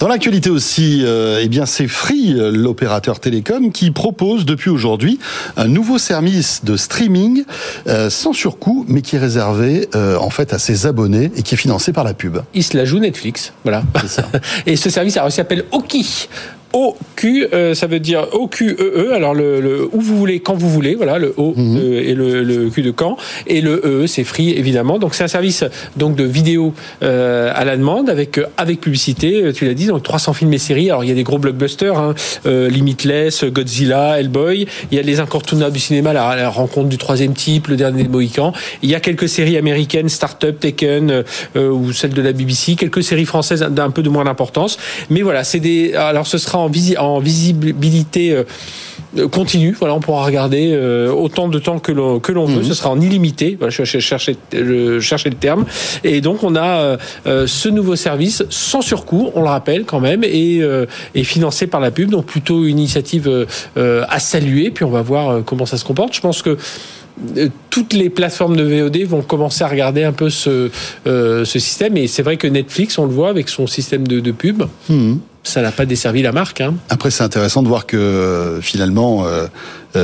Dans 0.01 0.09
l'actualité 0.09 0.51
aussi, 0.51 1.03
euh, 1.05 1.41
eh 1.43 1.49
bien 1.49 1.65
c'est 1.65 1.87
Free, 1.87 2.35
euh, 2.35 2.51
l'opérateur 2.51 3.21
télécom, 3.21 3.71
qui 3.71 3.91
propose 3.93 4.45
depuis 4.45 4.71
aujourd'hui 4.71 5.19
un 5.57 5.69
nouveau 5.69 5.99
service 5.99 6.65
de 6.65 6.77
streaming 6.77 7.45
euh, 7.87 8.11
sans 8.11 8.33
surcoût, 8.33 8.85
mais 8.89 9.03
qui 9.03 9.17
est 9.17 9.21
réservé 9.21 9.89
euh, 9.95 10.17
en 10.17 10.31
fait 10.31 10.53
à 10.53 10.59
ses 10.59 10.87
abonnés 10.87 11.31
et 11.37 11.43
qui 11.43 11.55
est 11.55 11.59
financé 11.59 11.93
par 11.93 12.05
la 12.05 12.15
pub. 12.15 12.39
Il 12.55 12.65
se 12.65 12.77
la 12.77 12.85
joue 12.85 12.99
Netflix, 12.99 13.53
voilà. 13.63 13.85
Et 14.67 14.77
ce 14.77 14.91
service, 14.91 15.19
s'appelle 15.31 15.65
Oki. 15.71 16.29
OQ, 16.73 17.49
euh, 17.53 17.75
ça 17.75 17.87
veut 17.87 18.01
dire 18.01 18.27
OQEE, 18.33 18.77
E. 18.81 19.13
alors 19.15 19.35
le, 19.35 19.61
le 19.61 19.89
où 19.93 20.01
vous 20.01 20.17
voulez, 20.17 20.41
quand 20.41 20.55
vous 20.55 20.71
voulez, 20.71 20.95
voilà, 20.95 21.19
le 21.19 21.35
O 21.37 21.55
euh, 21.57 22.03
et 22.05 22.15
le, 22.15 22.43
le 22.43 22.71
Q 22.71 22.83
de 22.83 22.91
quand, 22.91 23.17
et 23.47 23.61
le 23.61 24.05
EE, 24.05 24.07
c'est 24.07 24.25
free 24.25 24.51
évidemment. 24.51 24.99
Donc 24.99 25.15
c'est 25.15 25.25
un 25.25 25.29
service 25.29 25.65
donc 25.97 26.17
de 26.17 26.25
vidéo 26.25 26.73
euh, 27.03 27.53
à 27.55 27.65
la 27.65 27.77
demande 27.77 28.09
avec 28.11 28.39
euh, 28.39 28.47
avec 28.57 28.81
publicité, 28.81 29.43
euh, 29.43 29.53
tu 29.53 29.65
l'as 29.67 29.75
dit, 29.75 29.87
donc 29.87 30.03
300 30.03 30.33
films 30.33 30.53
et 30.53 30.59
séries. 30.59 30.91
Alors 30.91 31.05
il 31.05 31.09
y 31.09 31.13
a 31.13 31.15
des 31.15 31.23
gros 31.23 31.39
blockbusters, 31.39 31.99
hein, 31.99 32.15
euh, 32.47 32.69
Limitless, 32.69 33.45
Godzilla, 33.45 34.19
Hellboy. 34.19 34.67
Il 34.91 34.97
y 34.97 35.01
a 35.01 35.03
les 35.03 35.21
incontournables 35.21 35.73
du 35.73 35.81
cinéma, 35.81 36.13
la, 36.13 36.37
la 36.37 36.49
rencontre 36.49 36.89
du 36.89 36.99
troisième 36.99 37.35
type, 37.35 37.69
le 37.69 37.77
dernier 37.77 38.05
Mohican. 38.05 38.53
Il 38.83 38.91
y 38.91 38.95
a 38.95 39.01
quelques 39.01 39.29
séries 39.29 39.57
américaines, 39.57 40.09
Startup, 40.09 40.59
Taken 40.59 41.25
ou 41.57 41.93
celle 41.93 42.13
de 42.13 42.23
la 42.23 42.33
BBC, 42.33 42.77
quelques 42.77 43.03
séries 43.03 43.25
françaises 43.25 43.61
d'un 43.61 43.91
peu 43.91 44.03
de 44.03 44.09
moins 44.09 44.25
d'importance. 44.25 44.79
Mais 45.11 45.23
voilà, 45.23 45.45
c'est 45.45 45.61
des. 45.61 45.95
Alors 45.95 46.27
ce 46.27 46.39
sera 46.39 46.59
en, 46.63 46.69
visi- 46.69 46.97
en 46.99 47.19
visibilité. 47.21 48.33
euh, 48.33 48.45
euh, 49.19 49.29
continue. 49.29 49.77
Voilà, 49.79 49.95
on 49.95 50.01
pourra 50.01 50.25
regarder 50.25 50.71
euh, 50.73 51.13
autant 51.13 51.47
de 51.49 51.59
temps 51.59 51.79
que 51.79 51.93
l'on 51.93 52.19
que 52.19 52.33
l'on 52.33 52.47
veut. 52.47 52.63
Mhm. 52.63 52.65
Ce 52.65 52.73
sera 52.73 52.89
en 52.89 52.99
illimité. 52.99 53.57
Voilà, 53.59 53.71
je 53.71 53.85
cherchais 53.85 54.37
le, 54.55 55.01
cherchais 55.01 55.29
le 55.29 55.37
terme. 55.37 55.67
Et 56.03 56.23
donc 56.23 56.43
on 56.43 56.57
a 56.57 56.97
euh, 57.27 57.47
ce 57.47 57.69
nouveau 57.69 57.95
service 57.95 58.43
sans 58.49 58.81
surcoût, 58.81 59.31
on 59.35 59.43
le 59.43 59.49
rappelle 59.49 59.85
quand 59.85 60.01
même, 60.01 60.25
et, 60.25 60.61
euh, 60.63 60.87
et 61.15 61.25
financé 61.25 61.67
par 61.67 61.81
la 61.81 61.91
pub. 61.91 62.09
Donc 62.11 62.25
plutôt 62.25 62.65
une 62.65 62.79
initiative 62.79 63.29
euh, 63.77 64.05
à 64.09 64.19
saluer. 64.19 64.71
Puis 64.71 64.85
on 64.87 64.91
va 64.91 65.03
voir 65.03 65.45
comment 65.45 65.67
ça 65.67 65.77
se 65.77 65.85
comporte. 65.85 66.15
Je 66.15 66.21
pense 66.23 66.41
que 66.41 66.57
toutes 67.69 67.93
les 67.93 68.09
plateformes 68.09 68.57
de 68.57 68.63
VOD 68.63 69.03
vont 69.05 69.21
commencer 69.21 69.63
à 69.63 69.69
regarder 69.69 70.05
un 70.05 70.13
peu 70.13 70.31
ce, 70.31 70.71
ce 71.05 71.45
système. 71.59 71.99
Et 71.99 72.07
c'est 72.07 72.23
vrai 72.23 72.39
que 72.39 72.47
Netflix, 72.47 72.97
on 72.97 73.05
le 73.05 73.13
voit 73.13 73.29
avec 73.29 73.51
son 73.51 73.67
système 73.67 74.09
de, 74.09 74.21
de 74.21 74.33
pub, 74.33 74.63
Mhm. 74.89 75.19
Ça 75.43 75.63
n'a 75.63 75.73
pas 75.73 75.87
desservi 75.87 76.23
la 76.23 76.33
marque. 76.33 76.61
Hein. 76.61 76.75
Après, 76.89 77.11
c'est 77.11 77.25
intéressant 77.25 77.63
de 77.63 77.69
voir 77.69 77.87
que 77.87 77.97
euh, 77.97 78.61
finalement, 78.61 79.27
euh, 79.27 79.47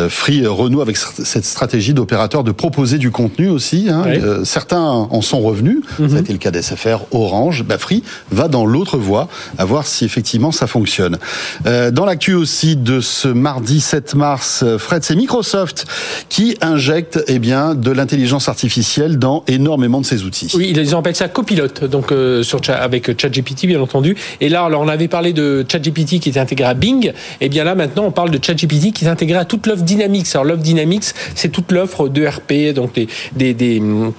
Free 0.09 0.47
renoue 0.47 0.81
avec 0.81 0.97
cette 0.97 1.45
stratégie 1.45 1.95
d'opérateur 1.95 2.45
de 2.45 2.53
proposer 2.53 2.99
du 2.99 3.11
contenu 3.11 3.49
aussi. 3.49 3.87
hein. 3.89 4.03
Ouais. 4.05 4.21
Euh, 4.23 4.45
certains 4.45 4.81
en 4.81 5.21
sont 5.23 5.41
revenus. 5.41 5.79
Ça 5.97 6.17
a 6.17 6.21
été 6.21 6.33
le 6.33 6.39
cas 6.39 6.51
d'SFR, 6.51 7.01
Orange. 7.11 7.65
Bah, 7.65 7.79
Free 7.79 8.03
va 8.31 8.49
dans 8.49 8.67
l'autre 8.67 8.99
voie, 8.99 9.29
à 9.57 9.65
voir 9.65 9.87
si 9.87 10.05
effectivement 10.05 10.53
ça 10.53 10.67
fonctionne. 10.67 11.19
Euh, 11.67 11.91
dans 11.91 12.05
l'actu 12.05 12.35
aussi 12.35 12.77
de 12.77 13.01
ce 13.01 13.29
mardi 13.29 13.81
7 13.81 14.15
mars, 14.15 14.63
euh, 14.63 14.79
Fred, 14.79 15.05
c'est 15.05 15.17
Microsoft 15.17 15.87
qui 16.29 16.57
injecte 16.61 17.21
eh 17.27 17.39
bien 17.39 17.75
de 17.75 17.91
l'intelligence 17.91 18.49
artificielle 18.49 19.19
dans 19.19 19.45
énormément 19.47 20.01
de 20.01 20.07
ses 20.07 20.25
outils. 20.25 20.53
Oui, 20.55 20.73
ils 20.75 20.95
appellent 20.95 21.15
ça 21.15 21.29
copilote, 21.29 21.85
donc 21.85 22.13
euh, 22.13 22.43
sur 22.43 22.61
avec 22.69 23.21
ChatGPT 23.21 23.67
bien 23.67 23.81
entendu. 23.81 24.17
Et 24.41 24.49
là, 24.49 24.65
alors 24.65 24.83
on 24.83 24.89
avait 24.89 25.09
parlé 25.09 25.33
de 25.33 25.65
ChatGPT 25.71 26.21
qui 26.21 26.29
était 26.29 26.41
intégré 26.41 26.67
à 26.69 26.75
Bing. 26.75 27.13
Et 27.41 27.49
bien 27.49 27.65
là 27.65 27.75
maintenant, 27.75 28.05
on 28.05 28.11
parle 28.11 28.31
de 28.31 28.39
ChatGPT 28.45 28.93
qui 28.93 29.05
est 29.05 29.09
intégré 29.09 29.39
à 29.39 29.45
toute 29.45 29.67
l'offre 29.79 29.85
Dynamics. 29.85 30.27
Alors 30.35 30.45
l'offre 30.45 30.63
Dynamics, 30.63 31.05
c'est 31.35 31.51
toute 31.51 31.73
l'offre 31.73 32.09
de 32.09 32.27
RP, 32.27 32.75
donc 32.75 32.95
des, 32.95 33.09
des, 33.37 33.55
des, 33.55 33.81
hum, 33.81 34.13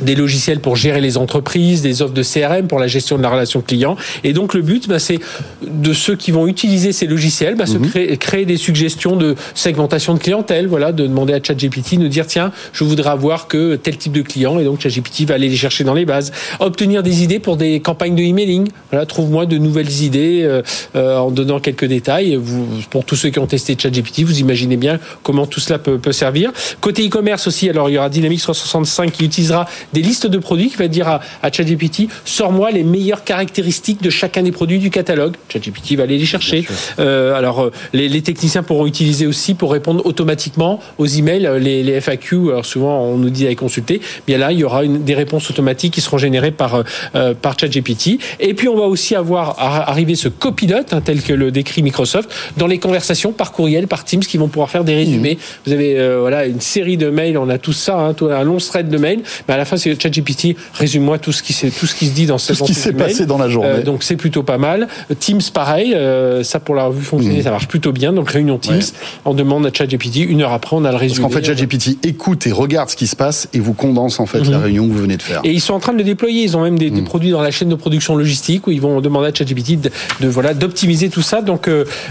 des 0.00 0.14
logiciels 0.14 0.60
pour 0.60 0.76
gérer 0.76 1.00
les 1.00 1.16
entreprises, 1.16 1.82
des 1.82 2.02
offres 2.02 2.14
de 2.14 2.22
CRM 2.22 2.66
pour 2.66 2.78
la 2.78 2.86
gestion 2.86 3.16
de 3.16 3.22
la 3.22 3.30
relation 3.30 3.60
client. 3.60 3.96
Et 4.24 4.32
donc 4.32 4.54
le 4.54 4.62
but, 4.62 4.88
bah, 4.88 4.98
c'est 4.98 5.20
de 5.62 5.92
ceux 5.92 6.16
qui 6.16 6.30
vont 6.30 6.46
utiliser 6.46 6.92
ces 6.92 7.06
logiciels, 7.06 7.54
bah, 7.54 7.66
se 7.66 7.78
créer, 7.78 8.16
créer 8.16 8.44
des 8.44 8.56
suggestions 8.56 9.16
de 9.16 9.36
segmentation 9.54 10.14
de 10.14 10.18
clientèle. 10.18 10.66
Voilà, 10.66 10.92
de 10.92 11.06
demander 11.06 11.34
à 11.34 11.40
ChatGPT 11.42 11.96
de 11.96 12.02
nous 12.02 12.08
dire 12.08 12.26
tiens, 12.26 12.52
je 12.72 12.84
voudrais 12.84 13.10
avoir 13.10 13.46
que 13.46 13.76
tel 13.76 13.96
type 13.96 14.12
de 14.12 14.22
client, 14.22 14.58
et 14.58 14.64
donc 14.64 14.80
ChatGPT 14.80 15.26
va 15.26 15.34
aller 15.34 15.48
les 15.48 15.56
chercher 15.56 15.84
dans 15.84 15.94
les 15.94 16.04
bases. 16.04 16.32
Obtenir 16.60 17.02
des 17.02 17.22
idées 17.22 17.38
pour 17.38 17.56
des 17.56 17.80
campagnes 17.80 18.14
de 18.14 18.22
emailing. 18.22 18.68
Voilà, 18.90 19.06
trouve-moi 19.06 19.46
de 19.46 19.58
nouvelles 19.58 20.02
idées 20.02 20.42
euh, 20.42 20.62
euh, 20.96 21.18
en 21.18 21.30
donnant 21.30 21.60
quelques 21.60 21.84
détails. 21.84 22.36
Vous, 22.36 22.66
pour 22.90 23.04
tous 23.04 23.16
ceux 23.16 23.30
qui 23.30 23.38
ont 23.38 23.46
testé 23.46 23.76
ChatGPT, 23.78 24.22
vous 24.22 24.40
imaginez 24.40 24.76
bien 24.76 24.98
comment 25.22 25.46
tout 25.46 25.60
cela 25.60 25.78
peut, 25.78 25.98
peut 25.98 26.12
servir. 26.12 26.52
Côté 26.80 27.06
e-commerce 27.06 27.46
aussi, 27.46 27.68
alors 27.68 27.88
il 27.88 27.94
y 27.94 27.98
aura 27.98 28.08
Dynamics 28.08 28.42
365 28.42 29.12
qui 29.12 29.24
utilisera 29.24 29.66
des 29.92 30.02
listes 30.02 30.26
de 30.26 30.38
produits, 30.38 30.70
qui 30.70 30.76
va 30.76 30.88
dire 30.88 31.08
à, 31.08 31.20
à 31.42 31.50
ChatGPT, 31.52 32.08
sors-moi 32.24 32.70
les 32.70 32.84
meilleures 32.84 33.24
caractéristiques 33.24 34.02
de 34.02 34.10
chacun 34.10 34.42
des 34.42 34.52
produits 34.52 34.78
du 34.78 34.90
catalogue. 34.90 35.34
ChatGPT 35.48 35.96
va 35.96 36.04
aller 36.04 36.18
les 36.18 36.26
chercher. 36.26 36.66
Euh, 36.98 37.34
alors 37.34 37.60
euh, 37.60 37.72
les, 37.92 38.08
les 38.08 38.22
techniciens 38.22 38.62
pourront 38.62 38.86
utiliser 38.86 39.26
aussi 39.26 39.54
pour 39.54 39.72
répondre 39.72 40.04
automatiquement 40.06 40.80
aux 40.98 41.06
emails, 41.06 41.46
euh, 41.46 41.58
les, 41.58 41.82
les 41.82 42.00
FAQ. 42.00 42.50
Alors 42.50 42.66
souvent 42.66 43.02
on 43.02 43.18
nous 43.18 43.30
dit 43.30 43.44
d'aller 43.44 43.56
consulter. 43.56 44.00
Bien 44.26 44.38
là, 44.38 44.52
il 44.52 44.58
y 44.58 44.64
aura 44.64 44.84
une, 44.84 45.02
des 45.04 45.14
réponses 45.14 45.50
automatiques 45.50 45.94
qui 45.94 46.00
seront 46.00 46.18
générées 46.18 46.50
par 46.50 46.74
euh, 46.74 46.82
euh, 47.14 47.34
par 47.34 47.58
ChatGPT. 47.58 48.18
Et 48.40 48.54
puis 48.54 48.68
on 48.68 48.76
va 48.76 48.84
aussi 48.84 49.14
avoir 49.14 49.58
arriver 49.58 50.14
ce 50.14 50.28
copilote 50.28 50.92
hein, 50.92 51.00
tel 51.00 51.22
que 51.22 51.32
le 51.32 51.50
décrit 51.50 51.82
Microsoft 51.82 52.30
dans 52.56 52.66
les 52.66 52.78
conversations 52.78 53.32
par 53.32 53.52
courriel, 53.52 53.86
par 53.86 54.04
Teams, 54.04 54.20
qui 54.20 54.38
vont 54.38 54.48
pouvoir 54.48 54.70
faire 54.70 54.84
des 54.84 54.91
résumés. 54.94 55.38
Vous 55.66 55.72
avez 55.72 55.98
euh, 55.98 56.18
voilà 56.20 56.46
une 56.46 56.60
série 56.60 56.96
de 56.96 57.08
mails, 57.10 57.36
on 57.38 57.48
a 57.48 57.58
tout 57.58 57.72
ça, 57.72 57.98
hein, 57.98 58.14
tout 58.14 58.26
un 58.26 58.42
long 58.44 58.58
thread 58.58 58.88
de 58.88 58.98
mails. 58.98 59.20
Mais 59.48 59.54
à 59.54 59.56
la 59.56 59.64
fin, 59.64 59.76
c'est 59.76 60.00
ChatGPT. 60.00 60.56
Résume-moi 60.74 61.18
tout 61.18 61.32
ce 61.32 61.42
qui 61.42 61.52
s'est 61.52 61.70
tout 61.70 61.86
ce 61.86 61.94
qui 61.94 62.06
se 62.06 62.12
dit 62.12 62.26
dans 62.26 62.38
ce 62.38 62.52
Tout 62.52 62.58
ce 62.60 62.64
qui 62.64 62.74
s'est 62.74 62.92
passé 62.92 63.26
dans 63.26 63.38
la 63.38 63.48
journée. 63.48 63.68
Euh, 63.70 63.82
donc 63.82 64.02
c'est 64.02 64.16
plutôt 64.16 64.42
pas 64.42 64.58
mal. 64.58 64.88
Teams 65.18 65.40
pareil, 65.52 65.94
euh, 65.94 66.42
ça 66.42 66.60
pour 66.60 66.74
la 66.74 66.84
revue 66.84 67.02
fonctionner, 67.04 67.42
ça 67.42 67.50
marche 67.50 67.68
plutôt 67.68 67.92
bien. 67.92 68.12
Donc 68.12 68.30
réunion 68.30 68.58
Teams, 68.58 68.80
on 69.24 69.34
demande 69.34 69.66
à 69.66 69.70
ChatGPT, 69.72 70.16
une 70.28 70.42
heure 70.42 70.52
après 70.52 70.76
on 70.76 70.80
a 70.84 70.88
le 70.88 70.92
Parce 70.92 71.00
résumé. 71.02 71.22
qu'en 71.22 71.30
fait, 71.30 71.44
ChatGPT 71.44 71.98
écoute 72.06 72.46
et 72.46 72.52
regarde 72.52 72.88
ce 72.90 72.96
qui 72.96 73.06
se 73.06 73.16
passe 73.16 73.48
et 73.52 73.60
vous 73.60 73.72
condense 73.74 74.20
en 74.20 74.26
fait 74.26 74.40
la 74.44 74.58
Mhm. 74.58 74.62
réunion 74.64 74.86
que 74.88 74.92
vous 74.92 74.98
venez 75.02 75.16
de 75.16 75.22
faire. 75.22 75.40
Et 75.44 75.50
ils 75.52 75.60
sont 75.60 75.74
en 75.74 75.78
train 75.80 75.92
de 75.92 75.98
le 75.98 76.04
déployer. 76.04 76.42
Ils 76.44 76.56
ont 76.56 76.62
même 76.62 76.78
des, 76.78 76.90
des 76.90 77.02
produits 77.02 77.30
dans 77.30 77.40
la 77.42 77.50
chaîne 77.50 77.68
de 77.68 77.74
production 77.74 78.16
logistique 78.16 78.66
où 78.66 78.70
ils 78.70 78.80
vont 78.80 79.00
demander 79.00 79.28
à 79.28 79.34
ChatGPT 79.34 79.80
de, 79.80 79.90
de, 80.20 80.28
voilà 80.28 80.54
d'optimiser 80.54 81.08
tout 81.08 81.22
ça. 81.22 81.40
Donc 81.42 81.68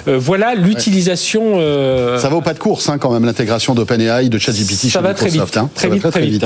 voilà 0.08 0.56
l'utilisation. 0.56 1.54
euh, 1.60 2.18
Ça 2.18 2.30
va 2.30 2.36
au 2.36 2.42
pas 2.42 2.54
de 2.54 2.60
course 2.72 2.88
hein, 2.88 2.98
quand 2.98 3.12
même 3.12 3.26
l'intégration 3.26 3.76
d'OpenAI, 3.76 4.30
de 4.30 4.38
ChatGPT 4.38 4.76
Ça 4.76 4.90
chez 4.90 5.00
va 5.02 5.14
très 5.14 5.26
Microsoft. 5.26 5.54
vite, 5.56 5.58
hein. 5.58 5.70
très 5.76 5.82
Ça 5.84 5.88
va 5.90 5.94
vite, 5.96 6.10
très 6.10 6.22
vite. 6.22 6.46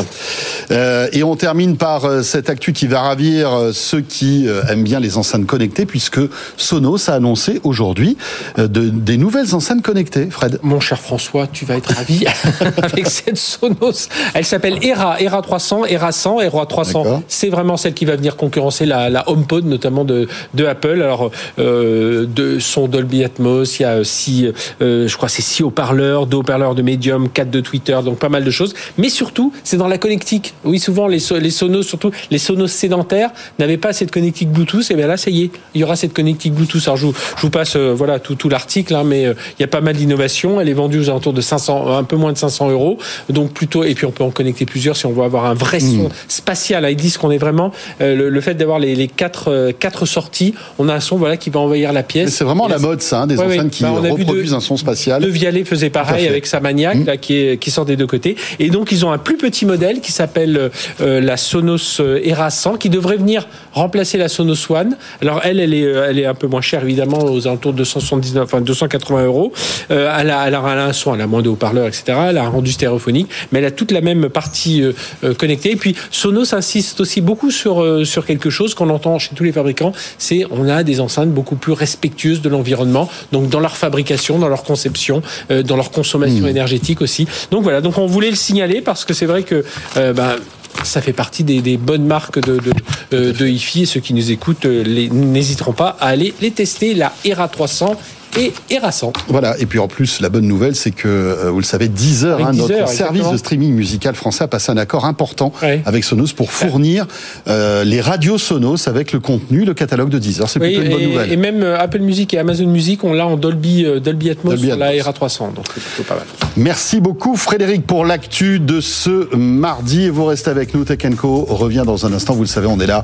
Euh, 0.71 1.07
et 1.13 1.23
on 1.23 1.36
termine 1.36 1.78
par 1.78 2.05
euh, 2.05 2.23
cette 2.23 2.49
actu 2.49 2.73
qui 2.73 2.88
va 2.88 3.01
ravir 3.01 3.51
euh, 3.53 3.71
ceux 3.73 4.01
qui 4.01 4.47
euh, 4.47 4.63
aiment 4.69 4.84
bien 4.84 4.99
les 4.99 5.17
enceintes 5.17 5.45
connectées, 5.45 5.86
puisque 5.86 6.19
Sonos 6.57 7.09
a 7.09 7.13
annoncé 7.13 7.59
aujourd'hui 7.63 8.17
euh, 8.57 8.67
de- 8.67 8.89
des 8.89 9.17
nouvelles 9.17 9.53
enceintes 9.53 9.84
connectées. 9.84 10.28
Fred. 10.32 10.57
Mon 10.63 10.80
cher 10.80 10.99
François, 10.99 11.45
tu 11.45 11.63
vas 11.65 11.76
être 11.76 11.93
ravi 11.93 12.26
avec 12.82 13.07
cette 13.07 13.38
Sonos. 13.38 14.09
Elle 14.34 14.45
s'appelle 14.45 14.80
ERA, 14.84 15.21
ERA 15.21 15.43
300, 15.43 15.86
ERA 15.86 16.11
100, 16.11 16.41
ERA 16.41 16.65
300. 16.65 17.23
C'est 17.28 17.49
vraiment 17.49 17.78
celle 17.78 17.93
qui 17.93 18.05
va 18.05 18.15
venir 18.15 18.36
concurrencer 18.36 18.88
la, 18.88 19.11
la 19.11 19.30
HomePod, 19.30 19.65
notamment 19.65 20.05
de, 20.05 20.28
de 20.55 20.65
Apple. 20.65 21.01
Alors, 21.03 21.30
euh, 21.59 22.26
de 22.26 22.57
son 22.57 22.88
Dolby 22.88 23.23
Atmos, 23.23 23.80
il 23.80 23.84
y 23.84 23.86
a 23.86 24.03
six, 24.03 24.49
euh, 24.82 25.07
je 25.07 25.15
crois, 25.17 25.30
c'est 25.30 25.41
six 25.43 25.61
haut-parleurs, 25.61 26.14
deux 26.26 26.38
haut-parleurs 26.38 26.74
de 26.76 26.82
Medium, 26.82 27.30
quatre 27.30 27.51
de 27.51 27.59
Twitter, 27.59 27.97
donc 28.03 28.18
pas 28.18 28.30
mal 28.30 28.43
de 28.43 28.51
choses. 28.51 28.74
Mais 28.97 29.09
surtout, 29.09 29.51
c'est 29.63 29.78
dans 29.78 29.88
la 29.88 29.97
connectique. 29.97 30.53
Oui, 30.63 30.80
souvent 30.80 31.07
les, 31.07 31.20
so- 31.20 31.38
les 31.38 31.49
Sonos, 31.49 31.84
surtout 31.84 32.11
les 32.32 32.38
Sonos 32.38 32.68
sédentaires, 32.72 33.32
n'avaient 33.59 33.78
pas 33.78 33.91
cette 33.93 34.11
connectique 34.11 34.49
Bluetooth. 34.49 34.89
Et 34.91 34.95
bien 34.95 35.07
là, 35.07 35.18
ça 35.18 35.30
y 35.30 35.43
est, 35.43 35.49
il 35.74 35.82
y 35.82 35.84
aura 35.84 35.95
cette 35.95 36.13
connectique 36.13 36.53
Bluetooth. 36.53 36.82
Alors, 36.86 36.97
je 36.97 37.07
vous, 37.07 37.13
je 37.36 37.41
vous 37.41 37.49
passe 37.49 37.76
euh, 37.76 37.93
voilà 37.95 38.20
tout, 38.20 38.36
tout 38.36 38.47
l'article, 38.49 38.95
hein, 38.95 39.03
mais 39.05 39.26
euh, 39.26 39.34
il 39.59 39.61
y 39.61 39.66
a 39.66 39.68
pas 39.68 39.82
mal 39.82 39.95
d'innovations. 39.95 40.61
Elle 40.61 40.70
est 40.70 40.74
vendue 40.74 40.99
aux 40.99 41.09
alentours 41.09 41.34
de 41.34 41.41
500, 41.41 41.97
un 41.97 42.03
peu 42.03 42.16
moins 42.16 42.32
de 42.32 42.38
500 42.38 42.70
euros. 42.70 42.97
Donc 43.30 43.51
plutôt, 43.51 43.84
et 43.84 43.93
puis 43.93 44.05
on 44.05 44.11
peut 44.11 44.24
en 44.24 44.32
connecter 44.32 44.66
plusieurs 44.66 44.95
si 44.95 45.05
on 45.05 45.11
veut 45.11 45.24
avoir 45.24 45.45
un 45.45 45.53
vrai 45.53 45.80
son 45.80 46.09
spatial. 46.28 46.86
Ils 46.89 46.95
disent 46.95 47.18
qu'on 47.18 47.32
est 47.32 47.38
vraiment 47.38 47.72
euh, 48.01 48.16
le, 48.16 48.30
le 48.30 48.41
fait 48.41 48.53
d'avoir 48.55 48.80
les, 48.80 48.95
les 48.95 49.07
quatre, 49.07 49.49
euh, 49.51 49.72
quatre 49.78 50.05
sorties, 50.05 50.53
on 50.80 50.88
a 50.89 50.93
un 50.93 50.99
son 50.99 51.18
voilà 51.18 51.38
qui 51.38 51.49
va 51.49 51.59
envahir 51.59 51.91
la 51.93 52.03
pièce. 52.03 52.34
C'est 52.36 52.43
vraiment 52.43 52.68
la 52.68 52.78
mode, 52.80 53.01
ça, 53.01 53.22
hein, 53.22 53.28
des 53.28 53.38
Ouais, 53.38 53.45
ouais. 53.47 53.55
enceintes 53.59 53.72
qui 53.72 53.84
Bah, 53.84 53.91
reproduisent 53.91 54.51
deux- 54.51 54.55
un 54.55 54.59
son 54.59 54.78
spatial. 54.78 55.22
De 55.22 55.28
Vialet 55.28 55.63
faisait 55.63 55.89
pareil 56.04 56.28
avec 56.28 56.46
sa 56.46 56.60
Maniac 56.60 56.98
là, 57.06 57.18
qui, 57.18 57.36
est, 57.36 57.58
qui 57.58 57.72
sort 57.72 57.86
des 57.86 57.96
deux 57.96 58.08
côtés. 58.08 58.36
Et 58.60 58.70
donc 58.70 58.91
ils 58.91 59.06
ont 59.06 59.12
un 59.12 59.18
plus 59.18 59.38
petit 59.38 59.66
modèle 59.66 60.02
qui 60.02 60.12
s'appelle 60.12 60.72
euh, 61.02 61.22
la 61.22 61.38
Sonos 61.38 62.00
euh, 62.00 62.20
Era 62.24 62.50
100 62.50 62.78
qui 62.78 62.89
devrait 62.89 63.18
venir 63.18 63.48
remplacer 63.74 64.18
la 64.18 64.28
Sonos 64.28 64.70
One. 64.70 64.98
Alors 65.22 65.41
elle, 65.43 65.60
elle 65.60 65.74
est, 65.74 65.84
euh, 65.84 66.08
elle 66.10 66.20
est 66.20 66.26
un 66.26 66.34
peu 66.34 66.48
moins 66.48 66.62
chère 66.62 66.84
évidemment 66.84 67.20
aux 67.20 67.48
alentours 67.48 67.74
de 67.74 67.78
279, 67.80 68.43
enfin 68.43 68.62
280 68.62 69.26
euros. 69.26 69.52
Euh, 69.91 70.14
elle, 70.20 70.30
a, 70.30 70.48
elle, 70.48 70.56
a, 70.56 70.64
elle 70.72 70.80
a 70.80 70.86
un 70.86 70.93
son, 70.93 71.16
elle 71.16 71.22
a 71.22 71.28
moins 71.28 71.41
de 71.41 71.50
haut-parleurs, 71.50 71.88
etc. 71.88 72.18
Elle 72.30 72.38
a 72.38 72.43
un 72.43 72.50
rendu 72.50 72.72
stéréophonique, 72.72 73.30
mais 73.52 73.60
elle 73.60 73.66
a 73.66 73.72
toute 73.72 73.91
la 73.91 74.02
même 74.02 74.30
partie 74.30 74.82
euh, 74.82 74.93
euh, 75.24 75.34
connectée. 75.34 75.72
Et 75.72 75.76
puis 75.76 75.96
Sonos 76.12 76.54
insiste 76.54 77.00
aussi 77.00 77.22
beaucoup 77.22 77.52
sur 77.52 77.82
euh, 77.82 78.06
sur 78.06 78.26
quelque 78.26 78.50
chose 78.50 78.74
qu'on 78.76 78.89
entend 78.89 79.20
chez 79.20 79.36
tous 79.36 79.43
les 79.43 79.52
fabricants, 79.52 79.93
c'est 80.18 80.46
on 80.52 80.68
a 80.68 80.84
des 80.84 81.00
enceintes 81.00 81.30
beaucoup 81.30 81.56
plus 81.56 81.74
respectueuses 81.74 82.41
de 82.41 82.50
l'environnement, 82.50 83.10
donc 83.32 83.50
dans 83.50 83.60
leur 83.60 83.78
fabrication, 83.78 84.39
dans 84.39 84.48
leur 84.48 84.64
conception, 84.64 85.22
euh, 85.52 85.64
dans 85.64 85.76
leur 85.76 85.84
consommation 85.91 86.47
énergétique 86.47 87.01
aussi. 87.01 87.27
Donc 87.51 87.63
voilà, 87.63 87.81
donc 87.81 87.97
on 87.97 88.05
voulait 88.07 88.29
le 88.29 88.36
signaler 88.36 88.81
parce 88.81 89.05
que 89.05 89.13
c'est 89.13 89.25
vrai 89.25 89.43
que 89.43 89.63
euh, 89.97 90.13
ben, 90.13 90.36
ça 90.83 91.01
fait 91.01 91.13
partie 91.13 91.43
des, 91.43 91.61
des 91.61 91.77
bonnes 91.77 92.05
marques 92.05 92.39
de, 92.39 92.57
de, 92.57 92.71
euh, 93.13 93.33
de 93.33 93.47
hi-fi 93.47 93.83
et 93.83 93.86
ceux 93.86 94.01
qui 94.01 94.13
nous 94.13 94.31
écoutent 94.31 94.65
euh, 94.65 94.83
les- 94.83 95.09
n'hésiteront 95.09 95.71
pas 95.73 95.95
à 95.99 96.07
aller 96.07 96.33
les 96.41 96.51
tester, 96.51 96.93
la 96.93 97.13
ERA 97.23 97.47
300 97.47 97.95
et 98.38 98.53
ERA 98.69 98.91
100. 98.91 99.13
Voilà, 99.27 99.57
et 99.59 99.65
puis 99.65 99.79
en 99.79 99.88
plus, 99.88 100.19
la 100.21 100.29
bonne 100.29 100.45
nouvelle, 100.47 100.75
c'est 100.75 100.91
que, 100.91 101.07
euh, 101.07 101.49
vous 101.51 101.59
le 101.59 101.63
savez, 101.65 101.88
Deezer, 101.88 102.39
hein, 102.39 102.51
notre 102.53 102.67
Deezer, 102.69 102.88
service 102.89 102.97
exactement. 103.05 103.31
de 103.31 103.38
streaming 103.38 103.73
musical 103.73 104.15
français, 104.15 104.43
a 104.43 104.47
passé 104.47 104.71
un 104.71 104.77
accord 104.77 105.05
important 105.05 105.51
avec 105.86 106.03
Sonos 106.03 106.33
pour 106.36 106.51
fournir 106.51 107.07
euh, 107.47 107.83
les 107.83 108.01
radios 108.01 108.38
Sonos 108.38 108.88
avec 108.88 109.11
le 109.13 109.19
contenu, 109.19 109.65
le 109.65 109.73
catalogue 109.73 110.09
de 110.09 110.19
Deezer. 110.19 110.49
C'est 110.49 110.59
Oui, 110.59 110.75
plutôt 110.75 110.83
une 110.83 110.91
bonne 110.91 111.01
et, 111.01 111.07
nouvelle. 111.07 111.31
et 111.31 111.38
même 111.38 111.63
euh, 111.63 111.79
Apple 111.79 111.99
Music 111.99 112.33
et 112.33 112.38
Amazon 112.39 112.67
Music, 112.67 113.03
on 113.03 113.13
l'a 113.13 113.25
en 113.27 113.38
Dolby, 113.38 113.86
Dolby 114.03 114.29
Atmos 114.31 114.51
Dolby 114.55 114.67
sur 114.67 114.77
la 114.77 114.88
Atmos. 114.88 114.99
ERA 114.99 115.13
300, 115.13 115.53
donc 115.55 115.65
c'est 115.73 115.83
plutôt 115.83 116.03
pas 116.03 116.15
mal. 116.15 116.25
Merci 116.57 116.99
beaucoup 116.99 117.36
Frédéric 117.36 117.86
pour 117.86 118.05
l'actu 118.05 118.59
de 118.59 118.81
ce 118.81 119.36
mardi. 119.36 120.03
Et 120.05 120.09
vous 120.09 120.25
restez 120.25 120.49
avec 120.49 120.73
nous, 120.73 120.83
Tech 120.83 120.99
Co 121.17 121.45
revient 121.49 121.83
dans 121.86 122.05
un 122.05 122.13
instant. 122.13 122.33
Vous 122.33 122.41
le 122.41 122.47
savez, 122.47 122.67
on 122.67 122.79
est 122.79 122.88
là 122.88 123.01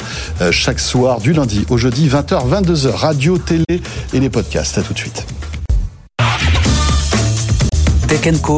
chaque 0.52 0.80
soir 0.80 1.20
du 1.20 1.34
lundi 1.34 1.66
au 1.70 1.78
jeudi, 1.78 2.08
20h, 2.08 2.48
22h, 2.50 2.90
radio, 2.92 3.38
télé 3.38 3.82
et 4.14 4.20
les 4.20 4.30
podcasts. 4.30 4.78
À 4.78 4.82
tout 4.82 4.94
de 4.94 4.98
suite. 5.00 5.21
Tech 8.12 8.42
Co, 8.42 8.58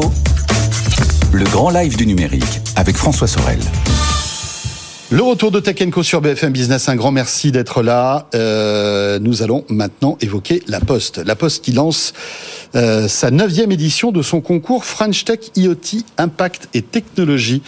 le 1.32 1.44
grand 1.44 1.70
live 1.70 1.96
du 1.96 2.08
numérique 2.08 2.60
avec 2.74 2.96
François 2.96 3.28
Sorel. 3.28 3.60
Le 5.10 5.22
retour 5.22 5.52
de 5.52 5.60
Tech 5.60 5.76
Co 5.92 6.02
sur 6.02 6.20
BFM 6.20 6.52
Business, 6.52 6.88
un 6.88 6.96
grand 6.96 7.12
merci 7.12 7.52
d'être 7.52 7.80
là. 7.80 8.26
Euh, 8.34 9.20
nous 9.20 9.44
allons 9.44 9.64
maintenant 9.68 10.18
évoquer 10.20 10.60
La 10.66 10.80
Poste. 10.80 11.18
La 11.18 11.36
Poste 11.36 11.64
qui 11.64 11.70
lance 11.70 12.14
euh, 12.74 13.06
sa 13.06 13.30
neuvième 13.30 13.70
édition 13.70 14.10
de 14.10 14.22
son 14.22 14.40
concours 14.40 14.84
French 14.84 15.24
Tech 15.24 15.38
IoT 15.54 16.02
Impact 16.18 16.68
et 16.74 16.82
Technologie. 16.82 17.62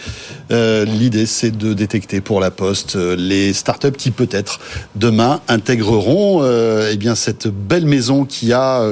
Euh, 0.51 0.83
L'idée, 0.83 1.25
c'est 1.25 1.57
de 1.57 1.73
détecter 1.73 2.19
pour 2.19 2.41
La 2.41 2.51
Poste 2.51 2.95
les 2.95 3.53
startups 3.53 3.93
qui 3.97 4.11
peut-être 4.11 4.59
demain 4.95 5.39
intégreront 5.47 6.43
eh 6.43 7.15
cette 7.15 7.47
belle 7.47 7.85
maison 7.85 8.25
qui 8.25 8.51
a 8.51 8.83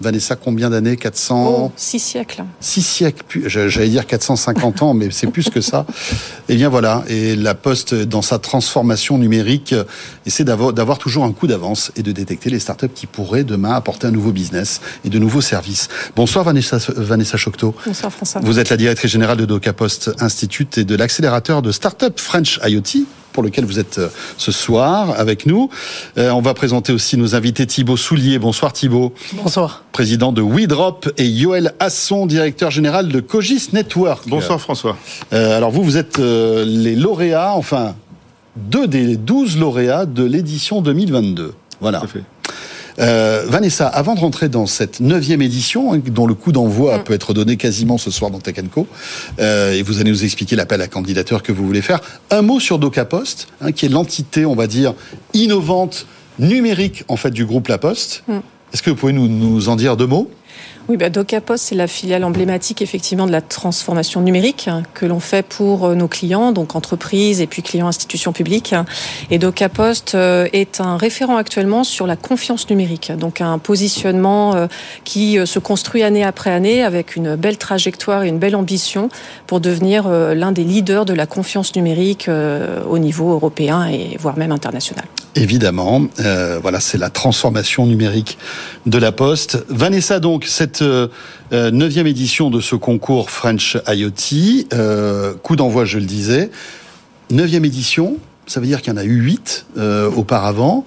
Vanessa, 0.00 0.36
combien 0.36 0.70
d'années? 0.70 0.96
400 0.96 1.46
Oh, 1.66 1.72
six 1.76 1.98
siècles. 2.00 2.44
Six 2.60 2.82
siècles, 2.82 3.24
j'allais 3.46 3.88
dire 3.88 4.06
450 4.06 4.82
ans, 4.82 4.94
mais 4.94 5.10
c'est 5.10 5.28
plus 5.28 5.50
que 5.50 5.60
ça. 5.60 5.86
Et 6.48 6.56
bien 6.56 6.68
voilà, 6.68 7.04
et 7.08 7.36
la 7.36 7.54
Poste, 7.54 7.94
dans 7.94 8.20
sa 8.20 8.38
transformation 8.38 9.16
numérique, 9.16 9.72
euh, 9.72 9.84
essaie 10.26 10.44
d'avoir 10.44 10.98
toujours 10.98 11.24
un 11.24 11.32
coup 11.32 11.46
d'avance 11.46 11.90
et 11.96 12.02
de 12.02 12.12
détecter 12.12 12.50
les 12.50 12.58
startups 12.58 12.88
qui 12.94 13.06
pourraient 13.06 13.44
demain 13.44 13.72
apporter 13.72 14.06
un 14.06 14.10
nouveau 14.10 14.32
business 14.32 14.80
et 15.04 15.08
de 15.08 15.18
nouveaux 15.18 15.40
services. 15.40 15.88
Bonsoir 16.16 16.44
Vanessa, 16.44 16.78
Vanessa 16.96 17.36
Chocteau. 17.38 17.74
Bonsoir 17.86 18.12
François. 18.12 18.40
Vous 18.42 18.58
êtes 18.58 18.68
la 18.68 18.76
directrice 18.76 19.10
générale 19.10 19.38
de 19.38 19.46
DocaPost 19.46 20.10
Institute 20.20 20.76
et 20.78 20.84
de 20.84 20.96
l'accélérateur 20.96 21.62
de 21.62 21.72
start-up 21.72 22.20
French 22.20 22.60
IoT 22.62 23.06
pour 23.34 23.42
lequel 23.42 23.66
vous 23.66 23.78
êtes 23.78 23.98
euh, 23.98 24.08
ce 24.38 24.52
soir 24.52 25.12
avec 25.18 25.44
nous. 25.44 25.68
Euh, 26.16 26.30
on 26.30 26.40
va 26.40 26.54
présenter 26.54 26.92
aussi 26.92 27.18
nos 27.18 27.34
invités 27.34 27.66
Thibaut 27.66 27.98
Soulier. 27.98 28.38
Bonsoir 28.38 28.72
Thibaut. 28.72 29.12
Bonsoir. 29.34 29.82
Président 29.92 30.32
de 30.32 30.40
WeDrop 30.40 31.12
et 31.18 31.26
Yoël 31.26 31.74
Asson, 31.80 32.26
directeur 32.26 32.70
général 32.70 33.08
de 33.08 33.20
Cogis 33.20 33.70
Network. 33.72 34.28
Bonsoir 34.28 34.60
François. 34.60 34.96
Euh, 35.32 35.56
alors 35.56 35.72
vous, 35.72 35.82
vous 35.82 35.98
êtes 35.98 36.20
euh, 36.20 36.64
les 36.64 36.94
lauréats, 36.94 37.54
enfin 37.54 37.96
deux 38.56 38.86
des 38.86 39.16
douze 39.16 39.58
lauréats 39.58 40.06
de 40.06 40.22
l'édition 40.22 40.80
2022. 40.80 41.54
Voilà. 41.80 42.02
Euh, 42.98 43.44
Vanessa, 43.48 43.86
avant 43.88 44.14
de 44.14 44.20
rentrer 44.20 44.48
dans 44.48 44.66
cette 44.66 45.00
neuvième 45.00 45.42
édition, 45.42 45.92
hein, 45.92 46.00
dont 46.04 46.26
le 46.26 46.34
coup 46.34 46.52
d'envoi 46.52 47.02
peut 47.02 47.12
être 47.12 47.34
donné 47.34 47.56
quasiment 47.56 47.98
ce 47.98 48.10
soir 48.10 48.30
dans 48.30 48.38
Tech 48.38 48.56
Co, 48.72 48.86
euh, 49.40 49.72
et 49.72 49.82
vous 49.82 50.00
allez 50.00 50.10
nous 50.10 50.24
expliquer 50.24 50.56
l'appel 50.56 50.80
à 50.80 50.88
candidature 50.88 51.42
que 51.42 51.52
vous 51.52 51.66
voulez 51.66 51.82
faire, 51.82 52.00
un 52.30 52.42
mot 52.42 52.60
sur 52.60 52.78
DocaPost, 52.78 53.48
hein, 53.60 53.72
qui 53.72 53.86
est 53.86 53.88
l'entité, 53.88 54.46
on 54.46 54.54
va 54.54 54.66
dire, 54.66 54.94
innovante, 55.32 56.06
numérique, 56.38 57.04
en 57.08 57.16
fait, 57.16 57.30
du 57.30 57.44
groupe 57.44 57.68
La 57.68 57.78
Poste. 57.78 58.22
Mm. 58.28 58.38
Est-ce 58.72 58.82
que 58.82 58.90
vous 58.90 58.96
pouvez 58.96 59.12
nous, 59.12 59.28
nous 59.28 59.68
en 59.68 59.76
dire 59.76 59.96
deux 59.96 60.06
mots? 60.06 60.30
Oui, 60.86 60.98
bah, 60.98 61.08
DocaPost, 61.08 61.64
c'est 61.64 61.74
la 61.74 61.86
filiale 61.86 62.24
emblématique 62.24 62.82
effectivement 62.82 63.26
de 63.26 63.32
la 63.32 63.40
transformation 63.40 64.20
numérique 64.20 64.68
hein, 64.68 64.82
que 64.92 65.06
l'on 65.06 65.18
fait 65.18 65.42
pour 65.42 65.86
euh, 65.86 65.94
nos 65.94 66.08
clients, 66.08 66.52
donc 66.52 66.76
entreprises 66.76 67.40
et 67.40 67.46
puis 67.46 67.62
clients 67.62 67.86
institutions 67.86 68.34
publiques. 68.34 68.74
Et 69.30 69.38
DocaPost 69.38 70.14
euh, 70.14 70.46
est 70.52 70.82
un 70.82 70.98
référent 70.98 71.38
actuellement 71.38 71.84
sur 71.84 72.06
la 72.06 72.16
confiance 72.16 72.68
numérique, 72.68 73.10
donc 73.12 73.40
un 73.40 73.56
positionnement 73.56 74.56
euh, 74.56 74.66
qui 75.04 75.38
se 75.46 75.58
construit 75.58 76.02
année 76.02 76.22
après 76.22 76.50
année 76.50 76.82
avec 76.82 77.16
une 77.16 77.34
belle 77.34 77.56
trajectoire 77.56 78.24
et 78.24 78.28
une 78.28 78.38
belle 78.38 78.54
ambition 78.54 79.08
pour 79.46 79.60
devenir 79.60 80.08
l'un 80.08 80.52
des 80.52 80.64
leaders 80.64 81.06
de 81.06 81.14
la 81.14 81.26
confiance 81.26 81.74
numérique 81.76 82.28
au 82.88 82.98
niveau 82.98 83.32
européen 83.32 83.86
et 83.86 84.16
voire 84.18 84.36
même 84.36 84.52
international. 84.52 85.04
Évidemment, 85.34 86.02
voilà, 86.62 86.80
c'est 86.80 86.98
la 86.98 87.10
transformation 87.10 87.86
numérique 87.86 88.38
de 88.86 88.98
la 88.98 89.12
Poste. 89.12 89.64
Vanessa, 89.68 90.20
donc, 90.20 90.44
cette 90.46 90.73
euh, 90.82 91.08
euh, 91.52 91.70
neuvième 91.70 92.06
édition 92.06 92.50
de 92.50 92.60
ce 92.60 92.76
concours 92.76 93.30
French 93.30 93.76
IoT, 93.86 94.66
euh, 94.72 95.34
coup 95.34 95.56
d'envoi, 95.56 95.84
je 95.84 95.98
le 95.98 96.04
disais, 96.04 96.50
neuvième 97.30 97.64
édition. 97.64 98.16
Ça 98.46 98.60
veut 98.60 98.66
dire 98.66 98.82
qu'il 98.82 98.92
y 98.92 98.96
en 98.96 98.98
a 98.98 99.04
eu 99.04 99.16
huit 99.22 99.64
auparavant. 100.14 100.84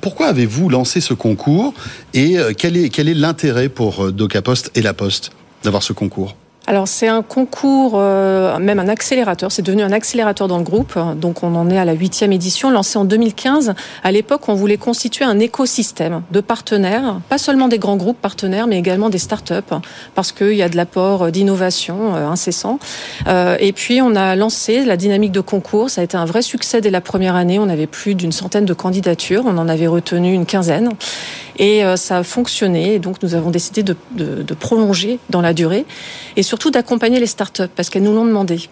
Pourquoi 0.00 0.26
avez-vous 0.26 0.68
lancé 0.68 1.00
ce 1.00 1.14
concours 1.14 1.72
et 2.14 2.36
quel 2.58 2.76
est 2.76 2.88
quel 2.88 3.08
est 3.08 3.14
l'intérêt 3.14 3.68
pour 3.68 4.10
DocaPost 4.10 4.72
et 4.74 4.82
la 4.82 4.92
Poste 4.92 5.30
d'avoir 5.62 5.84
ce 5.84 5.92
concours? 5.92 6.34
Alors 6.68 6.88
c'est 6.88 7.06
un 7.06 7.22
concours, 7.22 7.92
euh, 7.94 8.58
même 8.58 8.80
un 8.80 8.88
accélérateur, 8.88 9.52
c'est 9.52 9.62
devenu 9.62 9.82
un 9.82 9.92
accélérateur 9.92 10.48
dans 10.48 10.58
le 10.58 10.64
groupe, 10.64 10.98
donc 11.16 11.44
on 11.44 11.54
en 11.54 11.70
est 11.70 11.78
à 11.78 11.84
la 11.84 11.92
huitième 11.92 12.32
édition, 12.32 12.70
lancé 12.70 12.98
en 12.98 13.04
2015. 13.04 13.74
À 14.02 14.10
l'époque, 14.10 14.48
on 14.48 14.54
voulait 14.54 14.76
constituer 14.76 15.24
un 15.24 15.38
écosystème 15.38 16.22
de 16.32 16.40
partenaires, 16.40 17.20
pas 17.28 17.38
seulement 17.38 17.68
des 17.68 17.78
grands 17.78 17.96
groupes 17.96 18.20
partenaires, 18.20 18.66
mais 18.66 18.78
également 18.78 19.10
des 19.10 19.18
startups, 19.18 19.74
parce 20.16 20.32
qu'il 20.32 20.54
y 20.54 20.62
a 20.62 20.68
de 20.68 20.76
l'apport 20.76 21.30
d'innovation 21.30 22.16
euh, 22.16 22.26
incessant. 22.26 22.80
Euh, 23.28 23.56
et 23.60 23.72
puis 23.72 24.02
on 24.02 24.16
a 24.16 24.34
lancé 24.34 24.84
la 24.84 24.96
dynamique 24.96 25.32
de 25.32 25.40
concours, 25.40 25.88
ça 25.88 26.00
a 26.00 26.04
été 26.04 26.16
un 26.16 26.24
vrai 26.24 26.42
succès 26.42 26.80
dès 26.80 26.90
la 26.90 27.00
première 27.00 27.36
année, 27.36 27.60
on 27.60 27.68
avait 27.68 27.86
plus 27.86 28.16
d'une 28.16 28.32
centaine 28.32 28.64
de 28.64 28.74
candidatures, 28.74 29.44
on 29.46 29.56
en 29.58 29.68
avait 29.68 29.86
retenu 29.86 30.32
une 30.32 30.46
quinzaine. 30.46 30.90
Et 31.58 31.84
euh, 31.84 31.96
ça 31.96 32.18
a 32.18 32.22
fonctionné. 32.22 32.94
Et 32.94 32.98
donc, 32.98 33.22
nous 33.22 33.34
avons 33.34 33.50
décidé 33.50 33.82
de, 33.82 33.96
de- 34.12 34.42
de 34.42 34.54
prolonger 34.54 35.18
dans 35.30 35.40
la 35.40 35.52
durée 35.54 35.84
et 36.36 36.42
surtout 36.42 36.70
d'accompagner 36.70 37.18
les 37.20 37.26
startups 37.26 37.68
parce 37.74 37.88
qu'elles 37.90 38.02
nous 38.02 38.14
l'ont 38.14 38.26
demandé. 38.26 38.68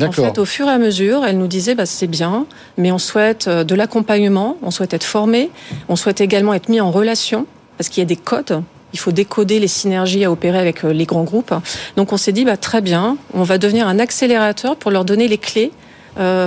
En 0.00 0.12
fait, 0.12 0.38
au 0.38 0.44
fur 0.44 0.66
et 0.68 0.70
à 0.70 0.78
mesure, 0.78 1.24
elles 1.24 1.38
nous 1.38 1.48
disaient 1.48 1.74
bah, 1.74 1.86
c'est 1.86 2.06
bien, 2.06 2.46
mais 2.76 2.92
on 2.92 2.98
souhaite 2.98 3.48
euh, 3.48 3.64
de 3.64 3.74
l'accompagnement, 3.74 4.56
on 4.62 4.70
souhaite 4.70 4.94
être 4.94 5.02
formé, 5.04 5.50
on 5.88 5.96
souhaite 5.96 6.20
également 6.20 6.54
être 6.54 6.68
mis 6.68 6.80
en 6.80 6.90
relation 6.92 7.46
parce 7.76 7.88
qu'il 7.88 8.00
y 8.00 8.06
a 8.06 8.06
des 8.06 8.16
codes. 8.16 8.62
Il 8.92 8.98
faut 8.98 9.12
décoder 9.12 9.58
les 9.58 9.68
synergies 9.68 10.24
à 10.24 10.30
opérer 10.30 10.58
avec 10.58 10.84
euh, 10.84 10.92
les 10.92 11.04
grands 11.04 11.24
groupes. 11.24 11.52
Donc 11.96 12.12
on 12.12 12.16
s'est 12.16 12.32
dit 12.32 12.44
bah, 12.44 12.56
très 12.56 12.80
bien, 12.80 13.16
on 13.34 13.42
va 13.42 13.58
devenir 13.58 13.88
un 13.88 13.98
accélérateur 13.98 14.76
pour 14.76 14.90
leur 14.92 15.04
donner 15.04 15.26
les 15.28 15.38
clés 15.38 15.72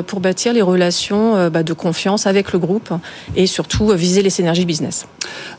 pour 0.08 0.20
bâtir 0.20 0.54
les 0.54 0.62
relations 0.62 1.36
euh, 1.36 1.50
bah, 1.50 1.64
de 1.64 1.74
confiance 1.74 2.28
avec 2.28 2.52
le 2.52 2.60
groupe 2.60 2.90
et 3.36 3.48
surtout 3.48 3.92
euh, 3.92 3.96
viser 3.96 4.22
les 4.22 4.30
synergies 4.30 4.66
business. 4.66 5.06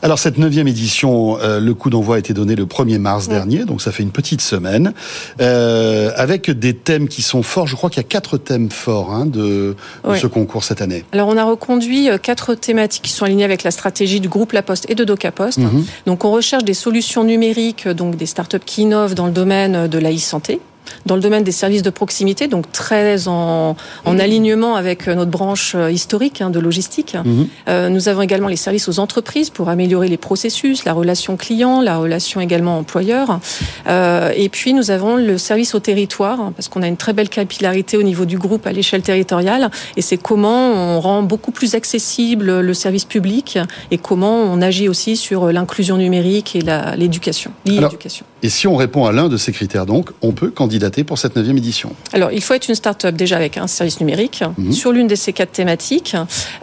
Alors 0.01 0.19
cette 0.19 0.37
neuvième 0.37 0.67
édition, 0.67 1.37
euh, 1.39 1.59
le 1.59 1.73
coup 1.73 1.89
d'envoi 1.89 2.15
a 2.15 2.19
été 2.19 2.33
donné 2.33 2.55
le 2.55 2.65
1er 2.65 2.99
mars 2.99 3.27
dernier, 3.27 3.65
donc 3.65 3.81
ça 3.81 3.91
fait 3.91 4.03
une 4.03 4.11
petite 4.11 4.41
semaine, 4.41 4.93
euh, 5.41 6.11
avec 6.15 6.49
des 6.51 6.75
thèmes 6.75 7.07
qui 7.07 7.21
sont 7.21 7.43
forts. 7.43 7.67
Je 7.67 7.75
crois 7.75 7.89
qu'il 7.89 7.97
y 7.97 8.05
a 8.05 8.07
quatre 8.07 8.37
thèmes 8.37 8.69
forts 8.69 9.13
hein, 9.13 9.25
de, 9.25 9.75
ce 10.15 10.27
concours 10.27 10.63
cette 10.63 10.81
année. 10.81 11.03
Alors, 11.11 11.27
on 11.27 11.37
a 11.37 11.43
reconduit 11.43 12.09
euh, 12.09 12.17
quatre 12.17 12.55
thématiques 12.55 13.03
qui 13.03 13.11
sont 13.11 13.25
alignées 13.25 13.43
avec 13.43 13.63
la 13.63 13.71
stratégie 13.71 14.19
du 14.19 14.29
groupe 14.29 14.51
La 14.51 14.61
Poste 14.61 14.89
et 14.89 14.95
de 14.95 15.03
DocaPost. 15.03 15.57
Mhm. 15.59 15.85
Donc, 16.05 16.25
on 16.25 16.31
recherche 16.31 16.63
des 16.63 16.73
solutions 16.73 17.23
numériques, 17.23 17.87
euh, 17.87 17.93
donc 17.93 18.15
des 18.15 18.25
startups 18.25 18.59
qui 18.65 18.83
innovent 18.83 19.15
dans 19.15 19.25
le 19.25 19.31
domaine 19.31 19.75
euh, 19.75 19.87
de 19.87 19.97
la 19.97 20.11
e-santé 20.11 20.59
dans 21.05 21.15
le 21.15 21.21
domaine 21.21 21.43
des 21.43 21.51
services 21.51 21.81
de 21.81 21.89
proximité, 21.89 22.47
donc 22.47 22.71
très 22.71 23.27
en, 23.27 23.75
en 24.05 24.19
alignement 24.19 24.75
avec 24.75 25.07
euh, 25.07 25.15
notre 25.15 25.31
branche 25.31 25.73
euh, 25.75 25.91
historique 25.91 26.41
hein, 26.41 26.49
de 26.49 26.59
logistique. 26.59 27.15
Mhm. 27.23 27.47
Euh, 27.69 27.89
nous 27.89 28.09
avons 28.09 28.21
également 28.21 28.47
les 28.47 28.55
services 28.55 28.87
aux 28.87 28.99
entreprises 28.99 29.49
pour 29.49 29.69
améliorer 29.69 30.07
les 30.07 30.17
processus, 30.17 30.85
la 30.85 30.93
relation 30.93 31.37
client, 31.37 31.81
la 31.81 31.97
relation 31.97 32.41
également 32.41 32.77
employeur. 32.77 33.39
Euh, 33.87 34.31
et 34.35 34.49
puis 34.49 34.73
nous 34.73 34.91
avons 34.91 35.15
le 35.15 35.37
service 35.37 35.75
au 35.75 35.79
territoire, 35.79 36.39
hein, 36.39 36.53
parce 36.55 36.67
qu'on 36.67 36.81
a 36.81 36.87
une 36.87 36.97
très 36.97 37.13
belle 37.13 37.29
capillarité 37.29 37.97
au 37.97 38.03
niveau 38.03 38.25
du 38.25 38.37
groupe 38.37 38.65
à 38.67 38.71
l'échelle 38.71 39.01
territoriale. 39.01 39.69
Et 39.97 40.01
c'est 40.01 40.17
comment 40.17 40.71
on 40.71 40.99
rend 40.99 41.23
beaucoup 41.23 41.51
plus 41.51 41.75
accessible 41.75 42.59
le 42.59 42.73
service 42.73 43.05
public 43.05 43.57
et 43.91 43.97
comment 43.97 44.35
on 44.35 44.61
agit 44.61 44.89
aussi 44.89 45.15
sur 45.15 45.51
l'inclusion 45.51 45.97
numérique 45.97 46.55
et 46.55 46.61
l'éducation, 46.97 47.51
l'éducation. 47.65 48.25
Et 48.43 48.49
si 48.49 48.67
on 48.67 48.75
répond 48.75 49.05
à 49.05 49.11
l'un 49.11 49.29
de 49.29 49.37
ces 49.37 49.51
critères, 49.51 49.85
donc, 49.85 50.09
on 50.21 50.33
peut 50.33 50.51
candidater 50.51 51.03
pour 51.03 51.17
cette 51.17 51.35
neuvième 51.35 51.57
édition. 51.57 51.95
Alors, 52.11 52.31
il 52.31 52.41
faut 52.41 52.53
être 52.53 52.67
une 52.67 52.75
start-up 52.75 53.15
déjà 53.15 53.37
avec 53.37 53.57
un 53.57 53.67
service 53.67 53.99
numérique 53.99 54.43
Mhm. 54.57 54.71
sur 54.73 54.91
l'une 54.91 55.07
de 55.07 55.15
ces 55.15 55.33
quatre 55.33 55.51
thématiques. 55.53 56.15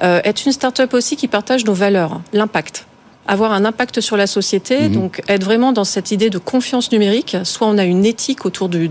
Euh, 0.02 0.20
être 0.24 0.44
une 0.46 0.52
start-up 0.52 0.92
aussi 0.94 1.16
qui 1.16 1.26
partage 1.26 1.64
nos 1.64 1.74
valeurs, 1.74 2.20
l'impact. 2.32 2.86
Avoir 3.34 3.52
un 3.52 3.64
impact 3.64 4.00
sur 4.00 4.16
la 4.16 4.26
société, 4.26 4.88
Mhm. 4.88 4.92
donc 4.92 5.22
être 5.28 5.44
vraiment 5.44 5.70
dans 5.72 5.84
cette 5.84 6.10
idée 6.10 6.30
de 6.30 6.38
confiance 6.38 6.90
numérique. 6.90 7.36
Soit 7.44 7.68
on 7.68 7.78
a 7.78 7.84
une 7.84 8.04
éthique 8.04 8.44
autour 8.44 8.68
de 8.68 8.88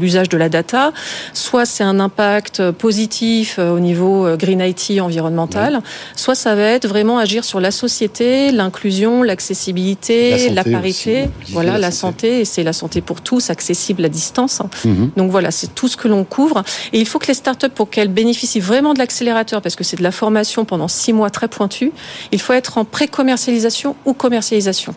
l'usage 0.00 0.28
de 0.30 0.38
la 0.38 0.48
data, 0.48 0.92
soit 1.34 1.66
c'est 1.66 1.84
un 1.84 2.00
impact 2.00 2.70
positif 2.72 3.56
euh, 3.58 3.76
au 3.76 3.80
niveau 3.80 4.26
euh, 4.26 4.36
green 4.38 4.60
IT 4.62 5.00
environnemental, 5.00 5.80
soit 6.16 6.34
ça 6.34 6.54
va 6.54 6.62
être 6.76 6.88
vraiment 6.88 7.18
agir 7.18 7.44
sur 7.44 7.60
la 7.60 7.70
société, 7.70 8.52
l'inclusion, 8.52 9.22
l'accessibilité, 9.22 10.48
La 10.50 10.64
parité, 10.64 11.28
aussi, 11.42 11.52
voilà 11.52 11.72
la 11.72 11.86
la 11.86 11.90
santé, 11.90 12.40
et 12.40 12.44
c'est 12.44 12.62
la 12.64 12.72
santé 12.72 13.00
pour 13.02 13.20
tous, 13.20 13.50
accessible 13.50 14.04
à 14.04 14.08
distance. 14.08 14.60
Mhm. 14.84 15.10
Donc 15.16 15.30
voilà, 15.30 15.50
c'est 15.50 15.74
tout 15.74 15.88
ce 15.88 15.96
que 15.96 16.08
l'on 16.08 16.24
couvre. 16.24 16.64
Et 16.92 16.98
il 17.00 17.06
faut 17.06 17.18
que 17.18 17.26
les 17.28 17.34
startups, 17.34 17.68
pour 17.68 17.90
qu'elles 17.90 18.08
bénéficient 18.08 18.60
vraiment 18.60 18.94
de 18.94 18.98
l'accélérateur, 18.98 19.60
parce 19.62 19.76
que 19.76 19.84
c'est 19.84 19.96
de 19.98 20.02
la 20.02 20.10
formation 20.10 20.64
pendant 20.64 20.88
six 20.88 21.12
mois 21.12 21.30
très 21.30 21.48
pointue, 21.48 21.92
il 22.32 22.40
faut 22.40 22.54
être 22.54 22.78
en 22.78 22.84
pré-commercialisation 23.26 23.96
ou 24.04 24.14
commercialisation. 24.14 24.94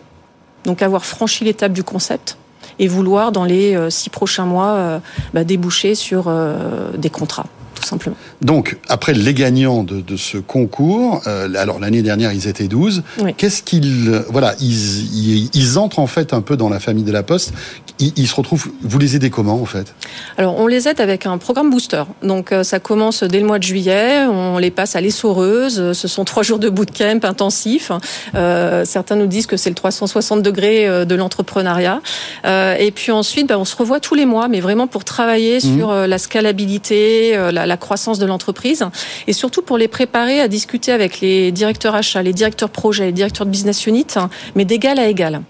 Donc 0.64 0.82
avoir 0.82 1.04
franchi 1.04 1.44
l'étape 1.44 1.72
du 1.72 1.82
concept 1.82 2.36
et 2.78 2.86
vouloir, 2.86 3.32
dans 3.32 3.44
les 3.44 3.74
euh, 3.74 3.90
six 3.90 4.10
prochains 4.10 4.46
mois, 4.46 4.72
euh, 4.72 4.98
bah, 5.34 5.44
déboucher 5.44 5.94
sur 5.94 6.28
euh, 6.28 6.92
des 6.96 7.10
contrats. 7.10 7.46
Tout 7.80 7.86
simplement. 7.86 8.16
Donc, 8.42 8.76
après 8.88 9.12
les 9.14 9.34
gagnants 9.34 9.82
de, 9.82 10.00
de 10.00 10.16
ce 10.16 10.38
concours, 10.38 11.22
euh, 11.26 11.48
alors 11.56 11.78
l'année 11.80 12.02
dernière, 12.02 12.32
ils 12.32 12.46
étaient 12.46 12.68
12. 12.68 13.02
Oui. 13.22 13.34
Qu'est-ce 13.36 13.62
qu'ils... 13.62 14.22
Voilà, 14.28 14.54
ils, 14.60 15.44
ils, 15.44 15.50
ils 15.54 15.78
entrent 15.78 15.98
en 15.98 16.06
fait 16.06 16.32
un 16.34 16.40
peu 16.42 16.56
dans 16.56 16.68
la 16.68 16.80
famille 16.80 17.04
de 17.04 17.12
la 17.12 17.22
Poste. 17.22 17.52
Ils, 17.98 18.12
ils 18.16 18.26
se 18.28 18.34
retrouvent... 18.34 18.68
Vous 18.82 18.98
les 18.98 19.16
aidez 19.16 19.30
comment, 19.30 19.54
en 19.60 19.64
fait? 19.66 19.94
Alors, 20.38 20.58
on 20.58 20.66
les 20.66 20.88
aide 20.88 21.00
avec 21.00 21.26
un 21.26 21.38
programme 21.38 21.70
booster. 21.70 22.02
Donc, 22.22 22.52
euh, 22.52 22.62
ça 22.62 22.78
commence 22.80 23.22
dès 23.22 23.40
le 23.40 23.46
mois 23.46 23.58
de 23.58 23.64
juillet. 23.64 24.26
On 24.26 24.58
les 24.58 24.70
passe 24.70 24.96
à 24.96 25.00
l'essoreuse. 25.00 25.92
Ce 25.92 26.08
sont 26.08 26.24
trois 26.24 26.42
jours 26.42 26.58
de 26.58 26.68
bootcamp 26.68 27.20
intensif. 27.24 27.92
Euh, 28.34 28.84
certains 28.84 29.16
nous 29.16 29.26
disent 29.26 29.46
que 29.46 29.56
c'est 29.56 29.70
le 29.70 29.74
360 29.76 30.42
degrés 30.42 30.86
euh, 30.86 31.04
de 31.04 31.14
l'entrepreneuriat. 31.14 32.00
Euh, 32.44 32.74
et 32.78 32.90
puis 32.90 33.12
ensuite, 33.12 33.48
bah, 33.48 33.58
on 33.58 33.64
se 33.64 33.76
revoit 33.76 34.00
tous 34.00 34.14
les 34.14 34.26
mois, 34.26 34.48
mais 34.48 34.60
vraiment 34.60 34.86
pour 34.86 35.04
travailler 35.04 35.30
Mhm. 35.40 35.60
sur 35.78 35.90
euh, 35.90 36.06
la 36.06 36.18
scalabilité, 36.18 37.36
euh, 37.36 37.50
la, 37.52 37.69
la 37.70 37.78
croissance 37.78 38.18
de 38.18 38.26
l'entreprise, 38.26 38.84
et 39.26 39.32
surtout 39.32 39.62
pour 39.62 39.78
les 39.78 39.88
préparer 39.88 40.40
à 40.40 40.48
discuter 40.48 40.92
avec 40.92 41.20
les 41.20 41.52
directeurs 41.52 41.94
achats, 41.94 42.22
les 42.22 42.34
directeurs 42.34 42.70
projets, 42.70 43.06
les 43.06 43.12
directeurs 43.12 43.46
de 43.46 43.50
business 43.50 43.86
unit, 43.86 44.06
hein, 44.16 44.28
mais 44.54 44.66
d'égal 44.66 44.98
à 44.98 45.06
égal. 45.06 45.40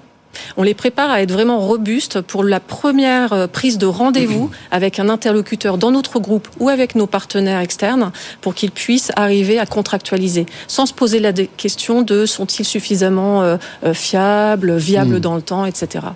On 0.57 0.63
les 0.63 0.75
prépare 0.75 1.11
à 1.11 1.23
être 1.23 1.33
vraiment 1.33 1.59
robustes 1.59 2.21
pour 2.21 2.45
la 2.45 2.61
première 2.61 3.33
euh, 3.33 3.47
prise 3.47 3.79
de 3.79 3.87
rendez-vous 3.87 4.51
avec 4.71 5.01
un 5.01 5.09
interlocuteur 5.09 5.77
dans 5.77 5.91
notre 5.91 6.21
groupe 6.21 6.49
ou 6.61 6.69
avec 6.69 6.95
nos 6.95 7.09
partenaires 7.09 7.61
externes 7.61 8.13
pour 8.41 8.55
qu'ils 8.55 8.71
puissent 8.71 9.11
arriver 9.17 9.59
à 9.59 9.67
contractualiser 9.67 10.47
sans 10.69 10.87
se 10.87 10.95
poser 10.95 11.19
la 11.19 11.33
question 11.33 12.03
de 12.03 12.27
sont-ils 12.27 12.65
suffisamment 12.65 13.43
euh, 13.43 13.57
euh, 13.85 13.93
fiables, 13.93 14.77
viables 14.77 15.17
Mm. 15.17 15.21
dans 15.21 15.35
le 15.35 15.43
temps, 15.43 15.65
etc. 15.65 16.07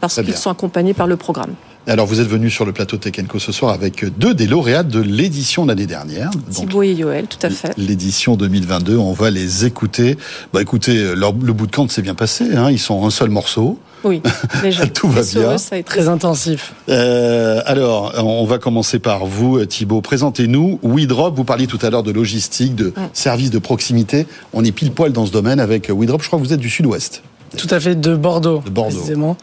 Parce 0.00 0.20
qu'ils 0.22 0.36
sont 0.36 0.50
accompagnés 0.50 0.94
par 0.94 1.06
le 1.06 1.16
programme. 1.16 1.54
Alors, 1.88 2.06
vous 2.06 2.20
êtes 2.20 2.28
venu 2.28 2.50
sur 2.50 2.66
le 2.66 2.72
plateau 2.72 2.98
Tech 2.98 3.14
Co 3.28 3.38
ce 3.38 3.50
soir 3.50 3.72
avec 3.72 4.04
deux 4.18 4.34
des 4.34 4.46
lauréats 4.46 4.82
de 4.82 5.00
l'édition 5.00 5.62
de 5.64 5.68
l'année 5.70 5.86
dernière. 5.86 6.30
Thibaut 6.50 6.82
et 6.82 6.92
Yoël, 6.92 7.26
tout 7.26 7.38
à 7.46 7.48
fait. 7.48 7.72
L'édition 7.78 8.36
2022, 8.36 8.98
on 8.98 9.14
va 9.14 9.30
les 9.30 9.64
écouter. 9.64 10.18
Bah 10.52 10.60
écoutez, 10.60 11.14
leur- 11.16 11.32
le 11.32 11.52
bootcamp 11.54 11.88
s'est 11.88 12.02
bien 12.02 12.14
passé. 12.14 12.54
Hein, 12.54 12.70
ils 12.70 12.78
sont 12.78 13.06
un 13.06 13.10
seul 13.10 13.30
morceau. 13.30 13.78
Oui, 14.04 14.20
déjà. 14.62 14.86
Tout 14.86 15.08
va 15.08 15.22
bien. 15.22 15.56
ça 15.56 15.76
a 15.76 15.78
été 15.78 15.88
Très 15.88 16.08
intensif. 16.08 16.74
Euh, 16.90 17.62
alors, 17.64 18.12
on 18.22 18.44
va 18.44 18.58
commencer 18.58 18.98
par 18.98 19.24
vous, 19.24 19.64
Thibaut. 19.64 20.02
Présentez-nous 20.02 20.78
WeDrop. 20.82 21.34
Vous 21.34 21.44
parliez 21.44 21.66
tout 21.66 21.78
à 21.80 21.88
l'heure 21.88 22.02
de 22.02 22.12
logistique, 22.12 22.74
de 22.74 22.92
services 23.14 23.50
de 23.50 23.58
proximité. 23.58 24.26
On 24.52 24.62
est 24.62 24.72
pile 24.72 24.92
poil 24.92 25.12
dans 25.12 25.24
ce 25.24 25.32
domaine 25.32 25.58
avec 25.58 25.88
WeDrop. 25.88 26.20
Je 26.22 26.26
crois 26.26 26.38
que 26.38 26.44
vous 26.44 26.52
êtes 26.52 26.60
du 26.60 26.68
Sud-Ouest. 26.70 27.22
Tout 27.56 27.68
à 27.70 27.80
fait, 27.80 27.94
de 27.94 28.14
Bordeaux. 28.14 28.62
De 28.64 28.70
Bordeaux. 28.70 28.94
Précisément. 28.94 29.36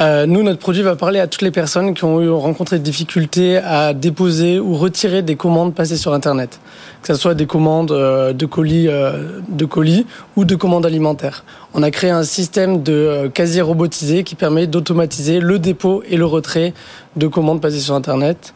Euh, 0.00 0.24
nous, 0.26 0.42
notre 0.42 0.58
produit 0.58 0.82
va 0.82 0.96
parler 0.96 1.20
à 1.20 1.26
toutes 1.26 1.42
les 1.42 1.50
personnes 1.50 1.92
qui 1.94 2.02
ont 2.04 2.20
eu 2.22 2.30
rencontré 2.30 2.78
des 2.78 2.82
difficultés 2.82 3.58
à 3.58 3.92
déposer 3.92 4.58
ou 4.58 4.74
retirer 4.74 5.20
des 5.22 5.36
commandes 5.36 5.74
passées 5.74 5.96
sur 5.98 6.14
Internet. 6.14 6.60
Que 7.02 7.08
ce 7.12 7.20
soit 7.20 7.34
des 7.34 7.46
commandes 7.46 7.92
euh, 7.92 8.32
de 8.32 8.46
colis, 8.46 8.88
euh, 8.88 9.40
de 9.48 9.64
colis 9.66 10.06
ou 10.36 10.44
de 10.44 10.54
commandes 10.54 10.86
alimentaires. 10.86 11.44
On 11.74 11.82
a 11.82 11.90
créé 11.90 12.10
un 12.10 12.22
système 12.24 12.82
de 12.82 12.92
euh, 12.92 13.28
casier 13.28 13.60
robotisé 13.60 14.24
qui 14.24 14.34
permet 14.34 14.66
d'automatiser 14.66 15.38
le 15.40 15.58
dépôt 15.58 16.02
et 16.08 16.16
le 16.16 16.24
retrait 16.26 16.72
de 17.16 17.26
commandes 17.26 17.60
passées 17.60 17.80
sur 17.80 17.94
Internet. 17.94 18.54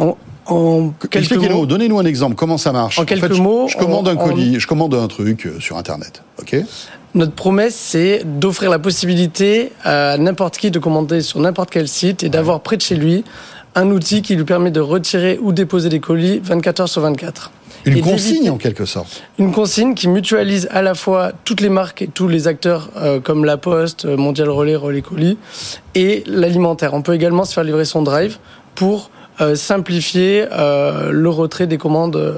En, 0.00 0.16
en 0.46 0.90
quelques 1.08 1.16
Expliquez-nous, 1.30 1.56
mots, 1.58 1.66
donnez-nous 1.66 1.98
un 2.00 2.04
exemple. 2.04 2.34
Comment 2.34 2.58
ça 2.58 2.72
marche 2.72 2.98
En 2.98 3.04
quelques 3.04 3.32
fait, 3.32 3.40
mots, 3.40 3.68
je, 3.68 3.76
commande 3.76 4.08
on- 4.08 4.10
un 4.10 4.16
on- 4.16 4.28
colis, 4.28 4.58
je 4.58 4.66
commande 4.66 4.94
un 4.94 5.06
truc 5.06 5.46
euh, 5.46 5.60
sur 5.60 5.76
Internet. 5.76 6.22
Ok? 6.40 6.56
Notre 7.14 7.32
promesse, 7.32 7.76
c'est 7.76 8.22
d'offrir 8.24 8.70
la 8.70 8.80
possibilité 8.80 9.70
à 9.84 10.18
n'importe 10.18 10.58
qui 10.58 10.70
de 10.70 10.78
commander 10.80 11.20
sur 11.20 11.38
n'importe 11.38 11.70
quel 11.70 11.86
site 11.86 12.24
et 12.24 12.28
d'avoir 12.28 12.60
près 12.60 12.76
de 12.76 12.82
chez 12.82 12.96
lui 12.96 13.24
un 13.76 13.90
outil 13.90 14.22
qui 14.22 14.34
lui 14.36 14.44
permet 14.44 14.70
de 14.70 14.80
retirer 14.80 15.38
ou 15.40 15.52
déposer 15.52 15.88
des 15.88 16.00
colis 16.00 16.40
24 16.42 16.80
heures 16.80 16.88
sur 16.88 17.02
24. 17.02 17.52
Une 17.86 18.00
consigne 18.00 18.50
en 18.50 18.56
quelque 18.56 18.84
sorte. 18.84 19.22
Une 19.38 19.52
consigne 19.52 19.94
qui 19.94 20.08
mutualise 20.08 20.68
à 20.70 20.80
la 20.80 20.94
fois 20.94 21.32
toutes 21.44 21.60
les 21.60 21.68
marques 21.68 22.02
et 22.02 22.08
tous 22.08 22.28
les 22.28 22.48
acteurs 22.48 22.90
euh, 22.96 23.20
comme 23.20 23.44
La 23.44 23.58
Poste, 23.58 24.06
euh, 24.06 24.16
Mondial 24.16 24.48
Relais, 24.48 24.76
Relais 24.76 25.02
Colis 25.02 25.38
et 25.94 26.24
l'alimentaire. 26.26 26.94
On 26.94 27.02
peut 27.02 27.14
également 27.14 27.44
se 27.44 27.52
faire 27.52 27.64
livrer 27.64 27.84
son 27.84 28.02
drive 28.02 28.38
pour 28.74 29.10
euh, 29.40 29.54
simplifier 29.54 30.46
euh, 30.52 31.10
le 31.10 31.28
retrait 31.28 31.66
des 31.66 31.78
commandes 31.78 32.34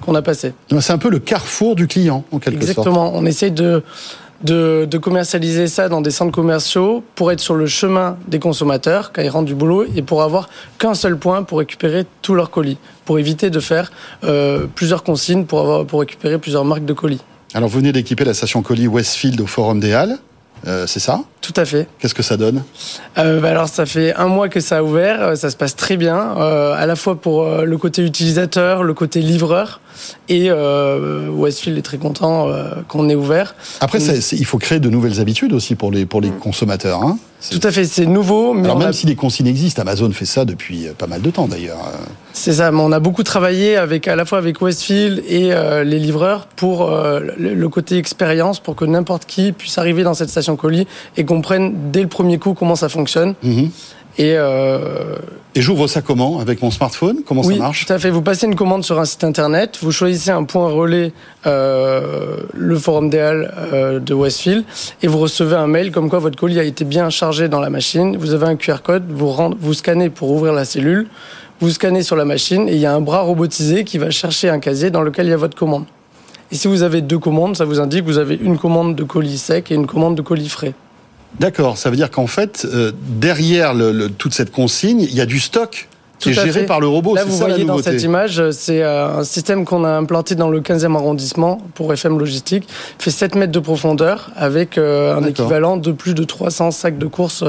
qu'on 0.00 0.14
a 0.14 0.22
passées. 0.22 0.52
C'est 0.80 0.92
un 0.92 0.98
peu 0.98 1.10
le 1.10 1.18
carrefour 1.18 1.76
du 1.76 1.86
client 1.86 2.24
en 2.32 2.38
quelque 2.38 2.64
sorte. 2.64 2.78
Exactement. 2.78 3.12
On 3.14 3.26
essaye 3.26 3.50
de, 3.50 3.82
de, 4.42 4.86
de 4.90 4.98
commercialiser 4.98 5.66
ça 5.66 5.88
dans 5.88 6.00
des 6.00 6.10
centres 6.10 6.32
commerciaux 6.32 7.02
pour 7.14 7.32
être 7.32 7.40
sur 7.40 7.54
le 7.54 7.66
chemin 7.66 8.16
des 8.26 8.38
consommateurs 8.38 9.12
quand 9.12 9.22
ils 9.22 9.28
rentrent 9.28 9.46
du 9.46 9.54
boulot 9.54 9.84
et 9.96 10.02
pour 10.02 10.22
avoir 10.22 10.48
qu'un 10.78 10.94
seul 10.94 11.16
point 11.16 11.42
pour 11.42 11.58
récupérer 11.58 12.06
tous 12.22 12.34
leurs 12.34 12.50
colis, 12.50 12.78
pour 13.04 13.18
éviter 13.18 13.50
de 13.50 13.60
faire 13.60 13.90
euh, 14.24 14.66
plusieurs 14.74 15.02
consignes 15.02 15.44
pour, 15.44 15.60
avoir, 15.60 15.84
pour 15.84 16.00
récupérer 16.00 16.38
plusieurs 16.38 16.64
marques 16.64 16.84
de 16.84 16.92
colis. 16.92 17.22
Alors 17.54 17.68
vous 17.68 17.78
venez 17.78 17.92
d'équiper 17.92 18.24
la 18.24 18.34
station 18.34 18.62
colis 18.62 18.86
Westfield 18.86 19.40
au 19.40 19.46
Forum 19.46 19.80
des 19.80 19.92
Halles. 19.92 20.18
Euh, 20.66 20.88
c'est 20.88 20.98
ça? 20.98 21.20
Tout 21.40 21.54
à 21.56 21.64
fait. 21.64 21.86
Qu'est-ce 22.00 22.14
que 22.14 22.22
ça 22.24 22.36
donne? 22.36 22.64
Euh, 23.16 23.40
bah 23.40 23.50
alors 23.50 23.68
ça 23.68 23.86
fait 23.86 24.12
un 24.16 24.26
mois 24.26 24.48
que 24.48 24.58
ça 24.58 24.78
a 24.78 24.82
ouvert, 24.82 25.36
ça 25.36 25.50
se 25.50 25.56
passe 25.56 25.76
très 25.76 25.96
bien, 25.96 26.36
euh, 26.36 26.74
à 26.76 26.84
la 26.84 26.96
fois 26.96 27.14
pour 27.14 27.48
le 27.48 27.78
côté 27.78 28.02
utilisateur, 28.02 28.82
le 28.82 28.92
côté 28.92 29.20
livreur, 29.20 29.80
et 30.28 30.50
euh, 30.50 31.28
Westfield 31.28 31.78
est 31.78 31.82
très 31.82 31.98
content 31.98 32.48
euh, 32.48 32.70
qu'on 32.88 33.08
ait 33.08 33.14
ouvert. 33.14 33.54
Après, 33.80 33.98
il 33.98 34.44
faut 34.44 34.58
créer 34.58 34.80
de 34.80 34.90
nouvelles 34.90 35.20
habitudes 35.20 35.52
aussi 35.52 35.74
pour 35.74 35.90
les, 35.90 36.06
pour 36.06 36.20
les 36.20 36.30
consommateurs. 36.30 37.02
Hein 37.02 37.18
Tout 37.50 37.60
à 37.62 37.70
fait, 37.70 37.84
c'est 37.84 38.06
nouveau, 38.06 38.54
mais 38.54 38.64
Alors 38.64 38.78
même 38.78 38.88
a- 38.88 38.92
si 38.92 39.06
les 39.06 39.14
consignes 39.14 39.46
existent, 39.46 39.82
Amazon 39.82 40.10
fait 40.12 40.24
ça 40.26 40.44
depuis 40.44 40.86
euh, 40.88 40.92
pas 40.96 41.06
mal 41.06 41.22
de 41.22 41.30
temps 41.30 41.48
d'ailleurs. 41.48 41.78
C'est 42.32 42.52
ça, 42.54 42.70
mais 42.70 42.80
on 42.80 42.92
a 42.92 43.00
beaucoup 43.00 43.22
travaillé 43.22 43.76
avec 43.76 44.06
à 44.06 44.14
la 44.16 44.24
fois 44.24 44.38
avec 44.38 44.60
Westfield 44.62 45.22
et 45.28 45.52
euh, 45.52 45.82
les 45.84 45.98
livreurs 45.98 46.46
pour 46.46 46.82
euh, 46.90 47.20
le, 47.38 47.68
côté 47.68 47.96
expérience, 47.96 48.60
pour 48.60 48.76
que 48.76 48.84
n'importe 48.84 49.24
qui 49.26 49.52
puisse 49.52 49.78
arriver 49.78 50.02
dans 50.04 50.14
cette 50.14 50.30
station 50.30 50.56
colis 50.56 50.86
et 51.16 51.24
comprenne 51.24 51.90
dès 51.90 52.02
le 52.02 52.08
premier 52.08 52.38
coup 52.38 52.54
comment 52.54 52.76
ça 52.76 52.88
fonctionne. 52.88 53.34
Mhm. 53.42 53.70
Et, 54.18 54.34
euh, 54.36 55.14
Et 55.54 55.60
j'ouvre 55.60 55.86
ça 55.86 56.02
comment 56.02 56.40
Avec 56.40 56.60
mon 56.60 56.70
smartphone 56.72 57.18
Comment 57.24 57.42
oui, 57.42 57.54
ça 57.54 57.60
marche? 57.62 57.86
tout 57.86 57.92
à 57.92 57.98
fait. 58.00 58.10
Vous 58.10 58.20
passez 58.22 58.46
une 58.46 58.56
commande 58.56 58.84
sur 58.84 58.98
un 58.98 59.04
site 59.04 59.22
internet, 59.22 59.78
vous 59.80 59.92
choisissez 59.92 60.30
un 60.30 60.42
point 60.44 60.68
relais, 60.68 61.12
euh, 61.46 62.36
le 62.52 62.76
forum 62.76 63.10
des 63.10 63.18
Halles 63.20 63.54
euh, 63.72 64.00
de 64.00 64.14
Westfield, 64.14 64.64
et 65.02 65.06
vous 65.06 65.18
recevez 65.18 65.54
un 65.56 65.66
mail 65.68 65.92
comme 65.92 66.10
quoi 66.10 66.18
votre 66.18 66.36
colis 66.38 66.58
a 66.58 66.64
été 66.64 66.84
bien 66.84 67.10
chargé 67.10 67.48
dans 67.48 67.60
la 67.60 67.70
machine. 67.70 68.16
Vous 68.16 68.32
avez 68.34 68.46
un 68.46 68.56
QR 68.56 68.78
code, 68.82 69.04
vous, 69.08 69.28
rend- 69.28 69.54
vous 69.58 69.74
scannez 69.74 70.10
pour 70.10 70.30
ouvrir 70.32 70.52
la 70.52 70.64
cellule, 70.64 71.06
vous 71.60 71.70
scannez 71.70 72.02
sur 72.02 72.16
la 72.16 72.24
machine, 72.24 72.68
et 72.68 72.72
il 72.74 72.80
y 72.80 72.86
a 72.86 72.94
un 72.94 73.00
bras 73.00 73.20
robotisé 73.22 73.84
qui 73.84 73.98
va 73.98 74.10
chercher 74.10 74.48
un 74.48 74.58
casier 74.58 74.90
dans 74.90 75.02
lequel 75.02 75.26
il 75.26 75.30
y 75.30 75.32
a 75.32 75.36
votre 75.36 75.56
commande. 75.56 75.84
Et 76.50 76.56
si 76.56 76.66
vous 76.66 76.82
avez 76.82 77.02
deux 77.02 77.18
commandes, 77.18 77.56
ça 77.56 77.64
vous 77.64 77.78
indique 77.78 78.00
que 78.00 78.06
vous 78.10 78.18
avez 78.18 78.34
une 78.34 78.58
commande 78.58 78.96
de 78.96 79.04
colis 79.04 79.38
sec 79.38 79.70
et 79.70 79.74
une 79.74 79.86
commande 79.86 80.14
de 80.16 80.22
colis 80.22 80.48
frais. 80.48 80.74
D'accord, 81.40 81.78
ça 81.78 81.90
veut 81.90 81.96
dire 81.96 82.10
qu'en 82.10 82.26
fait, 82.26 82.66
euh, 82.72 82.92
derrière 83.08 83.74
le- 83.74 83.92
le- 83.92 84.08
toute 84.10 84.34
cette 84.34 84.50
consigne, 84.50 85.00
il 85.02 85.14
y 85.14 85.20
a 85.20 85.26
du 85.26 85.38
stock 85.40 85.88
qui 86.18 86.30
est 86.30 86.32
Tout 86.32 86.40
à 86.40 86.44
géré 86.46 86.60
fait. 86.60 86.66
par 86.66 86.80
le 86.80 86.88
robot. 86.88 87.14
Là, 87.14 87.24
vous 87.24 87.30
ça 87.36 87.46
la 87.46 87.54
voyez 87.54 87.64
dans 87.64 87.80
cette 87.80 88.02
image, 88.02 88.40
euh, 88.40 88.50
c'est 88.50 88.82
euh, 88.82 89.18
un 89.20 89.24
système 89.24 89.64
qu'on 89.64 89.84
a 89.84 89.90
implanté 89.90 90.34
dans 90.34 90.48
le 90.50 90.60
15e 90.60 90.96
arrondissement 90.96 91.60
pour 91.74 91.92
FM 91.92 92.18
Logistique. 92.18 92.64
Il 92.98 93.02
fait 93.04 93.10
7 93.12 93.36
mètres 93.36 93.52
de 93.52 93.60
profondeur 93.60 94.30
avec 94.36 94.78
un 94.78 95.22
équivalent 95.24 95.76
de 95.76 95.92
plus 95.92 96.14
de 96.14 96.24
300 96.24 96.72
sacs 96.72 96.98
de 96.98 97.06
course. 97.06 97.44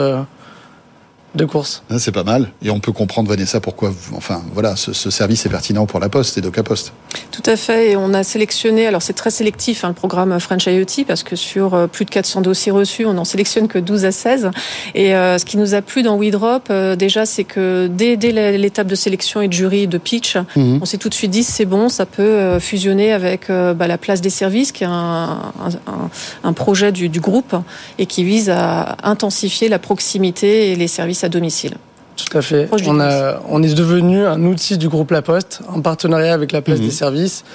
De 1.35 1.45
course. 1.45 1.83
Ah, 1.89 1.99
C'est 1.99 2.11
pas 2.11 2.23
mal. 2.23 2.49
Et 2.63 2.69
on 2.71 2.79
peut 2.79 2.91
comprendre, 2.91 3.29
Vanessa, 3.29 3.59
pourquoi, 3.59 3.89
vous- 3.91 4.15
enfin, 4.17 4.41
voilà, 4.53 4.75
ce, 4.75 4.93
ce 4.93 5.09
service 5.11 5.45
est 5.45 5.49
pertinent 5.49 5.85
pour 5.85 5.99
la 5.99 6.09
Poste 6.09 6.37
et 6.37 6.41
Doca 6.41 6.63
Poste. 6.63 6.91
Tout 7.31 7.43
à 7.45 7.55
fait. 7.55 7.91
Et 7.91 7.95
on 7.95 8.13
a 8.13 8.23
sélectionné, 8.23 8.87
alors 8.87 9.01
c'est 9.01 9.13
très 9.13 9.29
sélectif, 9.31 9.83
hein, 9.83 9.89
le 9.89 9.93
programme 9.93 10.39
French 10.39 10.65
IoT, 10.65 11.05
parce 11.07 11.23
que 11.23 11.35
sur 11.35 11.73
euh, 11.75 11.87
plus 11.87 12.05
de 12.05 12.09
400 12.09 12.41
dossiers 12.41 12.71
reçus, 12.71 13.05
on 13.05 13.13
n'en 13.13 13.25
sélectionne 13.25 13.67
que 13.67 13.77
12 13.79 14.05
à 14.05 14.11
16. 14.11 14.49
Et 14.95 15.15
euh, 15.15 15.37
ce 15.37 15.45
qui 15.45 15.57
nous 15.57 15.75
a 15.75 15.81
plu 15.81 16.01
dans 16.03 16.17
WeDrop, 16.17 16.63
euh, 16.71 16.95
déjà, 16.95 17.25
c'est 17.25 17.43
que 17.43 17.87
dès, 17.91 18.17
dès 18.17 18.31
l'étape 18.57 18.87
de 18.87 18.95
sélection 18.95 19.41
et 19.41 19.47
de 19.47 19.53
jury 19.53 19.87
de 19.87 19.97
pitch, 19.97 20.35
Mhm. 20.55 20.79
on 20.81 20.85
s'est 20.85 20.97
tout 20.97 21.09
de 21.09 21.13
suite 21.13 21.31
dit, 21.31 21.43
c'est 21.43 21.65
bon, 21.65 21.89
ça 21.89 22.05
peut 22.07 22.23
euh, 22.23 22.59
fusionner 22.59 23.11
avec 23.13 23.49
euh, 23.49 23.73
bah, 23.73 23.87
la 23.87 23.97
place 23.97 24.21
des 24.21 24.29
services, 24.31 24.71
qui 24.71 24.83
est 24.83 24.87
un, 24.87 24.91
un, 24.93 25.69
un- 25.87 26.09
un 26.43 26.53
projet 26.53 26.91
du, 26.91 27.07
du 27.09 27.19
groupe 27.19 27.55
et 27.99 28.05
qui 28.07 28.23
vise 28.23 28.49
à 28.49 28.97
intensifier 29.03 29.69
la 29.69 29.79
proximité 29.79 30.71
et 30.71 30.75
les 30.75 30.87
services 30.87 31.18
à 31.25 31.29
domicile. 31.29 31.75
Tout 32.17 32.37
à 32.37 32.41
fait. 32.41 32.67
On, 32.87 32.99
a, 32.99 33.39
on 33.47 33.63
est 33.63 33.73
devenu 33.73 34.25
un 34.25 34.43
outil 34.43 34.77
du 34.77 34.89
groupe 34.89 35.11
La 35.11 35.21
Poste 35.21 35.61
en 35.73 35.79
partenariat 35.81 36.33
avec 36.33 36.51
la 36.51 36.61
place 36.61 36.79
Mhm. 36.79 36.85
des 36.85 36.91
services. 36.91 37.45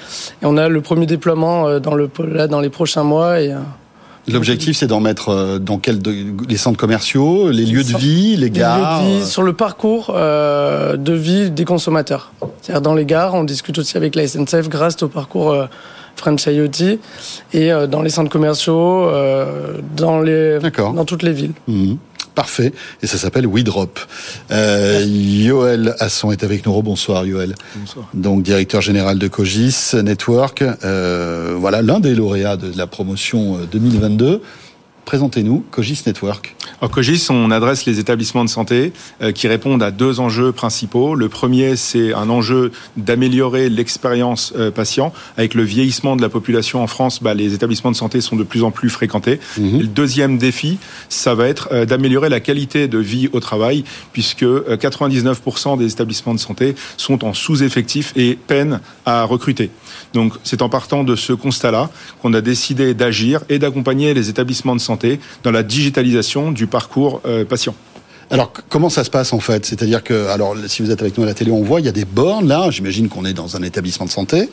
Et 0.43 0.47
on 0.47 0.57
a 0.57 0.69
le 0.71 0.81
premier 0.81 1.05
déploiement 1.07 1.67
euh, 1.69 1.81
dans, 1.81 1.95
le, 1.95 2.09
là, 2.27 2.47
dans 2.47 2.61
les 2.61 2.71
prochains 2.71 3.03
mois. 3.05 3.41
Et, 3.43 3.53
euh, 3.53 3.59
L'objectif, 4.27 4.75
c'est 4.79 4.87
d'en 4.87 5.01
mettre 5.01 5.29
euh, 5.29 5.59
dans 5.59 5.77
quel, 5.77 6.01
de- 6.01 6.15
les 6.49 6.57
centres 6.57 6.79
commerciaux, 6.79 7.51
les 7.51 7.67
lieux 7.67 7.85
de 7.85 7.95
vie, 7.99 8.37
les 8.37 8.45
Les 8.47 8.51
gares. 8.51 9.03
lieux 9.03 9.07
de 9.19 9.19
vie, 9.19 9.27
sur 9.27 9.43
le 9.43 9.53
parcours 9.53 10.15
euh, 10.17 10.97
de 10.97 11.13
vie 11.13 11.51
des 11.51 11.67
consommateurs. 11.67 12.33
C'est-à-dire 12.63 12.81
dans 12.81 12.95
les 12.95 13.05
gares, 13.05 13.35
on 13.35 13.45
discute 13.45 13.79
aussi 13.79 13.99
avec 13.99 14.15
la 14.15 14.27
SNCF 14.27 14.71
grâce 14.71 15.03
au 15.03 15.09
parcours 15.09 15.51
euh, 15.53 15.67
French 16.17 16.47
IoT 16.47 16.99
et 17.53 17.71
euh, 17.71 17.87
dans 17.87 18.01
les 18.01 18.09
centres 18.09 18.31
commerciaux, 18.31 19.05
euh, 19.11 19.75
dans, 19.95 20.21
les, 20.21 20.59
dans 20.79 21.05
toutes 21.05 21.23
les 21.23 21.33
villes. 21.33 21.53
Mhm. 21.69 21.99
Parfait. 22.35 22.73
Et 23.03 23.07
ça 23.07 23.17
s'appelle 23.17 23.47
WeDrop. 23.47 24.01
Euh, 24.51 25.05
Yoël 25.07 25.95
Asson 26.01 26.33
est 26.33 26.43
avec 26.43 26.67
nous. 26.67 26.83
Bonsoir 26.83 27.25
Yoël. 27.27 27.55
Bonsoir. 27.77 28.09
Donc 28.15 28.43
directeur 28.43 28.81
général 28.81 29.19
de 29.19 29.29
Cogis 29.29 29.93
Network. 30.03 30.63
Euh, 30.85 31.55
voilà 31.59 31.83
l'un 31.83 32.01
des 32.01 32.15
lauréats 32.15 32.57
de 32.57 32.77
la 32.77 32.87
promotion 32.87 33.59
2022. 33.71 34.43
Présentez-nous 35.05 35.65
Cogis 35.71 36.03
Network. 36.07 36.57
Alors 36.81 36.91
Cogis, 36.91 37.27
on 37.29 37.51
adresse 37.51 37.85
les 37.85 37.99
établissements 37.99 38.45
de 38.45 38.49
santé 38.49 38.93
euh, 39.23 39.33
qui 39.33 39.49
répondent 39.49 39.83
à 39.83 39.91
deux 39.91 40.19
enjeux 40.21 40.51
principaux. 40.53 41.15
Le 41.15 41.29
premier, 41.29 41.77
c'est 41.77 42.15
un 42.15 42.31
enjeu 42.31 42.73
d'améliorer 42.97 43.69
l'expérience 43.69 44.53
euh, 44.57 44.71
patient. 44.71 45.13
Avec 45.37 45.55
le 45.55 45.63
vieillissement 45.63 46.17
de 46.17 46.23
la 46.23 46.29
population 46.29 46.83
en 46.83 46.87
France, 46.87 47.23
bah, 47.23 47.35
les 47.35 47.53
établissements 47.55 47.91
de 47.91 47.97
santé 47.97 48.21
sont 48.21 48.37
de 48.37 48.45
plus 48.45 48.63
en 48.63 48.71
plus 48.71 48.89
fréquentés. 48.89 49.41
Mhm. 49.59 49.81
Le 49.81 49.87
deuxième 49.87 50.39
défi, 50.39 50.79
ça 51.09 51.35
va 51.35 51.49
être 51.49 51.69
euh, 51.73 51.85
d'améliorer 51.85 52.29
la 52.29 52.41
qualité 52.41 52.89
de 52.89 52.99
vie 52.99 53.29
au 53.33 53.41
travail, 53.41 53.85
puisque 54.13 54.43
euh, 54.43 54.77
99% 54.77 55.79
des 55.79 55.93
établissements 55.93 56.35
de 56.35 56.41
santé 56.41 56.75
sont 56.97 57.25
en 57.25 57.35
sous-effectif 57.35 58.13
et 58.17 58.39
peinent 58.47 58.81
à 59.05 59.25
recruter. 59.25 59.71
Donc 60.15 60.33
c'est 60.45 60.63
en 60.63 60.69
partant 60.69 61.05
de 61.05 61.15
ce 61.15 61.33
constat-là 61.33 61.91
qu'on 62.23 62.33
a 62.33 62.41
décidé 62.41 62.95
d'agir 62.95 63.43
et 63.49 63.59
d'accompagner 63.59 64.15
les 64.15 64.29
établissements 64.31 64.75
de 64.75 64.81
santé 64.81 64.94
dans 65.43 65.51
la 65.51 65.63
digitalisation 65.63 66.53
du 66.53 66.67
parcours 66.67 67.21
euh, 67.27 67.45
patient. 67.45 67.75
Alors 68.31 68.53
comment 68.69 68.89
ça 68.89 69.05
se 69.05 69.11
passe 69.11 69.33
en 69.33 69.41
fait? 69.41 69.67
C'est-à-dire 69.67 70.03
que, 70.03 70.29
alors 70.29 70.57
si 70.67 70.83
vous 70.83 70.91
êtes 70.91 71.03
avec 71.03 71.17
nous 71.19 71.25
à 71.25 71.27
la 71.27 71.35
télé, 71.35 71.51
on 71.51 71.63
voit 71.63 71.81
il 71.81 71.87
y 71.87 71.91
a 71.91 71.93
des 71.93 72.07
bornes 72.07 72.49
là. 72.49 72.71
J'imagine 72.71 73.09
qu'on 73.09 73.25
est 73.25 73.35
dans 73.35 73.57
un 73.57 73.63
établissement 73.63 74.07
de 74.07 74.11
santé. 74.11 74.49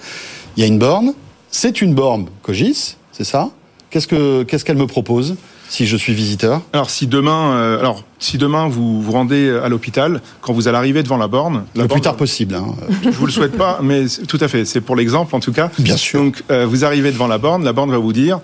Il 0.58 0.62
y 0.62 0.64
a 0.64 0.68
une 0.68 0.78
borne. 0.80 1.14
C'est 1.50 1.82
une 1.82 1.94
borne 1.94 2.28
Cogis, 2.44 2.96
c'est 3.12 3.24
ça? 3.24 3.50
Qu'est-ce 3.90 4.08
que 4.08 4.44
qu'est-ce 4.44 4.64
qu'elle 4.66 4.78
me 4.78 4.88
propose 4.88 5.36
si 5.70 5.86
je 5.86 5.96
suis 5.98 6.14
visiteur? 6.14 6.62
Alors 6.74 6.90
si 6.90 7.08
demain, 7.08 7.54
euh, 7.54 7.80
alors 7.80 8.04
si 8.20 8.38
demain 8.38 8.68
vous 8.68 9.02
vous 9.02 9.12
rendez 9.12 9.50
à 9.64 9.68
l'hôpital, 9.70 10.22
quand 10.42 10.54
vous 10.54 10.68
allez 10.68 10.78
arriver 10.78 11.02
devant 11.04 11.18
la 11.18 11.28
borne, 11.28 11.64
la 11.76 11.84
Le 11.84 11.88
borne- 11.88 12.00
plus 12.00 12.02
tard 12.02 12.16
possible. 12.18 12.56
Hein. 12.56 12.68
Je 13.04 13.10
vous 13.10 13.26
le 13.26 13.32
souhaite 13.32 13.58
pas, 13.58 13.80
mais 13.82 14.06
tout 14.28 14.38
à 14.42 14.48
fait. 14.50 14.64
C'est 14.66 14.82
pour 14.82 14.96
l'exemple 14.98 15.34
en 15.36 15.40
tout 15.40 15.54
cas. 15.54 15.72
Bien 15.80 15.98
sûr. 15.98 16.22
Donc 16.22 16.44
euh, 16.52 16.66
vous 16.66 16.84
arrivez 16.86 17.12
devant 17.12 17.28
la 17.28 17.38
borne, 17.38 17.64
la 17.64 17.74
borne 17.74 17.92
va 17.92 17.98
vous 17.98 18.14
dire 18.14 18.40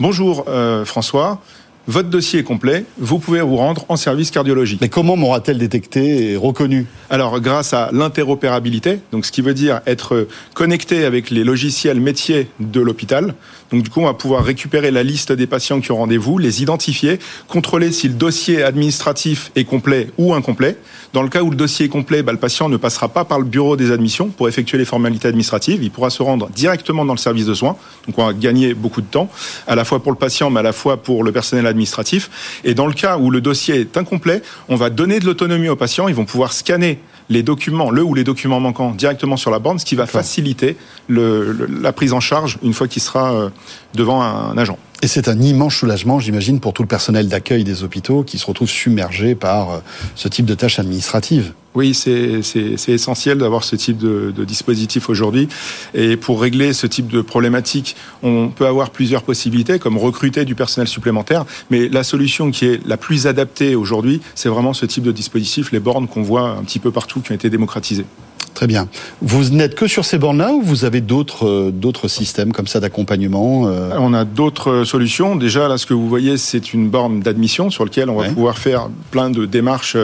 bonjour 0.00 0.44
euh, 0.48 0.84
François, 0.84 1.40
votre 1.88 2.08
dossier 2.08 2.40
est 2.40 2.44
complet, 2.44 2.84
vous 2.98 3.18
pouvez 3.18 3.40
vous 3.40 3.56
rendre 3.56 3.84
en 3.88 3.96
service 3.96 4.30
cardiologie. 4.30 4.78
Mais 4.80 4.88
comment 4.88 5.16
m'aura-t-elle 5.16 5.58
détecté 5.58 6.30
et 6.30 6.36
reconnu? 6.36 6.86
Alors 7.10 7.40
grâce 7.40 7.74
à 7.74 7.90
l'interopérabilité, 7.92 9.00
donc 9.10 9.26
ce 9.26 9.32
qui 9.32 9.42
veut 9.42 9.54
dire 9.54 9.80
être 9.86 10.28
connecté 10.54 11.04
avec 11.04 11.30
les 11.30 11.42
logiciels 11.42 12.00
métiers 12.00 12.48
de 12.60 12.80
l'hôpital. 12.80 13.34
Donc 13.72 13.82
du 13.82 13.90
coup, 13.90 14.00
on 14.00 14.04
va 14.04 14.14
pouvoir 14.14 14.44
récupérer 14.44 14.90
la 14.90 15.02
liste 15.02 15.32
des 15.32 15.46
patients 15.46 15.80
qui 15.80 15.90
ont 15.92 15.96
rendez-vous, 15.96 16.36
les 16.36 16.62
identifier, 16.62 17.18
contrôler 17.48 17.90
si 17.90 18.06
le 18.06 18.14
dossier 18.14 18.62
administratif 18.62 19.50
est 19.56 19.64
complet 19.64 20.08
ou 20.18 20.34
incomplet. 20.34 20.76
Dans 21.14 21.22
le 21.22 21.28
cas 21.28 21.42
où 21.42 21.50
le 21.50 21.56
dossier 21.56 21.86
est 21.86 21.88
complet, 21.88 22.22
bah, 22.22 22.32
le 22.32 22.38
patient 22.38 22.68
ne 22.68 22.76
passera 22.76 23.08
pas 23.08 23.24
par 23.24 23.38
le 23.38 23.44
bureau 23.46 23.76
des 23.76 23.90
admissions 23.90 24.28
pour 24.28 24.48
effectuer 24.48 24.76
les 24.78 24.84
formalités 24.84 25.28
administratives. 25.28 25.82
Il 25.82 25.90
pourra 25.90 26.10
se 26.10 26.22
rendre 26.22 26.50
directement 26.50 27.04
dans 27.04 27.14
le 27.14 27.18
service 27.18 27.46
de 27.46 27.54
soins. 27.54 27.76
Donc 28.06 28.18
on 28.18 28.26
va 28.26 28.34
gagner 28.34 28.74
beaucoup 28.74 29.00
de 29.00 29.06
temps, 29.06 29.30
à 29.66 29.74
la 29.74 29.84
fois 29.84 30.02
pour 30.02 30.12
le 30.12 30.18
patient, 30.18 30.50
mais 30.50 30.60
à 30.60 30.62
la 30.62 30.72
fois 30.72 30.98
pour 30.98 31.24
le 31.24 31.32
personnel 31.32 31.66
administratif. 31.66 32.60
Et 32.64 32.74
dans 32.74 32.86
le 32.86 32.92
cas 32.92 33.16
où 33.16 33.30
le 33.30 33.40
dossier 33.40 33.80
est 33.80 33.96
incomplet, 33.96 34.42
on 34.68 34.76
va 34.76 34.90
donner 34.90 35.18
de 35.18 35.24
l'autonomie 35.24 35.68
aux 35.68 35.76
patients. 35.76 36.08
Ils 36.08 36.14
vont 36.14 36.26
pouvoir 36.26 36.52
scanner 36.52 36.98
les 37.32 37.42
documents, 37.42 37.90
le 37.90 38.02
ou 38.04 38.14
les 38.14 38.24
documents 38.24 38.60
manquants 38.60 38.92
directement 38.92 39.36
sur 39.36 39.50
la 39.50 39.58
borne, 39.58 39.78
ce 39.78 39.84
qui 39.84 39.96
va 39.96 40.06
faciliter 40.06 40.76
le- 41.08 41.50
le- 41.52 41.66
la 41.66 41.92
prise 41.92 42.12
en 42.12 42.20
charge 42.20 42.58
une 42.62 42.72
fois 42.74 42.86
qu'il 42.88 43.02
sera 43.02 43.32
euh, 43.32 43.48
devant 43.94 44.22
un 44.22 44.56
agent. 44.56 44.78
Et 45.02 45.08
c'est 45.08 45.26
un 45.28 45.40
immense 45.40 45.74
soulagement, 45.74 46.20
j'imagine, 46.20 46.60
pour 46.60 46.72
tout 46.72 46.82
le 46.82 46.88
personnel 46.88 47.28
d'accueil 47.28 47.64
des 47.64 47.82
hôpitaux 47.82 48.22
qui 48.22 48.38
se 48.38 48.46
retrouve 48.46 48.68
submergé 48.68 49.34
par 49.34 49.70
euh, 49.70 49.78
ce 50.14 50.28
type 50.28 50.46
de 50.46 50.54
tâches 50.54 50.78
administratives. 50.78 51.52
Oui, 51.74 51.94
c'est 51.94 52.42
essentiel 52.88 53.38
d'avoir 53.38 53.64
ce 53.64 53.76
type 53.76 53.96
de, 53.96 54.30
de 54.36 54.44
dispositif 54.44 55.08
aujourd'hui. 55.08 55.48
Et 55.94 56.18
pour 56.18 56.40
régler 56.42 56.74
ce 56.74 56.86
type 56.86 57.08
de 57.08 57.22
problématique, 57.22 57.96
on 58.22 58.48
peut 58.48 58.66
avoir 58.66 58.90
plusieurs 58.90 59.22
possibilités, 59.22 59.78
comme 59.78 59.96
recruter 59.96 60.44
du 60.44 60.54
personnel 60.54 60.86
supplémentaire. 60.86 61.46
Mais 61.70 61.88
la 61.88 62.04
solution 62.04 62.50
qui 62.50 62.66
est 62.66 62.86
la 62.86 62.98
plus 62.98 63.26
adaptée 63.26 63.74
aujourd'hui, 63.74 64.20
c'est 64.34 64.50
vraiment 64.50 64.74
ce 64.74 64.84
type 64.84 65.04
de 65.04 65.12
dispositif, 65.12 65.72
les 65.72 65.80
bornes 65.80 66.08
qu'on 66.08 66.22
voit 66.22 66.50
un 66.50 66.62
petit 66.62 66.78
peu 66.78 66.90
partout, 66.90 67.20
qui 67.20 67.32
ont 67.32 67.34
été 67.34 67.48
démocratisées. 67.48 68.04
Très 68.62 68.68
bien. 68.68 68.86
Vous 69.20 69.50
n'êtes 69.50 69.74
que 69.74 69.88
sur 69.88 70.04
ces 70.04 70.18
bornes-là 70.18 70.52
ou 70.52 70.62
vous 70.62 70.84
avez 70.84 71.00
d'autres 71.00 71.48
euh, 71.48 71.72
d'autres 71.72 72.06
systèmes 72.06 72.52
comme 72.52 72.68
ça 72.68 72.78
d'accompagnement 72.78 73.66
euh? 73.66 73.90
On 73.98 74.14
a 74.14 74.24
d'autres 74.24 74.84
solutions. 74.84 75.34
Déjà, 75.34 75.66
là, 75.66 75.78
ce 75.78 75.84
que 75.84 75.94
vous 75.94 76.08
voyez, 76.08 76.36
c'est 76.36 76.72
une 76.72 76.88
borne 76.88 77.18
d'admission 77.18 77.70
sur 77.70 77.84
laquelle 77.84 78.08
on 78.08 78.20
va 78.20 78.28
pouvoir 78.28 78.58
faire 78.58 78.88
plein 79.10 79.30
de 79.30 79.46
démarches 79.46 79.96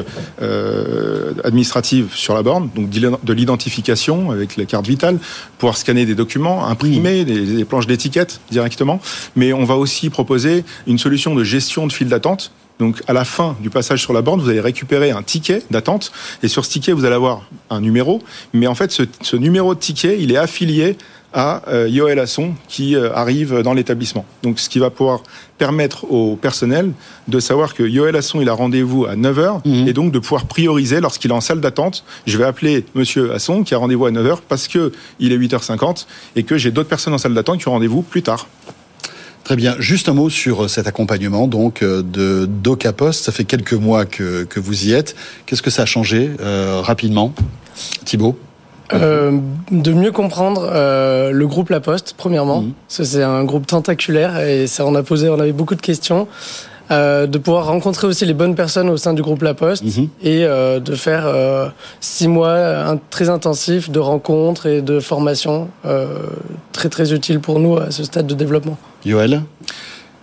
euh, 0.43 1.35
administratives 1.45 2.09
sur 2.15 2.35
la 2.35 2.43
borne, 2.43 2.69
donc 2.75 2.91
de 2.91 3.33
l'identification 3.33 4.33
avec 4.33 4.57
les 4.57 4.67
cartes 4.67 4.89
vitales, 4.89 5.21
pouvoir 5.59 5.77
scanner 5.77 6.05
des 6.05 6.17
documents, 6.17 6.67
imprimer 6.67 7.25
des, 7.25 7.41
des 7.43 7.65
planches 7.65 7.87
d'étiquette 7.87 8.41
directement. 8.51 8.99
Mais 9.37 9.53
on 9.53 9.63
va 9.63 9.77
aussi 9.77 10.11
proposer 10.11 10.65
une 10.89 10.99
solution 10.99 11.37
de 11.37 11.45
gestion 11.45 11.87
de 11.87 11.93
file 11.93 12.09
d'attente. 12.09 12.51
Donc, 12.79 13.03
à 13.07 13.13
la 13.13 13.25
fin 13.25 13.57
du 13.61 13.71
passage 13.71 14.03
sur 14.03 14.13
la 14.13 14.23
borne, 14.23 14.41
vous 14.41 14.49
allez 14.49 14.61
récupérer 14.61 15.11
un 15.11 15.23
ticket 15.23 15.63
d'attente. 15.71 16.13
Et 16.43 16.49
sur 16.49 16.65
ce 16.65 16.71
ticket, 16.71 16.93
vous 16.93 17.05
allez 17.05 17.17
avoir 17.17 17.43
un 17.71 17.81
numéro. 17.81 18.23
Mais 18.53 18.67
en 18.67 18.75
fait, 18.75 18.93
ce, 18.93 19.03
ce 19.21 19.37
numéro 19.37 19.75
de 19.75 19.81
ticket, 19.81 20.19
il 20.21 20.33
est 20.33 20.37
affilié 20.37 20.97
à 21.33 21.63
euh, 21.69 21.89
Yoël 21.89 22.19
Asson 22.19 22.55
qui 22.69 22.97
euh, 22.97 23.13
arrive 23.15 23.61
dans 23.63 23.75
l'établissement. 23.75 24.25
Donc, 24.43 24.59
ce 24.59 24.69
qui 24.69 24.79
va 24.79 24.91
pouvoir 24.91 25.21
permettre 25.59 26.11
au 26.11 26.37
personnel 26.37 26.93
de 27.27 27.41
savoir 27.41 27.75
que 27.75 27.83
Yoël 27.83 28.17
Asson, 28.17 28.41
il 28.41 28.49
a 28.49 28.55
rendez-vous 28.55 29.05
à 29.05 29.15
9h 29.15 29.89
et 29.89 29.93
donc 29.93 30.13
de 30.13 30.19
pouvoir 30.19 30.47
prioriser 30.47 31.01
lorsqu'il 31.01 31.31
est 31.31 31.35
en 31.35 31.41
salle 31.41 31.61
d'attente. 31.61 32.05
Je 32.27 32.39
vais 32.39 32.45
appeler 32.45 32.85
monsieur 32.95 33.33
Asson 33.35 33.63
qui 33.63 33.75
a 33.75 33.79
rendez-vous 33.79 34.07
à 34.07 34.11
9h 34.11 34.39
parce 34.49 34.69
que 34.69 34.93
il 35.19 35.33
est 35.33 35.39
8h50 35.39 36.07
et 36.37 36.45
que 36.45 36.57
j'ai 36.57 36.71
d'autres 36.71 36.89
personnes 36.89 37.15
en 37.15 37.19
salle 37.19 37.35
d'attente 37.35 37.59
qui 37.59 37.69
ont 37.69 37.73
rendez-vous 37.73 38.03
plus 38.03 38.23
tard. 38.23 38.47
Très 39.49 39.57
bien. 39.57 39.77
Juste 39.79 40.11
un 40.11 40.13
mot 40.13 40.29
sur 40.29 40.65
euh, 40.65 40.69
cet 40.69 40.87
accompagnement 40.89 41.49
donc 41.49 41.83
euh, 41.83 42.03
de 42.03 42.45
DocaPost. 42.45 43.25
Ça 43.25 43.33
fait 43.33 43.45
quelques 43.45 43.73
mois 43.73 44.05
que, 44.05 44.45
que 44.45 44.61
vous 44.61 44.89
y 44.89 44.93
êtes. 44.93 45.17
Qu'est-ce 45.47 45.63
que 45.63 45.71
ça 45.71 45.85
a 45.85 45.87
changé 45.87 46.33
euh, 46.39 46.83
rapidement 46.83 47.33
Thibault 48.05 48.39
Euh, 48.93 49.39
de 49.71 49.93
mieux 49.95 50.13
comprendre 50.13 50.69
euh, 50.71 51.31
le 51.31 51.47
groupe 51.47 51.71
La 51.71 51.81
Poste, 51.81 52.15
premièrement. 52.19 52.63
Ça, 52.89 53.07
C'est 53.07 53.23
un 53.23 53.43
groupe 53.45 53.67
tentaculaire 53.67 54.39
et 54.39 54.67
ça, 54.67 54.85
on 54.85 54.95
a 54.95 55.03
posé, 55.03 55.31
on 55.31 55.41
avait 55.41 55.53
beaucoup 55.53 55.77
de 55.77 55.81
questions. 55.81 56.29
Euh, 56.91 57.27
de 57.27 57.37
pouvoir 57.37 57.67
rencontrer 57.67 58.07
aussi 58.07 58.25
les 58.25 58.33
bonnes 58.33 58.55
personnes 58.55 58.89
au 58.89 58.97
sein 58.97 59.13
du 59.13 59.21
groupe 59.21 59.43
La 59.43 59.53
Poste 59.53 59.85
et 60.23 60.45
euh, 60.47 60.81
de 60.81 60.95
faire 60.95 61.25
euh, 61.27 61.69
six 62.01 62.29
mois 62.29 62.57
un- 62.57 62.97
très 63.11 63.29
intensifs 63.29 63.91
de 63.91 63.99
rencontres 63.99 64.65
et 64.65 64.81
de 64.81 64.99
formations 64.99 65.69
euh, 65.85 66.07
très 66.73 66.89
très 66.89 67.13
utiles 67.13 67.41
pour 67.41 67.61
nous 67.61 67.77
à 67.77 67.91
ce 67.91 68.05
stade 68.05 68.27
de 68.27 68.35
développement. 68.35 68.79
Yoël 69.05 69.43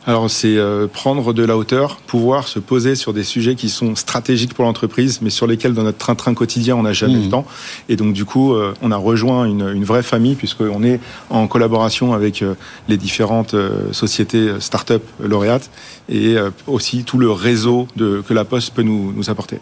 Alors, 0.07 0.30
c'est 0.30 0.57
euh, 0.57 0.86
prendre 0.88 1.34
de 1.34 1.44
la 1.44 1.57
hauteur, 1.57 1.98
pouvoir 1.98 2.48
se 2.48 2.60
poser 2.60 2.94
sur 2.94 3.11
des 3.11 3.23
sujets 3.23 3.56
qui 3.56 3.69
sont 3.69 3.95
stratégiques 3.95 4.53
pour 4.53 4.64
l'entreprise, 4.64 5.19
mais 5.23 5.32
sur 5.32 5.48
lesquels, 5.48 5.73
dans 5.73 5.82
notre 5.82 5.98
train-train 5.98 6.36
quotidien, 6.36 6.76
on 6.76 6.84
n'a 6.84 6.94
jamais 6.94 7.23
le 7.23 7.30
temps. 7.30 7.45
Et 7.90 7.95
donc, 7.95 8.14
du 8.14 8.23
coup, 8.23 8.53
euh, 8.53 8.73
on 8.84 8.91
a 8.91 8.98
rejoint 8.98 9.45
une, 9.45 9.68
une 9.68 9.84
vraie 9.84 10.03
famille, 10.03 10.36
puisqu'on 10.36 10.84
est 10.84 10.99
en 11.32 11.48
collaboration 11.48 12.14
avec 12.14 12.44
euh, 12.44 12.53
les 12.88 12.98
différentes 12.98 13.56
euh, 13.56 13.91
sociétés 13.94 14.60
start-up 14.60 15.03
lauréates 15.19 15.72
et 16.10 16.38
euh, 16.38 16.52
aussi 16.68 17.03
tout 17.03 17.18
le 17.18 17.32
réseau 17.32 17.88
de, 17.95 18.23
que 18.27 18.34
la 18.34 18.45
Poste 18.45 18.73
peut 18.73 18.84
nous, 18.84 19.11
nous 19.14 19.30
apporter. 19.30 19.60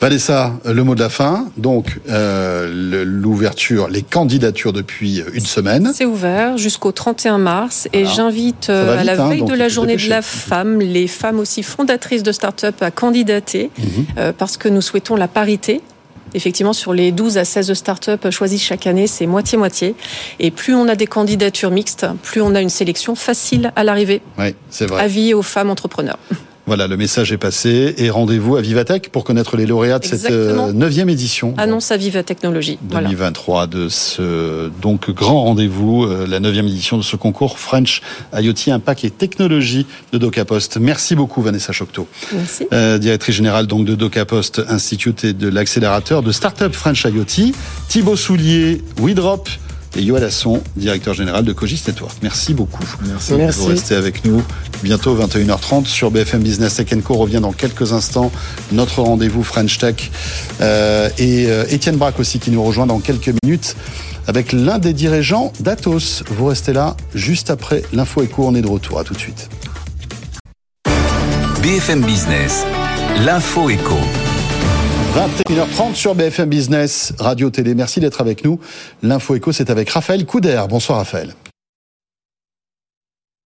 Vanessa, 0.00 0.52
le 0.64 0.84
mot 0.84 0.94
de 0.94 1.00
la 1.00 1.08
fin. 1.08 1.48
Donc, 1.56 1.98
euh, 2.08 3.04
l'ouverture, 3.04 3.88
les 3.88 4.02
candidatures 4.02 4.72
depuis 4.72 5.24
une 5.32 5.44
semaine. 5.44 5.90
C'est 5.92 6.04
ouvert 6.04 6.56
jusqu'au 6.56 6.92
31 6.92 7.38
mars 7.38 7.88
et 7.92 8.06
j'invite 8.06 8.70
euh, 8.70 8.96
à 8.98 9.02
la 9.02 9.20
hein, 9.20 9.28
veille 9.28 9.42
de 9.42 9.54
la 9.54 9.68
journée 9.68 9.96
de 9.96 10.08
la 10.08 10.22
femme, 10.22 10.78
les 10.78 11.08
femmes 11.08 11.40
aussi 11.40 11.64
fondatrices 11.64 12.22
de 12.22 12.30
start-up 12.30 12.76
à 12.80 12.90
candidater 12.92 13.70
Mhm. 13.78 14.06
euh, 14.18 14.32
parce 14.36 14.56
que 14.56 14.68
nous 14.68 14.80
souhaitons 14.82 15.16
la 15.16 15.26
parité. 15.28 15.80
Effectivement, 16.34 16.74
sur 16.74 16.92
les 16.92 17.10
12 17.10 17.38
à 17.38 17.44
16 17.44 17.72
start-up 17.72 18.30
choisies 18.30 18.58
chaque 18.58 18.86
année, 18.86 19.06
c'est 19.06 19.26
moitié-moitié. 19.26 19.94
Et 20.38 20.50
plus 20.50 20.74
on 20.74 20.86
a 20.86 20.94
des 20.94 21.06
candidatures 21.06 21.70
mixtes, 21.70 22.06
plus 22.22 22.40
on 22.42 22.54
a 22.54 22.60
une 22.60 22.68
sélection 22.68 23.14
facile 23.14 23.72
à 23.76 23.82
l'arrivée. 23.82 24.20
Oui, 24.38 24.54
c'est 24.70 24.86
vrai. 24.86 25.02
Avis 25.02 25.32
aux 25.34 25.42
femmes 25.42 25.70
entrepreneurs. 25.70 26.18
Voilà, 26.68 26.86
le 26.86 26.98
message 26.98 27.32
est 27.32 27.38
passé. 27.38 27.94
Et 27.96 28.10
rendez-vous 28.10 28.56
à 28.56 28.60
Vivatech 28.60 29.08
pour 29.08 29.24
connaître 29.24 29.56
les 29.56 29.64
lauréats 29.64 29.98
de 29.98 30.04
cette 30.04 30.26
Exactement. 30.26 30.68
euh, 30.68 30.72
neuvième 30.72 31.08
édition. 31.08 31.54
Annonce 31.56 31.90
à 31.90 31.96
Viva 31.96 32.22
Technologie. 32.22 32.78
Voilà. 32.90 33.08
2023 33.08 33.66
de 33.66 33.88
ce 33.88 34.70
donc 34.82 35.10
grand 35.10 35.44
rendez-vous, 35.44 36.04
euh, 36.04 36.26
la 36.28 36.40
neuvième 36.40 36.66
édition 36.66 36.98
de 36.98 37.02
ce 37.02 37.16
concours 37.16 37.58
French 37.58 38.02
IoT 38.36 38.70
Impact 38.70 39.04
et 39.04 39.10
Technologie 39.10 39.86
de 40.12 40.18
DocaPost. 40.18 40.76
Merci 40.76 41.14
beaucoup 41.16 41.40
Vanessa 41.40 41.72
Chocteau, 41.72 42.06
Merci. 42.34 42.66
euh, 42.72 42.98
directrice 42.98 43.36
générale 43.36 43.66
donc 43.66 43.86
de 43.86 43.94
DocaPost 43.94 44.60
Institute 44.68 45.24
et 45.24 45.32
de 45.32 45.48
l'accélérateur 45.48 46.22
de 46.22 46.32
Startup 46.32 46.72
French 46.74 47.04
IoT. 47.04 47.52
Thibaut 47.88 48.16
Soulier, 48.16 48.82
WeDrop 49.00 49.48
et 49.98 50.02
Yoel 50.02 50.24
Asson, 50.24 50.62
directeur 50.76 51.12
général 51.12 51.44
de 51.44 51.52
Cogis 51.52 51.82
Network. 51.86 52.16
Merci 52.22 52.54
beaucoup. 52.54 52.84
Merci. 53.06 53.32
Vous 53.32 53.66
restez 53.66 53.94
avec 53.94 54.24
nous 54.24 54.42
bientôt 54.82 55.16
21h30 55.16 55.86
sur 55.86 56.10
BFM 56.10 56.42
Business 56.42 56.76
Tech 56.76 56.86
Co. 57.02 57.14
revient 57.14 57.40
dans 57.40 57.52
quelques 57.52 57.92
instants. 57.92 58.30
Notre 58.72 59.02
rendez-vous 59.02 59.42
French 59.42 59.78
Tech 59.78 60.10
euh, 60.60 61.10
et 61.18 61.46
euh, 61.46 61.64
Étienne 61.68 61.96
Braque 61.96 62.20
aussi 62.20 62.38
qui 62.38 62.50
nous 62.50 62.62
rejoint 62.62 62.86
dans 62.86 63.00
quelques 63.00 63.32
minutes 63.42 63.76
avec 64.26 64.52
l'un 64.52 64.78
des 64.78 64.92
dirigeants 64.92 65.52
d'Atos. 65.60 66.22
Vous 66.28 66.46
restez 66.46 66.72
là 66.72 66.96
juste 67.14 67.50
après 67.50 67.82
l'info 67.92 68.22
écho. 68.22 68.46
On 68.46 68.54
est 68.54 68.62
de 68.62 68.68
retour. 68.68 69.00
À 69.00 69.04
tout 69.04 69.14
de 69.14 69.18
suite. 69.18 69.48
BFM 71.62 72.04
Business, 72.04 72.64
l'info 73.24 73.68
écho. 73.68 73.98
21h30 75.14 75.94
sur 75.94 76.14
BFM 76.14 76.48
Business, 76.48 77.12
Radio 77.18 77.50
Télé. 77.50 77.74
Merci 77.74 78.00
d'être 78.00 78.20
avec 78.20 78.44
nous. 78.44 78.60
L'info 79.02 79.34
écho, 79.34 79.52
c'est 79.52 79.70
avec 79.70 79.90
Raphaël 79.90 80.24
Couder. 80.26 80.62
Bonsoir 80.68 80.98
Raphaël. 80.98 81.34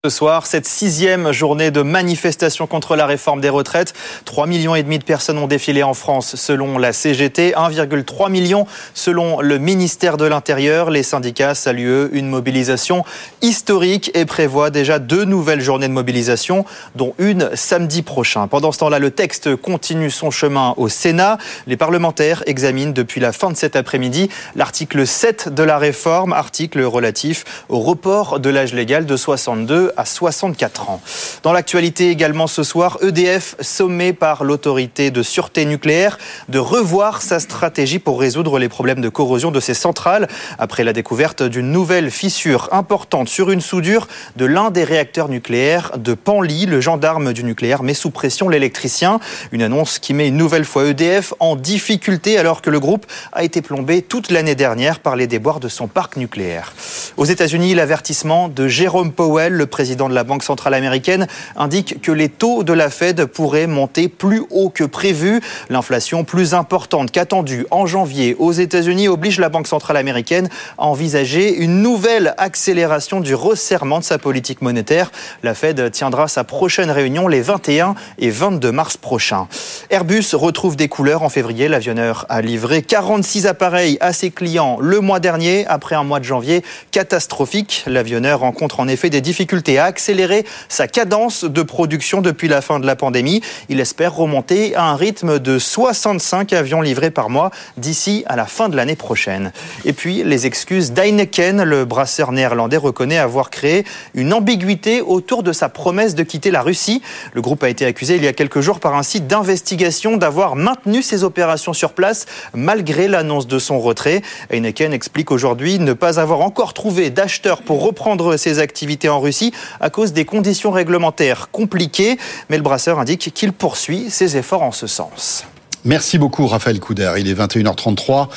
Ce 0.02 0.08
soir, 0.08 0.46
cette 0.46 0.64
sixième 0.64 1.30
journée 1.30 1.70
de 1.70 1.82
manifestation 1.82 2.66
contre 2.66 2.96
la 2.96 3.04
réforme 3.04 3.42
des 3.42 3.50
retraites. 3.50 3.92
3 4.24 4.46
millions 4.46 4.74
et 4.74 4.82
demi 4.82 4.98
de 4.98 5.04
personnes 5.04 5.36
ont 5.36 5.46
défilé 5.46 5.82
en 5.82 5.92
France 5.92 6.36
selon 6.36 6.78
la 6.78 6.94
CGT, 6.94 7.52
1,3 7.52 8.30
million 8.30 8.66
selon 8.94 9.42
le 9.42 9.58
ministère 9.58 10.16
de 10.16 10.24
l'Intérieur. 10.24 10.88
Les 10.88 11.02
syndicats 11.02 11.54
saluent 11.54 12.08
une 12.12 12.30
mobilisation 12.30 13.04
historique 13.42 14.10
et 14.14 14.24
prévoient 14.24 14.70
déjà 14.70 14.98
deux 14.98 15.26
nouvelles 15.26 15.60
journées 15.60 15.88
de 15.88 15.92
mobilisation, 15.92 16.64
dont 16.94 17.12
une 17.18 17.54
samedi 17.54 18.00
prochain. 18.00 18.48
Pendant 18.48 18.72
ce 18.72 18.78
temps-là, 18.78 19.00
le 19.00 19.10
texte 19.10 19.54
continue 19.54 20.10
son 20.10 20.30
chemin 20.30 20.72
au 20.78 20.88
Sénat. 20.88 21.36
Les 21.66 21.76
parlementaires 21.76 22.42
examinent 22.46 22.94
depuis 22.94 23.20
la 23.20 23.32
fin 23.32 23.50
de 23.50 23.56
cet 23.58 23.76
après-midi 23.76 24.30
l'article 24.56 25.06
7 25.06 25.50
de 25.54 25.62
la 25.62 25.76
réforme, 25.76 26.32
article 26.32 26.80
relatif 26.80 27.44
au 27.68 27.80
report 27.80 28.40
de 28.40 28.48
l'âge 28.48 28.72
légal 28.72 29.04
de 29.04 29.14
62 29.18 29.89
à 29.96 30.04
64 30.04 30.90
ans. 30.90 31.00
Dans 31.42 31.52
l'actualité 31.52 32.10
également 32.10 32.46
ce 32.46 32.62
soir, 32.62 32.98
EDF 33.02 33.56
sommé 33.60 34.12
par 34.12 34.44
l'autorité 34.44 35.10
de 35.10 35.22
sûreté 35.22 35.64
nucléaire 35.64 36.18
de 36.48 36.58
revoir 36.58 37.22
sa 37.22 37.40
stratégie 37.40 37.98
pour 37.98 38.20
résoudre 38.20 38.58
les 38.58 38.68
problèmes 38.68 39.00
de 39.00 39.08
corrosion 39.08 39.50
de 39.50 39.60
ses 39.60 39.74
centrales 39.74 40.28
après 40.58 40.84
la 40.84 40.92
découverte 40.92 41.42
d'une 41.42 41.70
nouvelle 41.70 42.10
fissure 42.10 42.68
importante 42.72 43.28
sur 43.28 43.50
une 43.50 43.60
soudure 43.60 44.06
de 44.36 44.44
l'un 44.44 44.70
des 44.70 44.84
réacteurs 44.84 45.28
nucléaires 45.28 45.92
de 45.96 46.14
Panly. 46.14 46.66
Le 46.66 46.80
gendarme 46.80 47.32
du 47.32 47.44
nucléaire 47.44 47.82
met 47.82 47.94
sous 47.94 48.10
pression 48.10 48.48
l'électricien. 48.48 49.20
Une 49.52 49.62
annonce 49.62 49.98
qui 49.98 50.14
met 50.14 50.28
une 50.28 50.36
nouvelle 50.36 50.64
fois 50.64 50.86
EDF 50.86 51.34
en 51.40 51.56
difficulté 51.56 52.38
alors 52.38 52.62
que 52.62 52.70
le 52.70 52.80
groupe 52.80 53.06
a 53.32 53.44
été 53.44 53.62
plombé 53.62 54.02
toute 54.02 54.30
l'année 54.30 54.54
dernière 54.54 55.00
par 55.00 55.16
les 55.16 55.26
déboires 55.26 55.60
de 55.60 55.68
son 55.68 55.88
parc 55.88 56.16
nucléaire. 56.16 56.72
Aux 57.16 57.24
États-Unis, 57.24 57.74
l'avertissement 57.74 58.48
de 58.48 58.68
Jérôme 58.68 59.12
Powell, 59.12 59.52
le 59.52 59.66
président 59.66 59.79
de 59.80 60.14
la 60.14 60.24
Banque 60.24 60.42
centrale 60.42 60.74
américaine, 60.74 61.26
indique 61.56 62.00
que 62.02 62.12
les 62.12 62.28
taux 62.28 62.64
de 62.64 62.72
la 62.72 62.90
Fed 62.90 63.24
pourraient 63.24 63.66
monter 63.66 64.08
plus 64.08 64.42
haut 64.50 64.68
que 64.68 64.84
prévu. 64.84 65.40
L'inflation 65.70 66.24
plus 66.24 66.54
importante 66.54 67.10
qu'attendue 67.10 67.66
en 67.70 67.86
janvier 67.86 68.36
aux 68.38 68.52
États-Unis 68.52 69.08
oblige 69.08 69.40
la 69.40 69.48
Banque 69.48 69.66
centrale 69.66 69.96
américaine 69.96 70.48
à 70.76 70.84
envisager 70.84 71.54
une 71.56 71.82
nouvelle 71.82 72.34
accélération 72.36 73.20
du 73.20 73.34
resserrement 73.34 74.00
de 74.00 74.04
sa 74.04 74.18
politique 74.18 74.60
monétaire. 74.60 75.10
La 75.42 75.54
Fed 75.54 75.90
tiendra 75.92 76.28
sa 76.28 76.44
prochaine 76.44 76.90
réunion 76.90 77.26
les 77.26 77.40
21 77.40 77.94
et 78.18 78.30
22 78.30 78.72
mars 78.72 78.96
prochains. 78.98 79.48
Airbus 79.88 80.34
retrouve 80.34 80.76
des 80.76 80.88
couleurs 80.88 81.22
en 81.22 81.30
février. 81.30 81.68
L'avionneur 81.68 82.26
a 82.28 82.42
livré 82.42 82.82
46 82.82 83.46
appareils 83.46 83.96
à 84.00 84.12
ses 84.12 84.30
clients 84.30 84.76
le 84.80 85.00
mois 85.00 85.20
dernier 85.20 85.66
après 85.66 85.94
un 85.94 86.04
mois 86.04 86.20
de 86.20 86.24
janvier 86.24 86.62
catastrophique. 86.90 87.84
L'avionneur 87.86 88.40
rencontre 88.40 88.80
en 88.80 88.88
effet 88.88 89.10
des 89.10 89.20
difficultés 89.20 89.69
à 89.78 89.84
accélérer 89.84 90.44
sa 90.68 90.88
cadence 90.88 91.44
de 91.44 91.62
production 91.62 92.20
depuis 92.20 92.48
la 92.48 92.60
fin 92.60 92.80
de 92.80 92.86
la 92.86 92.96
pandémie. 92.96 93.42
Il 93.68 93.80
espère 93.80 94.14
remonter 94.14 94.74
à 94.74 94.84
un 94.84 94.96
rythme 94.96 95.38
de 95.38 95.58
65 95.58 96.52
avions 96.52 96.80
livrés 96.80 97.10
par 97.10 97.30
mois 97.30 97.50
d'ici 97.76 98.24
à 98.26 98.36
la 98.36 98.46
fin 98.46 98.68
de 98.68 98.76
l'année 98.76 98.96
prochaine. 98.96 99.52
Et 99.84 99.92
puis, 99.92 100.22
les 100.24 100.46
excuses 100.46 100.92
d'Heineken, 100.92 101.62
le 101.62 101.84
brasseur 101.84 102.32
néerlandais 102.32 102.76
reconnaît 102.76 103.18
avoir 103.18 103.50
créé 103.50 103.84
une 104.14 104.32
ambiguïté 104.32 105.00
autour 105.00 105.42
de 105.42 105.52
sa 105.52 105.68
promesse 105.68 106.14
de 106.14 106.22
quitter 106.22 106.50
la 106.50 106.62
Russie. 106.62 107.02
Le 107.32 107.40
groupe 107.40 107.62
a 107.62 107.68
été 107.68 107.86
accusé 107.86 108.16
il 108.16 108.24
y 108.24 108.28
a 108.28 108.32
quelques 108.32 108.60
jours 108.60 108.80
par 108.80 108.94
un 108.94 109.02
site 109.02 109.26
d'investigation 109.26 110.16
d'avoir 110.16 110.56
maintenu 110.56 111.02
ses 111.02 111.24
opérations 111.24 111.72
sur 111.72 111.92
place 111.92 112.26
malgré 112.54 113.08
l'annonce 113.08 113.46
de 113.46 113.58
son 113.58 113.80
retrait. 113.80 114.22
Heineken 114.50 114.92
explique 114.92 115.30
aujourd'hui 115.30 115.78
ne 115.78 115.92
pas 115.92 116.20
avoir 116.20 116.40
encore 116.40 116.74
trouvé 116.74 117.10
d'acheteurs 117.10 117.62
pour 117.62 117.82
reprendre 117.82 118.36
ses 118.36 118.58
activités 118.58 119.08
en 119.08 119.20
Russie 119.20 119.52
à 119.80 119.90
cause 119.90 120.12
des 120.12 120.24
conditions 120.24 120.70
réglementaires 120.70 121.48
compliquées. 121.50 122.18
Mais 122.48 122.56
le 122.56 122.62
brasseur 122.62 122.98
indique 122.98 123.32
qu'il 123.34 123.52
poursuit 123.52 124.10
ses 124.10 124.36
efforts 124.36 124.62
en 124.62 124.72
ce 124.72 124.86
sens. 124.86 125.44
Merci 125.86 126.18
beaucoup 126.18 126.46
Raphaël 126.46 126.78
Couder. 126.78 127.10
Il 127.18 127.26
est 127.26 127.34
21h33 127.34 128.28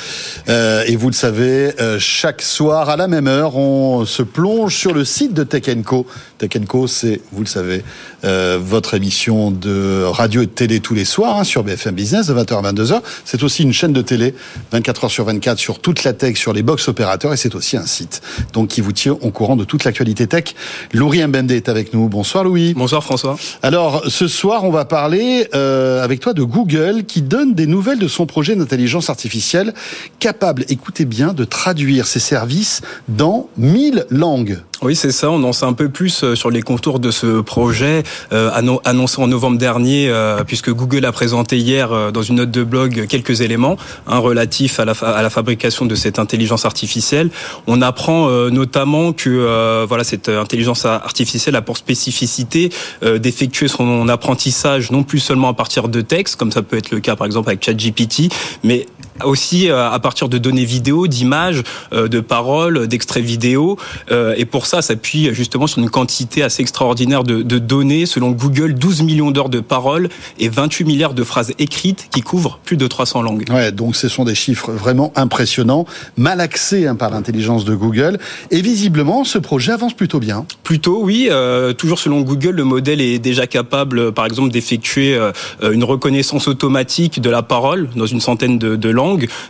euh, 0.48 0.82
et 0.86 0.96
vous 0.96 1.08
le 1.08 1.14
savez, 1.14 1.74
euh, 1.78 1.98
chaque 1.98 2.40
soir 2.40 2.88
à 2.88 2.96
la 2.96 3.06
même 3.06 3.28
heure, 3.28 3.56
on 3.56 4.06
se 4.06 4.22
plonge 4.22 4.74
sur 4.74 4.94
le 4.94 5.04
site 5.04 5.34
de 5.34 5.44
Tech 5.44 5.64
Co. 5.84 6.06
Tech 6.38 6.52
Co, 6.66 6.86
c'est, 6.86 7.20
vous 7.32 7.42
le 7.42 7.46
savez, 7.46 7.84
euh, 8.24 8.58
votre 8.58 8.94
émission 8.94 9.50
de 9.50 10.04
radio 10.04 10.40
et 10.40 10.46
de 10.46 10.50
télé 10.50 10.80
tous 10.80 10.94
les 10.94 11.04
soirs 11.04 11.40
hein, 11.40 11.44
sur 11.44 11.64
BFM 11.64 11.94
Business 11.94 12.28
de 12.28 12.34
20h 12.34 12.64
à 12.64 12.72
22h. 12.72 13.02
C'est 13.26 13.42
aussi 13.42 13.62
une 13.62 13.74
chaîne 13.74 13.92
de 13.92 14.00
télé 14.00 14.34
24h 14.72 15.10
sur 15.10 15.26
24 15.26 15.58
sur 15.58 15.80
toute 15.80 16.04
la 16.04 16.14
tech, 16.14 16.38
sur 16.38 16.54
les 16.54 16.62
box 16.62 16.88
opérateurs 16.88 17.34
et 17.34 17.36
c'est 17.36 17.54
aussi 17.54 17.76
un 17.76 17.86
site 17.86 18.22
donc 18.54 18.68
qui 18.68 18.80
vous 18.80 18.92
tient 18.92 19.18
au 19.20 19.30
courant 19.30 19.56
de 19.56 19.64
toute 19.64 19.84
l'actualité 19.84 20.26
tech. 20.26 20.54
Louis 20.94 21.22
Mbende 21.22 21.50
est 21.50 21.68
avec 21.68 21.92
nous. 21.92 22.08
Bonsoir 22.08 22.42
Louis. 22.44 22.72
Bonsoir 22.72 23.04
François. 23.04 23.36
Alors 23.62 24.04
ce 24.08 24.28
soir, 24.28 24.64
on 24.64 24.70
va 24.70 24.86
parler 24.86 25.46
euh, 25.54 26.02
avec 26.02 26.20
toi 26.20 26.32
de 26.32 26.42
Google 26.42 27.04
qui 27.04 27.20
donne 27.20 27.33
des 27.42 27.66
nouvelles 27.66 27.98
de 27.98 28.08
son 28.08 28.26
projet 28.26 28.54
d'intelligence 28.54 29.10
artificielle 29.10 29.74
capable, 30.20 30.64
écoutez 30.68 31.04
bien, 31.04 31.32
de 31.32 31.44
traduire 31.44 32.06
ses 32.06 32.20
services 32.20 32.80
dans 33.08 33.48
1000 33.56 34.06
langues. 34.10 34.60
Oui, 34.84 34.94
c'est 34.94 35.12
ça. 35.12 35.30
On 35.30 35.42
en 35.44 35.54
sait 35.54 35.64
un 35.64 35.72
peu 35.72 35.88
plus 35.88 36.22
euh, 36.22 36.34
sur 36.34 36.50
les 36.50 36.60
contours 36.60 36.98
de 36.98 37.10
ce 37.10 37.40
projet 37.40 38.02
euh, 38.34 38.50
annoncé 38.84 39.22
en 39.22 39.26
novembre 39.26 39.56
dernier, 39.56 40.10
euh, 40.10 40.44
puisque 40.44 40.70
Google 40.70 41.06
a 41.06 41.12
présenté 41.12 41.56
hier 41.56 42.12
dans 42.12 42.20
une 42.20 42.36
note 42.36 42.50
de 42.50 42.62
blog 42.64 43.06
quelques 43.08 43.40
éléments 43.40 43.78
un 44.06 44.18
relatifs 44.18 44.78
à 44.78 44.84
la, 44.84 44.92
à 44.92 45.22
la 45.22 45.30
fabrication 45.30 45.86
de 45.86 45.94
cette 45.94 46.18
intelligence 46.18 46.66
artificielle. 46.66 47.30
On 47.66 47.80
apprend 47.80 48.28
notamment 48.50 49.14
que 49.14 49.84
voilà 49.88 50.04
cette 50.04 50.28
intelligence 50.28 50.84
artificielle 50.84 51.56
a 51.56 51.62
pour 51.62 51.78
spécificité 51.78 52.70
d'effectuer 53.02 53.68
son 53.68 54.08
apprentissage 54.08 54.90
non 54.90 55.02
plus 55.02 55.20
seulement 55.20 55.48
à 55.48 55.54
partir 55.54 55.88
de 55.88 56.00
textes, 56.00 56.36
comme 56.36 56.52
ça 56.52 56.62
peut 56.62 56.76
être 56.76 56.90
le 56.90 57.00
cas 57.00 57.16
par 57.16 57.26
exemple 57.26 57.48
avec 57.48 57.64
ChatGPT, 57.64 58.32
mais 58.62 58.86
aussi 59.22 59.70
à 59.70 59.98
partir 59.98 60.28
de 60.28 60.38
données 60.38 60.64
vidéo, 60.64 61.06
d'images, 61.06 61.62
de 61.92 62.20
paroles, 62.20 62.86
d'extraits 62.86 63.24
vidéo. 63.24 63.78
Et 64.10 64.44
pour 64.44 64.66
ça, 64.66 64.82
s'appuie 64.82 65.34
justement 65.34 65.66
sur 65.66 65.80
une 65.80 65.90
quantité 65.90 66.42
assez 66.42 66.62
extraordinaire 66.62 67.24
de, 67.24 67.42
de 67.42 67.58
données. 67.58 68.06
Selon 68.06 68.30
Google, 68.30 68.74
12 68.74 69.02
millions 69.02 69.30
d'heures 69.30 69.48
de 69.48 69.60
paroles 69.60 70.08
et 70.38 70.48
28 70.48 70.84
milliards 70.84 71.14
de 71.14 71.24
phrases 71.24 71.52
écrites 71.58 72.08
qui 72.10 72.22
couvrent 72.22 72.58
plus 72.64 72.76
de 72.76 72.86
300 72.86 73.22
langues. 73.22 73.44
Ouais, 73.50 73.72
donc 73.72 73.96
ce 73.96 74.08
sont 74.08 74.24
des 74.24 74.34
chiffres 74.34 74.72
vraiment 74.72 75.12
impressionnants, 75.16 75.86
mal 76.16 76.40
axés 76.40 76.86
hein, 76.86 76.94
par 76.94 77.10
l'intelligence 77.10 77.64
de 77.64 77.74
Google. 77.74 78.18
Et 78.50 78.60
visiblement, 78.60 79.24
ce 79.24 79.38
projet 79.38 79.72
avance 79.72 79.94
plutôt 79.94 80.20
bien. 80.20 80.46
Plutôt, 80.62 81.02
oui. 81.02 81.28
Euh, 81.30 81.72
toujours 81.72 81.98
selon 81.98 82.20
Google, 82.20 82.50
le 82.50 82.64
modèle 82.64 83.00
est 83.00 83.18
déjà 83.18 83.46
capable, 83.46 84.12
par 84.12 84.26
exemple, 84.26 84.50
d'effectuer 84.50 85.14
euh, 85.14 85.32
une 85.72 85.84
reconnaissance 85.84 86.48
automatique 86.48 87.20
de 87.20 87.30
la 87.30 87.42
parole 87.42 87.88
dans 87.96 88.06
une 88.06 88.20
centaine 88.20 88.58
de, 88.58 88.76
de 88.76 88.88
langues 88.88 89.03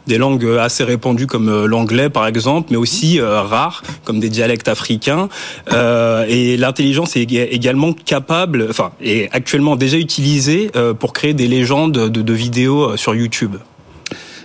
des 0.07 0.19
langues 0.19 0.59
assez 0.61 0.85
répandues 0.85 1.27
comme 1.27 1.67
l'anglais 1.67 2.11
par 2.11 2.27
exemple, 2.27 2.69
mais 2.71 2.77
aussi 2.77 3.21
euh, 3.21 3.43
rares 3.43 3.83
comme 4.05 4.21
des 4.21 4.29
dialectes 4.29 4.69
africains. 4.69 5.29
Euh, 5.73 6.25
et 6.29 6.57
l'intelligence 6.57 7.17
est 7.17 7.23
également 7.23 7.93
capable, 7.93 8.67
enfin, 8.71 8.93
est 9.03 9.29
actuellement 9.33 9.77
déjà 9.77 9.99
utilisée 9.99 10.71
euh, 10.77 10.95
pour 10.95 11.13
créer 11.13 11.35
des 11.35 11.49
légendes 11.49 11.93
de, 11.93 12.23
de 12.23 12.33
vidéos 12.33 12.97
sur 12.97 13.15
YouTube. 13.15 13.57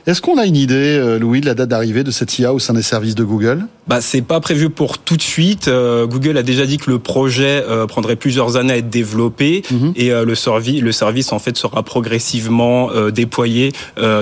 Est-ce 0.07 0.21
qu'on 0.21 0.37
a 0.37 0.45
une 0.45 0.55
idée, 0.55 1.17
Louis, 1.19 1.41
de 1.41 1.45
la 1.45 1.55
date 1.55 1.69
d'arrivée 1.69 2.03
de 2.03 2.11
cette 2.11 2.37
IA 2.39 2.53
au 2.53 2.59
sein 2.59 2.73
des 2.73 2.81
services 2.81 3.15
de 3.15 3.23
Google? 3.23 3.65
Bah, 3.89 4.01
c'est 4.01 4.21
pas 4.21 4.39
prévu 4.39 4.69
pour 4.69 4.99
tout 4.99 5.17
de 5.17 5.21
suite. 5.21 5.67
Euh, 5.67 6.05
Google 6.05 6.37
a 6.37 6.43
déjà 6.43 6.67
dit 6.67 6.77
que 6.77 6.91
le 6.91 6.99
projet 6.99 7.63
euh, 7.67 7.87
prendrait 7.87 8.17
plusieurs 8.17 8.55
années 8.55 8.73
à 8.73 8.77
être 8.77 8.89
développé 8.91 9.63
mm 9.71 9.75
-hmm. 9.75 9.91
et 9.95 10.11
euh, 10.11 10.25
le, 10.25 10.35
servi 10.35 10.79
le 10.79 10.91
service 10.91 11.31
en 11.33 11.39
fait 11.39 11.57
sera 11.57 11.81
progressivement 11.81 12.89
déployé 13.21 13.71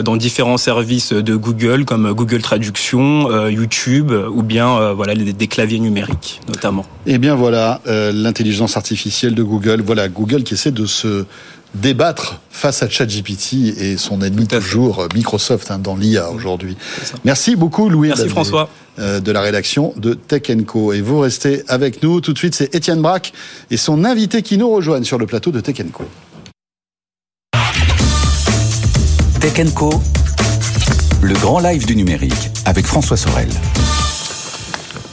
dans 0.08 0.18
différents 0.26 0.62
services 0.72 1.12
de 1.30 1.36
Google 1.36 1.84
comme 1.90 2.06
Google 2.20 2.42
Traduction, 2.42 3.08
YouTube 3.60 4.12
ou 4.38 4.42
bien 4.54 4.70
voilà 5.00 5.14
des 5.16 5.50
claviers 5.56 5.82
numériques 5.88 6.32
notamment. 6.54 6.86
Eh 7.06 7.18
bien 7.18 7.36
voilà 7.36 7.82
l'intelligence 8.28 8.74
artificielle 8.82 9.36
de 9.42 9.44
Google. 9.44 9.80
Voilà 9.90 10.04
Google 10.20 10.42
qui 10.44 10.54
essaie 10.58 10.76
de 10.84 10.86
se 11.00 11.26
débattre 11.76 12.42
face 12.50 12.82
à 12.84 12.90
ChatGPT 12.90 13.78
et 13.78 13.98
son 13.98 14.22
ennemi 14.22 14.48
toujours 14.48 15.02
euh, 15.02 15.08
Microsoft 15.14 15.70
hein, 15.72 15.80
dans 15.80 15.96
l'IA 15.96 16.32
aujourd'hui. 16.32 16.76
Merci 17.24 17.56
beaucoup 17.56 17.90
Louis. 17.90 18.10
Merci 18.10 18.30
François. 18.30 18.70
Euh, 19.00 19.20
de 19.20 19.32
la 19.32 19.42
rédaction 19.42 19.94
de 19.96 20.16
Tech 20.16 20.42
Co. 20.66 20.92
Et 20.92 21.02
vous 21.02 21.20
restez 21.20 21.62
avec 21.68 22.02
nous. 22.02 22.20
Tout 22.20 22.34
de 22.34 22.38
suite, 22.40 22.56
c'est 22.56 22.74
Étienne 22.74 23.00
Braque 23.00 23.32
et 23.70 23.78
son 23.78 24.04
invité 24.04 24.42
qui 24.42 24.58
nous 24.58 24.72
rejoignent 24.72 25.04
sur 25.04 25.20
le 25.20 25.28
plateau 25.28 25.52
de 25.52 25.60
Tech 25.60 25.76
Co. 25.94 26.04
Tech 29.40 29.74
Co, 29.76 30.02
le 31.22 31.36
grand 31.36 31.60
live 31.60 31.86
du 31.86 31.96
numérique 31.96 32.50
avec 32.66 32.88
François 32.88 33.18
Sorel. 33.18 33.50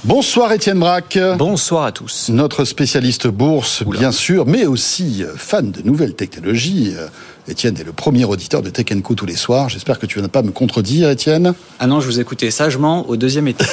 Bonsoir 0.04 0.52
Étienne 0.52 0.80
Braque. 0.80 1.18
Bonsoir 1.38 1.84
à 1.84 1.92
tous. 1.92 2.28
Notre 2.28 2.66
spécialiste 2.66 3.26
bourse, 3.26 3.82
bien 3.84 4.12
sûr, 4.12 4.44
mais 4.44 4.66
aussi 4.66 5.24
fan 5.34 5.70
de 5.70 5.80
nouvelles 5.80 6.14
technologies. 6.14 6.92
Étienne 7.46 7.76
est 7.78 7.84
le 7.84 7.92
premier 7.92 8.24
auditeur 8.24 8.62
de 8.62 8.70
Tech 8.70 8.86
Co 9.02 9.14
tous 9.14 9.26
les 9.26 9.36
soirs. 9.36 9.68
J'espère 9.68 9.98
que 9.98 10.06
tu 10.06 10.18
ne 10.18 10.22
vas 10.22 10.28
pas 10.28 10.42
me 10.42 10.50
contredire, 10.50 11.10
Étienne. 11.10 11.52
Ah 11.78 11.86
non, 11.86 12.00
je 12.00 12.06
vous 12.06 12.18
écoutais 12.18 12.50
sagement 12.50 13.06
au 13.08 13.16
deuxième 13.16 13.48
étage. 13.48 13.68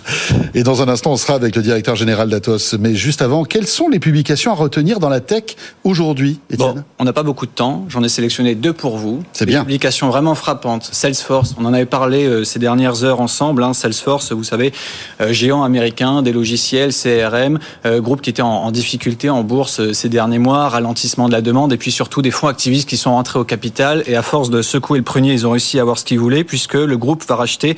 Et 0.54 0.62
dans 0.62 0.82
un 0.82 0.88
instant, 0.88 1.12
on 1.12 1.16
sera 1.16 1.34
avec 1.34 1.54
le 1.54 1.62
directeur 1.62 1.96
général 1.96 2.30
d'Atos. 2.30 2.74
Mais 2.78 2.94
juste 2.94 3.22
avant, 3.22 3.44
quelles 3.44 3.66
sont 3.66 3.88
les 3.88 3.98
publications 3.98 4.52
à 4.52 4.54
retenir 4.54 5.00
dans 5.00 5.08
la 5.08 5.20
tech 5.20 5.56
aujourd'hui, 5.84 6.40
Étienne? 6.50 6.74
Bon, 6.76 6.84
On 6.98 7.04
n'a 7.04 7.12
pas 7.12 7.22
beaucoup 7.22 7.46
de 7.46 7.50
temps. 7.50 7.84
J'en 7.88 8.02
ai 8.02 8.08
sélectionné 8.08 8.54
deux 8.54 8.72
pour 8.72 8.96
vous. 8.96 9.22
C'est 9.32 9.46
bien. 9.46 9.60
Publications 9.60 10.08
vraiment 10.08 10.34
frappantes. 10.34 10.88
Salesforce, 10.90 11.54
on 11.58 11.64
en 11.66 11.74
avait 11.74 11.86
parlé 11.86 12.24
euh, 12.24 12.44
ces 12.44 12.58
dernières 12.58 13.04
heures 13.04 13.20
ensemble. 13.20 13.62
Hein. 13.62 13.74
Salesforce, 13.74 14.32
vous 14.32 14.44
savez, 14.44 14.72
euh, 15.20 15.32
géant 15.32 15.62
américain 15.62 16.22
des 16.22 16.32
logiciels, 16.32 16.92
CRM, 16.92 17.58
euh, 17.84 18.00
groupe 18.00 18.22
qui 18.22 18.30
était 18.30 18.42
en, 18.42 18.48
en 18.48 18.70
difficulté 18.70 19.30
en 19.30 19.44
bourse 19.44 19.92
ces 19.92 20.08
derniers 20.08 20.38
mois, 20.38 20.68
ralentissement 20.68 21.28
de 21.28 21.32
la 21.32 21.42
demande, 21.42 21.72
et 21.72 21.76
puis 21.76 21.92
surtout 21.92 22.22
des 22.22 22.30
fonds 22.30 22.48
activistes 22.48 22.88
qui 22.88 22.96
sont 22.96 23.09
rentrés 23.14 23.38
au 23.38 23.44
capital 23.44 24.02
et 24.06 24.16
à 24.16 24.22
force 24.22 24.50
de 24.50 24.62
secouer 24.62 24.98
le 24.98 25.04
prunier, 25.04 25.32
ils 25.32 25.46
ont 25.46 25.50
réussi 25.50 25.78
à 25.78 25.82
avoir 25.82 25.98
ce 25.98 26.04
qu'ils 26.04 26.20
voulaient 26.20 26.44
puisque 26.44 26.74
le 26.74 26.96
groupe 26.96 27.24
va 27.26 27.36
racheter 27.36 27.76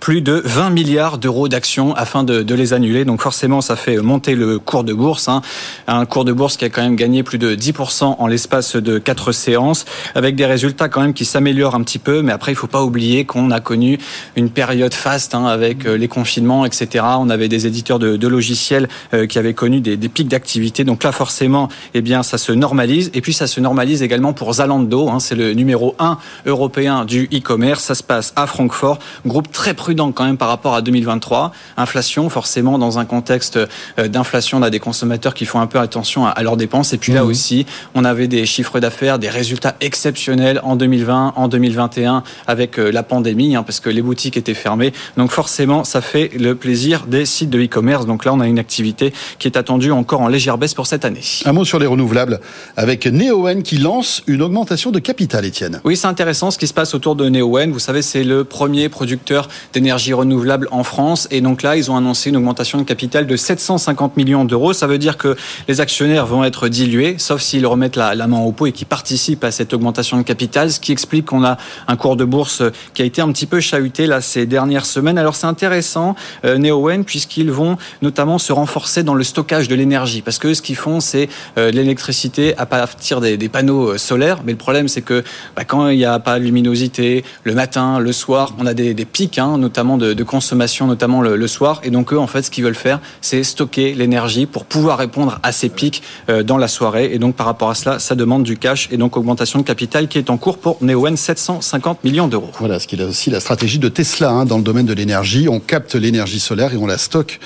plus 0.00 0.20
de 0.20 0.42
20 0.44 0.70
milliards 0.70 1.18
d'euros 1.18 1.48
d'actions 1.48 1.94
afin 1.94 2.24
de, 2.24 2.54
les 2.54 2.72
annuler. 2.72 3.04
Donc 3.04 3.22
forcément, 3.22 3.60
ça 3.60 3.74
fait 3.74 3.96
monter 3.96 4.34
le 4.34 4.58
cours 4.58 4.84
de 4.84 4.92
bourse. 4.92 5.28
Hein. 5.28 5.42
Un 5.88 6.04
cours 6.06 6.24
de 6.24 6.32
bourse 6.32 6.56
qui 6.56 6.64
a 6.64 6.70
quand 6.70 6.82
même 6.82 6.96
gagné 6.96 7.22
plus 7.22 7.38
de 7.38 7.54
10% 7.54 8.16
en 8.18 8.26
l'espace 8.26 8.76
de 8.76 8.98
quatre 8.98 9.32
séances 9.32 9.86
avec 10.14 10.36
des 10.36 10.46
résultats 10.46 10.88
quand 10.88 11.00
même 11.00 11.14
qui 11.14 11.24
s'améliorent 11.24 11.74
un 11.74 11.82
petit 11.82 11.98
peu. 11.98 12.22
Mais 12.22 12.32
après, 12.32 12.52
il 12.52 12.56
faut 12.56 12.66
pas 12.66 12.82
oublier 12.82 13.24
qu'on 13.24 13.50
a 13.50 13.60
connu 13.60 13.98
une 14.36 14.50
période 14.50 14.94
faste 14.94 15.34
hein, 15.34 15.46
avec 15.46 15.86
euh, 15.86 15.96
les 15.96 16.08
confinements, 16.08 16.66
etc. 16.66 17.04
On 17.18 17.30
avait 17.30 17.48
des 17.48 17.66
éditeurs 17.66 17.98
de, 17.98 18.28
logiciels 18.28 18.88
euh, 19.12 19.26
qui 19.26 19.38
avaient 19.38 19.54
connu 19.54 19.80
des, 19.80 19.96
des 19.96 20.08
pics 20.08 20.28
d'activité. 20.28 20.84
Donc 20.84 21.04
là, 21.04 21.12
forcément, 21.12 21.68
eh 21.94 22.02
bien, 22.02 22.22
ça 22.22 22.38
se 22.38 22.52
normalise. 22.52 23.10
Et 23.14 23.20
puis, 23.20 23.32
ça 23.32 23.46
se 23.46 23.60
normalise 23.60 24.02
également 24.02 24.32
pour 24.32 24.52
Zalando 24.52 24.73
Hein, 24.74 25.20
c'est 25.20 25.34
le 25.34 25.52
numéro 25.52 25.94
1 25.98 26.18
européen 26.46 27.04
du 27.04 27.28
e-commerce. 27.32 27.84
Ça 27.84 27.94
se 27.94 28.02
passe 28.02 28.32
à 28.36 28.46
Francfort. 28.46 28.98
Groupe 29.26 29.50
très 29.52 29.74
prudent 29.74 30.10
quand 30.12 30.24
même 30.24 30.36
par 30.36 30.48
rapport 30.48 30.74
à 30.74 30.82
2023. 30.82 31.52
Inflation, 31.76 32.28
forcément, 32.28 32.78
dans 32.78 32.98
un 32.98 33.04
contexte 33.04 33.56
euh, 33.56 34.08
d'inflation, 34.08 34.58
on 34.58 34.62
a 34.62 34.70
des 34.70 34.80
consommateurs 34.80 35.34
qui 35.34 35.44
font 35.44 35.60
un 35.60 35.66
peu 35.66 35.78
attention 35.78 36.26
à 36.26 36.42
leurs 36.42 36.56
dépenses. 36.56 36.92
Et 36.92 36.98
puis 36.98 37.12
là 37.12 37.22
mmh. 37.22 37.28
aussi, 37.28 37.66
on 37.94 38.04
avait 38.04 38.26
des 38.26 38.46
chiffres 38.46 38.80
d'affaires, 38.80 39.18
des 39.18 39.28
résultats 39.28 39.76
exceptionnels 39.80 40.60
en 40.64 40.76
2020, 40.76 41.34
en 41.36 41.48
2021 41.48 42.22
avec 42.46 42.78
euh, 42.78 42.90
la 42.90 43.02
pandémie, 43.02 43.54
hein, 43.54 43.62
parce 43.62 43.80
que 43.80 43.90
les 43.90 44.02
boutiques 44.02 44.36
étaient 44.36 44.54
fermées. 44.54 44.92
Donc 45.16 45.30
forcément, 45.30 45.84
ça 45.84 46.00
fait 46.00 46.30
le 46.36 46.54
plaisir 46.54 47.06
des 47.06 47.26
sites 47.26 47.50
de 47.50 47.62
e-commerce. 47.62 48.06
Donc 48.06 48.24
là, 48.24 48.32
on 48.34 48.40
a 48.40 48.48
une 48.48 48.58
activité 48.58 49.12
qui 49.38 49.48
est 49.48 49.56
attendue 49.56 49.92
encore 49.92 50.20
en 50.20 50.28
légère 50.28 50.58
baisse 50.58 50.74
pour 50.74 50.86
cette 50.86 51.04
année. 51.04 51.20
Un 51.44 51.52
mot 51.52 51.64
sur 51.64 51.78
les 51.78 51.86
renouvelables 51.86 52.40
avec 52.76 53.06
Neoen 53.06 53.62
qui 53.62 53.78
lance 53.78 54.22
une 54.26 54.42
augmentation 54.42 54.63
de 54.64 54.98
capital, 54.98 55.44
Étienne. 55.44 55.80
Oui, 55.84 55.96
c'est 55.96 56.06
intéressant 56.06 56.50
ce 56.50 56.58
qui 56.58 56.66
se 56.66 56.72
passe 56.74 56.94
autour 56.94 57.16
de 57.16 57.28
Neoen. 57.28 57.70
Vous 57.70 57.78
savez, 57.78 58.02
c'est 58.02 58.24
le 58.24 58.44
premier 58.44 58.88
producteur 58.88 59.48
d'énergie 59.72 60.12
renouvelable 60.12 60.68
en 60.70 60.84
France. 60.84 61.28
Et 61.30 61.40
donc 61.40 61.62
là, 61.62 61.76
ils 61.76 61.90
ont 61.90 61.96
annoncé 61.96 62.30
une 62.30 62.36
augmentation 62.36 62.78
de 62.78 62.84
capital 62.84 63.26
de 63.26 63.36
750 63.36 64.16
millions 64.16 64.44
d'euros. 64.44 64.72
Ça 64.72 64.86
veut 64.86 64.98
dire 64.98 65.18
que 65.18 65.36
les 65.68 65.80
actionnaires 65.80 66.26
vont 66.26 66.44
être 66.44 66.68
dilués, 66.68 67.16
sauf 67.18 67.42
s'ils 67.42 67.66
remettent 67.66 67.96
la, 67.96 68.26
main 68.26 68.40
au 68.40 68.52
pot 68.52 68.66
et 68.66 68.72
qui 68.72 68.84
participent 68.84 69.44
à 69.44 69.50
cette 69.50 69.74
augmentation 69.74 70.16
de 70.16 70.22
capital, 70.22 70.72
ce 70.72 70.80
qui 70.80 70.92
explique 70.92 71.26
qu'on 71.26 71.44
a 71.44 71.58
un 71.86 71.96
cours 71.96 72.16
de 72.16 72.24
bourse 72.24 72.62
qui 72.94 73.02
a 73.02 73.04
été 73.04 73.20
un 73.20 73.30
petit 73.32 73.46
peu 73.46 73.60
chahuté 73.60 74.06
là 74.06 74.20
ces 74.20 74.46
dernières 74.46 74.86
semaines. 74.86 75.18
Alors 75.18 75.36
c'est 75.36 75.46
intéressant, 75.46 76.16
euh, 76.44 76.56
Neoen, 76.58 77.04
puisqu'ils 77.04 77.50
vont 77.50 77.76
notamment 78.02 78.38
se 78.38 78.52
renforcer 78.52 79.02
dans 79.02 79.14
le 79.14 79.24
stockage 79.24 79.68
de 79.68 79.74
l'énergie. 79.74 80.22
Parce 80.22 80.38
que 80.38 80.54
ce 80.54 80.62
qu'ils 80.62 80.76
font, 80.76 81.00
c'est 81.00 81.28
euh, 81.58 81.70
l'électricité 81.70 82.56
à 82.56 82.66
partir 82.66 83.20
des, 83.20 83.36
panneaux 83.48 83.90
euh, 83.90 83.98
solaires. 83.98 84.42
Le 84.54 84.58
problème, 84.58 84.88
c'est 84.88 85.02
que 85.02 85.22
bah, 85.56 85.64
quand 85.64 85.88
il 85.88 85.98
n'y 85.98 86.04
a 86.04 86.18
pas 86.18 86.38
de 86.38 86.44
luminosité, 86.44 87.24
le 87.42 87.54
matin, 87.54 87.98
le 87.98 88.12
soir, 88.12 88.54
on 88.58 88.66
a 88.66 88.74
des, 88.74 88.94
pics, 89.04 89.38
hein, 89.38 89.58
notamment 89.58 89.98
de, 89.98 90.22
consommation, 90.22 90.86
notamment 90.86 91.20
le, 91.20 91.46
soir. 91.46 91.80
Et 91.84 91.90
donc, 91.90 92.12
eux, 92.12 92.18
en 92.18 92.26
fait, 92.26 92.42
ce 92.42 92.50
qu'ils 92.50 92.64
veulent 92.64 92.74
faire, 92.74 93.00
c'est 93.20 93.42
stocker 93.44 93.94
l'énergie 93.94 94.46
pour 94.46 94.64
pouvoir 94.64 94.98
répondre 94.98 95.38
à 95.42 95.52
ces 95.52 95.68
pics 95.68 96.02
euh, 96.28 96.42
dans 96.42 96.56
la 96.56 96.68
soirée. 96.68 97.10
Et 97.12 97.18
donc, 97.18 97.36
par 97.36 97.46
rapport 97.46 97.70
à 97.70 97.74
cela, 97.74 97.98
ça 97.98 98.14
demande 98.14 98.44
du 98.44 98.56
cash 98.56 98.88
et 98.90 98.96
donc 98.96 99.16
augmentation 99.16 99.58
de 99.58 99.64
capital 99.64 100.08
qui 100.08 100.18
est 100.18 100.30
en 100.30 100.38
cours 100.38 100.58
pour 100.58 100.78
Neoen, 100.82 101.16
750 101.16 102.04
millions 102.04 102.28
d'euros. 102.28 102.50
Voilà, 102.58 102.78
ce 102.78 102.86
qui 102.86 102.96
est 102.96 103.02
aussi 103.02 103.30
la 103.30 103.40
stratégie 103.40 103.78
de 103.78 103.88
Tesla 103.88 104.30
hein, 104.30 104.44
dans 104.44 104.56
le 104.56 104.62
domaine 104.62 104.86
de 104.86 104.94
l'énergie. 104.94 105.48
On 105.48 105.60
capte 105.60 105.94
l'énergie 105.94 106.40
solaire 106.40 106.72
et 106.72 106.76
on 106.76 106.86
la 106.86 106.98
stocke 106.98 107.40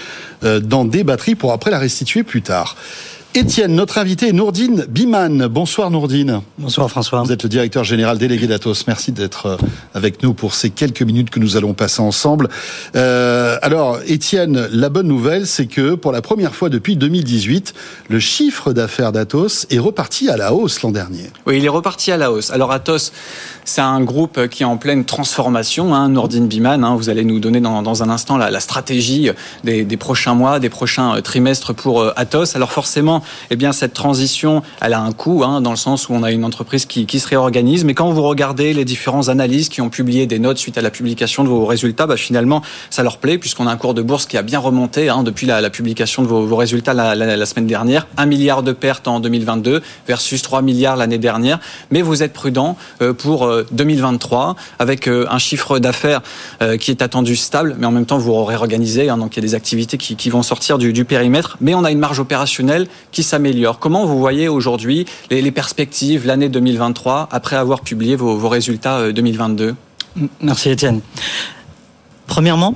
euh, 0.44 0.60
dans 0.60 0.84
des 0.84 1.04
batteries 1.04 1.34
pour 1.34 1.52
après 1.52 1.70
la 1.70 1.78
restituer 1.78 2.22
plus 2.22 2.42
tard. 2.42 2.76
Étienne, 3.34 3.74
notre 3.74 3.98
invité 3.98 4.28
est 4.28 4.32
Nourdine 4.32 4.86
Biman. 4.88 5.48
Bonsoir 5.48 5.90
Nourdine. 5.90 6.40
Bonsoir 6.56 6.88
François. 6.88 7.22
Vous 7.22 7.30
êtes 7.30 7.42
le 7.42 7.50
directeur 7.50 7.84
général 7.84 8.16
délégué 8.16 8.46
d'Atos. 8.46 8.86
Merci 8.86 9.12
d'être 9.12 9.46
euh, 9.46 9.56
avec 9.92 10.22
nous 10.22 10.32
pour 10.32 10.54
ces 10.54 10.70
quelques 10.70 11.02
minutes 11.02 11.28
que 11.28 11.38
nous 11.38 11.58
allons 11.58 11.74
passer 11.74 12.00
ensemble. 12.00 12.48
Euh, 12.96 13.58
alors 13.60 13.98
Étienne, 14.06 14.66
la 14.72 14.88
bonne 14.88 15.06
nouvelle, 15.06 15.46
c'est 15.46 15.66
que 15.66 15.94
pour 15.94 16.10
la 16.10 16.22
première 16.22 16.54
fois 16.54 16.70
depuis 16.70 16.96
2018, 16.96 17.74
le 18.08 18.18
chiffre 18.18 18.72
d'affaires 18.72 19.12
d'Atos 19.12 19.66
est 19.70 19.78
reparti 19.78 20.30
à 20.30 20.38
la 20.38 20.54
hausse 20.54 20.80
l'an 20.80 20.90
dernier. 20.90 21.30
Oui, 21.46 21.58
il 21.58 21.64
est 21.66 21.68
reparti 21.68 22.10
à 22.10 22.16
la 22.16 22.32
hausse. 22.32 22.50
Alors 22.50 22.72
Atos, 22.72 23.12
c'est 23.66 23.82
un 23.82 24.00
groupe 24.00 24.48
qui 24.48 24.62
est 24.62 24.66
en 24.66 24.78
pleine 24.78 25.04
transformation. 25.04 25.94
Hein, 25.94 26.08
Nourdine 26.08 26.48
Biman, 26.48 26.82
hein, 26.82 26.96
vous 26.96 27.10
allez 27.10 27.24
nous 27.24 27.40
donner 27.40 27.60
dans, 27.60 27.82
dans 27.82 28.02
un 28.02 28.08
instant 28.08 28.38
la, 28.38 28.50
la 28.50 28.60
stratégie 28.60 29.30
des, 29.64 29.84
des, 29.84 29.96
prochains 29.98 30.34
mois, 30.34 30.60
des 30.60 30.70
prochains 30.70 31.16
euh, 31.16 31.20
trimestres 31.20 31.74
pour 31.74 32.10
Atos. 32.16 32.56
Alors 32.56 32.72
forcément, 32.72 33.17
eh 33.50 33.56
bien 33.56 33.72
cette 33.72 33.94
transition, 33.94 34.62
elle 34.80 34.94
a 34.94 35.00
un 35.00 35.12
coût, 35.12 35.42
hein, 35.44 35.60
dans 35.60 35.70
le 35.70 35.76
sens 35.76 36.08
où 36.08 36.14
on 36.14 36.22
a 36.22 36.30
une 36.30 36.44
entreprise 36.44 36.86
qui, 36.86 37.06
qui, 37.06 37.20
se 37.20 37.28
réorganise. 37.28 37.84
Mais 37.84 37.94
quand 37.94 38.10
vous 38.10 38.22
regardez 38.22 38.72
les 38.72 38.84
différents 38.84 39.28
analyses 39.28 39.68
qui 39.68 39.80
ont 39.80 39.90
publié 39.90 40.26
des 40.26 40.38
notes 40.38 40.58
suite 40.58 40.78
à 40.78 40.82
la 40.82 40.90
publication 40.90 41.44
de 41.44 41.48
vos 41.48 41.66
résultats, 41.66 42.06
bah, 42.06 42.16
finalement, 42.16 42.62
ça 42.90 43.02
leur 43.02 43.18
plaît, 43.18 43.38
puisqu'on 43.38 43.66
a 43.66 43.70
un 43.70 43.76
cours 43.76 43.94
de 43.94 44.02
bourse 44.02 44.26
qui 44.26 44.36
a 44.36 44.42
bien 44.42 44.58
remonté 44.58 45.08
hein, 45.08 45.22
depuis 45.22 45.46
la, 45.46 45.60
la, 45.60 45.70
publication 45.70 46.22
de 46.22 46.28
vos, 46.28 46.46
vos 46.46 46.56
résultats 46.56 46.94
la, 46.94 47.14
la, 47.14 47.36
la, 47.36 47.46
semaine 47.46 47.66
dernière. 47.66 48.06
Un 48.16 48.26
milliard 48.26 48.62
de 48.62 48.72
pertes 48.72 49.08
en 49.08 49.20
2022 49.20 49.82
versus 50.06 50.42
3 50.42 50.62
milliards 50.62 50.96
l'année 50.96 51.18
dernière. 51.18 51.58
Mais 51.90 52.02
vous 52.02 52.22
êtes 52.22 52.32
prudent 52.32 52.76
euh, 53.02 53.12
pour 53.12 53.46
euh, 53.46 53.66
2023, 53.72 54.56
avec 54.78 55.08
euh, 55.08 55.26
un 55.30 55.38
chiffre 55.38 55.78
d'affaires 55.78 56.22
euh, 56.62 56.76
qui 56.76 56.90
est 56.90 57.02
attendu 57.02 57.36
stable, 57.36 57.76
mais 57.78 57.86
en 57.86 57.90
même 57.90 58.06
temps, 58.06 58.18
vous 58.18 58.44
réorganisez. 58.44 59.08
Hein, 59.08 59.18
donc, 59.18 59.36
il 59.36 59.42
y 59.42 59.44
a 59.44 59.48
des 59.48 59.54
activités 59.54 59.98
qui, 59.98 60.16
qui 60.16 60.30
vont 60.30 60.42
sortir 60.42 60.78
du, 60.78 60.92
du 60.92 61.04
périmètre. 61.04 61.56
Mais 61.60 61.74
on 61.74 61.84
a 61.84 61.90
une 61.90 61.98
marge 61.98 62.20
opérationnelle 62.20 62.88
qui 63.12 63.22
s'améliore. 63.22 63.78
Comment 63.78 64.06
vous 64.06 64.18
voyez 64.18 64.48
aujourd'hui 64.48 65.06
les, 65.30 65.42
les, 65.42 65.50
perspectives, 65.50 66.26
l'année 66.26 66.48
2023, 66.48 67.28
après 67.30 67.56
avoir 67.56 67.80
publié 67.80 68.16
vos, 68.16 68.36
vos 68.36 68.48
résultats 68.48 69.12
2022 69.12 69.74
Merci 70.40 70.70
Étienne. 70.70 71.00
Premièrement, 72.26 72.74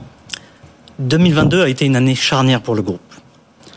2022 0.99 1.63
a 1.63 1.69
été 1.69 1.85
une 1.85 1.97
année 1.97 2.15
charnière 2.15 2.61
pour 2.61 2.75
le 2.75 2.83
groupe. 2.83 3.01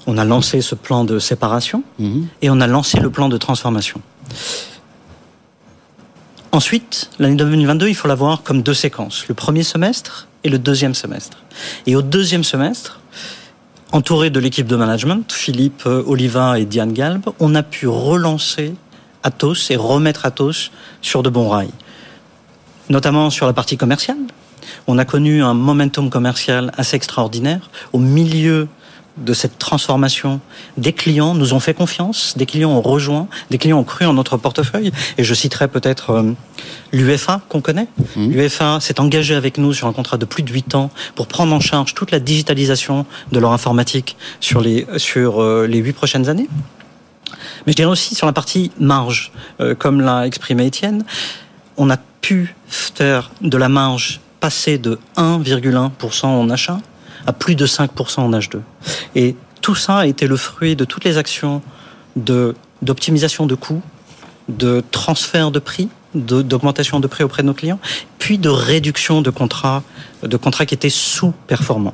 On 0.08 0.18
a 0.18 0.26
lancé 0.26 0.62
ce 0.62 0.76
plan 0.76 1.04
de 1.04 1.20
séparation 1.20 1.84
mmh. 2.00 2.22
et 2.42 2.50
on 2.50 2.62
a 2.62 2.68
lancé 2.68 3.00
le 3.00 3.10
plan 3.10 3.28
de 3.28 3.38
transformation. 3.38 4.02
Ensuite, 6.52 7.10
l'année 7.20 7.36
2022, 7.36 7.90
il 7.90 7.96
faut 7.96 8.08
la 8.08 8.16
voir 8.16 8.44
comme 8.44 8.62
deux 8.62 8.74
séquences. 8.74 9.28
Le 9.28 9.34
premier 9.34 9.64
semestre 9.64 10.28
et 10.44 10.50
le 10.50 10.60
deuxième 10.60 10.94
semestre. 10.94 11.44
Et 11.88 11.96
au 11.96 12.02
deuxième 12.02 12.44
semestre, 12.44 13.02
entouré 13.92 14.30
de 14.30 14.40
l'équipe 14.40 14.68
de 14.68 14.76
management, 14.76 15.32
Philippe 15.32 15.84
euh, 15.86 16.04
Oliva 16.06 16.60
et 16.60 16.66
Diane 16.66 16.94
Galb, 16.94 17.26
on 17.40 17.56
a 17.56 17.64
pu 17.64 17.88
relancer 17.88 18.74
Atos 19.24 19.72
et 19.72 19.76
remettre 19.76 20.26
Atos 20.26 20.72
sur 21.02 21.24
de 21.24 21.30
bons 21.30 21.50
rails. 21.50 21.72
Notamment 22.90 23.30
sur 23.30 23.48
la 23.48 23.54
partie 23.54 23.78
commerciale. 23.78 24.18
On 24.88 24.98
a 24.98 25.06
connu 25.06 25.44
un 25.44 25.54
momentum 25.54 26.10
commercial 26.10 26.72
assez 26.78 26.96
extraordinaire 26.96 27.70
au 27.94 28.00
milieu 28.00 28.68
de 29.18 29.34
cette 29.34 29.58
transformation. 29.58 30.40
Des 30.78 30.94
clients 30.94 31.34
nous 31.34 31.54
ont 31.54 31.60
fait 31.60 31.74
confiance, 31.74 32.34
des 32.38 32.46
clients 32.46 32.72
ont 32.72 32.82
rejoint, 32.82 33.28
des 33.50 33.58
clients 33.58 33.80
ont 33.80 33.84
cru 33.84 34.06
en 34.06 34.14
notre 34.14 34.38
portefeuille. 34.38 34.92
Et 35.18 35.24
je 35.24 35.34
citerai 35.34 35.68
peut-être 35.68 36.12
euh, 36.12 36.34
l'UFA 36.92 37.42
qu'on 37.50 37.62
connaît. 37.62 37.88
Mmh. 38.16 38.32
L'UFA 38.32 38.80
s'est 38.80 39.00
engagé 39.00 39.36
avec 39.36 39.58
nous 39.58 39.74
sur 39.74 39.88
un 39.88 39.94
contrat 39.94 40.18
de 40.18 40.26
plus 40.26 40.44
de 40.44 40.52
8 40.52 40.76
ans 40.76 40.90
pour 41.16 41.28
prendre 41.28 41.54
en 41.54 41.60
charge 41.60 41.94
toute 41.94 42.12
la 42.12 42.20
digitalisation 42.20 43.06
de 43.32 43.40
leur 43.40 43.52
informatique 43.52 44.18
sur 44.40 44.62
les, 44.62 44.86
sur, 44.98 45.42
euh, 45.42 45.68
les 45.68 45.80
8 45.80 45.94
prochaines 45.94 46.30
années. 46.30 46.50
Mais 47.66 47.72
je 47.72 47.78
dirais 47.78 47.90
aussi 47.90 48.16
sur 48.16 48.28
la 48.28 48.34
partie 48.34 48.72
marge, 48.80 49.32
euh, 49.60 49.76
comme 49.76 50.02
l'a 50.02 50.28
exprimé 50.28 50.66
Étienne, 50.66 51.04
on 51.78 51.90
a 51.90 51.98
pu 52.22 52.56
faire 52.68 53.32
de 53.42 53.58
la 53.58 53.70
marge 53.70 54.20
passer 54.40 54.78
de 54.78 55.00
1,1% 55.18 56.26
en 56.26 56.50
achat 56.50 56.80
à 57.26 57.34
plus 57.34 57.56
de 57.56 57.66
5% 57.66 58.22
en 58.22 58.32
H2. 58.32 58.60
Et 59.16 59.36
tout 59.62 59.76
ça 59.76 60.00
a 60.00 60.06
été 60.06 60.28
le 60.28 60.38
fruit 60.38 60.76
de 60.76 60.86
toutes 60.86 61.04
les 61.06 61.18
actions 61.18 61.62
d'optimisation 62.16 63.46
de 63.46 63.56
coûts, 63.56 63.82
de 64.48 64.84
transfert 64.92 65.52
de 65.52 65.60
prix, 65.60 65.90
d'augmentation 66.14 67.00
de, 67.00 67.08
prix 67.08 67.24
auprès 67.24 67.42
de 67.42 67.48
nos 67.48 67.54
clients, 67.54 67.80
puis 68.20 68.38
de 68.38 68.50
réduction 68.50 69.22
de 69.22 69.30
contrats, 69.30 69.84
de 70.24 70.38
contrats 70.38 70.66
qui 70.66 70.74
étaient 70.74 70.90
sous-performants. 70.90 71.94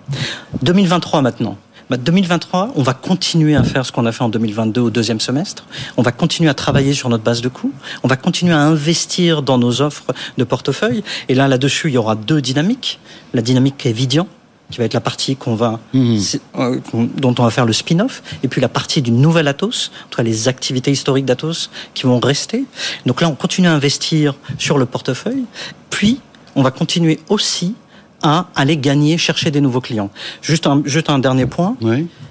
2023 0.61 1.21
maintenant. 1.21 1.57
2023, 1.97 2.67
bah, 2.67 2.73
on 2.75 2.83
va 2.83 2.93
continuer 2.93 3.55
à 3.55 3.63
faire 3.63 3.85
ce 3.85 3.91
qu'on 3.91 4.05
a 4.05 4.11
fait 4.11 4.23
en 4.23 4.29
2022 4.29 4.81
au 4.81 4.89
deuxième 4.89 5.19
semestre. 5.19 5.65
On 5.97 6.01
va 6.01 6.11
continuer 6.11 6.49
à 6.49 6.53
travailler 6.53 6.93
sur 6.93 7.09
notre 7.09 7.23
base 7.23 7.41
de 7.41 7.49
coûts. 7.49 7.73
On 8.03 8.07
va 8.07 8.15
continuer 8.15 8.53
à 8.53 8.59
investir 8.59 9.41
dans 9.41 9.57
nos 9.57 9.81
offres 9.81 10.13
de 10.37 10.43
portefeuille. 10.43 11.03
Et 11.29 11.35
là, 11.35 11.47
là-dessus, 11.47 11.89
il 11.89 11.93
y 11.93 11.97
aura 11.97 12.15
deux 12.15 12.41
dynamiques. 12.41 12.99
La 13.33 13.41
dynamique 13.41 13.85
Evidian, 13.85 14.27
qui 14.71 14.79
va 14.79 14.85
être 14.85 14.93
la 14.93 15.01
partie 15.01 15.35
qu'on 15.35 15.55
va, 15.55 15.79
mhm. 15.93 16.19
euh, 16.57 16.79
dont 17.17 17.35
on 17.37 17.43
va 17.43 17.51
faire 17.51 17.65
le 17.65 17.73
spin-off, 17.73 18.23
et 18.43 18.47
puis 18.47 18.61
la 18.61 18.69
partie 18.69 19.01
du 19.01 19.11
nouvel 19.11 19.47
Atos, 19.47 19.91
en 20.05 20.09
tout 20.09 20.17
cas 20.17 20.23
les 20.23 20.47
activités 20.47 20.91
historiques 20.91 21.25
d'Atos 21.25 21.69
qui 21.93 22.03
vont 22.03 22.19
rester. 22.19 22.65
Donc 23.05 23.21
là, 23.21 23.29
on 23.29 23.35
continue 23.35 23.67
à 23.67 23.73
investir 23.73 24.35
sur 24.57 24.77
le 24.77 24.85
portefeuille, 24.85 25.43
puis 25.89 26.19
on 26.55 26.63
va 26.63 26.71
continuer 26.71 27.19
aussi 27.29 27.75
à 28.23 28.47
aller 28.55 28.77
gagner, 28.77 29.17
chercher 29.17 29.51
des 29.51 29.61
nouveaux 29.61 29.81
clients. 29.81 30.11
Juste 30.41 30.67
un, 30.67 30.81
juste 30.85 31.09
un 31.09 31.19
dernier 31.19 31.45
point. 31.45 31.75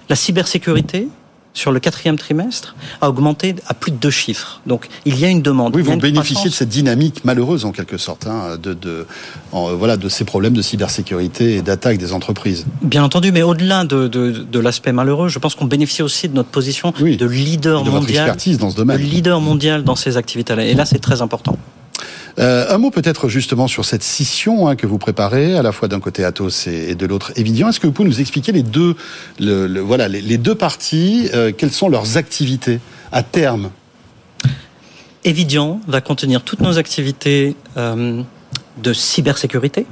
La 0.09 0.17
cybersécurité, 0.17 1.09
sur 1.53 1.73
le 1.73 1.81
quatrième 1.81 2.17
trimestre, 2.17 2.75
a 3.01 3.09
augmenté 3.09 3.57
à 3.67 3.75
plus 3.75 3.91
de 3.91 3.97
deux 3.97 4.11
chiffres. 4.11 4.61
Donc 4.67 4.89
il 5.05 5.19
y 5.19 5.25
a 5.25 5.29
une 5.29 5.43
demande. 5.43 5.75
Oui, 5.75 5.83
vous 5.83 5.97
bénéficiez 5.97 6.49
de 6.49 6.55
cette 6.55 6.69
dynamique 6.69 7.25
malheureuse 7.25 7.65
en 7.65 7.73
quelque 7.73 7.99
sorte, 7.99 8.27
hein, 8.27 8.57
de, 8.63 8.73
de 8.75 9.07
voilà, 9.53 9.97
de 9.97 10.09
ces 10.09 10.25
problèmes 10.25 10.55
de 10.55 10.63
cybersécurité 10.63 11.57
et 11.57 11.63
d'attaque 11.63 11.99
des 11.99 12.13
entreprises. 12.13 12.67
Bien 12.83 13.03
entendu, 13.03 13.33
mais 13.33 13.43
au-delà 13.43 13.85
de, 13.85 14.07
de, 14.09 14.31
de 14.31 14.59
l'aspect 14.61 14.93
malheureux, 14.93 15.29
je 15.29 15.39
pense 15.39 15.55
qu'on 15.55 15.65
bénéficie 15.67 16.03
aussi 16.03 16.29
de 16.29 16.35
notre 16.35 16.51
position 16.51 16.93
de 16.93 17.27
leader 17.27 17.83
de 17.83 17.91
mondial, 17.91 18.27
expertise 18.27 18.59
dans 18.59 18.71
ce 18.71 18.77
domaine. 18.77 18.99
de 18.99 19.03
leader 19.03 19.41
mondial 19.41 19.83
dans 19.85 19.97
ces 19.97 20.17
activités-là. 20.17 20.65
Et 20.65 20.75
là, 20.75 20.85
c'est 20.85 21.01
très 21.01 21.21
important. 21.23 21.57
Euh, 22.39 22.67
un 22.69 22.79
mot 22.79 22.91
peut-être 22.91 23.29
justement 23.29 23.67
sur 23.67 23.85
cette 23.85 24.03
scission 24.03 24.69
hein, 24.69 24.77
que 24.77 24.87
vous 24.87 24.99
préparez, 24.99 25.57
à 25.57 25.63
la 25.63 25.73
fois 25.73 25.89
d'un 25.89 26.01
côté 26.01 26.25
Atos 26.25 26.67
et, 26.67 26.95
de 26.95 27.07
l'autre 27.07 27.33
Evidian. 27.37 27.69
Est-ce 27.69 27.81
que 27.81 27.87
vous 27.87 27.93
pouvez 27.93 28.09
nous 28.09 28.21
expliquer 28.21 28.53
les 28.53 28.63
deux, 28.63 28.97
voilà, 29.39 30.09
les, 30.09 30.39
deux 30.39 30.55
parties, 30.55 31.29
euh, 31.35 31.53
quelles 31.57 31.73
sont 31.73 31.89
leurs 31.89 32.17
activités 32.17 32.81
à 33.13 33.23
terme? 33.23 33.71
Evidian 35.25 35.81
va 35.87 36.01
contenir 36.01 36.43
toutes 36.43 36.61
nos 36.61 36.79
activités 36.79 37.57
euh, 37.77 38.23
de 38.83 38.93
cybersécurité, 38.93 39.87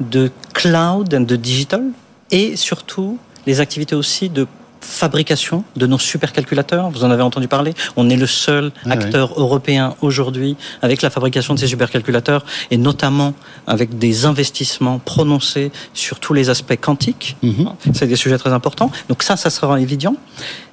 de 0.00 0.30
cloud 0.52 1.08
de 1.08 1.36
digital, 1.36 1.82
et 2.30 2.56
surtout 2.56 3.18
les 3.46 3.60
activités 3.60 3.96
aussi 3.96 4.28
de 4.28 4.46
fabrication 4.88 5.64
de 5.76 5.86
nos 5.86 5.98
supercalculateurs. 5.98 6.90
Vous 6.90 7.04
en 7.04 7.10
avez 7.10 7.22
entendu 7.22 7.46
parler. 7.46 7.74
On 7.96 8.08
est 8.10 8.16
le 8.16 8.26
seul 8.26 8.72
acteur 8.88 9.38
européen 9.38 9.94
aujourd'hui 10.00 10.56
avec 10.82 11.02
la 11.02 11.10
fabrication 11.10 11.54
de 11.54 11.58
ces 11.58 11.66
supercalculateurs 11.66 12.44
et 12.70 12.78
notamment 12.78 13.34
avec 13.66 13.98
des 13.98 14.24
investissements 14.24 14.98
prononcés 14.98 15.70
sur 15.92 16.18
tous 16.20 16.32
les 16.32 16.50
aspects 16.50 16.80
quantiques. 16.80 17.36
Mhm. 17.42 17.70
C'est 17.92 18.06
des 18.06 18.16
sujets 18.16 18.38
très 18.38 18.52
importants. 18.52 18.90
Donc 19.08 19.22
ça, 19.22 19.36
ça 19.36 19.50
sera 19.50 19.80
évident. 19.80 20.16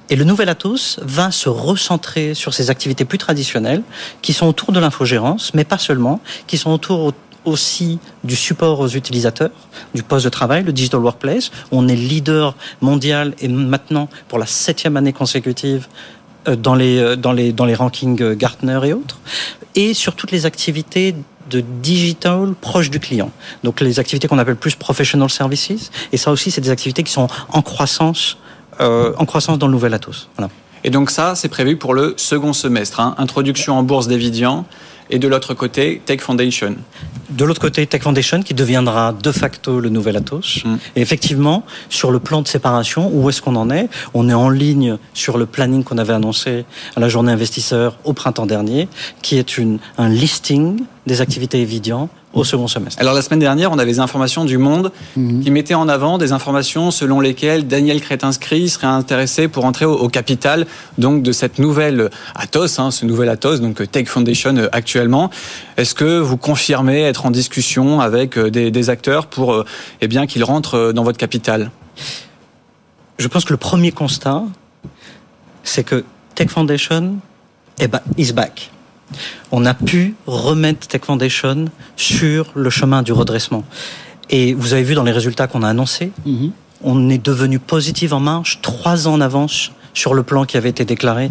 Et 0.09 0.15
le 0.15 0.23
nouvel 0.23 0.49
Atos 0.49 0.99
va 1.01 1.31
se 1.31 1.49
recentrer 1.49 2.35
sur 2.35 2.53
ces 2.53 2.69
activités 2.69 3.05
plus 3.05 3.17
traditionnelles 3.17 3.81
qui 4.21 4.33
sont 4.33 4.45
autour 4.45 4.71
de 4.71 4.79
l'infogérance, 4.79 5.53
mais 5.55 5.63
pas 5.63 5.79
seulement, 5.79 6.19
qui 6.45 6.59
sont 6.59 6.69
autour 6.69 7.13
aussi 7.45 7.99
du 8.23 8.35
support 8.35 8.79
aux 8.79 8.87
utilisateurs, 8.89 9.51
du 9.93 10.03
poste 10.03 10.25
de 10.25 10.29
travail, 10.29 10.63
le 10.63 10.73
Digital 10.73 10.99
Workplace. 10.99 11.51
On 11.71 11.87
est 11.87 11.95
leader 11.95 12.55
mondial 12.81 13.33
et 13.39 13.47
maintenant, 13.47 14.09
pour 14.27 14.39
la 14.39 14.45
septième 14.45 14.97
année 14.97 15.13
consécutive, 15.13 15.87
euh, 16.47 16.55
dans 16.55 16.75
les, 16.75 16.99
euh, 16.99 17.15
dans 17.15 17.31
les, 17.31 17.51
dans 17.51 17.65
les 17.65 17.75
rankings 17.75 18.21
euh, 18.21 18.35
Gartner 18.35 18.79
et 18.83 18.93
autres. 18.93 19.19
Et 19.75 19.93
sur 19.93 20.15
toutes 20.15 20.31
les 20.31 20.45
activités 20.45 21.15
de 21.49 21.61
digital 21.61 22.53
proche 22.59 22.89
du 22.89 22.99
client. 22.99 23.31
Donc 23.63 23.81
les 23.81 23.99
activités 23.99 24.27
qu'on 24.27 24.39
appelle 24.39 24.55
plus 24.55 24.75
professional 24.75 25.29
services. 25.29 25.91
Et 26.11 26.17
ça 26.17 26.31
aussi, 26.31 26.49
c'est 26.49 26.61
des 26.61 26.71
activités 26.71 27.03
qui 27.03 27.11
sont 27.11 27.27
en 27.49 27.61
croissance, 27.61 28.37
en 28.79 29.25
croissance 29.25 29.59
dans 29.59 29.67
le 29.67 29.73
nouvel 29.73 29.93
Atos. 29.93 30.27
Voilà. 30.37 30.49
Et 30.83 30.89
donc 30.89 31.11
ça, 31.11 31.35
c'est 31.35 31.49
prévu 31.49 31.77
pour 31.77 31.93
le 31.93 32.15
second 32.17 32.51
semestre. 32.51 32.99
Hein. 32.99 33.13
Introduction 33.19 33.77
en 33.77 33.83
bourse 33.83 34.07
d'Evidian 34.07 34.65
et 35.09 35.19
de 35.19 35.27
l'autre 35.27 35.53
côté, 35.53 36.01
Tech 36.05 36.21
Foundation. 36.21 36.75
De 37.29 37.45
l'autre 37.45 37.61
côté, 37.61 37.85
Tech 37.85 38.01
Foundation 38.01 38.41
qui 38.41 38.53
deviendra 38.53 39.13
de 39.13 39.31
facto 39.31 39.79
le 39.79 39.89
nouvel 39.89 40.17
Atos. 40.17 40.63
Mm. 40.63 40.75
Et 40.95 41.01
effectivement, 41.01 41.63
sur 41.89 42.11
le 42.11 42.19
plan 42.19 42.41
de 42.41 42.47
séparation, 42.47 43.09
où 43.13 43.29
est-ce 43.29 43.41
qu'on 43.41 43.55
en 43.55 43.69
est? 43.69 43.89
On 44.13 44.29
est 44.29 44.33
en 44.33 44.49
ligne 44.49 44.97
sur 45.13 45.37
le 45.37 45.45
planning 45.45 45.83
qu'on 45.83 45.97
avait 45.97 46.13
annoncé 46.13 46.65
à 46.95 46.99
la 46.99 47.09
journée 47.09 47.31
investisseur 47.31 47.97
au 48.03 48.13
printemps 48.13 48.45
dernier, 48.45 48.87
qui 49.21 49.37
est 49.37 49.57
une, 49.57 49.79
un 49.97 50.09
listing 50.09 50.83
des 51.05 51.21
activités 51.21 51.61
Evidian 51.61 52.09
au 52.35 52.43
second 52.43 52.67
semestre. 52.67 53.01
Alors 53.01 53.13
la 53.13 53.21
semaine 53.21 53.39
dernière, 53.39 53.71
on 53.71 53.79
avait 53.79 53.93
des 53.93 53.99
informations 53.99 54.45
du 54.45 54.57
Monde 54.57 54.91
mhm. 55.15 55.41
qui 55.41 55.51
mettaient 55.51 55.73
en 55.73 55.87
avant 55.87 56.17
des 56.17 56.33
informations 56.33 56.91
selon 56.91 57.21
lesquelles 57.21 57.65
Daniel 57.65 58.01
Crétinscrit 58.01 58.69
serait 58.69 58.87
intéressé 58.87 59.47
pour 59.47 59.65
entrer 59.65 59.85
au, 59.85 60.09
capital 60.09 60.67
donc 60.97 61.23
de 61.23 61.31
cette 61.31 61.57
nouvelle 61.59 62.09
Atos, 62.35 62.77
hein, 62.79 62.91
ce 62.91 63.05
nouvel 63.05 63.29
Atos, 63.29 63.61
donc 63.61 63.89
Tech 63.89 64.07
Foundation 64.07 64.55
euh, 64.57 64.67
actuellement. 64.71 65.29
Est-ce 65.77 65.95
que 65.95 66.19
vous 66.19 66.37
confirmez 66.37 67.01
être 67.01 67.25
en 67.25 67.31
discussion 67.31 68.01
avec 68.01 68.37
euh, 68.37 68.51
des, 68.51 68.89
acteurs 68.89 69.27
pour 69.27 69.53
euh, 69.53 69.65
eh 70.01 70.07
bien 70.07 70.27
qu'ils 70.27 70.43
rentrent 70.43 70.91
dans 70.91 71.03
votre 71.03 71.17
capital? 71.17 71.71
Je 73.17 73.27
pense 73.27 73.45
que 73.45 73.53
le 73.53 73.57
premier 73.57 73.91
constat, 73.91 74.43
c'est 75.63 75.83
que 75.83 76.03
Tech 76.35 76.49
Foundation 76.49 77.15
eh 77.79 77.87
ben, 77.87 78.01
is 78.17 78.33
back 78.33 78.71
on 79.51 79.65
a 79.65 79.73
pu 79.73 80.15
remettre 80.27 80.87
Tech 80.87 81.01
Foundation 81.03 81.65
sur 81.95 82.51
le 82.55 82.69
chemin 82.69 83.03
du 83.03 83.13
redressement. 83.13 83.63
Et 84.29 84.53
vous 84.53 84.73
avez 84.73 84.83
vu 84.83 84.95
dans 84.95 85.03
les 85.03 85.11
résultats 85.11 85.47
qu'on 85.47 85.63
a 85.63 85.69
annoncés, 85.69 86.11
mhm. 86.25 86.51
on 86.83 87.09
est 87.09 87.23
devenu 87.23 87.59
positif 87.59 88.11
en 88.11 88.19
marche 88.19 88.59
trois 88.61 89.07
ans 89.07 89.13
en 89.13 89.21
avance 89.21 89.71
sur 89.93 90.13
le 90.13 90.23
plan 90.23 90.45
qui 90.45 90.57
avait 90.57 90.69
été 90.69 90.85
déclaré 90.85 91.29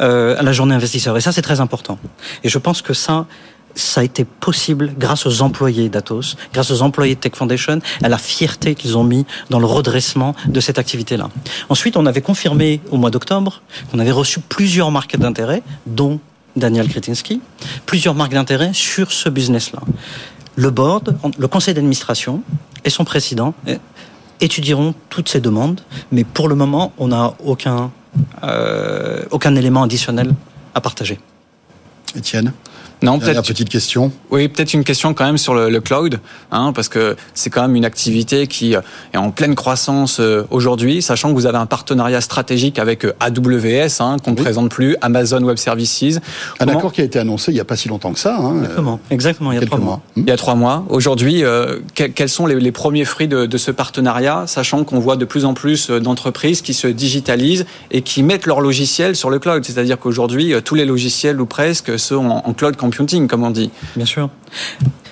euh, 0.00 0.38
à 0.38 0.42
la 0.42 0.52
journée 0.52 0.74
investisseur. 0.74 1.16
Et 1.16 1.20
ça, 1.20 1.32
c'est 1.32 1.42
très 1.42 1.60
important. 1.60 1.98
Et 2.44 2.48
je 2.48 2.58
pense 2.58 2.80
que 2.80 2.94
ça, 2.94 3.26
ça 3.74 4.00
a 4.00 4.04
été 4.04 4.24
possible 4.24 4.94
grâce 4.96 5.26
aux 5.26 5.42
employés 5.42 5.88
d'Atos, 5.88 6.36
grâce 6.52 6.70
aux 6.70 6.82
employés 6.82 7.16
de 7.16 7.20
Tech 7.20 7.32
Foundation, 7.34 7.80
à 8.02 8.08
la 8.08 8.18
fierté 8.18 8.74
qu'ils 8.74 8.96
ont 8.96 9.04
mis 9.04 9.26
dans 9.50 9.58
le 9.58 9.66
redressement 9.66 10.34
de 10.46 10.60
cette 10.60 10.78
activité-là. 10.78 11.28
Ensuite, 11.68 11.96
on 11.96 12.06
avait 12.06 12.22
confirmé 12.22 12.80
au 12.90 12.96
mois 12.96 13.10
d'octobre 13.10 13.62
qu'on 13.90 13.98
avait 13.98 14.12
reçu 14.12 14.40
plusieurs 14.40 14.90
marques 14.90 15.16
d'intérêt, 15.16 15.62
dont 15.86 16.20
Daniel 16.56 16.88
Kretinsky, 16.88 17.40
plusieurs 17.86 18.14
marques 18.14 18.32
d'intérêt 18.32 18.72
sur 18.72 19.12
ce 19.12 19.28
business-là. 19.28 19.80
Le 20.56 20.70
board, 20.70 21.16
le 21.36 21.48
conseil 21.48 21.74
d'administration 21.74 22.42
et 22.84 22.90
son 22.90 23.04
président 23.04 23.54
étudieront 24.40 24.94
toutes 25.08 25.28
ces 25.28 25.40
demandes, 25.40 25.80
mais 26.12 26.24
pour 26.24 26.48
le 26.48 26.54
moment, 26.54 26.92
on 26.98 27.08
n'a 27.08 27.34
aucun, 27.44 27.90
euh, 28.44 29.22
aucun 29.30 29.54
élément 29.56 29.82
additionnel 29.82 30.32
à 30.74 30.80
partager. 30.80 31.18
Étienne? 32.14 32.52
Non, 33.02 33.18
peut-être. 33.18 33.42
petite 33.42 33.68
question. 33.68 34.12
Oui, 34.30 34.48
peut-être 34.48 34.74
une 34.74 34.84
question 34.84 35.14
quand 35.14 35.24
même 35.24 35.38
sur 35.38 35.54
le, 35.54 35.80
cloud, 35.80 36.20
hein, 36.50 36.72
parce 36.74 36.88
que 36.88 37.16
c'est 37.34 37.50
quand 37.50 37.62
même 37.62 37.76
une 37.76 37.84
activité 37.84 38.46
qui 38.46 38.74
euh, 38.74 38.80
est 39.12 39.18
en 39.18 39.30
pleine 39.30 39.54
croissance 39.54 40.20
euh, 40.20 40.44
aujourd'hui, 40.50 41.02
sachant 41.02 41.30
que 41.30 41.34
vous 41.34 41.46
avez 41.46 41.58
un 41.58 41.66
partenariat 41.66 42.20
stratégique 42.20 42.78
avec 42.78 43.04
euh, 43.04 43.12
AWS, 43.20 44.00
hein, 44.00 44.16
qu'on 44.24 44.30
ne 44.30 44.36
présente 44.36 44.70
plus, 44.70 44.96
Amazon 45.02 45.42
Web 45.42 45.58
Services. 45.58 46.20
Un 46.60 46.68
accord 46.68 46.92
qui 46.92 47.00
a 47.00 47.04
été 47.04 47.18
annoncé 47.18 47.52
il 47.52 47.54
n'y 47.54 47.60
a 47.60 47.64
pas 47.64 47.76
si 47.76 47.88
longtemps 47.88 48.12
que 48.12 48.18
ça. 48.18 48.36
Hein, 48.38 48.56
exactement, 48.60 49.00
exactement, 49.10 49.52
il 49.52 49.60
y 49.60 49.62
a 49.62 49.66
trois 49.66 49.78
mois. 49.78 50.00
Il 50.16 50.28
y 50.28 50.30
a 50.30 50.36
trois 50.36 50.54
mois. 50.54 50.84
Aujourd'hui, 50.88 51.42
quels 51.94 52.28
sont 52.28 52.46
les, 52.46 52.72
premiers 52.72 53.04
fruits 53.04 53.28
de, 53.28 53.46
de 53.46 53.58
ce 53.58 53.70
partenariat, 53.70 54.44
sachant 54.46 54.84
qu'on 54.84 54.98
voit 54.98 55.16
de 55.16 55.24
plus 55.24 55.44
en 55.44 55.54
plus 55.54 55.90
d'entreprises 55.90 56.62
qui 56.62 56.74
se 56.74 56.86
digitalisent 56.86 57.66
et 57.90 58.02
qui 58.02 58.22
mettent 58.22 58.46
leurs 58.46 58.60
logiciels 58.60 59.14
sur 59.16 59.30
le 59.30 59.38
cloud, 59.38 59.64
c'est-à-dire 59.64 59.98
qu'aujourd'hui, 59.98 60.54
tous 60.64 60.74
les 60.74 60.84
logiciels 60.84 61.40
ou 61.40 61.46
presque 61.46 61.98
sont 61.98 62.26
en, 62.26 62.42
en 62.44 62.52
cloud 62.52 62.76
computing 62.90 63.28
comme 63.28 63.44
on 63.44 63.50
dit. 63.50 63.70
Bien 63.96 64.06
sûr. 64.06 64.30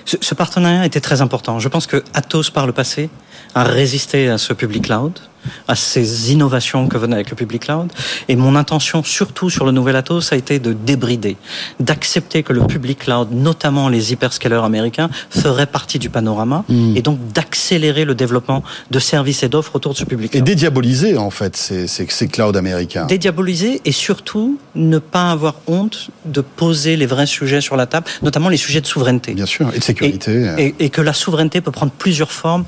Ce, 0.05 0.35
partenariat 0.35 0.85
était 0.85 0.99
très 0.99 1.21
important. 1.21 1.59
Je 1.59 1.69
pense 1.69 1.87
que 1.87 2.03
Atos, 2.13 2.49
par 2.49 2.67
le 2.67 2.73
passé, 2.73 3.09
a 3.55 3.63
résisté 3.63 4.29
à 4.29 4.37
ce 4.37 4.53
public 4.53 4.85
cloud. 4.85 5.19
À 5.67 5.75
ces 5.75 6.31
innovations 6.31 6.87
que 6.87 6.97
venait 6.97 7.15
avec 7.15 7.29
le 7.29 7.35
public 7.35 7.63
cloud. 7.63 7.91
Et 8.27 8.35
mon 8.35 8.55
intention, 8.55 9.03
surtout 9.03 9.49
sur 9.49 9.65
le 9.65 9.71
nouvel 9.71 9.95
Atos, 9.95 10.31
a 10.33 10.35
été 10.35 10.59
de 10.59 10.73
débrider, 10.73 11.37
d'accepter 11.79 12.43
que 12.43 12.53
le 12.53 12.65
public 12.67 12.99
cloud, 12.99 13.29
notamment 13.31 13.89
les 13.89 14.11
hyperscalers 14.13 14.63
américains, 14.63 15.09
ferait 15.29 15.65
partie 15.67 15.99
du 15.99 16.09
panorama 16.09 16.63
Hmm. 16.69 16.95
et 16.95 17.01
donc 17.01 17.19
d'accélérer 17.33 18.05
le 18.05 18.15
développement 18.15 18.63
de 18.89 18.99
services 18.99 19.43
et 19.43 19.49
d'offres 19.49 19.75
autour 19.75 19.93
de 19.93 19.97
ce 19.97 20.05
public 20.05 20.27
Et 20.33 20.37
cloud. 20.37 20.45
dédiaboliser, 20.45 21.17
en 21.17 21.29
fait, 21.29 21.55
ces, 21.55 21.87
ces, 21.87 22.05
ces 22.09 22.27
clouds 22.27 22.55
américains. 22.55 23.05
Dédiaboliser 23.05 23.81
et 23.85 23.91
surtout 23.91 24.57
ne 24.75 24.97
pas 24.99 25.31
avoir 25.31 25.55
honte 25.67 26.09
de 26.25 26.41
poser 26.41 26.95
les 26.97 27.05
vrais 27.05 27.25
sujets 27.25 27.61
sur 27.61 27.75
la 27.75 27.85
table, 27.85 28.05
notamment 28.21 28.49
les 28.49 28.57
sujets 28.57 28.81
de 28.81 28.87
souveraineté. 28.87 29.33
Bien 29.33 29.45
sûr, 29.45 29.69
et 29.73 29.79
de 29.79 29.83
sécurité. 29.83 30.53
Et, 30.57 30.75
et 30.79 30.89
que 30.89 31.01
la 31.01 31.13
souveraineté 31.13 31.61
peut 31.61 31.71
prendre 31.71 31.91
plusieurs 31.91 32.31
formes 32.31 32.65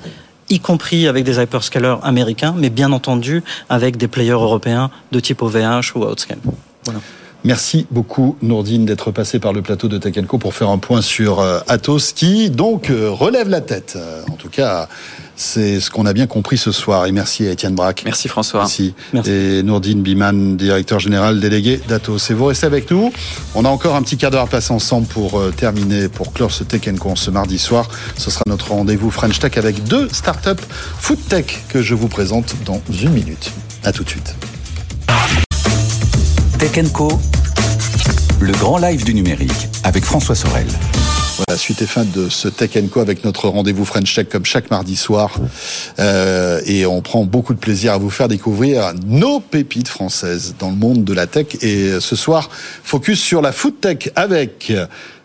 y 0.49 0.59
compris 0.59 1.07
avec 1.07 1.23
des 1.23 1.41
hyperscalers 1.41 1.97
américains, 2.03 2.53
mais 2.57 2.69
bien 2.69 2.91
entendu 2.91 3.43
avec 3.69 3.97
des 3.97 4.07
players 4.07 4.31
européens 4.31 4.91
de 5.11 5.19
type 5.19 5.41
OVH 5.41 5.95
ou 5.95 6.03
Outscan. 6.03 6.37
Voilà. 6.85 6.99
Merci 7.45 7.85
beaucoup 7.91 8.37
Nourdine 8.41 8.87
d'être 8.87 9.11
passé 9.11 9.37
par 9.37 9.53
le 9.53 9.61
plateau 9.61 9.87
de 9.87 9.99
Tech 9.99 10.15
pour 10.25 10.55
faire 10.55 10.69
un 10.69 10.79
point 10.79 11.03
sur 11.03 11.39
euh, 11.39 11.59
Atos 11.67 12.11
qui 12.11 12.49
donc 12.49 12.89
euh, 12.89 13.11
relève 13.11 13.49
la 13.49 13.61
tête. 13.61 13.93
Euh, 13.95 14.23
en 14.31 14.35
tout 14.35 14.49
cas, 14.49 14.89
c'est 15.35 15.79
ce 15.79 15.89
qu'on 15.89 16.05
a 16.05 16.13
bien 16.13 16.27
compris 16.27 16.57
ce 16.57 16.71
soir. 16.71 17.05
Et 17.05 17.11
merci 17.11 17.47
à 17.47 17.51
Étienne 17.51 17.75
Braque. 17.75 18.03
Merci 18.05 18.27
François. 18.27 18.61
Merci. 18.61 18.93
Et 19.25 19.63
Nourdine 19.63 20.01
Biman, 20.01 20.55
directeur 20.55 20.99
général 20.99 21.39
délégué 21.39 21.79
d'Atos. 21.87 22.29
Et 22.29 22.33
vous 22.33 22.45
restez 22.45 22.65
avec 22.65 22.89
nous. 22.91 23.11
On 23.53 23.65
a 23.65 23.69
encore 23.69 23.95
un 23.95 24.01
petit 24.01 24.17
quart 24.17 24.31
d'heure 24.31 24.43
à 24.43 24.47
passer 24.47 24.73
ensemble 24.73 25.07
pour 25.07 25.39
euh, 25.39 25.51
terminer, 25.51 26.07
pour 26.07 26.33
clore 26.33 26.51
ce 26.51 26.63
Tech 26.63 26.81
Co 26.99 27.15
ce 27.15 27.31
mardi 27.31 27.57
soir. 27.57 27.89
Ce 28.17 28.31
sera 28.31 28.43
notre 28.47 28.71
rendez-vous 28.71 29.11
French 29.11 29.39
Tech 29.39 29.57
avec 29.57 29.83
deux 29.83 30.09
startups 30.09 30.63
food 30.99 31.19
tech 31.27 31.45
que 31.69 31.81
je 31.81 31.95
vous 31.95 32.07
présente 32.07 32.55
dans 32.65 32.81
une 32.89 33.11
minute. 33.11 33.51
À 33.83 33.91
tout 33.91 34.03
de 34.03 34.09
suite. 34.09 34.35
Tech 36.59 36.91
Co, 36.93 37.19
le 38.39 38.53
grand 38.53 38.77
live 38.77 39.03
du 39.03 39.13
numérique 39.13 39.67
avec 39.83 40.03
François 40.03 40.35
Sorel. 40.35 40.67
Voilà, 41.37 41.57
suite 41.57 41.81
et 41.81 41.85
fin 41.85 42.05
de 42.05 42.29
ce 42.29 42.47
Tech 42.47 42.71
Co 42.89 43.01
avec 43.01 43.25
notre 43.25 43.49
rendez-vous 43.49 43.83
French 43.83 44.15
Tech 44.15 44.27
comme 44.31 44.45
chaque 44.45 44.71
mardi 44.71 44.95
soir. 44.95 45.37
Euh, 45.99 46.61
et 46.65 46.85
on 46.85 47.01
prend 47.01 47.25
beaucoup 47.25 47.53
de 47.53 47.59
plaisir 47.59 47.91
à 47.91 47.97
vous 47.97 48.09
faire 48.09 48.29
découvrir 48.29 48.93
nos 49.05 49.41
pépites 49.41 49.89
françaises 49.89 50.55
dans 50.57 50.69
le 50.69 50.77
monde 50.77 51.03
de 51.03 51.13
la 51.13 51.27
tech. 51.27 51.47
Et 51.61 51.99
ce 51.99 52.15
soir, 52.15 52.49
focus 52.83 53.19
sur 53.19 53.41
la 53.41 53.51
food 53.51 53.81
tech 53.81 54.09
avec 54.15 54.71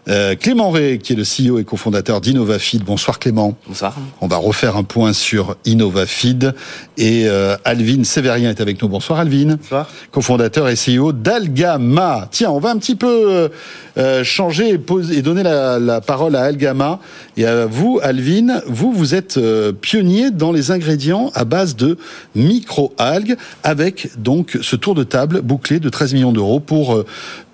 euh, 0.09 0.35
Clément 0.35 0.71
Ray, 0.71 0.99
qui 0.99 1.13
est 1.13 1.17
le 1.17 1.25
CEO 1.25 1.59
et 1.59 1.65
cofondateur 1.65 2.21
d'InnovaFeed. 2.21 2.83
Bonsoir 2.85 3.19
Clément. 3.19 3.57
Bonsoir. 3.67 3.95
On 4.21 4.27
va 4.27 4.37
refaire 4.37 4.77
un 4.77 4.83
point 4.83 5.13
sur 5.13 5.57
InnovaFeed. 5.67 6.55
Et 6.97 7.25
euh, 7.27 7.57
Alvin 7.65 8.05
Sévérien 8.05 8.51
est 8.51 8.61
avec 8.61 8.81
nous. 8.83 8.89
Bonsoir 8.89 9.21
Alvin. 9.21 9.57
Bonsoir. 9.57 9.89
Cofondateur 10.11 10.69
et 10.69 10.75
CEO 10.75 11.13
d'Algama. 11.13 12.29
Tiens, 12.31 12.51
on 12.51 12.61
va 12.61 12.71
un 12.71 12.79
petit 12.79 12.97
peu 12.97 13.51
euh, 13.99 14.25
changer 14.25 14.71
et, 14.71 14.79
poser, 14.79 15.19
et 15.19 15.23
donner 15.23 15.43
la, 15.43 15.79
la, 15.79 16.01
parole 16.01 16.37
à 16.37 16.43
Algama. 16.43 17.01
Et 17.37 17.45
à 17.45 17.67
vous, 17.67 18.01
Alvin, 18.03 18.63
vous, 18.67 18.93
vous 18.93 19.15
êtes 19.15 19.37
euh, 19.37 19.73
pionnier 19.73 20.31
dans 20.31 20.53
les 20.53 20.71
ingrédients 20.71 21.31
à 21.35 21.45
base 21.45 21.77
de 21.77 21.99
micro-algues 22.35 23.37
avec 23.63 24.11
donc 24.17 24.59
ce 24.63 24.77
tour 24.77 24.95
de 24.95 25.03
table 25.03 25.41
bouclé 25.43 25.81
de 25.81 25.89
13 25.89 26.15
millions 26.15 26.33
d'euros 26.33 26.61
pour 26.61 27.05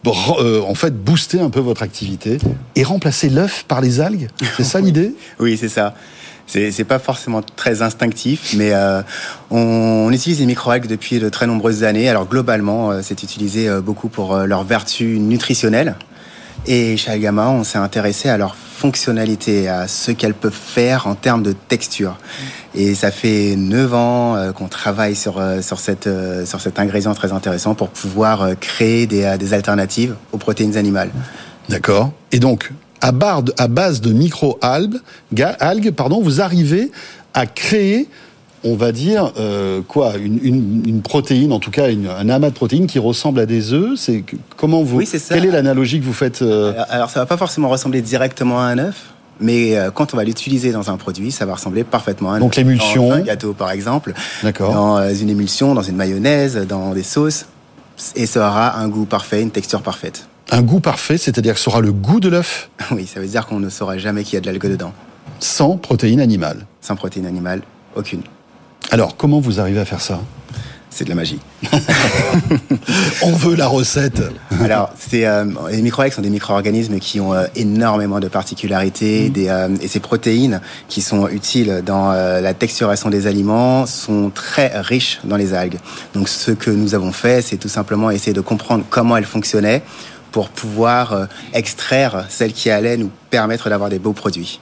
euh, 0.08 0.60
en 0.62 0.74
fait 0.74 0.94
booster 1.02 1.40
un 1.40 1.50
peu 1.50 1.60
votre 1.60 1.82
activité 1.82 2.38
et 2.74 2.82
remplacer 2.82 3.28
l'œuf 3.28 3.64
par 3.66 3.80
les 3.80 4.00
algues 4.00 4.28
C'est 4.56 4.64
ça 4.64 4.80
l'idée? 4.82 5.14
Oui, 5.38 5.56
c'est 5.56 5.68
ça. 5.68 5.94
C'est 6.48 6.84
pas 6.84 7.00
forcément 7.00 7.42
très 7.42 7.82
instinctif, 7.82 8.54
mais 8.56 8.72
euh, 8.72 9.02
on, 9.50 10.06
on, 10.06 10.12
utilise 10.12 10.38
les 10.38 10.46
microalgues 10.46 10.86
depuis 10.86 11.18
de 11.18 11.28
très 11.28 11.48
nombreuses 11.48 11.82
années. 11.82 12.08
Alors 12.08 12.28
globalement, 12.28 12.92
euh, 12.92 13.00
c'est 13.02 13.24
utilisé 13.24 13.68
beaucoup 13.80 14.08
pour 14.08 14.36
leurs 14.36 14.62
vertus 14.62 15.18
nutritionnelles. 15.18 15.96
Et 16.68 16.96
chez 16.96 17.12
Algama, 17.12 17.48
on 17.48 17.62
s'est 17.62 17.78
intéressé 17.78 18.28
à 18.28 18.36
leur 18.36 18.56
fonctionnalité, 18.56 19.68
à 19.68 19.86
ce 19.86 20.10
qu'elles 20.10 20.34
peuvent 20.34 20.52
faire 20.52 21.06
en 21.06 21.14
termes 21.14 21.42
de 21.42 21.52
texture. 21.52 22.18
Et 22.74 22.94
ça 22.94 23.10
fait 23.10 23.54
9 23.56 23.94
ans 23.94 24.36
euh, 24.36 24.52
qu'on 24.52 24.66
travaille 24.66 25.14
sur, 25.14 25.38
euh, 25.38 25.62
sur, 25.62 25.78
cette, 25.78 26.08
euh, 26.08 26.44
sur 26.44 26.60
cet 26.60 26.78
ingrédient 26.78 27.14
très 27.14 27.32
intéressant 27.32 27.74
pour 27.74 27.88
pouvoir 27.88 28.58
créer 28.60 29.06
des, 29.06 29.36
des 29.38 29.54
alternatives 29.54 30.16
aux 30.32 30.38
protéines 30.38 30.76
animales. 30.76 31.10
D'accord. 31.68 32.12
Et 32.32 32.40
donc, 32.40 32.72
à, 33.00 33.12
barre 33.12 33.44
de, 33.44 33.54
à 33.58 33.68
base 33.68 34.00
de 34.00 34.12
micro-algues, 34.12 35.00
algues, 35.60 35.92
pardon, 35.92 36.20
vous 36.20 36.40
arrivez 36.40 36.90
à 37.32 37.46
créer 37.46 38.08
on 38.66 38.74
va 38.74 38.92
dire 38.92 39.32
euh, 39.38 39.80
quoi 39.86 40.16
une, 40.16 40.38
une, 40.42 40.82
une, 40.86 41.02
protéine, 41.02 41.52
en 41.52 41.60
tout 41.60 41.70
cas 41.70 41.88
une, 41.90 42.08
un 42.08 42.28
amas 42.28 42.50
de 42.50 42.54
protéines 42.54 42.86
qui 42.86 42.98
ressemble 42.98 43.40
à 43.40 43.46
des 43.46 43.72
œufs. 43.72 43.98
C'est 43.98 44.24
comment 44.56 44.82
vous 44.82 44.98
Oui, 44.98 45.06
ça. 45.06 45.34
Quelle 45.34 45.46
est 45.46 45.52
l'analogie 45.52 46.00
que 46.00 46.04
vous 46.04 46.12
faites 46.12 46.42
euh... 46.42 46.72
alors, 46.72 46.86
alors, 46.90 47.10
ça 47.10 47.20
va 47.20 47.26
pas 47.26 47.36
forcément 47.36 47.68
ressembler 47.68 48.02
directement 48.02 48.60
à 48.60 48.64
un 48.64 48.78
œuf. 48.78 49.12
Mais 49.38 49.76
euh, 49.76 49.90
quand 49.90 50.14
on 50.14 50.16
va 50.16 50.24
l'utiliser 50.24 50.72
dans 50.72 50.90
un 50.90 50.96
produit, 50.96 51.30
ça 51.30 51.44
va 51.46 51.54
ressembler 51.54 51.84
parfaitement 51.84 52.32
à 52.32 52.36
un 52.36 52.38
Donc 52.40 52.56
l'émulsion, 52.56 53.10
dans 53.10 53.14
un 53.16 53.20
gâteau 53.20 53.52
par 53.52 53.70
exemple, 53.70 54.14
d'accord, 54.42 54.72
dans 54.72 54.96
euh, 54.96 55.12
une 55.12 55.28
émulsion, 55.28 55.74
dans 55.74 55.82
une 55.82 55.96
mayonnaise, 55.96 56.56
dans 56.66 56.94
des 56.94 57.02
sauces, 57.02 57.46
et 58.14 58.26
ça 58.26 58.48
aura 58.48 58.78
un 58.78 58.88
goût 58.88 59.04
parfait, 59.04 59.42
une 59.42 59.50
texture 59.50 59.82
parfaite. 59.82 60.26
Un 60.50 60.62
goût 60.62 60.80
parfait, 60.80 61.18
c'est-à-dire 61.18 61.54
que 61.54 61.60
ça 61.60 61.70
aura 61.70 61.80
le 61.80 61.92
goût 61.92 62.20
de 62.20 62.28
l'œuf. 62.28 62.70
Oui, 62.92 63.06
ça 63.06 63.20
veut 63.20 63.26
dire 63.26 63.46
qu'on 63.46 63.60
ne 63.60 63.68
saura 63.68 63.98
jamais 63.98 64.24
qu'il 64.24 64.34
y 64.34 64.36
a 64.38 64.40
de 64.40 64.46
l'algue 64.46 64.68
dedans. 64.70 64.92
Sans 65.38 65.76
protéines 65.76 66.20
animales. 66.20 66.66
Sans 66.80 66.96
protéines 66.96 67.26
animales, 67.26 67.62
aucune. 67.94 68.22
Alors, 68.90 69.16
comment 69.16 69.40
vous 69.40 69.60
arrivez 69.60 69.80
à 69.80 69.84
faire 69.84 70.00
ça? 70.00 70.20
C'est 70.90 71.04
de 71.04 71.10
la 71.10 71.16
magie. 71.16 71.40
On 73.22 73.32
veut 73.32 73.54
la 73.54 73.66
recette. 73.66 74.22
Alors, 74.62 74.90
c'est 74.98 75.26
euh, 75.26 75.44
les 75.70 75.82
microalgues 75.82 76.12
sont 76.12 76.22
des 76.22 76.30
micro-organismes 76.30 76.98
qui 77.00 77.20
ont 77.20 77.34
euh, 77.34 77.44
énormément 77.54 78.18
de 78.18 78.28
particularités, 78.28 79.28
mmh. 79.28 79.32
des, 79.32 79.48
euh, 79.48 79.68
et 79.82 79.88
ces 79.88 80.00
protéines 80.00 80.62
qui 80.88 81.02
sont 81.02 81.28
utiles 81.28 81.82
dans 81.84 82.12
euh, 82.12 82.40
la 82.40 82.54
texturation 82.54 83.10
des 83.10 83.26
aliments 83.26 83.84
sont 83.84 84.30
très 84.30 84.68
riches 84.80 85.20
dans 85.24 85.36
les 85.36 85.52
algues. 85.52 85.78
Donc, 86.14 86.30
ce 86.30 86.52
que 86.52 86.70
nous 86.70 86.94
avons 86.94 87.12
fait, 87.12 87.42
c'est 87.42 87.58
tout 87.58 87.68
simplement 87.68 88.10
essayer 88.10 88.32
de 88.32 88.40
comprendre 88.40 88.84
comment 88.88 89.18
elles 89.18 89.24
fonctionnaient 89.24 89.82
pour 90.32 90.48
pouvoir 90.48 91.28
extraire 91.54 92.26
celles 92.28 92.52
qui 92.52 92.68
allaient 92.68 92.98
nous 92.98 93.10
permettre 93.30 93.70
d'avoir 93.70 93.88
des 93.88 93.98
beaux 93.98 94.12
produits. 94.12 94.60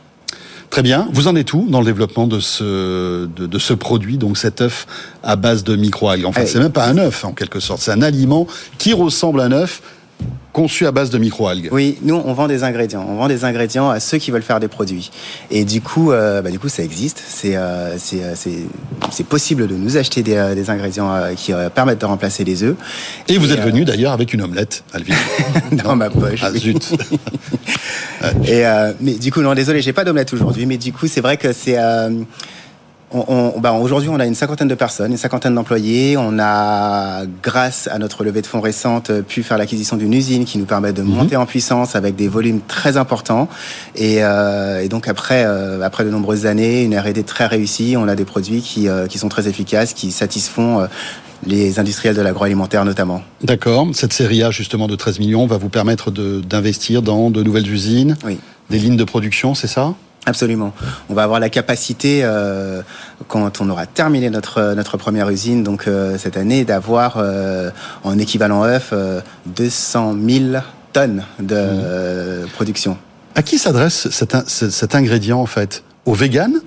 Très 0.75 0.83
bien. 0.83 1.07
Vous 1.13 1.29
en 1.29 1.37
êtes 1.37 1.53
où 1.53 1.67
dans 1.69 1.79
le 1.79 1.87
développement 1.87 2.27
de 2.27 2.41
ce, 2.41 3.27
de, 3.27 3.47
de 3.47 3.59
ce 3.61 3.75
produit, 3.75 4.19
donc 4.19 4.37
cet 4.37 4.61
œuf 4.61 4.89
à 5.23 5.37
base 5.37 5.63
de 5.63 5.77
microalgues? 5.77 6.25
Enfin, 6.27 6.47
c'est 6.47 6.59
même 6.59 6.73
pas 6.73 6.87
un 6.87 6.99
œuf 6.99 7.25
en 7.25 7.31
quelque 7.31 7.61
sorte, 7.61 7.81
c'est 7.81 7.93
un 7.93 8.03
aliment 8.03 8.49
qui 8.77 8.93
ressemble 8.93 9.41
à 9.41 9.45
un 9.45 9.53
œuf 9.53 9.83
conçu 10.55 10.87
à 10.87 10.93
base 10.93 11.11
de 11.11 11.19
microalgues. 11.19 11.69
Oui, 11.73 11.99
nous 12.03 12.15
on 12.15 12.33
vend 12.33 12.47
des 12.47 12.63
ingrédients. 12.63 13.05
On 13.07 13.17
vend 13.17 13.29
des 13.29 13.45
ingrédients 13.45 13.91
à 13.91 13.99
ceux 14.01 14.19
qui 14.19 14.31
veulent 14.31 14.43
faire 14.43 14.61
des 14.61 14.69
produits. 14.69 15.11
Et 15.51 15.65
du 15.65 15.83
coup, 15.83 16.13
euh, 16.13 16.41
bah, 16.41 16.51
du 16.51 16.59
coup, 16.59 16.69
ça 16.69 16.83
existe. 16.83 17.23
C'est 17.27 17.57
euh, 17.57 17.97
c'est 17.99 19.27
possible 19.27 19.67
de 19.67 19.75
nous 19.75 19.97
acheter 19.97 20.23
des, 20.23 20.37
euh, 20.37 20.55
des 20.55 20.71
ingrédients 20.71 21.13
qui 21.37 21.53
permettent 21.75 22.01
de 22.01 22.07
remplacer 22.07 22.45
les 22.45 22.63
œufs. 22.63 22.77
Et, 23.29 23.35
et 23.35 23.39
vous 23.39 23.53
êtes 23.53 23.61
venu 23.61 23.85
d'ailleurs 23.85 24.13
avec 24.13 24.33
une 24.33 24.43
omelette, 24.43 24.85
Alvin. 24.93 25.15
dans 25.73 25.97
ma 25.97 26.09
poche. 26.09 26.41
Ah 26.43 26.53
zut. 26.55 26.95
et 28.47 28.63
mais 29.01 29.15
du 29.15 29.33
coup, 29.33 29.43
non, 29.43 29.55
désolé, 29.55 29.83
j'ai 29.83 29.93
pas 29.93 30.05
d'omelette 30.05 30.33
aujourd'hui. 30.33 30.67
Mais 30.67 30.79
du 30.79 30.93
coup, 30.93 31.09
c'est 31.09 31.21
vrai 31.21 31.37
que 31.37 31.53
c'est 31.53 31.77
on, 33.15 33.53
on, 33.57 33.61
bah 33.61 33.73
aujourd'hui, 33.73 34.09
on 34.09 34.19
a 34.19 34.27
une 34.27 34.35
cinquantaine 34.35 34.69
de 34.69 34.75
personnes, 34.75 35.13
une 35.13 35.17
cinquantaine 35.17 35.55
d'employés. 35.55 36.17
On 36.19 36.39
a, 36.39 37.25
grâce 37.43 37.89
à 37.89 37.99
notre 37.99 38.25
levée 38.25 38.43
de 38.43 38.47
fonds 38.47 38.61
récente, 38.61 39.13
pu 39.23 39.43
faire 39.43 39.57
l'acquisition 39.57 39.97
d'une 39.97 40.13
usine 40.13 40.45
qui 40.45 40.59
nous 40.59 40.67
permet 40.67 40.93
de 40.93 41.03
monter 41.03 41.37
mmh. 41.37 41.41
en 41.41 41.47
puissance 41.47 41.97
avec 41.97 42.17
des 42.17 42.29
volumes 42.29 42.61
très 42.67 42.97
importants. 42.97 43.49
Et, 43.95 44.25
euh, 44.25 44.83
et 44.83 44.89
donc 44.89 45.09
après, 45.09 45.45
euh, 45.47 45.81
après 45.83 46.05
de 46.05 46.11
nombreuses 46.11 46.47
années, 46.47 46.83
une 46.83 46.99
R&D 46.99 47.23
très 47.23 47.47
réussie, 47.47 47.95
on 47.97 48.09
a 48.09 48.17
des 48.17 48.25
produits 48.25 48.61
qui, 48.61 48.89
euh, 48.89 49.07
qui 49.07 49.19
sont 49.19 49.29
très 49.29 49.49
efficaces, 49.49 49.95
qui 49.95 50.11
satisfont 50.11 50.81
euh, 50.81 50.87
les 51.47 51.79
industriels 51.79 52.17
de 52.17 52.23
l'agroalimentaire 52.23 52.85
notamment. 52.85 53.23
D'accord. 53.43 53.89
Cette 53.93 54.13
série 54.13 54.43
A 54.43 54.51
justement 54.51 54.89
de 54.89 54.97
13 54.97 55.19
millions 55.19 55.47
va 55.47 55.57
vous 55.57 55.69
permettre 55.69 56.11
d'investir 56.11 57.03
dans 57.03 57.31
de 57.31 57.43
nouvelles 57.43 57.71
usines, 57.71 58.17
oui. 58.25 58.39
des 58.71 58.79
lignes 58.79 58.97
de 58.97 59.05
production, 59.05 59.55
c'est 59.55 59.67
ça? 59.67 59.95
Absolument. 60.27 60.73
On 61.11 61.15
va 61.15 61.23
avoir 61.23 61.39
la 61.39 61.51
capacité, 61.51 62.21
euh, 62.23 62.83
quand 63.29 63.61
on 63.61 63.69
aura 63.69 63.87
terminé 63.87 64.31
notre, 64.31 64.75
notre 64.75 64.97
première 64.97 65.29
usine, 65.29 65.63
donc 65.63 65.87
euh, 65.87 66.17
cette 66.19 66.37
année, 66.37 66.65
d'avoir 66.65 67.17
euh, 67.19 67.71
en 68.05 68.19
équivalent 68.19 68.65
œuf 68.65 68.95
200 69.47 70.17
000 70.27 70.45
tonnes 70.93 71.25
de 71.41 72.45
mmh. 72.45 72.49
production. 72.55 72.97
À 73.35 73.43
qui 73.43 73.59
s'adresse 73.59 74.09
cet, 74.11 74.49
cet, 74.49 74.95
ingrédient 74.95 75.41
en 75.41 75.47
fait? 75.47 75.83
Aux 76.07 76.15
véganes? 76.15 76.61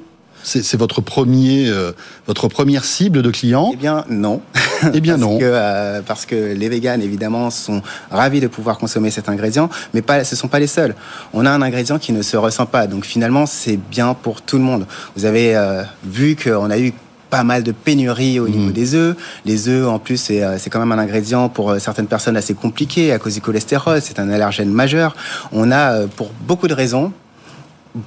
C'est 0.48 0.78
votre 0.78 1.02
premier, 1.02 1.68
euh, 1.68 1.92
votre 2.26 2.48
première 2.48 2.86
cible 2.86 3.22
de 3.22 3.30
clients 3.30 3.72
Eh 3.74 3.76
bien, 3.76 4.06
non. 4.10 4.42
Eh 4.94 5.02
bien, 5.02 5.18
parce 5.18 5.22
non. 5.22 5.38
Que, 5.40 5.44
euh, 5.44 6.02
parce 6.06 6.26
que 6.26 6.54
les 6.54 6.70
véganes, 6.70 7.02
évidemment, 7.02 7.50
sont 7.50 7.82
ravis 8.12 8.40
de 8.40 8.48
pouvoir 8.48 8.78
consommer 8.78 9.10
cet 9.10 9.28
ingrédient, 9.28 9.70
mais 9.94 10.02
pas, 10.02 10.24
ce 10.24 10.36
ne 10.36 10.38
sont 10.38 10.48
pas 10.48 10.60
les 10.60 10.68
seuls. 10.68 10.96
On 11.34 11.46
a 11.46 11.52
un 11.52 11.62
ingrédient 11.62 11.98
qui 11.98 12.14
ne 12.14 12.22
se 12.22 12.38
ressent 12.38 12.68
pas, 12.68 12.88
donc 12.88 13.04
finalement, 13.04 13.46
c'est 13.46 13.78
bien 13.78 14.14
pour 14.14 14.42
tout 14.42 14.58
le 14.58 14.64
monde. 14.64 14.86
Vous 15.16 15.26
avez 15.26 15.56
euh, 15.56 15.84
vu 16.06 16.36
qu'on 16.36 16.70
a 16.70 16.78
eu 16.78 16.94
pas 17.30 17.44
mal 17.44 17.64
de 17.64 17.74
pénuries 17.74 18.40
au 18.40 18.48
niveau 18.48 18.72
des 18.72 18.96
œufs. 18.96 19.18
Les 19.46 19.68
œufs, 19.68 19.86
en 19.86 20.00
plus, 20.00 20.16
c'est 20.16 20.70
quand 20.70 20.80
même 20.80 20.94
un 20.94 21.00
ingrédient 21.00 21.50
pour 21.50 21.76
certaines 21.78 22.08
personnes 22.08 22.38
assez 22.38 22.54
compliqué 22.54 23.12
à 23.12 23.20
cause 23.20 23.34
du 23.34 23.42
cholestérol. 23.42 24.00
C'est 24.02 24.18
un 24.20 24.30
allergène 24.30 24.70
majeur. 24.70 25.14
On 25.52 25.70
a, 25.72 26.08
pour 26.08 26.32
beaucoup 26.48 26.70
de 26.70 26.74
raisons, 26.74 27.12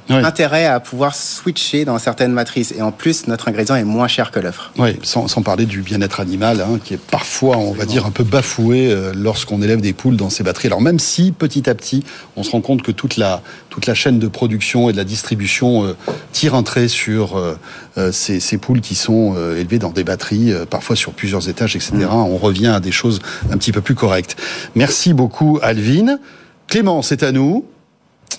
intérêt 0.09 0.67
à 0.67 0.81
pouvoir 0.81 1.15
switcher 1.15 1.85
dans 1.85 1.99
certaines 1.99 2.33
matrices. 2.33 2.73
Et 2.73 2.83
en 2.83 2.93
plus, 2.93 3.27
notre 3.27 3.49
ingrédient 3.49 3.77
est 3.77 3.85
moins 3.85 4.09
cher 4.09 4.31
que 4.31 4.41
l'œuf. 4.41 4.71
Oui, 4.79 4.99
sans, 5.03 5.29
sans 5.29 5.43
parler 5.43 5.67
du 5.67 5.83
bien-être 5.83 6.21
animal, 6.21 6.61
hein, 6.61 6.79
qui 6.83 6.95
est 6.95 7.01
parfois, 7.01 7.57
on 7.57 7.73
va 7.73 7.85
dire, 7.85 8.07
un 8.07 8.11
peu 8.11 8.25
bafoué 8.25 8.91
euh, 8.91 9.13
lorsqu'on 9.15 9.63
élève 9.63 9.81
des 9.81 9.93
poules 9.93 10.17
dans 10.17 10.31
ces 10.31 10.43
batteries. 10.43 10.69
Alors 10.69 10.81
même 10.81 10.99
si, 10.99 11.33
petit 11.33 11.69
à 11.69 11.75
petit, 11.75 12.05
on 12.37 12.43
se 12.43 12.51
rend 12.51 12.61
compte 12.61 12.83
que 12.83 12.93
toute 12.93 13.17
la, 13.17 13.43
toute 13.71 13.87
la 13.87 13.95
chaîne 13.95 14.19
de 14.19 14.29
production 14.29 14.91
et 14.91 14.93
de 14.93 14.99
la 14.99 15.05
distribution 15.05 15.85
euh, 15.85 15.97
tire 16.33 16.55
un 16.55 16.63
trait 16.63 16.89
sur 16.89 17.37
euh, 17.37 18.13
ces, 18.13 18.41
ces 18.41 18.59
poules 18.59 18.81
qui 18.81 18.95
sont 18.95 19.35
euh, 19.37 19.59
élevées 19.59 19.79
dans 19.79 19.91
des 19.91 20.05
batteries, 20.05 20.53
parfois 20.69 20.97
sur 20.97 21.13
plusieurs 21.13 21.49
étages, 21.49 21.77
etc. 21.77 21.93
On 22.11 22.37
revient 22.37 22.69
à 22.69 22.81
des 22.81 22.93
choses 22.93 23.21
un 23.51 23.57
petit 23.57 23.73
peu 23.73 23.81
plus 23.81 23.95
correctes. 23.95 24.37
Merci 24.75 25.15
beaucoup, 25.15 25.59
Alvin. 25.63 26.19
Clément, 26.67 27.03
c'est 27.03 27.23
à 27.23 27.33
nous. 27.33 27.65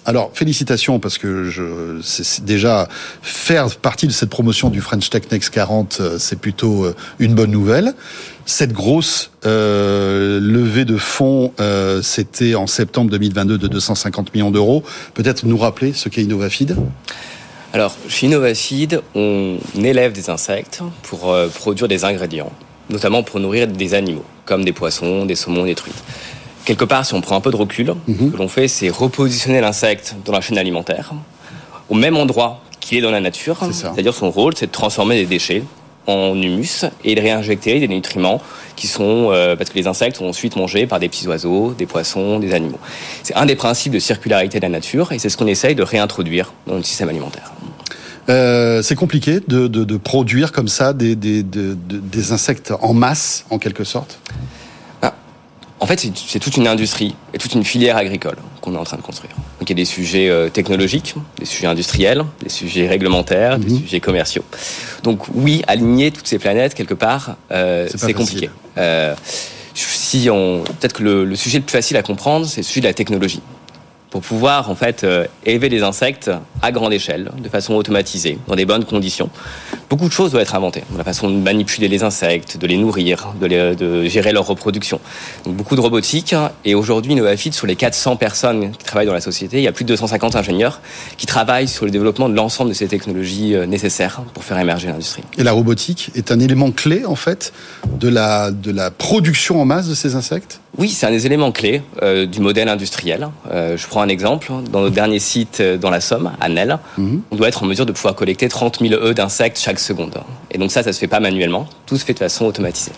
Alors, 0.05 0.31
félicitations, 0.33 0.99
parce 0.99 1.17
que 1.17 1.49
je, 1.49 2.01
déjà 2.43 2.87
faire 3.21 3.69
partie 3.75 4.07
de 4.07 4.11
cette 4.11 4.29
promotion 4.29 4.69
du 4.69 4.81
French 4.81 5.09
Tech 5.09 5.23
Next 5.31 5.51
40, 5.51 5.97
euh, 5.99 6.17
c'est 6.17 6.39
plutôt 6.39 6.85
euh, 6.85 6.95
une 7.19 7.35
bonne 7.35 7.51
nouvelle. 7.51 7.93
Cette 8.45 8.73
grosse 8.73 9.31
euh, 9.45 10.39
levée 10.41 10.85
de 10.85 10.97
fonds, 10.97 11.53
euh, 11.59 12.01
c'était 12.01 12.55
en 12.55 12.67
septembre 12.67 13.11
2022 13.11 13.57
de 13.57 13.67
250 13.67 14.33
millions 14.33 14.51
d'euros. 14.51 14.83
Peut-être 15.13 15.45
nous 15.45 15.57
rappeler 15.57 15.93
ce 15.93 16.09
qu'est 16.09 16.23
Innovafeed? 16.23 16.75
Alors, 17.73 17.95
chez 18.09 18.25
Innovacid, 18.25 19.01
on 19.15 19.57
élève 19.81 20.11
des 20.11 20.29
insectes 20.29 20.81
pour 21.03 21.31
euh, 21.31 21.47
produire 21.47 21.87
des 21.87 22.03
ingrédients, 22.03 22.51
notamment 22.89 23.23
pour 23.23 23.39
nourrir 23.39 23.67
des 23.67 23.93
animaux, 23.93 24.25
comme 24.45 24.65
des 24.65 24.73
poissons, 24.73 25.25
des 25.25 25.35
saumons, 25.35 25.65
des 25.65 25.75
truites. 25.75 26.03
Quelque 26.65 26.85
part, 26.85 27.05
si 27.05 27.13
on 27.13 27.21
prend 27.21 27.35
un 27.35 27.41
peu 27.41 27.51
de 27.51 27.55
recul, 27.55 27.93
ce 28.07 28.11
que 28.13 28.37
l'on 28.37 28.47
fait, 28.47 28.67
c'est 28.67 28.89
repositionner 28.89 29.61
l'insecte 29.61 30.15
dans 30.25 30.31
la 30.31 30.41
chaîne 30.41 30.57
alimentaire, 30.57 31.11
au 31.89 31.95
même 31.95 32.15
endroit 32.17 32.61
qu'il 32.79 32.97
est 32.97 33.01
dans 33.01 33.11
la 33.11 33.19
nature. 33.19 33.57
C'est-à-dire 33.93 34.13
son 34.13 34.29
rôle, 34.31 34.53
c'est 34.55 34.67
de 34.67 34.71
transformer 34.71 35.15
des 35.15 35.25
déchets 35.25 35.63
en 36.07 36.33
humus 36.35 36.85
et 37.03 37.13
de 37.15 37.21
réinjecter 37.21 37.79
des 37.79 37.87
nutriments 37.87 38.41
qui 38.75 38.87
sont 38.87 39.29
euh, 39.31 39.55
parce 39.55 39.69
que 39.69 39.75
les 39.77 39.85
insectes 39.87 40.17
sont 40.17 40.25
ensuite 40.25 40.55
mangés 40.55 40.87
par 40.87 40.99
des 40.99 41.07
petits 41.09 41.27
oiseaux, 41.27 41.73
des 41.77 41.85
poissons, 41.85 42.39
des 42.39 42.53
animaux. 42.55 42.79
C'est 43.21 43.35
un 43.35 43.45
des 43.45 43.55
principes 43.55 43.93
de 43.93 43.99
circularité 43.99 44.59
de 44.59 44.63
la 44.63 44.69
nature 44.69 45.11
et 45.11 45.19
c'est 45.19 45.29
ce 45.29 45.37
qu'on 45.37 45.45
essaye 45.47 45.75
de 45.75 45.83
réintroduire 45.83 46.53
dans 46.65 46.73
notre 46.75 46.87
système 46.87 47.09
alimentaire. 47.09 47.51
Euh, 48.29 48.81
c'est 48.81 48.95
compliqué 48.95 49.39
de, 49.47 49.67
de, 49.67 49.83
de 49.83 49.97
produire 49.97 50.51
comme 50.51 50.67
ça 50.67 50.93
des, 50.93 51.15
des, 51.15 51.43
de- 51.43 51.75
de- 51.87 51.97
des 51.99 52.31
insectes 52.31 52.73
en 52.81 52.93
masse, 52.93 53.45
en 53.51 53.57
quelque 53.59 53.83
sorte? 53.83 54.19
En 55.83 55.87
fait, 55.87 55.99
c'est- 55.99 56.39
toute 56.39 56.57
une 56.57 56.67
industrie 56.67 57.15
et 57.33 57.39
toute 57.39 57.53
une 57.55 57.65
filière 57.65 57.97
agricole 57.97 58.37
qu'on 58.61 58.75
est 58.75 58.77
en 58.77 58.83
train 58.83 58.97
de 58.97 59.01
construire. 59.01 59.33
Donc 59.59 59.67
il 59.67 59.69
y 59.69 59.71
a 59.73 59.75
des 59.75 59.85
sujets 59.85 60.29
euh, 60.29 60.47
technologiques, 60.47 61.15
des 61.39 61.45
sujets 61.45 61.65
industriels, 61.65 62.23
des 62.43 62.49
sujets 62.49 62.87
réglementaires, 62.87 63.57
des 63.57 63.75
sujets 63.77 63.99
commerciaux. 63.99 64.43
Donc 65.01 65.23
oui, 65.33 65.63
aligner 65.67 66.11
toutes 66.11 66.27
ces 66.27 66.37
planètes 66.37 66.75
quelque 66.75 66.93
part, 66.93 67.35
euh, 67.51 67.87
C'est 67.95 68.13
compliqué. 68.13 68.51
Euh, 68.77 69.15
si 69.73 70.29
on, 70.29 70.63
peut-être 70.79 70.93
que 70.93 71.03
le, 71.03 71.25
le 71.25 71.35
sujet 71.35 71.57
le 71.57 71.63
plus 71.65 71.71
facile 71.71 71.97
à 71.97 72.03
comprendre, 72.03 72.45
c'est 72.45 72.61
sujet 72.61 72.81
de 72.81 72.87
la 72.87 72.93
technologie. 72.93 73.41
Pour 74.11 74.21
pouvoir 74.21 74.69
en 74.69 74.75
fait 74.75 75.05
élever 75.45 75.69
des 75.69 75.83
insectes 75.83 76.29
à 76.61 76.71
grande 76.73 76.91
échelle, 76.93 77.31
de 77.41 77.47
façon 77.49 77.73
automatisée, 77.75 78.37
dans 78.47 78.55
des 78.57 78.65
bonnes 78.65 78.83
conditions, 78.83 79.29
beaucoup 79.91 80.07
de 80.07 80.13
choses 80.13 80.31
doivent 80.31 80.41
être 80.43 80.55
inventées. 80.55 80.83
La 80.97 81.03
façon 81.03 81.29
de 81.29 81.35
manipuler 81.35 81.89
les 81.89 82.01
insectes, 82.03 82.57
de 82.57 82.65
les 82.65 82.77
nourrir, 82.77 83.33
de, 83.41 83.45
les- 83.45 83.75
de 83.75 84.05
gérer 84.05 84.31
leur 84.31 84.47
reproduction. 84.47 85.01
Donc 85.45 85.55
beaucoup 85.55 85.75
de 85.75 85.81
robotique. 85.81 86.33
Et 86.63 86.75
aujourd'hui, 86.75 87.13
Novafit, 87.13 87.51
sur 87.51 87.67
les 87.67 87.75
400 87.75 88.15
personnes 88.15 88.71
qui 88.71 88.85
travaillent 88.85 89.05
dans 89.07 89.13
la 89.13 89.19
société, 89.19 89.57
il 89.57 89.63
y 89.63 89.67
a 89.67 89.73
plus 89.73 89.83
de 89.83 89.89
250 89.89 90.37
ingénieurs 90.37 90.79
qui 91.17 91.25
travaillent 91.25 91.67
sur 91.67 91.83
le 91.83 91.91
développement 91.91 92.29
de 92.29 92.35
l'ensemble 92.35 92.69
de 92.69 92.73
ces 92.75 92.87
technologies 92.87 93.53
euh, 93.53 93.65
nécessaires 93.65 94.21
pour 94.33 94.45
faire 94.45 94.57
émerger 94.59 94.87
l'industrie. 94.87 95.23
Et 95.37 95.43
la 95.43 95.51
robotique 95.51 96.09
est 96.15 96.31
un 96.31 96.39
élément 96.39 96.71
clé, 96.71 97.03
en 97.05 97.15
fait, 97.15 97.51
de 97.99 98.07
la, 98.07 98.51
de 98.51 98.71
la 98.71 98.91
production 98.91 99.61
en 99.61 99.65
masse 99.65 99.89
de 99.89 99.93
ces 99.95 100.15
insectes? 100.15 100.61
Oui, 100.77 100.87
c'est 100.87 101.05
un 101.05 101.11
des 101.11 101.25
éléments 101.25 101.51
clés 101.51 101.81
euh, 102.01 102.25
du 102.25 102.39
modèle 102.39 102.69
industriel. 102.69 103.27
Euh, 103.51 103.75
je 103.75 103.85
prends 103.87 104.01
un 104.01 104.07
exemple. 104.07 104.49
Dans 104.71 104.79
notre 104.79 104.95
dernier 104.95 105.19
site 105.19 105.61
dans 105.61 105.89
la 105.89 105.99
Somme, 105.99 106.31
à 106.39 106.47
Nel, 106.47 106.79
on 106.97 107.35
doit 107.35 107.49
être 107.49 107.61
en 107.63 107.65
mesure 107.65 107.85
de 107.85 107.91
pouvoir 107.91 108.15
collecter 108.15 108.47
30 108.47 108.79
000 108.79 108.93
œufs 108.93 109.13
d'insectes 109.13 109.59
chaque 109.59 109.80
seconde. 109.81 110.13
Et 110.51 110.57
donc 110.57 110.71
ça, 110.71 110.83
ça 110.83 110.93
se 110.93 110.99
fait 110.99 111.07
pas 111.07 111.19
manuellement. 111.19 111.67
Tout 111.85 111.97
se 111.97 112.05
fait 112.05 112.13
de 112.13 112.19
façon 112.19 112.45
automatisée. 112.45 112.91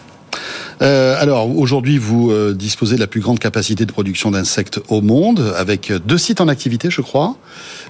Euh, 0.82 1.16
alors 1.20 1.56
aujourd'hui, 1.56 1.98
vous 1.98 2.32
euh, 2.32 2.54
disposez 2.54 2.96
de 2.96 3.00
la 3.00 3.08
plus 3.08 3.22
grande 3.22 3.40
capacité 3.40 3.86
de 3.86 3.92
production 3.92 4.32
d'insectes 4.32 4.80
au 4.90 5.02
monde, 5.02 5.54
avec 5.58 5.92
deux 6.06 6.18
sites 6.18 6.42
en 6.42 6.48
activité, 6.48 6.90
je 6.90 7.02
crois. 7.02 7.36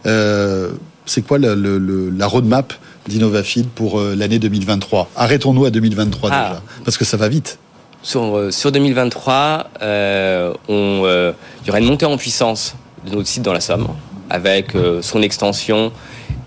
Euh, 0.06 0.72
c'est 1.06 1.22
quoi 1.22 1.38
la 1.38 2.28
roadmap 2.28 2.74
d'Innovafeed 3.08 3.68
pour 3.68 4.00
l'année 4.00 4.40
2023 4.40 5.10
Arrêtons-nous 5.18 5.66
à 5.66 5.70
2023 5.70 6.30
Ah. 6.32 6.50
déjà, 6.50 6.62
parce 6.86 6.98
que 6.98 7.04
ça 7.04 7.18
va 7.18 7.28
vite. 7.28 7.60
Sur, 8.04 8.54
sur 8.54 8.72
2023, 8.72 9.70
euh, 9.82 10.54
on, 10.68 11.04
euh, 11.06 11.32
il 11.62 11.68
y 11.68 11.70
aura 11.70 11.80
une 11.80 11.86
montée 11.86 12.06
en 12.06 12.18
puissance 12.18 12.76
de 13.06 13.16
notre 13.16 13.28
site 13.28 13.44
dans 13.44 13.54
la 13.54 13.62
Somme, 13.62 13.88
avec 14.30 14.74
son 15.02 15.22
extension 15.22 15.92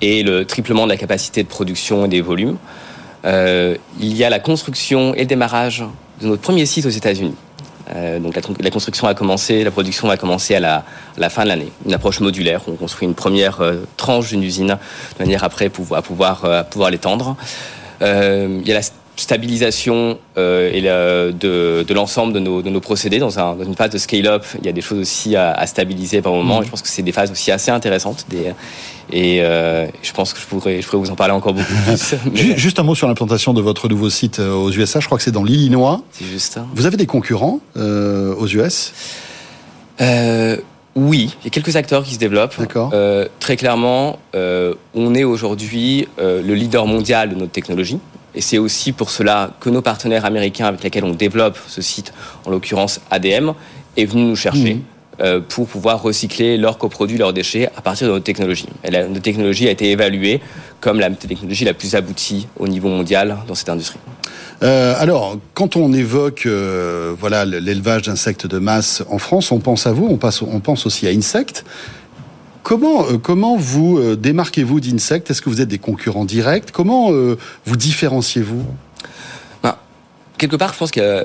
et 0.01 0.23
le 0.23 0.45
triplement 0.45 0.85
de 0.85 0.91
la 0.91 0.97
capacité 0.97 1.43
de 1.43 1.49
production 1.49 2.05
et 2.05 2.09
des 2.09 2.21
volumes. 2.21 2.57
Euh, 3.25 3.77
il 4.01 4.17
y 4.17 4.25
a 4.25 4.31
la 4.31 4.39
construction 4.39 5.15
et 5.15 5.21
le 5.21 5.27
démarrage 5.27 5.85
de 6.21 6.29
notre 6.29 6.43
premier 6.43 6.67
site 6.67 6.87
aux 6.87 6.91
États-Unis. 6.91 7.35
Euh, 7.95 8.19
donc 8.19 8.35
la, 8.61 8.71
construction 8.71 9.07
a 9.07 9.15
commencé, 9.15 9.63
la 9.63 9.71
production 9.71 10.09
va 10.09 10.17
commencer 10.17 10.55
à 10.57 10.61
la, 11.17 11.31
fin 11.31 11.45
de 11.45 11.49
l'année. 11.49 11.71
Une 11.85 11.95
approche 11.95 12.21
modulaire, 12.21 12.63
on 12.67 12.75
construit 12.75 13.07
une 13.07 13.15
première 13.15 13.61
euh, 13.61 13.87
tranche 13.97 14.31
d'une 14.31 14.43
usine 14.43 14.79
de 15.19 15.25
manière 15.25 15.45
après 15.45 15.69
pouvoir, 15.69 16.01
à 16.01 16.03
pouvoir, 16.03 16.45
à 16.45 16.65
pouvoir 16.65 16.91
l'étendre. 16.91 17.37
Euh, 18.03 18.61
il 18.61 18.69
y 18.69 18.73
a 18.73 18.75
la 18.75 18.83
stabilisation 19.17 20.19
euh, 20.37 20.71
et 20.73 20.81
la- 20.81 21.33
de, 21.33 21.83
de 21.87 21.95
l'ensemble 21.95 22.33
de 22.33 22.39
nos, 22.39 22.63
de 22.63 22.71
nos 22.71 22.81
procédés 22.81 23.19
dans, 23.19 23.39
un- 23.39 23.55
dans 23.57 23.65
une 23.65 23.75
phase 23.75 23.91
de 23.91 23.99
scale-up. 23.99 24.45
Il 24.61 24.67
y 24.67 24.69
a 24.69 24.73
des 24.73 24.81
choses 24.81 24.99
aussi 24.99 25.37
à, 25.37 25.53
à 25.53 25.67
stabiliser 25.67 26.21
par 26.23 26.33
moment. 26.33 26.63
Et 26.63 26.67
je 26.67 26.71
pense 26.71 26.83
que 26.83 26.89
c'est 26.89 27.03
des 27.03 27.13
phases 27.13 27.31
aussi 27.31 27.51
assez 27.51 27.71
intéressantes. 27.71 28.27
Des, 28.29 28.53
et 29.13 29.39
euh, 29.41 29.87
je 30.03 30.13
pense 30.13 30.33
que 30.33 30.41
je 30.41 30.47
pourrais, 30.47 30.83
je 30.83 30.87
pourrais 30.87 31.01
vous 31.01 31.11
en 31.11 31.17
parler 31.17 31.33
encore 31.33 31.55
beaucoup 31.55 31.73
plus. 31.87 32.15
Mais- 32.33 32.57
Juste 32.59 32.79
un 32.79 32.83
mot 32.83 32.95
sur 32.95 33.09
l'implantation 33.09 33.55
de 33.55 33.61
votre 33.63 33.89
nouveau 33.89 34.11
site 34.11 34.39
euh, 34.41 34.53
aux 34.53 34.71
USA. 34.71 35.01
Je 35.01 35.07
crois 35.07 35.17
que 35.19 35.25
c'est 35.25 35.31
dans 35.33 35.45
l'Illinois. 35.45 36.03
C'est 36.13 36.25
juste. 36.27 36.59
Vous 36.75 36.87
avez 36.87 36.97
des 36.97 37.07
concurrents 37.07 37.61
euh, 37.77 38.35
aux 38.37 38.47
US 38.47 38.93
oui, 40.99 41.37
il 41.43 41.45
y 41.45 41.49
a 41.49 41.51
quelques 41.51 41.77
acteurs 41.77 42.03
qui 42.05 42.15
se 42.15 42.19
développent. 42.19 42.55
Euh, 42.95 43.27
très 43.39 43.57
clairement, 43.57 44.19
on 44.35 45.15
est 45.15 45.25
aujourd'hui 45.25 46.09
le 46.19 46.55
leader 46.55 46.87
mondial 46.87 47.29
de 47.31 47.35
notre 47.35 47.53
technologie. 47.53 47.99
Et 48.37 48.41
c'est 48.41 48.59
aussi 48.59 48.93
pour 48.93 49.11
cela 49.11 49.51
que 49.61 49.71
nos 49.71 49.83
partenaires 49.83 50.25
américains 50.25 50.67
avec 50.67 50.83
lesquels 50.85 51.05
on 51.05 51.15
développe 51.15 51.59
ce 51.67 51.83
site, 51.83 52.13
en 52.45 52.51
l'occurrence 52.51 53.01
ADM, 53.11 53.53
est 53.97 54.05
venu 54.05 54.25
nous 54.25 54.37
chercher. 54.37 54.81
euh, 55.21 55.41
pour 55.41 55.67
pouvoir 55.67 56.03
recycler 56.03 56.59
leurs 56.59 56.77
coproduits, 56.77 57.17
leurs 57.17 57.33
déchets 57.33 57.71
à 57.75 57.81
partir 57.81 58.07
de 58.07 58.13
notre 58.13 58.25
technologie. 58.25 58.69
Et 58.85 58.91
la, 58.91 59.09
notre 59.09 59.23
technologie 59.23 59.67
a 59.67 59.71
été 59.71 59.91
évaluée 59.91 60.43
comme 60.81 61.01
la 61.01 61.09
technologie 61.11 61.65
la 61.65 61.73
plus 61.73 61.95
aboutie 61.95 62.49
au 62.59 62.69
niveau 62.69 62.89
mondial 62.89 63.39
dans 63.49 63.55
cette 63.55 63.71
industrie. 63.71 63.99
Euh, 64.63 64.95
alors, 64.99 65.39
quand 65.55 65.77
on 65.77 65.93
évoque 65.93 66.45
euh, 66.45 67.15
voilà 67.19 67.45
l'élevage 67.47 68.03
d'insectes 68.03 68.47
de 68.47 68.59
masse 68.59 69.03
en 69.09 69.19
France, 69.19 69.53
on 69.53 69.59
pense 69.59 69.87
à 69.87 69.93
vous, 69.93 70.07
on, 70.07 70.17
passe, 70.17 70.43
on 70.43 70.61
pense 70.61 70.85
aussi 70.85 71.07
à 71.07 71.11
Insect. 71.11 71.65
Comment, 72.67 73.07
euh, 73.07 73.17
comment 73.19 73.57
vous 73.57 73.97
euh, 73.97 74.17
démarquez-vous 74.17 74.81
d'Insect 74.81 75.31
Est-ce 75.31 75.41
que 75.41 75.49
vous 75.49 75.61
êtes 75.61 75.69
des 75.69 75.79
concurrents 75.79 76.25
directs? 76.25 76.73
Comment 76.73 77.13
euh, 77.13 77.39
vous 77.65 77.77
différenciez-vous? 77.77 78.65
Ben, 79.63 79.77
quelque 80.37 80.57
part, 80.57 80.73
je 80.73 80.79
pense 80.79 80.91
qu'il 80.91 81.05
y 81.05 81.07
a 81.07 81.23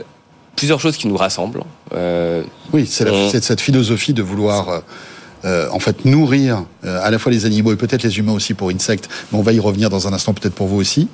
plusieurs 0.56 0.80
choses 0.80 0.98
qui 0.98 1.08
nous 1.08 1.18
rassemblent. 1.18 1.64
Euh, 1.96 2.44
Oui, 2.74 2.86
c'est 2.86 3.10
on- 3.10 3.32
cette 3.32 3.60
philosophie 3.60 4.14
de 4.14 4.22
vouloir 4.22 4.84
euh, 5.44 5.68
en 5.72 5.80
fait 5.80 6.06
nourrir 6.06 6.64
euh, 6.86 7.00
à 7.02 7.10
la 7.10 7.18
fois 7.18 7.32
les 7.32 7.48
animaux 7.48 7.74
et 7.74 7.76
peut-être 7.76 8.04
les 8.04 8.20
humains 8.20 8.34
aussi 8.34 8.54
pour 8.54 8.70
Insect. 8.70 9.10
Mais 9.32 9.40
on 9.40 9.42
va 9.42 9.52
y 9.52 9.60
revenir 9.60 9.90
dans 9.90 10.08
un 10.08 10.14
instant, 10.14 10.36
peut-être 10.36 10.54
pour 10.54 10.68
vous 10.68 10.78
aussi. 10.78 11.08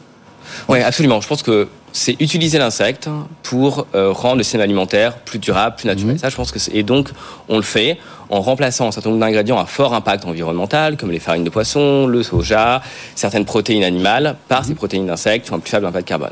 Oui, 0.68 0.82
absolument. 0.82 1.22
Je 1.22 1.28
pense 1.30 1.41
que 1.41 1.70
c'est 1.94 2.18
utiliser 2.20 2.58
l'insecte 2.58 3.10
pour 3.44 3.88
euh, 3.95 4.12
rendre 4.12 4.38
le 4.38 4.44
système 4.44 4.62
alimentaire 4.62 5.20
plus 5.20 5.40
durable, 5.40 5.78
plus 5.78 5.88
naturel. 5.88 6.16
Mhm. 6.16 6.20
Ça, 6.20 6.28
je 6.30 6.36
pense 6.36 6.52
que 6.52 6.60
et 6.74 6.84
donc 6.84 7.12
on 7.48 7.56
le 7.56 7.64
fait 7.64 7.98
en 8.30 8.41
remplaçant 8.41 8.88
un 8.88 8.91
certain 8.91 9.10
nombre 9.10 9.22
d'ingrédients 9.22 9.58
à 9.60 9.66
fort 9.66 9.94
impact 9.94 10.26
environnemental, 10.26 10.98
comme 10.98 11.12
les 11.12 11.20
farines 11.20 11.44
de 11.44 11.49
poisson, 11.49 12.08
le 12.08 12.24
soja, 12.24 12.82
certaines 13.16 13.45
protéines 13.45 13.84
animales, 13.84 14.36
par 14.48 14.62
Mhm. 14.62 14.68
ces 14.68 14.76
protéines 14.76 15.06
d'insectes 15.08 15.45
qui 15.45 15.54
ont 15.54 15.56
un 15.56 15.60
plus 15.60 15.72
faible 15.72 15.86
impact 15.86 16.08
carbone. 16.08 16.32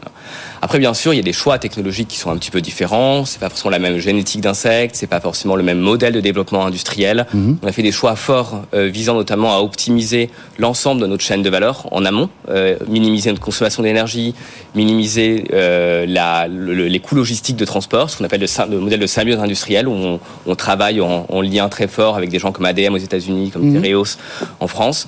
Après, 0.62 0.80
bien 0.80 0.94
sûr, 0.94 1.14
il 1.14 1.18
y 1.18 1.20
a 1.20 1.24
des 1.24 1.34
choix 1.34 1.60
technologiques 1.60 2.08
qui 2.08 2.18
sont 2.18 2.32
un 2.32 2.38
petit 2.38 2.52
peu 2.52 2.62
différents. 2.62 3.24
C'est 3.26 3.40
pas 3.40 3.50
forcément 3.50 3.72
la 3.72 3.80
même 3.80 3.98
génétique 4.00 4.42
d'insectes, 4.42 4.96
c'est 4.96 5.08
pas 5.08 5.20
forcément 5.20 5.56
le 5.56 5.64
même 5.64 5.80
modèle 5.80 6.14
de 6.14 6.20
développement 6.22 6.66
industriel. 6.66 7.28
Mhm. 7.34 7.58
On 7.64 7.68
a 7.68 7.72
fait 7.72 7.84
des 7.84 7.92
choix 7.92 8.16
forts 8.16 8.62
euh, 8.74 8.88
visant 8.88 9.14
notamment 9.16 9.54
à 9.56 9.60
optimiser 9.60 10.30
l'ensemble 10.58 11.02
de 11.02 11.08
notre 11.08 11.24
chaîne 11.24 11.44
de 11.44 11.50
valeur 11.50 11.88
en 11.92 12.04
amont, 12.06 12.30
euh, 12.50 12.78
minimiser 12.88 13.30
notre 13.30 13.42
consommation 13.42 13.84
d'énergie, 13.84 14.34
minimiser 14.76 15.46
euh, 15.54 16.06
la, 16.08 16.48
le- 16.48 16.74
le- 16.74 16.88
les 16.88 17.00
coûts 17.00 17.16
logistiques 17.16 17.56
de 17.56 17.66
transport, 17.66 18.10
ce 18.10 18.18
qu'on 18.18 18.26
appelle 18.26 18.42
le, 18.70 18.80
modèle 18.80 19.00
de 19.00 19.08
symbiose 19.08 19.40
industrielle, 19.40 19.88
où 19.88 19.94
on, 19.94 20.20
on 20.48 20.56
travaille 20.56 21.00
en, 21.02 21.26
en 21.30 21.42
lien 21.42 21.70
très 21.70 21.85
fort 21.88 22.16
avec 22.18 22.30
des 22.30 22.40
gens 22.40 22.52
comme 22.52 22.66
ADM 22.66 22.94
aux 22.94 22.98
États-Unis, 22.98 23.52
comme 23.52 23.64
Mhm. 23.72 23.82
Tereos 23.82 24.18
en 24.60 24.68
France. 24.68 25.08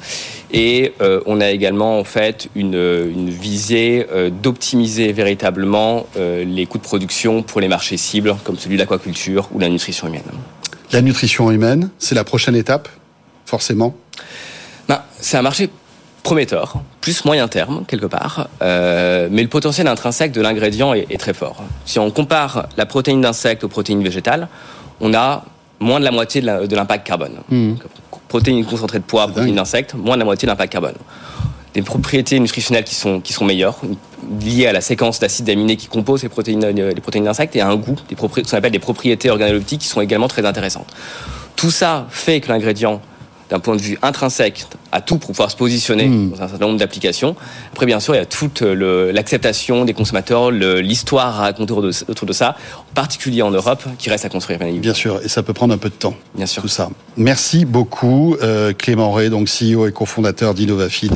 Et 0.51 0.93
euh, 1.01 1.19
on 1.25 1.41
a 1.41 1.49
également 1.49 1.99
en 1.99 2.03
fait 2.03 2.49
une, 2.55 2.75
une 2.75 3.29
visée 3.29 4.07
euh, 4.11 4.29
d'optimiser 4.29 5.11
véritablement 5.13 6.07
euh, 6.17 6.43
les 6.45 6.65
coûts 6.65 6.77
de 6.77 6.83
production 6.83 7.43
pour 7.43 7.59
les 7.61 7.67
marchés 7.67 7.97
cibles, 7.97 8.35
comme 8.43 8.57
celui 8.57 8.75
de 8.75 8.81
l'aquaculture 8.81 9.49
ou 9.53 9.59
la 9.59 9.69
nutrition 9.69 10.07
humaine. 10.07 10.23
La 10.91 11.01
nutrition 11.01 11.51
humaine, 11.51 11.89
c'est 11.99 12.15
la 12.15 12.23
prochaine 12.23 12.55
étape, 12.55 12.87
forcément? 13.45 13.95
Ben, 14.87 15.01
c'est 15.19 15.35
un 15.37 15.41
marché 15.41 15.69
prometteur, 16.23 16.75
plus 17.01 17.23
moyen 17.25 17.47
terme, 17.47 17.83
quelque 17.87 18.05
part, 18.05 18.49
euh, 18.61 19.27
mais 19.31 19.41
le 19.43 19.47
potentiel 19.49 19.87
intrinsèque 19.87 20.31
de 20.33 20.41
l'ingrédient 20.41 20.93
est, 20.93 21.07
est 21.09 21.17
très 21.17 21.33
fort. 21.33 21.63
Si 21.85 21.99
on 21.99 22.11
compare 22.11 22.67
la 22.77 22.85
protéine 22.85 23.21
d'insecte 23.21 23.63
aux 23.63 23.69
protéines 23.69 24.03
végétales, 24.03 24.47
on 24.99 25.13
a 25.13 25.45
moins 25.79 25.99
de 25.99 26.05
la 26.05 26.11
moitié 26.11 26.41
de 26.41 26.75
l'impact 26.75 27.05
carbone. 27.05 27.37
Protéines 28.27 28.65
concentrées 28.65 28.99
de 28.99 29.03
poids, 29.03 29.27
protéines 29.27 29.55
d'insectes, 29.55 29.93
moins 29.93 30.15
de 30.15 30.19
la 30.19 30.25
moitié 30.25 30.45
de 30.45 30.51
l'impact 30.51 30.71
carbone. 30.73 30.95
Des 31.73 31.81
propriétés 31.81 32.39
nutritionnelles 32.39 32.83
qui 32.83 32.95
sont, 32.95 33.21
qui 33.21 33.33
sont 33.33 33.45
meilleures, 33.45 33.79
liées 34.41 34.67
à 34.67 34.73
la 34.73 34.81
séquence 34.81 35.19
d'acides 35.19 35.49
aminés 35.49 35.75
qui 35.75 35.87
composent 35.87 36.23
les 36.23 36.29
protéines, 36.29 36.63
euh, 36.63 36.91
les 36.91 37.01
protéines 37.01 37.25
d'insectes, 37.25 37.55
et 37.55 37.61
à 37.61 37.67
un 37.67 37.75
goût, 37.75 37.95
des 38.09 38.15
ce 38.15 38.49
qu'on 38.49 38.57
appelle 38.57 38.71
des 38.71 38.79
propriétés 38.79 39.29
organoleptiques 39.29 39.81
qui 39.81 39.87
sont 39.87 40.01
également 40.01 40.27
très 40.27 40.45
intéressantes. 40.45 40.87
Tout 41.55 41.71
ça 41.71 42.07
fait 42.09 42.39
que 42.41 42.49
l'ingrédient, 42.49 42.99
d'un 43.49 43.59
point 43.59 43.75
de 43.75 43.81
vue 43.81 43.97
intrinsèque, 44.01 44.65
a 44.91 45.01
tout 45.01 45.17
pour 45.17 45.31
pouvoir 45.31 45.51
se 45.51 45.55
positionner 45.55 46.07
dans 46.07 46.41
un 46.41 46.47
certain 46.47 46.65
nombre 46.65 46.79
d'applications. 46.79 47.35
Après, 47.71 47.85
bien 47.85 47.99
sûr, 47.99 48.13
il 48.15 48.17
y 48.17 48.21
a 48.21 48.25
toute 48.25 48.61
l'acceptation 48.61 49.85
des 49.85 49.93
consommateurs, 49.93 50.51
l'histoire 50.51 51.39
à 51.39 51.43
raconter 51.43 51.73
autour 51.73 52.25
de, 52.27 52.33
ça, 52.33 52.57
particulier 52.97 53.43
en 53.43 53.51
Europe, 53.51 53.83
qui 53.99 54.09
reste 54.09 54.25
à 54.25 54.29
construire. 54.29 54.57
Bien, 54.57 54.71
Bien 54.71 54.93
sûr, 54.95 55.21
et 55.23 55.27
ça 55.27 55.43
peut 55.43 55.53
prendre 55.53 55.71
un 55.71 55.77
peu 55.77 55.89
de 55.89 55.93
temps. 55.93 56.15
Bien 56.33 56.47
sûr. 56.47 56.63
Tout 56.63 56.67
ça. 56.67 56.89
Merci 57.15 57.63
beaucoup, 57.63 58.35
euh, 58.41 58.73
Clément 58.73 59.11
Ray, 59.11 59.29
donc 59.29 59.47
CEO 59.47 59.85
et 59.85 59.91
cofondateur 59.91 60.55
d'Innovafeed, 60.55 61.11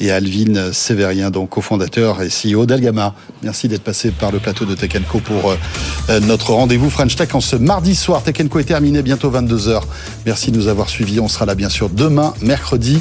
et 0.00 0.10
Alvin 0.10 0.72
Sévérien, 0.72 1.30
donc 1.30 1.50
cofondateur 1.50 2.20
et 2.20 2.30
CEO 2.30 2.66
d'Algama. 2.66 3.14
Merci 3.44 3.68
d'être 3.68 3.84
passé 3.84 4.10
par 4.10 4.32
le 4.32 4.40
plateau 4.40 4.64
de 4.64 4.74
Tech 4.74 4.90
Co 5.08 5.20
pour 5.20 5.52
euh, 5.52 5.56
euh, 6.08 6.18
notre 6.18 6.52
rendez-vous 6.52 6.90
French 6.90 7.14
Tech 7.14 7.32
en 7.32 7.40
ce 7.40 7.54
mardi 7.54 7.94
soir. 7.94 8.24
Tech 8.24 8.34
Co 8.48 8.58
est 8.58 8.64
terminé, 8.64 9.00
bientôt 9.00 9.30
22h. 9.30 9.82
Merci 10.26 10.50
de 10.50 10.56
nous 10.56 10.66
avoir 10.66 10.88
suivis. 10.88 11.20
On 11.20 11.28
sera 11.28 11.46
là, 11.46 11.54
bien 11.54 11.68
sûr, 11.68 11.90
demain, 11.90 12.34
mercredi, 12.42 13.00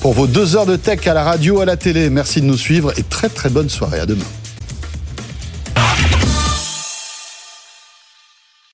pour 0.00 0.14
vos 0.14 0.26
deux 0.26 0.56
heures 0.56 0.64
de 0.64 0.76
tech 0.76 1.06
à 1.06 1.12
la 1.12 1.24
radio, 1.24 1.60
à 1.60 1.66
la 1.66 1.76
télé. 1.76 2.08
Merci 2.08 2.40
de 2.40 2.46
nous 2.46 2.56
suivre 2.56 2.98
et 2.98 3.02
très 3.02 3.28
très 3.28 3.50
bonne 3.50 3.68
soirée. 3.68 4.00
À 4.00 4.06
demain. 4.06 4.24